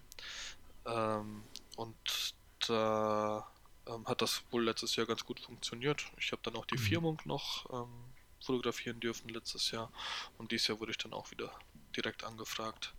Ähm, 0.85 1.43
und 1.75 2.35
da 2.67 3.47
ähm, 3.87 4.05
hat 4.05 4.21
das 4.21 4.43
wohl 4.51 4.63
letztes 4.63 4.95
Jahr 4.95 5.07
ganz 5.07 5.25
gut 5.25 5.39
funktioniert. 5.39 6.05
Ich 6.17 6.31
habe 6.31 6.41
dann 6.43 6.55
auch 6.55 6.65
die 6.65 6.75
mhm. 6.75 6.81
Firmung 6.81 7.21
noch 7.25 7.71
ähm, 7.73 7.89
fotografieren 8.41 8.99
dürfen 8.99 9.29
letztes 9.29 9.71
Jahr. 9.71 9.91
Und 10.37 10.51
dieses 10.51 10.67
Jahr 10.67 10.79
wurde 10.79 10.91
ich 10.91 10.97
dann 10.97 11.13
auch 11.13 11.31
wieder 11.31 11.51
direkt 11.95 12.23
angefragt. 12.23 12.93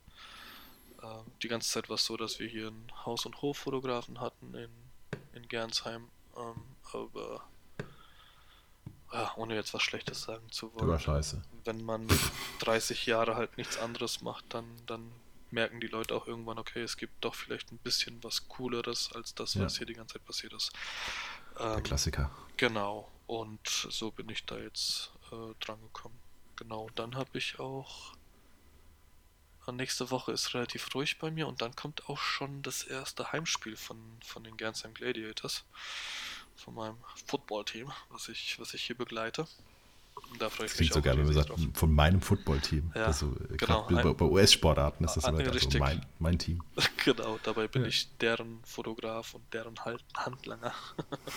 Ähm, 1.03 1.25
die 1.43 1.49
ganze 1.49 1.71
Zeit 1.71 1.89
war 1.89 1.95
es 1.95 2.05
so, 2.05 2.17
dass 2.17 2.39
wir 2.39 2.49
hier 2.49 2.69
einen 2.69 2.93
Haus- 3.05 3.27
und 3.27 3.41
Hoffotografen 3.43 4.21
hatten 4.21 4.55
in, 4.55 4.71
in 5.35 5.49
Gernsheim. 5.49 6.09
Ähm, 6.37 6.63
aber 6.93 7.45
ja, 9.13 9.33
ohne 9.37 9.55
jetzt 9.55 9.75
was 9.75 9.83
Schlechtes 9.83 10.23
sagen 10.23 10.51
zu 10.51 10.73
wollen. 10.75 10.89
War 10.89 10.99
scheiße. 10.99 11.43
Wenn 11.65 11.85
man 11.85 12.07
30 12.61 13.07
Jahre 13.07 13.35
halt 13.37 13.57
nichts 13.57 13.79
anderes 13.79 14.21
macht, 14.21 14.45
dann, 14.51 14.65
dann 14.87 15.11
merken 15.51 15.81
die 15.81 15.89
Leute 15.89 16.15
auch 16.15 16.27
irgendwann, 16.27 16.59
okay, 16.59 16.83
es 16.83 16.97
gibt 16.97 17.25
doch 17.25 17.35
vielleicht 17.35 17.73
ein 17.73 17.79
bisschen 17.79 18.23
was 18.23 18.49
Cooleres 18.49 19.11
als 19.13 19.35
das, 19.35 19.59
was 19.59 19.75
ja. 19.75 19.79
hier 19.79 19.87
die 19.89 19.95
ganze 19.95 20.15
Zeit 20.15 20.25
passiert 20.25 20.53
ist. 20.53 20.73
Ähm, 21.59 21.73
Der 21.75 21.83
Klassiker. 21.83 22.31
Genau. 22.57 23.11
Und 23.27 23.67
so 23.67 24.11
bin 24.11 24.29
ich 24.29 24.45
da 24.45 24.59
jetzt 24.59 25.13
äh, 25.33 25.55
dran 25.61 25.81
gekommen. 25.81 26.19
Genau. 26.57 26.85
Und 26.85 26.99
dann 26.99 27.17
habe 27.17 27.39
ich 27.39 27.59
auch. 27.59 28.13
Nächste 29.73 30.11
Woche 30.11 30.33
ist 30.33 30.55
relativ 30.55 30.93
ruhig 30.95 31.19
bei 31.19 31.31
mir 31.31 31.47
und 31.47 31.63
dann 31.63 31.77
kommt 31.77 32.09
auch 32.09 32.19
schon 32.19 32.63
das 32.63 32.83
erste 32.83 33.31
Heimspiel 33.33 33.77
von, 33.77 33.99
von 34.25 34.43
den 34.43 34.57
Gernsheim 34.57 34.95
Gladiators 34.95 35.65
von 36.57 36.75
meinem 36.75 36.97
Football-Team, 37.27 37.91
was 38.11 38.29
ich, 38.29 38.59
was 38.59 38.75
ich 38.75 38.83
hier 38.83 38.97
begleite. 38.97 39.47
Da 40.39 40.49
freue 40.49 40.67
ich 40.67 40.79
mich 40.79 40.93
so 40.93 41.01
geil, 41.01 41.17
wenn 41.17 41.25
man 41.25 41.35
sagt, 41.35 41.51
von 41.75 41.93
meinem 41.93 42.21
Football-Team. 42.21 42.93
Ja, 42.95 43.07
also, 43.07 43.35
genau, 43.57 43.87
bei, 43.89 44.03
bei 44.03 44.25
US-Sportarten 44.25 45.05
ist 45.05 45.15
das 45.15 45.25
immer 45.25 45.39
also 45.39 45.79
mein, 45.79 46.05
mein 46.19 46.39
Team. 46.39 46.63
Genau, 47.05 47.39
dabei 47.43 47.67
bin 47.67 47.83
ja. 47.83 47.89
ich 47.89 48.09
deren 48.19 48.61
Fotograf 48.65 49.35
und 49.35 49.43
deren 49.55 49.75
Handlanger. 50.15 50.75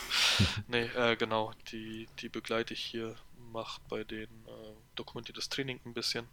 nee, 0.68 0.84
äh, 0.84 1.16
genau, 1.16 1.52
die, 1.72 2.06
die 2.20 2.28
begleite 2.28 2.74
ich 2.74 2.84
hier, 2.84 3.16
mache 3.52 3.80
bei 3.88 4.04
denen 4.04 4.46
äh, 4.46 4.74
dokumentiertes 4.94 5.48
Training 5.48 5.80
ein 5.86 5.94
bisschen. 5.94 6.26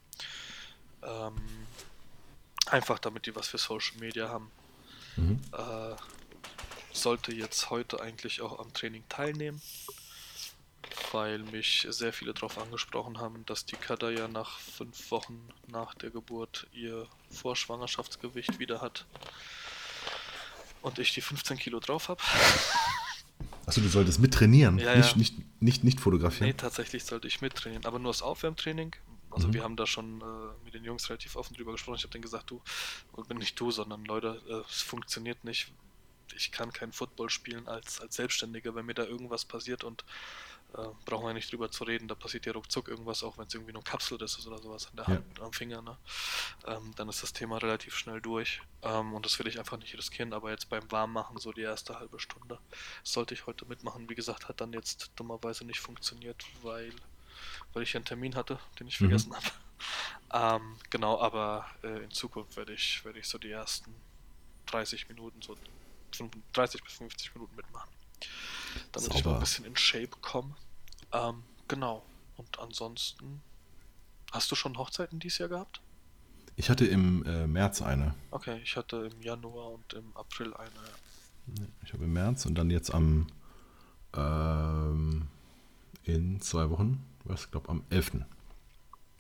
Ähm, 1.04 1.36
einfach 2.68 3.00
damit 3.00 3.26
die 3.26 3.36
was 3.36 3.48
für 3.48 3.58
Social 3.58 3.98
Media 4.00 4.30
haben. 4.30 4.52
Mhm. 5.18 5.40
Äh, 5.54 5.96
sollte 6.94 7.34
jetzt 7.34 7.70
heute 7.70 8.02
eigentlich 8.02 8.42
auch 8.42 8.60
am 8.60 8.74
Training 8.74 9.04
teilnehmen, 9.10 9.62
weil 11.12 11.40
mich 11.40 11.88
sehr 11.90 12.14
viele 12.14 12.34
darauf 12.34 12.58
angesprochen 12.58 13.20
haben, 13.20 13.46
dass 13.46 13.66
die 13.66 13.76
Kada 13.76 14.10
ja 14.10 14.28
nach 14.28 14.60
fünf 14.60 15.12
Wochen 15.12 15.40
nach 15.68 15.96
der 15.96 16.10
Geburt 16.10 16.68
ihr 16.74 17.08
Vorschwangerschaftsgewicht 17.30 18.60
wieder 18.60 18.82
hat 18.82 19.06
und 20.82 21.00
ich 21.00 21.14
die 21.14 21.22
15 21.22 21.58
Kilo 21.58 21.80
drauf 21.80 22.10
habe. 22.10 22.22
Achso, 23.66 23.82
du 23.82 23.88
solltest 23.88 24.20
mittrainieren, 24.20 24.80
ja, 24.80 24.96
nicht, 24.96 25.12
ja. 25.12 25.18
nicht, 25.18 25.62
nicht, 25.62 25.84
nicht 25.84 26.00
fotografieren. 26.00 26.48
Nee, 26.48 26.54
tatsächlich 26.54 27.06
sollte 27.06 27.28
ich 27.28 27.42
mittrainieren, 27.42 27.86
aber 27.86 28.00
nur 28.00 28.12
das 28.12 28.22
Aufwärmtraining. 28.22 28.96
Also 29.32 29.48
mhm. 29.48 29.54
wir 29.54 29.64
haben 29.64 29.76
da 29.76 29.86
schon 29.86 30.22
äh, 30.22 30.64
mit 30.66 30.74
den 30.74 30.84
Jungs 30.84 31.10
relativ 31.10 31.36
offen 31.36 31.56
drüber 31.56 31.72
gesprochen. 31.72 31.96
Ich 31.96 32.04
habe 32.04 32.12
denen 32.12 32.22
gesagt, 32.22 32.50
du, 32.52 32.62
bin 33.28 33.38
nicht 33.38 33.60
du, 33.60 33.72
sondern 33.72 34.06
Leute, 34.06 34.42
äh, 34.48 34.70
es 34.70 34.82
funktioniert 34.82 35.44
nicht 35.44 35.72
ich 36.36 36.52
kann 36.52 36.72
kein 36.72 36.92
Football 36.92 37.30
spielen 37.30 37.68
als, 37.68 38.00
als 38.02 38.16
Selbstständiger, 38.16 38.76
wenn 38.76 38.86
mir 38.86 38.94
da 38.94 39.04
irgendwas 39.04 39.46
passiert 39.46 39.84
und 39.84 40.04
äh, 40.74 40.88
brauchen 41.06 41.28
wir 41.28 41.34
nicht 41.34 41.52
drüber 41.52 41.70
zu 41.70 41.84
reden, 41.84 42.08
da 42.08 42.16
passiert 42.16 42.46
ja 42.46 42.54
ruckzuck 42.54 42.88
irgendwas, 42.88 43.24
auch 43.24 43.38
wenn 43.38 43.48
es 43.48 43.54
irgendwie 43.54 43.74
nur 43.74 43.84
Kapsel 43.84 44.22
ist 44.22 44.46
oder 44.48 44.58
sowas 44.58 44.88
an 44.88 44.96
der 44.96 45.08
Hand, 45.08 45.38
ja. 45.38 45.44
am 45.44 45.52
Finger, 45.52 45.82
ne? 45.82 45.98
Ähm, 46.66 46.94
dann 46.96 47.10
ist 47.10 47.24
das 47.24 47.34
Thema 47.34 47.58
relativ 47.58 47.96
schnell 47.96 48.22
durch 48.22 48.62
ähm, 48.82 49.14
und 49.14 49.26
das 49.26 49.38
will 49.40 49.48
ich 49.48 49.60
einfach 49.60 49.78
nicht 49.78 49.98
riskieren, 49.98 50.34
aber 50.34 50.52
jetzt 50.52 50.70
beim 50.70 50.90
Warmmachen 50.90 51.38
so 51.38 51.52
die 51.52 51.62
erste 51.62 52.00
halbe 52.00 52.20
Stunde 52.20 52.58
sollte 53.04 53.34
ich 53.34 53.48
heute 53.48 53.66
mitmachen. 53.66 54.10
Wie 54.10 54.16
gesagt, 54.16 54.48
hat 54.48 54.62
dann 54.62 54.72
jetzt 54.72 55.12
dummerweise 55.18 55.66
nicht 55.66 55.80
funktioniert, 55.80 56.46
weil, 56.62 56.94
weil 57.74 57.84
ich 57.84 57.96
einen 57.96 58.06
Termin 58.06 58.36
hatte, 58.36 58.60
den 58.80 58.88
ich 58.88 59.00
mhm. 59.00 59.06
vergessen 59.06 59.36
habe. 59.36 59.46
Ähm, 60.34 60.78
genau, 60.90 61.20
aber 61.20 61.66
äh, 61.84 62.06
in 62.06 62.12
Zukunft 62.12 62.56
werde 62.56 62.72
ich, 62.72 63.04
werde 63.04 63.20
ich 63.20 63.28
so 63.28 63.38
die 63.38 63.52
ersten 63.52 63.94
30 64.68 65.10
Minuten 65.10 65.42
so 65.42 65.58
30 66.54 66.84
bis 66.84 66.94
50 66.94 67.36
Minuten 67.36 67.54
mitmachen. 67.56 67.90
Damit 68.92 69.10
Sauber. 69.10 69.20
ich 69.20 69.26
noch 69.26 69.34
ein 69.34 69.40
bisschen 69.40 69.66
in 69.66 69.76
Shape 69.76 70.12
komme. 70.22 70.56
Ähm, 71.12 71.44
genau. 71.68 72.06
Und 72.38 72.60
ansonsten. 72.60 73.42
Hast 74.32 74.50
du 74.50 74.56
schon 74.56 74.78
Hochzeiten 74.78 75.20
dieses 75.20 75.40
Jahr 75.40 75.50
gehabt? 75.50 75.82
Ich 76.56 76.70
hatte 76.70 76.86
im 76.86 77.26
äh, 77.26 77.48
März 77.48 77.82
eine. 77.82 78.16
Okay, 78.30 78.62
ich 78.64 78.78
hatte 78.78 79.10
im 79.12 79.22
Januar 79.22 79.72
und 79.72 79.94
im 79.94 80.16
April 80.16 80.54
eine. 80.54 80.70
Ich 81.84 81.92
habe 81.92 82.06
im 82.06 82.14
März 82.14 82.46
und 82.46 82.56
dann 82.56 82.70
jetzt 82.70 82.94
am 82.94 83.28
ähm, 84.16 85.28
in 86.04 86.40
zwei 86.42 86.70
Wochen, 86.70 87.04
was 87.26 87.46
ich 87.46 87.52
glaube 87.52 87.70
am 87.70 87.84
11. 87.90 88.26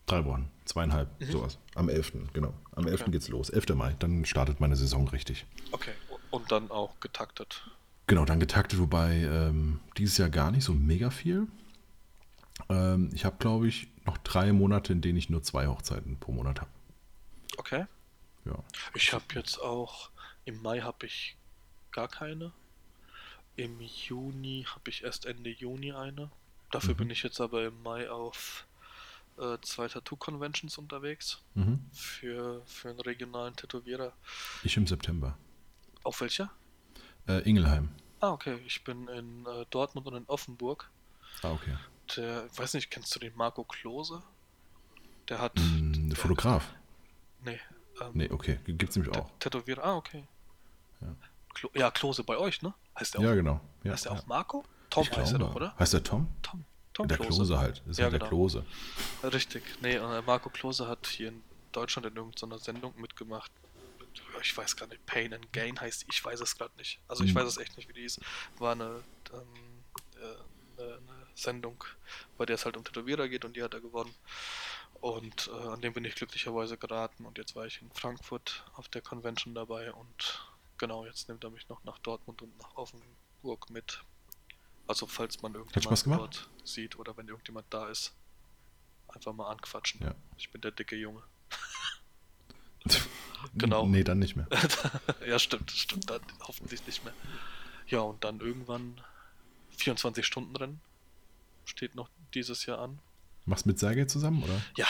Drei 0.08 0.26
Wochen, 0.26 0.50
zweieinhalb, 0.66 1.10
Mhm. 1.22 1.32
sowas. 1.32 1.58
Am 1.76 1.88
11., 1.88 2.28
genau. 2.34 2.54
Am 2.74 2.88
11. 2.88 3.02
Okay. 3.04 3.12
geht's 3.12 3.28
los. 3.30 3.50
11. 3.50 3.76
Mai, 3.76 3.96
dann 4.00 4.26
startet 4.26 4.60
meine 4.60 4.76
Saison 4.76 5.08
richtig. 5.08 5.46
Okay. 5.72 5.94
Und 6.32 6.52
dann 6.52 6.70
auch 6.72 7.00
getaktet. 7.00 7.64
Genau, 8.08 8.26
dann 8.26 8.40
getaktet, 8.40 8.80
wobei 8.80 9.18
ähm, 9.18 9.80
dieses 9.98 10.18
Jahr 10.18 10.30
gar 10.30 10.52
nicht 10.52 10.64
so 10.66 10.74
mega 10.74 11.10
viel. 11.12 11.48
Ähm, 12.70 13.10
ich 13.14 13.24
habe, 13.26 13.38
glaube 13.40 13.68
ich, 13.68 13.88
noch 14.06 14.18
drei 14.18 14.52
Monate, 14.52 14.92
in 14.92 15.02
denen 15.02 15.18
ich 15.18 15.30
nur 15.30 15.44
zwei 15.44 15.68
Hochzeiten 15.68 16.18
pro 16.18 16.32
Monat 16.32 16.60
habe. 16.62 16.72
Okay. 17.58 17.86
Ja. 18.46 18.58
Ich 18.96 19.14
habe 19.14 19.24
jetzt 19.36 19.62
auch, 19.62 20.10
im 20.46 20.62
Mai 20.62 20.82
habe 20.82 21.06
ich 21.06 21.38
gar 21.92 22.08
keine. 22.08 22.52
Im 23.56 23.80
Juni 23.82 24.66
habe 24.68 24.90
ich 24.90 25.04
erst 25.04 25.26
Ende 25.26 25.50
Juni 25.52 25.92
eine. 25.94 26.32
Dafür 26.72 26.94
Mhm. 26.94 26.98
bin 26.98 27.10
ich 27.10 27.24
jetzt 27.24 27.40
aber 27.42 27.66
im 27.66 27.82
Mai 27.84 28.10
auf 28.10 28.66
äh, 29.38 29.58
zwei 29.62 29.88
Tattoo-Conventions 29.88 30.78
unterwegs. 30.78 31.40
Mhm. 31.56 31.86
Für, 31.94 32.62
für 32.66 32.90
einen 32.90 33.00
regionalen 33.00 33.56
Tätowierer. 33.56 34.14
Ich 34.64 34.78
im 34.78 34.88
September. 34.88 35.38
Auf 36.04 36.22
welcher? 36.22 36.52
Äh, 37.28 37.40
Ingelheim. 37.50 37.90
Ah, 38.20 38.32
okay. 38.32 38.60
Ich 38.66 38.84
bin 38.84 39.08
in 39.08 39.46
äh, 39.46 39.66
Dortmund 39.70 40.08
und 40.08 40.16
in 40.16 40.26
Offenburg. 40.28 40.90
Ah, 41.44 41.52
okay. 41.52 41.76
Der, 42.18 42.46
weiß 42.58 42.74
nicht, 42.74 42.92
kennst 42.92 43.16
du 43.16 43.20
den 43.20 43.36
Marco 43.36 43.64
Klose? 43.64 44.22
Der 45.30 45.40
hat. 45.40 45.56
Mm, 45.58 46.10
der, 46.10 46.18
Fotograf? 46.18 46.74
Nee. 47.44 47.60
Ähm, 48.02 48.12
Nee, 48.14 48.30
okay. 48.32 48.60
Gibt's 48.66 48.96
nämlich 48.96 49.16
auch. 49.16 49.30
Tätowierer. 49.40 49.84
Ah, 49.84 49.96
okay. 49.96 50.26
Ja. 51.00 51.16
Klo 51.54 51.70
ja, 51.74 51.90
Klose 51.92 52.24
bei 52.24 52.38
euch, 52.38 52.62
ne? 52.62 52.74
Heißt 53.00 53.14
der 53.14 53.22
auch, 53.22 53.26
Ja, 53.26 53.36
genau. 53.36 53.62
Ja, 53.84 53.94
heißt 53.94 54.06
der 54.06 54.14
ja. 54.14 54.20
auch 54.20 54.26
Marco? 54.28 54.64
Tom 54.92 55.04
Ich 55.04 55.12
heißt 55.18 55.34
er 55.34 55.40
doch, 55.40 55.56
oder? 55.56 55.76
Heißt 55.80 55.94
der 55.94 56.04
Tom? 56.04 56.28
Tom. 56.44 56.64
Tom 56.94 57.08
der 57.08 57.18
Klose, 57.18 57.58
halt. 57.58 57.80
Das 57.86 57.92
ist 57.92 57.98
Ja, 57.98 58.04
halt 58.04 58.14
der 58.14 58.20
genau. 58.20 58.30
Klose. 58.30 58.66
Richtig. 59.24 59.64
Nee, 59.82 59.96
äh, 59.96 60.22
Marco 60.22 60.50
Klose 60.50 60.88
hat 60.88 61.08
hier 61.08 61.30
in 61.30 61.42
Deutschland 61.72 62.06
in 62.06 62.16
irgendeiner 62.16 62.60
Sendung 62.60 62.94
mitgemacht. 63.00 63.52
Ich 64.42 64.56
weiß 64.56 64.76
gar 64.76 64.88
nicht, 64.88 65.06
Pain 65.06 65.34
and 65.34 65.52
Gain 65.54 65.80
heißt 65.80 66.06
ich 66.12 66.24
weiß 66.24 66.42
es 66.42 66.58
gerade 66.58 66.76
nicht. 66.78 67.00
Also 67.08 67.24
ich 67.24 67.34
Mhm. 67.34 67.40
weiß 67.40 67.48
es 67.48 67.58
echt 67.58 67.78
nicht, 67.78 67.88
wie 67.88 67.94
die 67.94 68.02
hieß. 68.02 68.20
War 68.60 68.74
eine, 68.74 69.02
ähm, 69.34 69.84
äh, 70.18 70.82
eine, 70.82 70.94
eine 70.98 71.28
Sendung, 71.34 71.84
bei 72.38 72.46
der 72.46 72.56
es 72.56 72.66
halt 72.66 72.76
um 72.76 72.84
Tätowierer 72.84 73.30
geht 73.30 73.46
und 73.46 73.56
die 73.56 73.64
hat 73.64 73.74
er 73.74 73.80
gewonnen. 73.80 74.14
Und 75.00 75.48
äh, 75.48 75.68
an 75.68 75.82
dem 75.82 75.94
bin 75.94 76.04
ich 76.06 76.16
glücklicherweise 76.16 76.78
geraten 76.78 77.26
und 77.26 77.38
jetzt 77.38 77.56
war 77.56 77.66
ich 77.66 77.82
in 77.82 77.90
Frankfurt 77.94 78.66
auf 78.76 78.90
der 78.90 79.02
Convention 79.02 79.56
dabei 79.56 79.94
und 79.94 80.46
genau, 80.78 81.06
jetzt 81.06 81.30
nimmt 81.30 81.44
er 81.44 81.50
mich 81.50 81.70
noch 81.70 81.84
nach 81.86 81.98
Dortmund 82.00 82.42
und 82.42 82.56
nach 82.60 82.76
Offenburg 82.76 83.70
mit. 83.70 84.04
Also 84.88 85.06
falls 85.08 85.42
man 85.42 85.52
Spaß 85.54 85.60
irgendjemand 85.62 86.04
gemacht? 86.04 86.20
dort 86.20 86.50
sieht 86.68 86.98
oder 87.00 87.16
wenn 87.18 87.28
irgendjemand 87.28 87.66
da 87.70 87.88
ist, 87.90 88.14
einfach 89.08 89.34
mal 89.34 89.50
anquatschen. 89.50 90.02
Ja. 90.02 90.16
Ich 90.38 90.50
bin 90.52 90.62
der 90.62 90.72
dicke 90.72 90.96
Junge. 90.96 91.24
Genau. 93.56 93.88
Nee, 93.88 94.04
dann 94.04 94.20
nicht 94.20 94.36
mehr. 94.36 94.48
ja, 95.28 95.40
stimmt, 95.40 95.72
stimmt, 95.72 96.10
dann 96.12 96.22
hoffentlich 96.42 96.86
nicht 96.86 97.04
mehr. 97.04 97.14
Ja, 97.88 98.02
und 98.02 98.24
dann 98.24 98.40
irgendwann 98.40 99.02
24 99.78 100.24
Stunden 100.26 100.56
Rennen 100.56 100.80
steht 101.66 101.96
noch 101.96 102.08
dieses 102.36 102.68
Jahr 102.68 102.78
an. 102.80 103.00
Machst 103.46 103.66
mit 103.66 103.80
Sergei 103.80 104.06
zusammen, 104.06 104.44
oder? 104.44 104.62
Ja, 104.78 104.86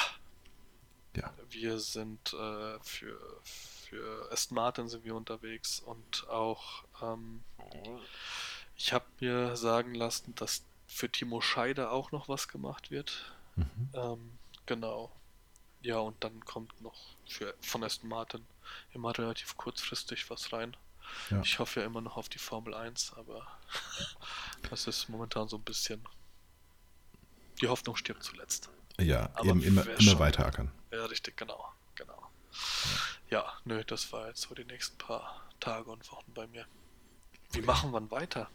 Ja. 1.16 1.34
wir 1.50 1.80
sind 1.80 2.34
äh, 2.34 2.78
für, 2.82 3.18
für 3.44 4.30
Aston 4.34 4.56
Martin 4.56 4.90
sind 4.90 5.06
wir 5.06 5.16
unterwegs 5.16 5.80
und 5.80 6.28
auch 6.28 6.84
ähm, 7.02 7.44
ich 8.76 8.94
habe 8.94 9.06
mir 9.20 9.56
sagen 9.56 9.94
lassen, 9.96 10.34
dass 10.36 10.64
für 10.88 11.10
Timo 11.10 11.42
Scheider 11.42 11.92
auch 11.92 12.12
noch 12.12 12.28
was 12.28 12.48
gemacht 12.48 12.92
wird. 12.92 13.32
Mhm. 13.56 13.90
Ähm, 13.94 14.38
genau. 14.66 15.12
Ja, 15.82 15.98
und 16.00 16.24
dann 16.24 16.44
kommt 16.46 16.80
noch 16.82 16.96
für, 17.28 17.54
von 17.62 17.84
Aston 17.84 18.10
Martin 18.10 18.46
immer 18.94 19.18
relativ 19.18 19.58
kurzfristig 19.58 20.30
was 20.30 20.52
rein. 20.54 20.76
Ja. 21.30 21.42
Ich 21.42 21.60
hoffe 21.60 21.80
ja 21.82 21.86
immer 21.86 22.02
noch 22.02 22.18
auf 22.18 22.30
die 22.30 22.38
Formel 22.40 22.74
1, 22.74 23.14
aber 23.18 23.48
das 24.70 24.88
ist 24.88 25.10
momentan 25.10 25.48
so 25.48 25.58
ein 25.58 25.64
bisschen. 25.64 26.06
Die 27.62 27.68
Hoffnung 27.68 27.96
stirbt 27.96 28.24
zuletzt. 28.24 28.70
Ja, 29.00 29.30
Aber 29.34 29.46
eben 29.50 29.64
immer, 29.64 29.86
immer 29.88 30.02
schon- 30.02 30.20
weiter 30.20 30.46
ackern. 30.46 30.72
Ja, 30.92 31.06
richtig, 31.06 31.38
genau. 31.38 31.72
Genau. 31.96 32.30
Ja, 33.30 33.54
nö, 33.66 33.84
das 33.86 34.12
war 34.12 34.28
jetzt 34.28 34.42
so 34.42 34.54
die 34.56 34.66
nächsten 34.66 34.98
paar 34.98 35.42
Tage 35.60 35.90
und 35.90 36.12
Wochen 36.12 36.34
bei 36.34 36.48
mir. 36.48 36.66
Wie 37.52 37.62
machen 37.62 37.92
wir 37.92 38.00
denn 38.00 38.12
weiter? 38.12 38.50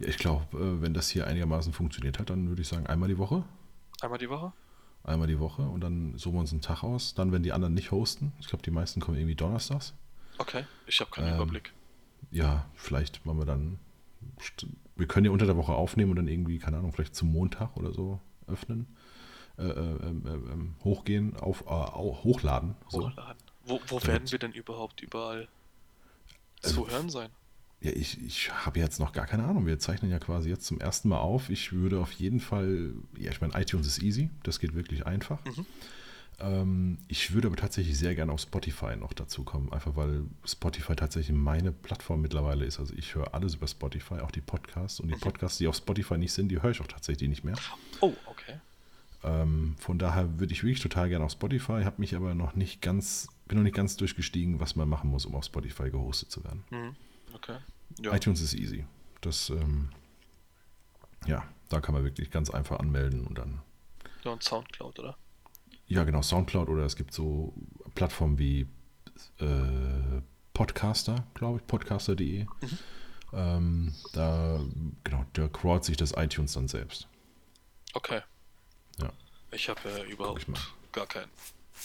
Ja, 0.00 0.08
ich 0.08 0.18
glaube, 0.18 0.44
äh, 0.56 0.80
wenn 0.82 0.94
das 0.94 1.08
hier 1.10 1.26
einigermaßen 1.26 1.72
funktioniert 1.72 2.18
hat, 2.18 2.30
dann 2.30 2.48
würde 2.48 2.62
ich 2.62 2.68
sagen, 2.68 2.86
einmal 2.86 3.08
die 3.08 3.18
Woche. 3.18 3.44
Einmal 4.00 4.18
die 4.18 4.28
Woche? 4.30 4.52
Einmal 5.04 5.26
die 5.28 5.38
Woche 5.40 5.62
und 5.62 5.80
dann 5.80 6.16
suchen 6.18 6.34
wir 6.34 6.40
uns 6.40 6.52
einen 6.52 6.60
Tag 6.60 6.82
aus. 6.84 7.14
Dann, 7.14 7.32
wenn 7.32 7.42
die 7.42 7.52
anderen 7.52 7.74
nicht 7.74 7.90
hosten, 7.92 8.32
ich 8.40 8.48
glaube, 8.48 8.62
die 8.62 8.70
meisten 8.70 9.00
kommen 9.00 9.16
irgendwie 9.16 9.34
donnerstags. 9.36 9.94
Okay, 10.38 10.64
ich 10.86 11.00
habe 11.00 11.10
keinen 11.10 11.28
Ähm, 11.28 11.34
Überblick. 11.36 11.72
Ja, 12.30 12.66
vielleicht 12.74 13.24
machen 13.24 13.38
wir 13.38 13.46
dann. 13.46 13.78
Wir 14.96 15.06
können 15.06 15.24
ja 15.26 15.30
unter 15.32 15.46
der 15.46 15.56
Woche 15.56 15.72
aufnehmen 15.72 16.10
und 16.10 16.16
dann 16.16 16.28
irgendwie, 16.28 16.58
keine 16.58 16.76
Ahnung, 16.78 16.92
vielleicht 16.92 17.14
zum 17.14 17.32
Montag 17.32 17.76
oder 17.76 17.92
so 17.92 18.20
öffnen. 18.46 18.86
Äh, 19.56 19.62
äh, 19.62 19.70
ähm, 20.06 20.22
ähm, 20.26 20.48
ähm, 20.52 20.74
hochgehen, 20.84 21.36
auf, 21.36 21.62
äh, 21.62 21.70
hochladen. 21.70 22.74
So. 22.88 23.08
Hochladen. 23.08 23.42
Wo, 23.64 23.80
wo 23.88 24.02
werden 24.06 24.30
wir 24.30 24.38
denn 24.38 24.52
überhaupt 24.52 25.00
überall 25.00 25.48
Also- 26.62 26.84
zu 26.84 26.90
hören 26.90 27.08
sein? 27.10 27.30
Ja, 27.80 27.92
ich, 27.92 28.20
ich 28.24 28.50
habe 28.52 28.80
jetzt 28.80 28.98
noch 28.98 29.12
gar 29.12 29.26
keine 29.26 29.44
Ahnung. 29.44 29.66
Wir 29.66 29.78
zeichnen 29.78 30.10
ja 30.10 30.18
quasi 30.18 30.48
jetzt 30.48 30.66
zum 30.66 30.80
ersten 30.80 31.08
Mal 31.08 31.18
auf. 31.18 31.48
Ich 31.48 31.72
würde 31.72 32.00
auf 32.00 32.10
jeden 32.12 32.40
Fall, 32.40 32.92
ja, 33.16 33.30
ich 33.30 33.40
meine, 33.40 33.54
iTunes 33.60 33.86
ist 33.86 34.02
easy, 34.02 34.30
das 34.42 34.58
geht 34.58 34.74
wirklich 34.74 35.06
einfach. 35.06 35.44
Mhm. 35.44 35.66
Ähm, 36.40 36.98
ich 37.08 37.32
würde 37.32 37.48
aber 37.48 37.56
tatsächlich 37.56 37.96
sehr 37.98 38.14
gerne 38.16 38.32
auf 38.32 38.40
Spotify 38.40 38.96
noch 38.96 39.12
dazu 39.12 39.44
kommen, 39.44 39.72
einfach 39.72 39.94
weil 39.96 40.24
Spotify 40.44 40.96
tatsächlich 40.96 41.36
meine 41.36 41.70
Plattform 41.72 42.20
mittlerweile 42.20 42.64
ist. 42.64 42.80
Also 42.80 42.94
ich 42.96 43.14
höre 43.14 43.32
alles 43.34 43.54
über 43.54 43.68
Spotify, 43.68 44.14
auch 44.20 44.30
die 44.32 44.40
Podcasts. 44.40 44.98
Und 45.00 45.08
die 45.08 45.14
Mhm. 45.14 45.20
Podcasts, 45.20 45.58
die 45.58 45.68
auf 45.68 45.76
Spotify 45.76 46.18
nicht 46.18 46.32
sind, 46.32 46.48
die 46.48 46.60
höre 46.60 46.70
ich 46.72 46.80
auch 46.80 46.86
tatsächlich 46.88 47.28
nicht 47.28 47.44
mehr. 47.44 47.56
Oh, 48.00 48.12
okay. 48.26 48.60
Ähm, 49.24 49.74
von 49.78 49.98
daher 49.98 50.38
würde 50.38 50.52
ich 50.52 50.62
wirklich 50.62 50.80
total 50.80 51.08
gerne 51.08 51.24
auf 51.24 51.32
Spotify, 51.32 51.82
habe 51.84 51.96
mich 52.00 52.14
aber 52.14 52.34
noch 52.34 52.54
nicht 52.54 52.82
ganz, 52.82 53.28
bin 53.46 53.58
noch 53.58 53.64
nicht 53.64 53.74
ganz 53.74 53.96
durchgestiegen, 53.96 54.60
was 54.60 54.76
man 54.76 54.88
machen 54.88 55.10
muss, 55.10 55.26
um 55.26 55.34
auf 55.34 55.44
Spotify 55.44 55.90
gehostet 55.90 56.30
zu 56.30 56.42
werden. 56.44 56.64
Mhm. 56.70 56.96
Okay. 57.34 57.58
Ja. 58.00 58.14
iTunes 58.14 58.40
ist 58.40 58.54
easy. 58.54 58.86
Das, 59.20 59.50
ähm, 59.50 59.90
ja, 61.26 61.44
da 61.68 61.80
kann 61.80 61.94
man 61.94 62.04
wirklich 62.04 62.30
ganz 62.30 62.50
einfach 62.50 62.78
anmelden 62.78 63.26
und 63.26 63.36
dann, 63.36 63.60
ja, 64.24 64.30
und 64.32 64.42
Soundcloud, 64.42 64.98
oder? 64.98 65.16
ja 65.86 66.04
genau, 66.04 66.22
Soundcloud 66.22 66.68
oder 66.68 66.84
es 66.84 66.96
gibt 66.96 67.12
so 67.12 67.52
Plattformen 67.94 68.38
wie 68.38 68.66
äh, 69.38 70.22
Podcaster, 70.52 71.24
glaube 71.34 71.58
ich, 71.58 71.66
podcaster.de. 71.66 72.46
Ähm, 73.32 73.94
da, 74.14 74.58
genau, 75.04 75.24
da 75.34 75.48
crawlt 75.48 75.84
sich 75.84 75.96
das 75.96 76.12
iTunes 76.16 76.54
dann 76.54 76.66
selbst. 76.66 77.08
Okay. 77.92 78.22
Ja. 78.98 79.12
Ich 79.50 79.68
habe 79.68 79.80
ja 79.88 80.04
überhaupt 80.04 80.46
gar 80.92 81.06
keinen 81.06 81.30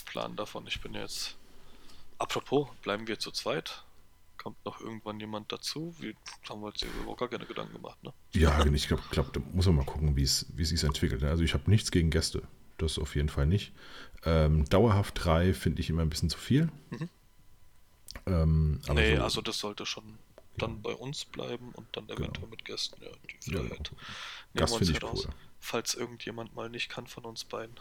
Plan 0.05 0.35
davon. 0.35 0.65
Ich 0.67 0.81
bin 0.81 0.93
jetzt. 0.93 1.35
Apropos, 2.17 2.69
bleiben 2.81 3.07
wir 3.07 3.19
zu 3.19 3.31
zweit? 3.31 3.83
Kommt 4.43 4.65
noch 4.65 4.81
irgendwann 4.81 5.21
jemand 5.21 5.49
dazu? 5.53 5.95
Wir 5.99 6.13
haben 6.49 6.61
uns 6.63 6.77
hier 6.79 6.89
überhaupt 6.99 7.21
gar 7.21 7.29
keine 7.29 7.45
Gedanken 7.45 7.75
gemacht, 7.75 8.03
ne? 8.03 8.11
Ja, 8.33 8.65
ich 8.65 8.87
glaube, 8.89 9.03
glaub, 9.09 9.31
da 9.31 9.39
muss 9.53 9.65
man 9.67 9.75
mal 9.77 9.85
gucken, 9.85 10.17
wie 10.17 10.23
es 10.23 10.45
wie 10.53 10.65
sich 10.65 10.83
entwickelt. 10.83 11.23
Also 11.23 11.43
ich 11.43 11.53
habe 11.53 11.69
nichts 11.71 11.91
gegen 11.91 12.09
Gäste. 12.09 12.43
Das 12.77 12.99
auf 12.99 13.15
jeden 13.15 13.29
Fall 13.29 13.45
nicht. 13.47 13.71
Ähm, 14.25 14.65
dauerhaft 14.65 15.23
drei 15.23 15.53
finde 15.53 15.79
ich 15.79 15.89
immer 15.89 16.01
ein 16.01 16.09
bisschen 16.09 16.29
zu 16.29 16.37
viel. 16.37 16.69
Mhm. 16.89 17.09
Ähm, 18.25 18.81
aber 18.87 18.93
nee, 18.99 19.15
so- 19.15 19.23
also 19.23 19.41
das 19.41 19.59
sollte 19.59 19.85
schon 19.85 20.03
dann 20.57 20.81
bei 20.81 20.93
uns 20.93 21.25
bleiben 21.25 21.71
und 21.73 21.87
dann 21.93 22.09
eventuell 22.09 22.47
mit 22.47 22.63
Gästen. 22.65 23.01
Ja, 23.01 23.09
die 23.09 23.51
ja, 23.51 23.59
Freiheit. 23.61 23.89
genau. 23.89 24.01
nehmen 24.01 24.55
Gast 24.55 24.73
wir 24.73 24.85
finde 24.85 24.93
ich 24.93 25.03
cool. 25.03 25.33
Falls 25.65 25.93
irgendjemand 25.93 26.53
mal 26.55 26.69
nicht 26.69 26.89
kann 26.89 27.07
von 27.07 27.23
uns 27.23 27.45
beiden. 27.45 27.73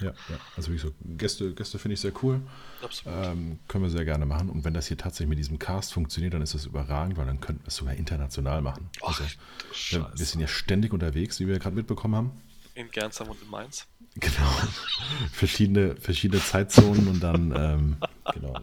Ja, 0.00 0.12
ja. 0.30 0.40
Also 0.56 0.70
wie 0.70 0.76
gesagt, 0.76 0.94
Gäste, 1.00 1.54
Gäste 1.54 1.78
finde 1.78 1.92
ich 1.92 2.00
sehr 2.00 2.14
cool. 2.22 2.40
Absolut. 2.82 3.26
Ähm, 3.26 3.58
können 3.68 3.84
wir 3.84 3.90
sehr 3.90 4.06
gerne 4.06 4.24
machen. 4.24 4.48
Und 4.48 4.64
wenn 4.64 4.72
das 4.72 4.86
hier 4.86 4.96
tatsächlich 4.96 5.28
mit 5.28 5.38
diesem 5.38 5.58
Cast 5.58 5.92
funktioniert, 5.92 6.32
dann 6.32 6.40
ist 6.40 6.54
das 6.54 6.64
überragend, 6.64 7.18
weil 7.18 7.26
dann 7.26 7.38
könnten 7.38 7.64
wir 7.64 7.68
es 7.68 7.76
sogar 7.76 7.92
international 7.92 8.62
machen. 8.62 8.88
Ach, 9.02 9.20
Also, 9.20 10.08
wir 10.18 10.24
sind 10.24 10.40
ja 10.40 10.48
ständig 10.48 10.94
unterwegs, 10.94 11.38
wie 11.38 11.46
wir 11.46 11.58
gerade 11.58 11.76
mitbekommen 11.76 12.16
haben. 12.16 12.42
In 12.74 12.90
Gernsheim 12.90 13.28
und 13.28 13.42
in 13.42 13.50
Mainz. 13.50 13.86
Genau. 14.14 14.50
verschiedene, 15.32 15.96
verschiedene 15.96 16.42
Zeitzonen 16.42 17.08
und 17.08 17.20
dann, 17.20 17.54
ähm, 17.54 17.96
genau. 18.32 18.58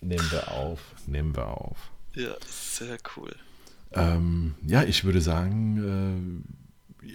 Nehmen 0.00 0.30
wir 0.30 0.52
auf, 0.52 0.78
nehmen 1.08 1.34
wir 1.34 1.48
auf. 1.48 1.78
Ja, 2.14 2.36
sehr 2.48 2.96
cool. 3.16 3.34
Ähm, 3.90 4.54
ja, 4.64 4.84
ich 4.84 5.02
würde 5.02 5.20
sagen, 5.20 6.44
äh, 6.46 6.63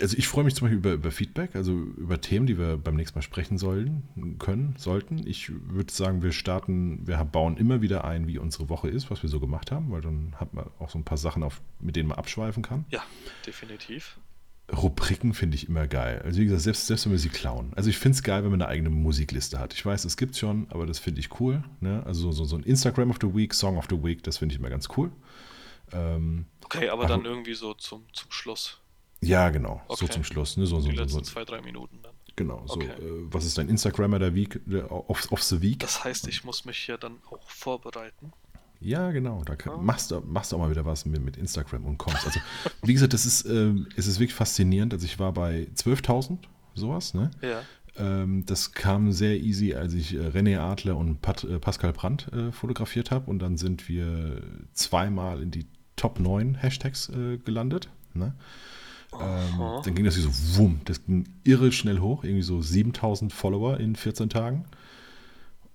also 0.01 0.17
ich 0.17 0.27
freue 0.27 0.43
mich 0.43 0.55
zum 0.55 0.65
Beispiel 0.65 0.77
über, 0.77 0.93
über 0.93 1.11
Feedback, 1.11 1.55
also 1.55 1.71
über 1.71 2.21
Themen, 2.21 2.47
die 2.47 2.57
wir 2.57 2.77
beim 2.77 2.95
nächsten 2.95 3.17
Mal 3.17 3.23
sprechen 3.23 3.57
sollen, 3.57 4.03
können, 4.39 4.75
sollten. 4.77 5.25
Ich 5.25 5.51
würde 5.71 5.91
sagen, 5.91 6.21
wir 6.21 6.31
starten, 6.31 7.07
wir 7.07 7.17
bauen 7.25 7.57
immer 7.57 7.81
wieder 7.81 8.05
ein, 8.05 8.27
wie 8.27 8.37
unsere 8.37 8.69
Woche 8.69 8.89
ist, 8.89 9.11
was 9.11 9.23
wir 9.23 9.29
so 9.29 9.39
gemacht 9.39 9.71
haben, 9.71 9.91
weil 9.91 10.01
dann 10.01 10.35
hat 10.37 10.53
man 10.53 10.65
auch 10.79 10.89
so 10.89 10.97
ein 10.97 11.03
paar 11.03 11.17
Sachen, 11.17 11.43
auf, 11.43 11.61
mit 11.79 11.95
denen 11.95 12.09
man 12.09 12.17
abschweifen 12.17 12.63
kann. 12.63 12.85
Ja, 12.89 13.03
definitiv. 13.45 14.17
Rubriken 14.71 15.33
finde 15.33 15.55
ich 15.55 15.67
immer 15.67 15.87
geil. 15.87 16.21
Also 16.23 16.39
wie 16.39 16.45
gesagt, 16.45 16.61
selbst, 16.61 16.87
selbst 16.87 17.05
wenn 17.05 17.11
wir 17.11 17.19
sie 17.19 17.29
klauen. 17.29 17.71
Also 17.75 17.89
ich 17.89 17.97
finde 17.97 18.15
es 18.15 18.23
geil, 18.23 18.43
wenn 18.43 18.51
man 18.51 18.61
eine 18.61 18.69
eigene 18.69 18.89
Musikliste 18.89 19.59
hat. 19.59 19.73
Ich 19.73 19.85
weiß, 19.85 20.05
es 20.05 20.15
gibt 20.15 20.35
schon, 20.35 20.67
aber 20.69 20.85
das 20.85 20.99
finde 20.99 21.19
ich 21.21 21.39
cool. 21.39 21.63
Ne? 21.79 22.03
Also 22.05 22.31
so, 22.31 22.43
so 22.43 22.55
ein 22.55 22.63
Instagram 22.63 23.09
of 23.09 23.17
the 23.21 23.33
Week, 23.33 23.53
Song 23.53 23.77
of 23.77 23.87
the 23.89 24.01
Week, 24.03 24.21
das 24.23 24.37
finde 24.37 24.53
ich 24.53 24.59
immer 24.59 24.69
ganz 24.69 24.87
cool. 24.95 25.11
Ähm, 25.91 26.45
okay, 26.63 26.89
aber, 26.89 27.05
aber 27.05 27.07
dann 27.07 27.25
irgendwie 27.25 27.55
so 27.55 27.73
zum, 27.73 28.05
zum 28.13 28.31
Schluss. 28.31 28.79
Ja, 29.21 29.49
genau, 29.49 29.81
okay. 29.87 30.05
so 30.05 30.07
zum 30.07 30.23
Schluss. 30.23 30.57
Ne? 30.57 30.65
So, 30.65 30.79
so, 30.79 30.89
Die 30.89 30.95
letzten 30.95 31.19
so, 31.19 31.21
zwei, 31.21 31.43
drei 31.43 31.61
Minuten 31.61 31.99
dann. 32.01 32.13
Genau, 32.35 32.63
so, 32.67 32.75
okay. 32.75 32.87
äh, 32.87 33.25
was 33.31 33.45
ist 33.45 33.57
dein 33.57 33.67
Instagrammer 33.67 34.17
der 34.17 34.33
Week, 34.33 34.61
der, 34.65 34.91
of, 34.91 35.29
of 35.31 35.43
the 35.43 35.61
Week? 35.61 35.79
Das 35.79 36.03
heißt, 36.03 36.27
ich 36.27 36.45
muss 36.45 36.63
mich 36.63 36.77
hier 36.77 36.97
dann 36.97 37.17
auch 37.29 37.49
vorbereiten. 37.49 38.31
Ja, 38.79 39.11
genau. 39.11 39.43
Da 39.43 39.57
kann, 39.57 39.83
machst, 39.83 40.11
du, 40.11 40.21
machst 40.21 40.51
du 40.51 40.55
auch 40.55 40.61
mal 40.61 40.71
wieder 40.71 40.85
was 40.85 41.05
mit, 41.05 41.21
mit 41.21 41.35
Instagram 41.35 41.85
und 41.85 41.97
kommst. 41.97 42.25
Also, 42.25 42.39
wie 42.83 42.93
gesagt, 42.93 43.13
das 43.13 43.25
ist, 43.25 43.45
äh, 43.45 43.73
es 43.97 44.07
ist 44.07 44.19
wirklich 44.19 44.35
faszinierend. 44.35 44.93
Also, 44.93 45.05
ich 45.05 45.19
war 45.19 45.33
bei 45.33 45.67
12.000, 45.75 46.37
sowas, 46.75 47.13
ne? 47.13 47.29
Ja. 47.41 47.61
Ähm, 47.97 48.45
das 48.45 48.71
kam 48.71 49.11
sehr 49.11 49.37
easy, 49.37 49.73
als 49.73 49.93
ich 49.93 50.13
äh, 50.15 50.29
René 50.29 50.59
Adler 50.59 50.95
und 50.95 51.21
Pat, 51.21 51.43
äh, 51.43 51.59
Pascal 51.59 51.91
Brandt 51.91 52.31
äh, 52.31 52.53
fotografiert 52.53 53.11
habe. 53.11 53.29
Und 53.29 53.39
dann 53.39 53.57
sind 53.57 53.89
wir 53.89 54.41
zweimal 54.71 55.41
in 55.41 55.51
die 55.51 55.67
Top 55.97 56.21
9 56.21 56.55
Hashtags 56.55 57.09
äh, 57.09 57.37
gelandet. 57.37 57.89
Ne? 58.13 58.33
Ähm, 59.13 59.81
dann 59.83 59.95
ging 59.95 60.05
das 60.05 60.15
so, 60.15 60.29
wumm, 60.57 60.81
das 60.85 61.05
ging 61.05 61.27
irre 61.43 61.71
schnell 61.71 61.99
hoch. 61.99 62.23
Irgendwie 62.23 62.43
so 62.43 62.61
7000 62.61 63.33
Follower 63.33 63.79
in 63.79 63.95
14 63.95 64.29
Tagen. 64.29 64.65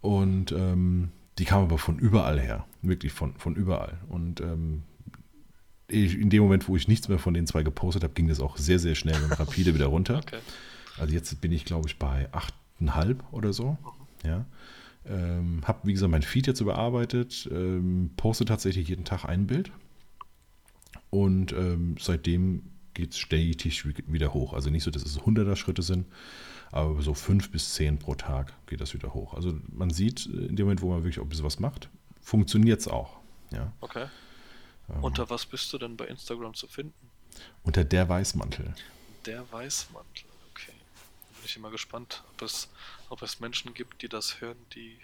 Und 0.00 0.52
ähm, 0.52 1.10
die 1.38 1.44
kamen 1.44 1.64
aber 1.64 1.78
von 1.78 1.98
überall 1.98 2.40
her. 2.40 2.64
Wirklich 2.82 3.12
von, 3.12 3.34
von 3.34 3.56
überall. 3.56 3.98
Und 4.08 4.40
ähm, 4.40 4.82
in 5.88 6.30
dem 6.30 6.42
Moment, 6.42 6.68
wo 6.68 6.76
ich 6.76 6.88
nichts 6.88 7.08
mehr 7.08 7.18
von 7.18 7.34
den 7.34 7.46
zwei 7.46 7.62
gepostet 7.62 8.04
habe, 8.04 8.14
ging 8.14 8.28
das 8.28 8.40
auch 8.40 8.56
sehr, 8.56 8.78
sehr 8.78 8.94
schnell 8.94 9.22
und 9.22 9.38
rapide 9.38 9.74
wieder 9.74 9.86
runter. 9.86 10.20
Okay. 10.26 10.38
Also 10.96 11.12
jetzt 11.12 11.40
bin 11.40 11.50
ich, 11.50 11.64
glaube 11.64 11.88
ich, 11.88 11.98
bei 11.98 12.28
8,5 12.80 13.16
oder 13.32 13.52
so. 13.52 13.76
Mhm. 14.22 14.28
Ja. 14.28 14.46
Ähm, 15.06 15.62
habe, 15.64 15.80
wie 15.82 15.92
gesagt, 15.92 16.12
mein 16.12 16.22
Feed 16.22 16.46
jetzt 16.46 16.60
überarbeitet, 16.60 17.48
ähm, 17.50 18.10
poste 18.16 18.44
tatsächlich 18.44 18.88
jeden 18.88 19.04
Tag 19.04 19.24
ein 19.24 19.48
Bild. 19.48 19.72
Und 21.10 21.52
ähm, 21.52 21.96
seitdem 21.98 22.62
geht 22.94 23.12
es 23.12 23.18
stetig 23.18 23.84
wieder 24.10 24.32
hoch. 24.32 24.52
Also 24.52 24.70
nicht 24.70 24.84
so, 24.84 24.90
dass 24.90 25.02
es 25.02 25.20
100er 25.20 25.56
Schritte 25.56 25.82
sind, 25.82 26.06
aber 26.70 27.00
so 27.02 27.14
5 27.14 27.50
bis 27.50 27.74
10 27.74 27.98
pro 27.98 28.14
Tag 28.14 28.52
geht 28.66 28.80
das 28.80 28.94
wieder 28.94 29.14
hoch. 29.14 29.34
Also 29.34 29.58
man 29.72 29.90
sieht, 29.90 30.26
äh, 30.26 30.46
in 30.46 30.56
dem 30.56 30.66
Moment, 30.66 30.82
wo 30.82 30.90
man 30.90 31.02
wirklich 31.04 31.18
auch 31.18 31.24
ein 31.24 31.28
bisschen 31.28 31.44
was 31.44 31.60
macht, 31.60 31.88
funktioniert 32.20 32.80
es 32.80 32.88
auch. 32.88 33.20
Ja. 33.52 33.72
Okay. 33.80 34.06
Ähm, 34.88 35.04
unter 35.04 35.28
was 35.30 35.46
bist 35.46 35.72
du 35.72 35.78
denn 35.78 35.96
bei 35.96 36.06
Instagram 36.06 36.54
zu 36.54 36.66
finden? 36.66 37.10
Unter 37.62 37.84
der 37.84 38.08
Weißmantel. 38.08 38.74
Der 39.26 39.50
Weißmantel, 39.52 40.26
okay. 40.50 40.72
Bin 41.36 41.44
ich 41.44 41.56
immer 41.56 41.70
gespannt, 41.70 42.22
ob 42.32 42.42
es, 42.42 42.68
ob 43.08 43.22
es 43.22 43.40
Menschen 43.40 43.74
gibt, 43.74 44.02
die 44.02 44.08
das 44.08 44.40
hören, 44.40 44.58
die 44.74 44.98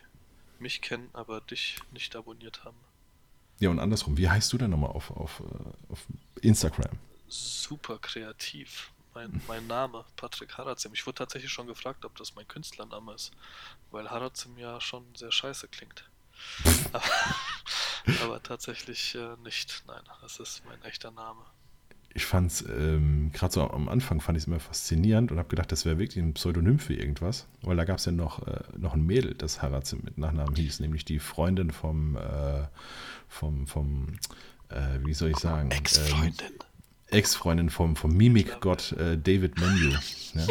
mich 0.58 0.80
kennen, 0.82 1.08
aber 1.12 1.40
dich 1.40 1.78
nicht 1.92 2.14
abonniert 2.16 2.64
haben. 2.64 2.76
Ja, 3.60 3.70
und 3.70 3.78
andersrum, 3.78 4.16
wie 4.16 4.28
heißt 4.28 4.52
du 4.52 4.58
denn 4.58 4.70
nochmal 4.70 4.90
auf, 4.90 5.10
auf, 5.10 5.40
äh, 5.40 5.92
auf 5.92 6.06
Instagram? 6.40 6.98
Super 7.30 7.98
kreativ. 7.98 8.90
Mein, 9.14 9.40
mein 9.48 9.66
Name, 9.66 10.04
Patrick 10.16 10.56
Harazim. 10.56 10.92
Ich 10.94 11.06
wurde 11.06 11.18
tatsächlich 11.18 11.50
schon 11.50 11.66
gefragt, 11.66 12.04
ob 12.04 12.16
das 12.16 12.34
mein 12.34 12.46
Künstlername 12.46 13.14
ist, 13.14 13.32
weil 13.90 14.08
Harazim 14.10 14.56
ja 14.58 14.80
schon 14.80 15.04
sehr 15.14 15.32
scheiße 15.32 15.68
klingt. 15.68 16.04
aber, 16.92 17.04
aber, 18.22 18.42
tatsächlich 18.42 19.14
äh, 19.14 19.36
nicht. 19.44 19.82
Nein, 19.86 20.02
das 20.22 20.38
ist 20.38 20.62
mein 20.66 20.82
echter 20.82 21.10
Name. 21.10 21.40
Ich 22.12 22.24
fand 22.26 22.50
es, 22.50 22.62
ähm, 22.62 23.30
gerade 23.32 23.52
so 23.52 23.70
am 23.70 23.88
Anfang 23.88 24.20
fand 24.20 24.36
ich 24.36 24.44
es 24.44 24.46
immer 24.48 24.58
faszinierend 24.58 25.30
und 25.30 25.38
habe 25.38 25.48
gedacht, 25.48 25.70
das 25.70 25.84
wäre 25.84 25.98
wirklich 25.98 26.22
ein 26.22 26.34
Pseudonym 26.34 26.80
für 26.80 26.94
irgendwas, 26.94 27.46
weil 27.62 27.76
da 27.76 27.84
gab 27.84 27.98
es 27.98 28.04
ja 28.04 28.12
noch, 28.12 28.46
äh, 28.48 28.64
noch 28.76 28.94
ein 28.94 29.06
Mädel, 29.06 29.34
das 29.34 29.62
Harazim 29.62 30.00
mit 30.02 30.18
Nachnamen 30.18 30.56
hieß, 30.56 30.80
nämlich 30.80 31.04
die 31.04 31.20
Freundin 31.20 31.70
vom, 31.70 32.16
äh, 32.16 32.66
vom, 33.28 33.68
vom 33.68 34.18
äh, 34.70 34.98
wie 35.04 35.14
soll 35.14 35.30
ich 35.30 35.38
sagen? 35.38 35.70
Ex-Freundin. 35.70 36.54
Ex-Freundin 37.12 37.70
vom, 37.70 37.96
vom 37.96 38.16
Mimikgott 38.16 38.92
äh, 38.92 39.18
David 39.18 39.58
Menu. 39.58 39.96
Ja? 40.34 40.46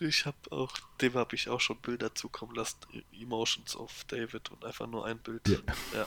Ich 0.00 0.26
habe 0.26 0.36
auch, 0.50 0.72
dem 1.00 1.14
habe 1.14 1.34
ich 1.34 1.48
auch 1.48 1.60
schon 1.60 1.76
Bilder 1.78 2.14
zukommen 2.14 2.54
lassen, 2.54 2.76
Emotions 3.12 3.74
of 3.74 4.04
David 4.04 4.48
und 4.52 4.64
einfach 4.64 4.86
nur 4.86 5.04
ein 5.04 5.18
Bild. 5.18 5.48
Ja, 5.48 5.58
ja. 5.92 6.06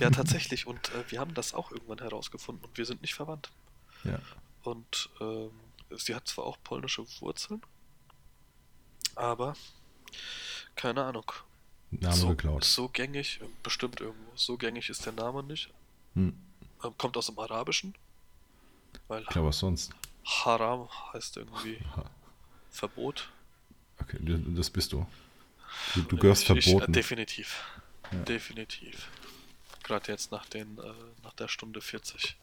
ja 0.00 0.10
tatsächlich. 0.10 0.66
Und 0.66 0.88
äh, 0.90 1.04
wir 1.10 1.20
haben 1.20 1.34
das 1.34 1.54
auch 1.54 1.70
irgendwann 1.70 1.98
herausgefunden 1.98 2.64
und 2.64 2.76
wir 2.76 2.86
sind 2.86 3.02
nicht 3.02 3.14
verwandt. 3.14 3.52
Ja. 4.02 4.18
Und 4.64 5.10
ähm, 5.20 5.50
sie 5.90 6.14
hat 6.14 6.26
zwar 6.26 6.46
auch 6.46 6.58
polnische 6.64 7.04
Wurzeln, 7.20 7.62
aber 9.14 9.54
keine 10.74 11.04
Ahnung. 11.04 11.30
Name 11.92 12.16
so, 12.16 12.28
geklaut. 12.30 12.64
So 12.64 12.88
gängig, 12.88 13.40
bestimmt 13.62 14.00
irgendwo, 14.00 14.32
so 14.34 14.56
gängig 14.56 14.90
ist 14.90 15.06
der 15.06 15.12
Name 15.12 15.44
nicht. 15.44 15.70
Hm. 16.14 16.34
Ähm, 16.84 16.94
kommt 16.98 17.16
aus 17.16 17.26
dem 17.26 17.38
Arabischen. 17.38 17.94
Weil 19.08 19.24
Klar, 19.24 19.44
was 19.44 19.58
sonst? 19.58 19.92
Haram 20.24 20.88
heißt 21.12 21.36
irgendwie 21.36 21.78
ha. 21.96 22.04
Verbot. 22.70 23.30
Okay, 24.00 24.18
das 24.22 24.70
bist 24.70 24.92
du. 24.92 25.06
Du, 25.94 26.02
du 26.02 26.16
gehörst 26.16 26.42
ich, 26.42 26.46
verboten. 26.46 26.84
Ich, 26.84 26.88
äh, 26.88 26.92
definitiv. 26.92 27.64
Ja. 28.10 28.18
Definitiv. 28.20 29.08
Gerade 29.82 30.12
jetzt 30.12 30.30
nach, 30.30 30.46
den, 30.46 30.78
äh, 30.78 30.92
nach 31.22 31.34
der 31.34 31.48
Stunde 31.48 31.80
40 31.80 32.36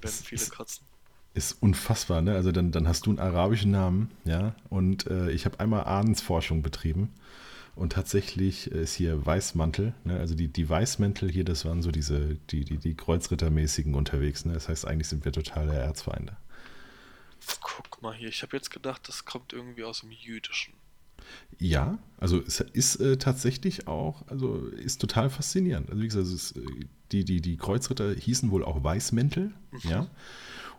werden 0.00 0.14
viele 0.24 0.42
ist, 0.42 0.50
kratzen. 0.50 0.84
Ist 1.32 1.62
unfassbar, 1.62 2.20
ne? 2.20 2.34
Also 2.34 2.52
dann, 2.52 2.70
dann 2.70 2.86
hast 2.86 3.06
du 3.06 3.10
einen 3.10 3.18
arabischen 3.18 3.70
Namen, 3.70 4.10
ja, 4.24 4.54
und 4.68 5.06
äh, 5.06 5.30
ich 5.30 5.46
habe 5.46 5.58
einmal 5.60 5.84
Ahnensforschung 5.84 6.62
betrieben 6.62 7.12
und 7.76 7.92
tatsächlich 7.92 8.70
ist 8.70 8.94
hier 8.94 9.24
Weißmantel, 9.26 9.94
ne? 10.04 10.18
also 10.18 10.34
die, 10.34 10.48
die 10.48 10.68
Weißmäntel 10.68 11.30
hier, 11.30 11.44
das 11.44 11.64
waren 11.64 11.82
so 11.82 11.90
diese, 11.90 12.36
die, 12.50 12.64
die, 12.64 12.78
die 12.78 12.94
Kreuzrittermäßigen 12.94 13.94
unterwegs. 13.94 14.44
Ne? 14.44 14.52
Das 14.52 14.68
heißt, 14.68 14.86
eigentlich 14.86 15.08
sind 15.08 15.24
wir 15.24 15.32
totale 15.32 15.74
Erzfeinde. 15.74 16.36
Guck 17.60 18.00
mal 18.00 18.14
hier, 18.14 18.28
ich 18.28 18.42
habe 18.42 18.56
jetzt 18.56 18.70
gedacht, 18.70 19.08
das 19.08 19.24
kommt 19.24 19.52
irgendwie 19.52 19.84
aus 19.84 20.00
dem 20.00 20.12
Jüdischen. 20.12 20.74
Ja, 21.58 21.98
also 22.18 22.40
es 22.40 22.60
ist 22.60 22.96
äh, 22.96 23.16
tatsächlich 23.16 23.88
auch, 23.88 24.26
also 24.28 24.66
ist 24.66 25.00
total 25.00 25.30
faszinierend. 25.30 25.90
Also 25.90 26.02
wie 26.02 26.06
gesagt, 26.06 26.26
ist, 26.26 26.56
äh, 26.56 26.60
die, 27.12 27.24
die, 27.24 27.40
die 27.40 27.56
Kreuzritter 27.56 28.14
hießen 28.14 28.50
wohl 28.50 28.64
auch 28.64 28.82
Weißmäntel, 28.84 29.52
mhm. 29.70 29.80
ja. 29.82 30.10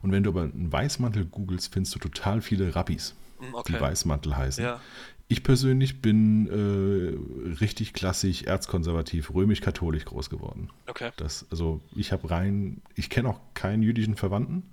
Und 0.02 0.12
wenn 0.12 0.24
du 0.24 0.30
aber 0.30 0.44
einen 0.44 0.72
Weißmantel 0.72 1.26
googelst, 1.26 1.74
findest 1.74 1.96
du 1.96 2.00
total 2.00 2.42
viele 2.42 2.76
Rabbis, 2.76 3.16
okay. 3.54 3.74
die 3.74 3.82
Weißmantel 3.82 4.36
heißen. 4.36 4.64
Ja. 4.64 4.82
Ich 5.28 5.44
persönlich 5.44 6.02
bin 6.02 6.48
äh, 6.48 7.54
richtig 7.60 7.94
klassisch, 7.94 8.44
erzkonservativ, 8.44 9.34
römisch-katholisch 9.34 10.06
groß 10.06 10.30
geworden. 10.30 10.70
Okay. 10.86 11.12
Das, 11.18 11.48
also 11.50 11.82
ich 11.96 12.12
habe 12.12 12.30
rein, 12.30 12.82
ich 12.94 13.10
kenne 13.10 13.30
auch 13.30 13.40
keinen 13.56 13.82
jüdischen 13.82 14.16
Verwandten, 14.16 14.72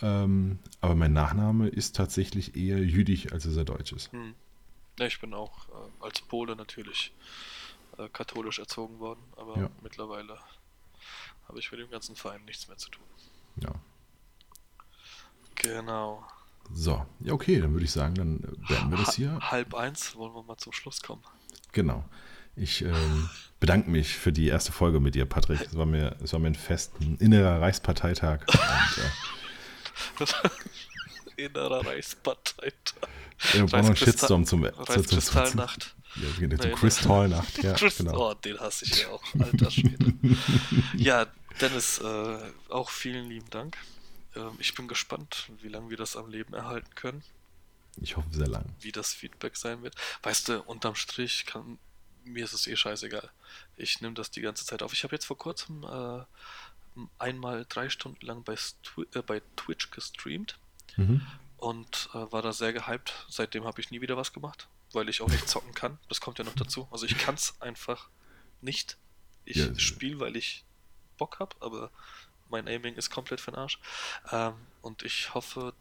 ähm, 0.00 0.60
aber 0.80 0.94
mein 0.94 1.12
Nachname 1.12 1.68
ist 1.68 1.96
tatsächlich 1.96 2.56
eher 2.56 2.78
jüdisch, 2.78 3.32
als 3.32 3.46
es 3.46 3.56
er 3.56 3.64
deutsch 3.64 3.92
ist. 3.92 4.12
Hm. 4.12 4.34
Ja, 5.00 5.06
ich 5.06 5.20
bin 5.20 5.34
auch 5.34 5.68
äh, 5.68 6.04
als 6.04 6.20
Pole 6.20 6.54
natürlich 6.54 7.12
äh, 7.98 8.08
katholisch 8.10 8.60
erzogen 8.60 9.00
worden, 9.00 9.22
aber 9.36 9.58
ja. 9.58 9.70
mittlerweile 9.82 10.38
habe 11.48 11.58
ich 11.58 11.70
mit 11.72 11.80
dem 11.80 11.90
ganzen 11.90 12.14
Verein 12.14 12.44
nichts 12.44 12.68
mehr 12.68 12.76
zu 12.76 12.90
tun. 12.90 13.04
Ja. 13.56 13.74
Genau. 15.56 16.24
So, 16.72 17.04
ja, 17.20 17.32
okay, 17.32 17.60
dann 17.60 17.72
würde 17.72 17.84
ich 17.84 17.92
sagen, 17.92 18.14
dann 18.14 18.40
beenden 18.68 18.90
wir 18.90 18.98
das 18.98 19.14
hier. 19.14 19.38
Halb 19.40 19.74
eins 19.74 20.16
wollen 20.16 20.34
wir 20.34 20.42
mal 20.42 20.56
zum 20.56 20.72
Schluss 20.72 21.00
kommen. 21.00 21.22
Genau. 21.72 22.04
Ich 22.56 22.82
ähm, 22.82 23.28
bedanke 23.58 23.90
mich 23.90 24.14
für 24.14 24.32
die 24.32 24.46
erste 24.46 24.72
Folge 24.72 25.00
mit 25.00 25.14
dir, 25.14 25.26
Patrick. 25.26 25.60
Es 25.60 25.76
war 25.76 25.86
mir, 25.86 26.16
es 26.22 26.32
war 26.32 26.40
mir 26.40 26.48
ein 26.48 26.54
Fest, 26.54 26.92
ein 27.00 27.16
innerer 27.18 27.60
Reichsparteitag. 27.60 28.46
Und, 30.20 30.34
äh, 30.42 30.48
innerer 31.44 31.84
Reichsparteitag. 31.84 33.08
Ja, 33.52 33.54
wir 33.54 33.66
brauchen 33.66 33.86
einen 33.86 33.96
Shitstorm 33.96 34.46
zum 34.46 34.64
Reichskristallnacht. 34.64 35.94
Ja, 36.16 36.46
die 36.46 36.70
Kristallnacht, 36.70 37.62
ja, 37.62 37.74
genau. 37.74 38.30
Oh, 38.30 38.34
den 38.34 38.58
hasse 38.60 38.84
ich 38.84 39.02
ja 39.02 39.08
auch, 39.08 39.22
alter 39.40 39.68
Schwede. 39.68 40.14
ja, 40.96 41.26
Dennis, 41.60 41.98
äh, 41.98 42.38
auch 42.68 42.88
vielen 42.90 43.28
lieben 43.28 43.50
Dank. 43.50 43.76
Ähm, 44.36 44.56
ich 44.58 44.74
bin 44.74 44.88
gespannt, 44.88 45.50
wie 45.62 45.68
lange 45.68 45.90
wir 45.90 45.96
das 45.96 46.16
am 46.16 46.28
Leben 46.30 46.54
erhalten 46.54 46.94
können. 46.94 47.22
Ich 48.00 48.16
hoffe 48.16 48.28
sehr 48.32 48.48
lang. 48.48 48.64
Wie 48.80 48.92
das 48.92 49.12
Feedback 49.12 49.56
sein 49.56 49.82
wird. 49.82 49.94
Weißt 50.22 50.48
du, 50.48 50.62
unterm 50.62 50.96
Strich 50.96 51.46
kann 51.46 51.78
mir 52.24 52.44
ist 52.44 52.52
es 52.52 52.66
eh 52.66 52.76
scheißegal. 52.76 53.30
Ich 53.76 54.00
nehme 54.00 54.14
das 54.14 54.30
die 54.30 54.40
ganze 54.40 54.64
Zeit 54.64 54.82
auf. 54.82 54.92
Ich 54.92 55.04
habe 55.04 55.14
jetzt 55.14 55.26
vor 55.26 55.38
kurzem 55.38 55.84
äh, 55.84 56.24
einmal 57.18 57.66
drei 57.68 57.88
Stunden 57.88 58.24
lang 58.24 58.44
bei, 58.44 58.54
äh, 59.14 59.22
bei 59.22 59.42
Twitch 59.56 59.90
gestreamt 59.90 60.58
mhm. 60.96 61.26
und 61.58 62.08
äh, 62.14 62.32
war 62.32 62.42
da 62.42 62.52
sehr 62.52 62.72
gehypt. 62.72 63.26
Seitdem 63.28 63.64
habe 63.64 63.80
ich 63.80 63.90
nie 63.90 64.00
wieder 64.00 64.16
was 64.16 64.32
gemacht, 64.32 64.68
weil 64.92 65.08
ich 65.08 65.20
auch 65.20 65.28
nicht 65.28 65.48
zocken 65.48 65.74
kann. 65.74 65.98
Das 66.08 66.20
kommt 66.20 66.38
ja 66.38 66.44
noch 66.44 66.54
dazu. 66.54 66.88
Also 66.90 67.06
ich 67.06 67.18
kann 67.18 67.34
es 67.34 67.60
einfach 67.60 68.08
nicht. 68.60 68.96
Ich 69.44 69.56
ja. 69.56 69.78
spiele, 69.78 70.20
weil 70.20 70.36
ich 70.36 70.64
Bock 71.18 71.38
habe, 71.38 71.54
aber 71.60 71.90
mein 72.54 72.68
Aiming 72.68 72.94
ist 72.94 73.10
komplett 73.10 73.40
für 73.40 73.50
den 73.50 73.58
Arsch. 73.58 73.78
Ähm, 74.30 74.54
und 74.80 75.02
ich 75.02 75.34
hoffe, 75.34 75.74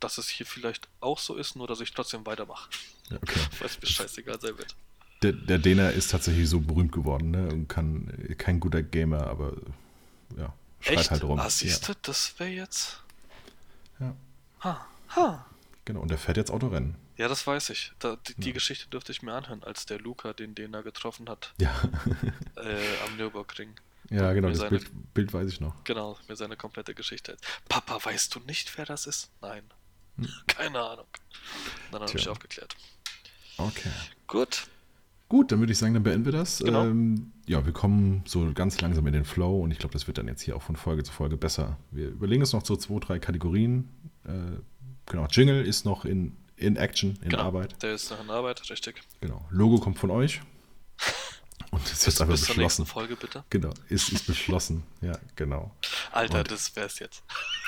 dass 0.00 0.18
es 0.18 0.28
hier 0.28 0.44
vielleicht 0.44 0.88
auch 1.00 1.18
so 1.18 1.34
ist, 1.34 1.56
nur 1.56 1.66
dass 1.66 1.80
ich 1.80 1.92
trotzdem 1.92 2.26
weitermache. 2.26 2.68
Ja, 3.10 3.16
okay. 3.16 3.40
Weil 3.58 3.68
es 3.68 3.80
mir 3.80 3.88
scheißegal 3.88 4.40
sein 4.40 4.58
wird. 4.58 4.76
Der, 5.22 5.32
der 5.32 5.58
Dena 5.58 5.88
ist 5.88 6.10
tatsächlich 6.10 6.48
so 6.48 6.60
berühmt 6.60 6.92
geworden, 6.92 7.30
ne? 7.30 7.48
Und 7.48 7.68
kann 7.68 8.36
kein 8.38 8.60
guter 8.60 8.82
Gamer, 8.82 9.26
aber 9.26 9.54
ja, 10.36 10.52
schreit 10.80 10.98
Echt? 10.98 11.10
halt 11.10 11.24
rum. 11.24 11.40
Ah, 11.40 11.50
siehst 11.50 11.88
du, 11.88 11.92
ja. 11.92 11.98
das 12.02 12.38
wäre 12.38 12.50
jetzt. 12.50 13.02
Ja. 13.98 14.14
Ha, 14.62 14.86
ha. 15.16 15.46
Genau, 15.86 16.00
und 16.00 16.10
der 16.10 16.18
fährt 16.18 16.36
jetzt 16.36 16.50
Autorennen. 16.50 16.96
Ja, 17.16 17.26
das 17.26 17.44
weiß 17.44 17.70
ich. 17.70 17.92
Da, 17.98 18.16
die, 18.28 18.34
die 18.34 18.52
Geschichte 18.52 18.88
dürfte 18.88 19.10
ich 19.10 19.22
mir 19.22 19.32
anhören, 19.32 19.64
als 19.64 19.86
der 19.86 19.98
Luca 19.98 20.34
den 20.34 20.54
Dena 20.54 20.82
getroffen 20.82 21.28
hat. 21.28 21.52
Ja. 21.58 21.74
äh, 22.56 23.06
am 23.06 23.16
Nürburgring. 23.16 23.74
Ja, 24.10 24.32
genau, 24.32 24.48
das 24.48 24.58
seine, 24.58 24.70
Bild, 24.70 25.14
Bild, 25.14 25.32
weiß 25.32 25.50
ich 25.50 25.60
noch. 25.60 25.84
Genau, 25.84 26.16
mir 26.28 26.36
seine 26.36 26.56
komplette 26.56 26.94
Geschichte. 26.94 27.36
Papa, 27.68 27.98
weißt 28.02 28.34
du 28.34 28.40
nicht, 28.40 28.76
wer 28.78 28.86
das 28.86 29.06
ist? 29.06 29.30
Nein. 29.40 29.64
Hm. 30.16 30.28
Keine 30.46 30.80
Ahnung. 30.80 31.06
Dann 31.92 32.02
habe 32.02 32.18
ich 32.18 32.28
aufgeklärt. 32.28 32.74
Okay. 33.58 33.90
Gut. 34.26 34.66
Gut, 35.28 35.52
dann 35.52 35.58
würde 35.60 35.72
ich 35.72 35.78
sagen, 35.78 35.92
dann 35.92 36.02
beenden 36.02 36.24
wir 36.24 36.32
das. 36.32 36.60
Genau. 36.60 36.86
Ähm, 36.86 37.32
ja, 37.46 37.66
wir 37.66 37.72
kommen 37.72 38.22
so 38.26 38.50
ganz 38.54 38.80
langsam 38.80 39.06
in 39.06 39.12
den 39.12 39.26
Flow 39.26 39.60
und 39.60 39.70
ich 39.70 39.78
glaube, 39.78 39.92
das 39.92 40.06
wird 40.06 40.16
dann 40.16 40.26
jetzt 40.26 40.40
hier 40.40 40.56
auch 40.56 40.62
von 40.62 40.76
Folge 40.76 41.02
zu 41.02 41.12
Folge 41.12 41.36
besser. 41.36 41.76
Wir 41.90 42.08
überlegen 42.08 42.40
uns 42.40 42.54
noch 42.54 42.64
so 42.64 42.76
zwei, 42.76 42.98
drei 42.98 43.18
Kategorien. 43.18 43.90
Äh, 44.24 44.60
genau, 45.04 45.26
Jingle 45.30 45.66
ist 45.66 45.84
noch 45.84 46.06
in, 46.06 46.34
in 46.56 46.76
Action, 46.76 47.18
in 47.22 47.28
genau, 47.28 47.42
Arbeit. 47.42 47.82
Der 47.82 47.92
ist 47.92 48.10
noch 48.10 48.22
in 48.22 48.30
Arbeit, 48.30 48.68
richtig. 48.70 49.02
Genau. 49.20 49.44
Logo 49.50 49.78
kommt 49.78 49.98
von 49.98 50.10
euch. 50.10 50.40
Und 51.70 51.82
das 51.84 51.92
ist 51.92 52.06
jetzt 52.06 52.20
einfach 52.20 52.34
bis 52.34 52.40
beschlossen. 52.40 52.54
Zur 52.54 52.62
nächsten 52.62 52.86
Folge, 52.86 53.16
bitte. 53.16 53.44
Genau, 53.50 53.70
ist, 53.88 54.10
ist 54.10 54.26
beschlossen. 54.26 54.84
Ja, 55.02 55.18
genau. 55.36 55.74
Alter, 56.12 56.38
und 56.38 56.50
das 56.50 56.74
wär's 56.76 56.98
jetzt. 56.98 57.22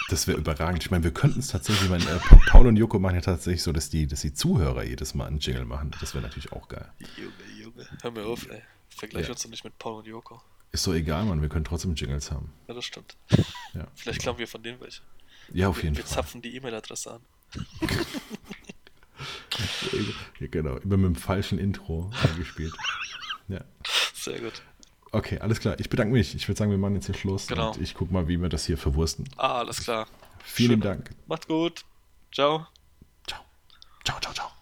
Das 0.09 0.27
wäre 0.27 0.39
überragend. 0.39 0.83
Ich 0.83 0.91
meine, 0.91 1.05
wir 1.05 1.13
könnten 1.13 1.41
es 1.41 1.49
tatsächlich, 1.49 1.85
ich 1.85 1.91
meine, 1.91 2.05
äh, 2.05 2.19
Paul 2.49 2.67
und 2.67 2.77
Joko 2.77 2.99
machen 2.99 3.17
ja 3.17 3.21
tatsächlich 3.21 3.63
so, 3.63 3.73
dass 3.73 3.91
die, 3.91 4.07
dass 4.07 4.23
die 4.23 4.33
Zuhörer 4.33 4.85
jedes 4.85 5.15
Mal 5.15 5.27
einen 5.27 5.39
Jingle 5.39 5.67
machen. 5.67 5.95
Das 6.01 6.15
wäre 6.15 6.23
natürlich 6.23 6.53
auch 6.53 6.69
geil. 6.69 6.91
Junge, 7.17 7.63
Junge, 7.63 7.89
hör 8.01 8.11
mir 8.11 8.25
auf, 8.25 8.49
ey. 8.49 8.63
Vergleich 8.89 9.27
ja. 9.27 9.33
uns 9.33 9.43
doch 9.43 9.51
nicht 9.51 9.65
mit 9.65 9.79
Paul 9.79 9.99
und 9.99 10.07
Joko. 10.07 10.43
Ist 10.73 10.85
so 10.85 10.95
egal, 10.95 11.25
Mann, 11.25 11.43
wir 11.43 11.49
können 11.49 11.65
trotzdem 11.65 11.95
Jingles 11.95 12.31
haben. 12.31 12.53
Ja, 12.69 12.75
das 12.75 12.85
stimmt. 12.85 13.17
Ja, 13.75 13.87
Vielleicht 13.95 14.21
klauen 14.21 14.39
wir 14.39 14.47
von 14.47 14.63
denen 14.63 14.81
welche. 14.81 15.03
Ja, 15.53 15.69
auf 15.69 15.83
jeden 15.83 15.97
wir, 15.97 16.05
Fall. 16.05 16.11
Wir 16.11 16.17
zapfen 16.17 16.43
die 16.43 16.55
E-Mail-Adresse 16.57 17.15
an. 17.15 17.21
ja, 20.39 20.47
genau, 20.47 20.77
immer 20.77 20.97
mit 20.97 21.07
dem 21.07 21.17
falschen 21.17 21.59
Intro 21.59 22.11
eingespielt. 22.23 22.75
Ja. 23.51 23.61
Sehr 24.15 24.41
gut. 24.41 24.63
Okay, 25.13 25.39
alles 25.41 25.61
klar. 25.61 25.79
Ich 25.81 25.91
bedanke 25.91 26.13
mich. 26.13 26.35
Ich 26.35 26.47
würde 26.49 26.59
sagen, 26.59 26.71
wir 26.71 26.79
machen 26.79 26.95
jetzt 26.95 27.07
hier 27.07 27.15
Schluss. 27.15 27.49
Genau. 27.49 27.73
Und 27.73 27.81
ich 27.81 27.95
gucke 27.95 28.13
mal, 28.13 28.29
wie 28.29 28.41
wir 28.41 28.49
das 28.49 28.67
hier 28.67 28.79
verwursten. 28.79 29.29
Ah, 29.37 29.59
alles 29.59 29.83
klar. 29.83 30.07
Vielen 30.45 30.73
Schön. 30.73 30.81
Dank. 30.81 31.11
Macht 31.27 31.49
gut. 31.49 31.85
Ciao. 32.33 32.67
Ciao. 33.27 33.41
Ciao, 34.05 34.21
ciao, 34.21 34.33
ciao. 34.33 34.60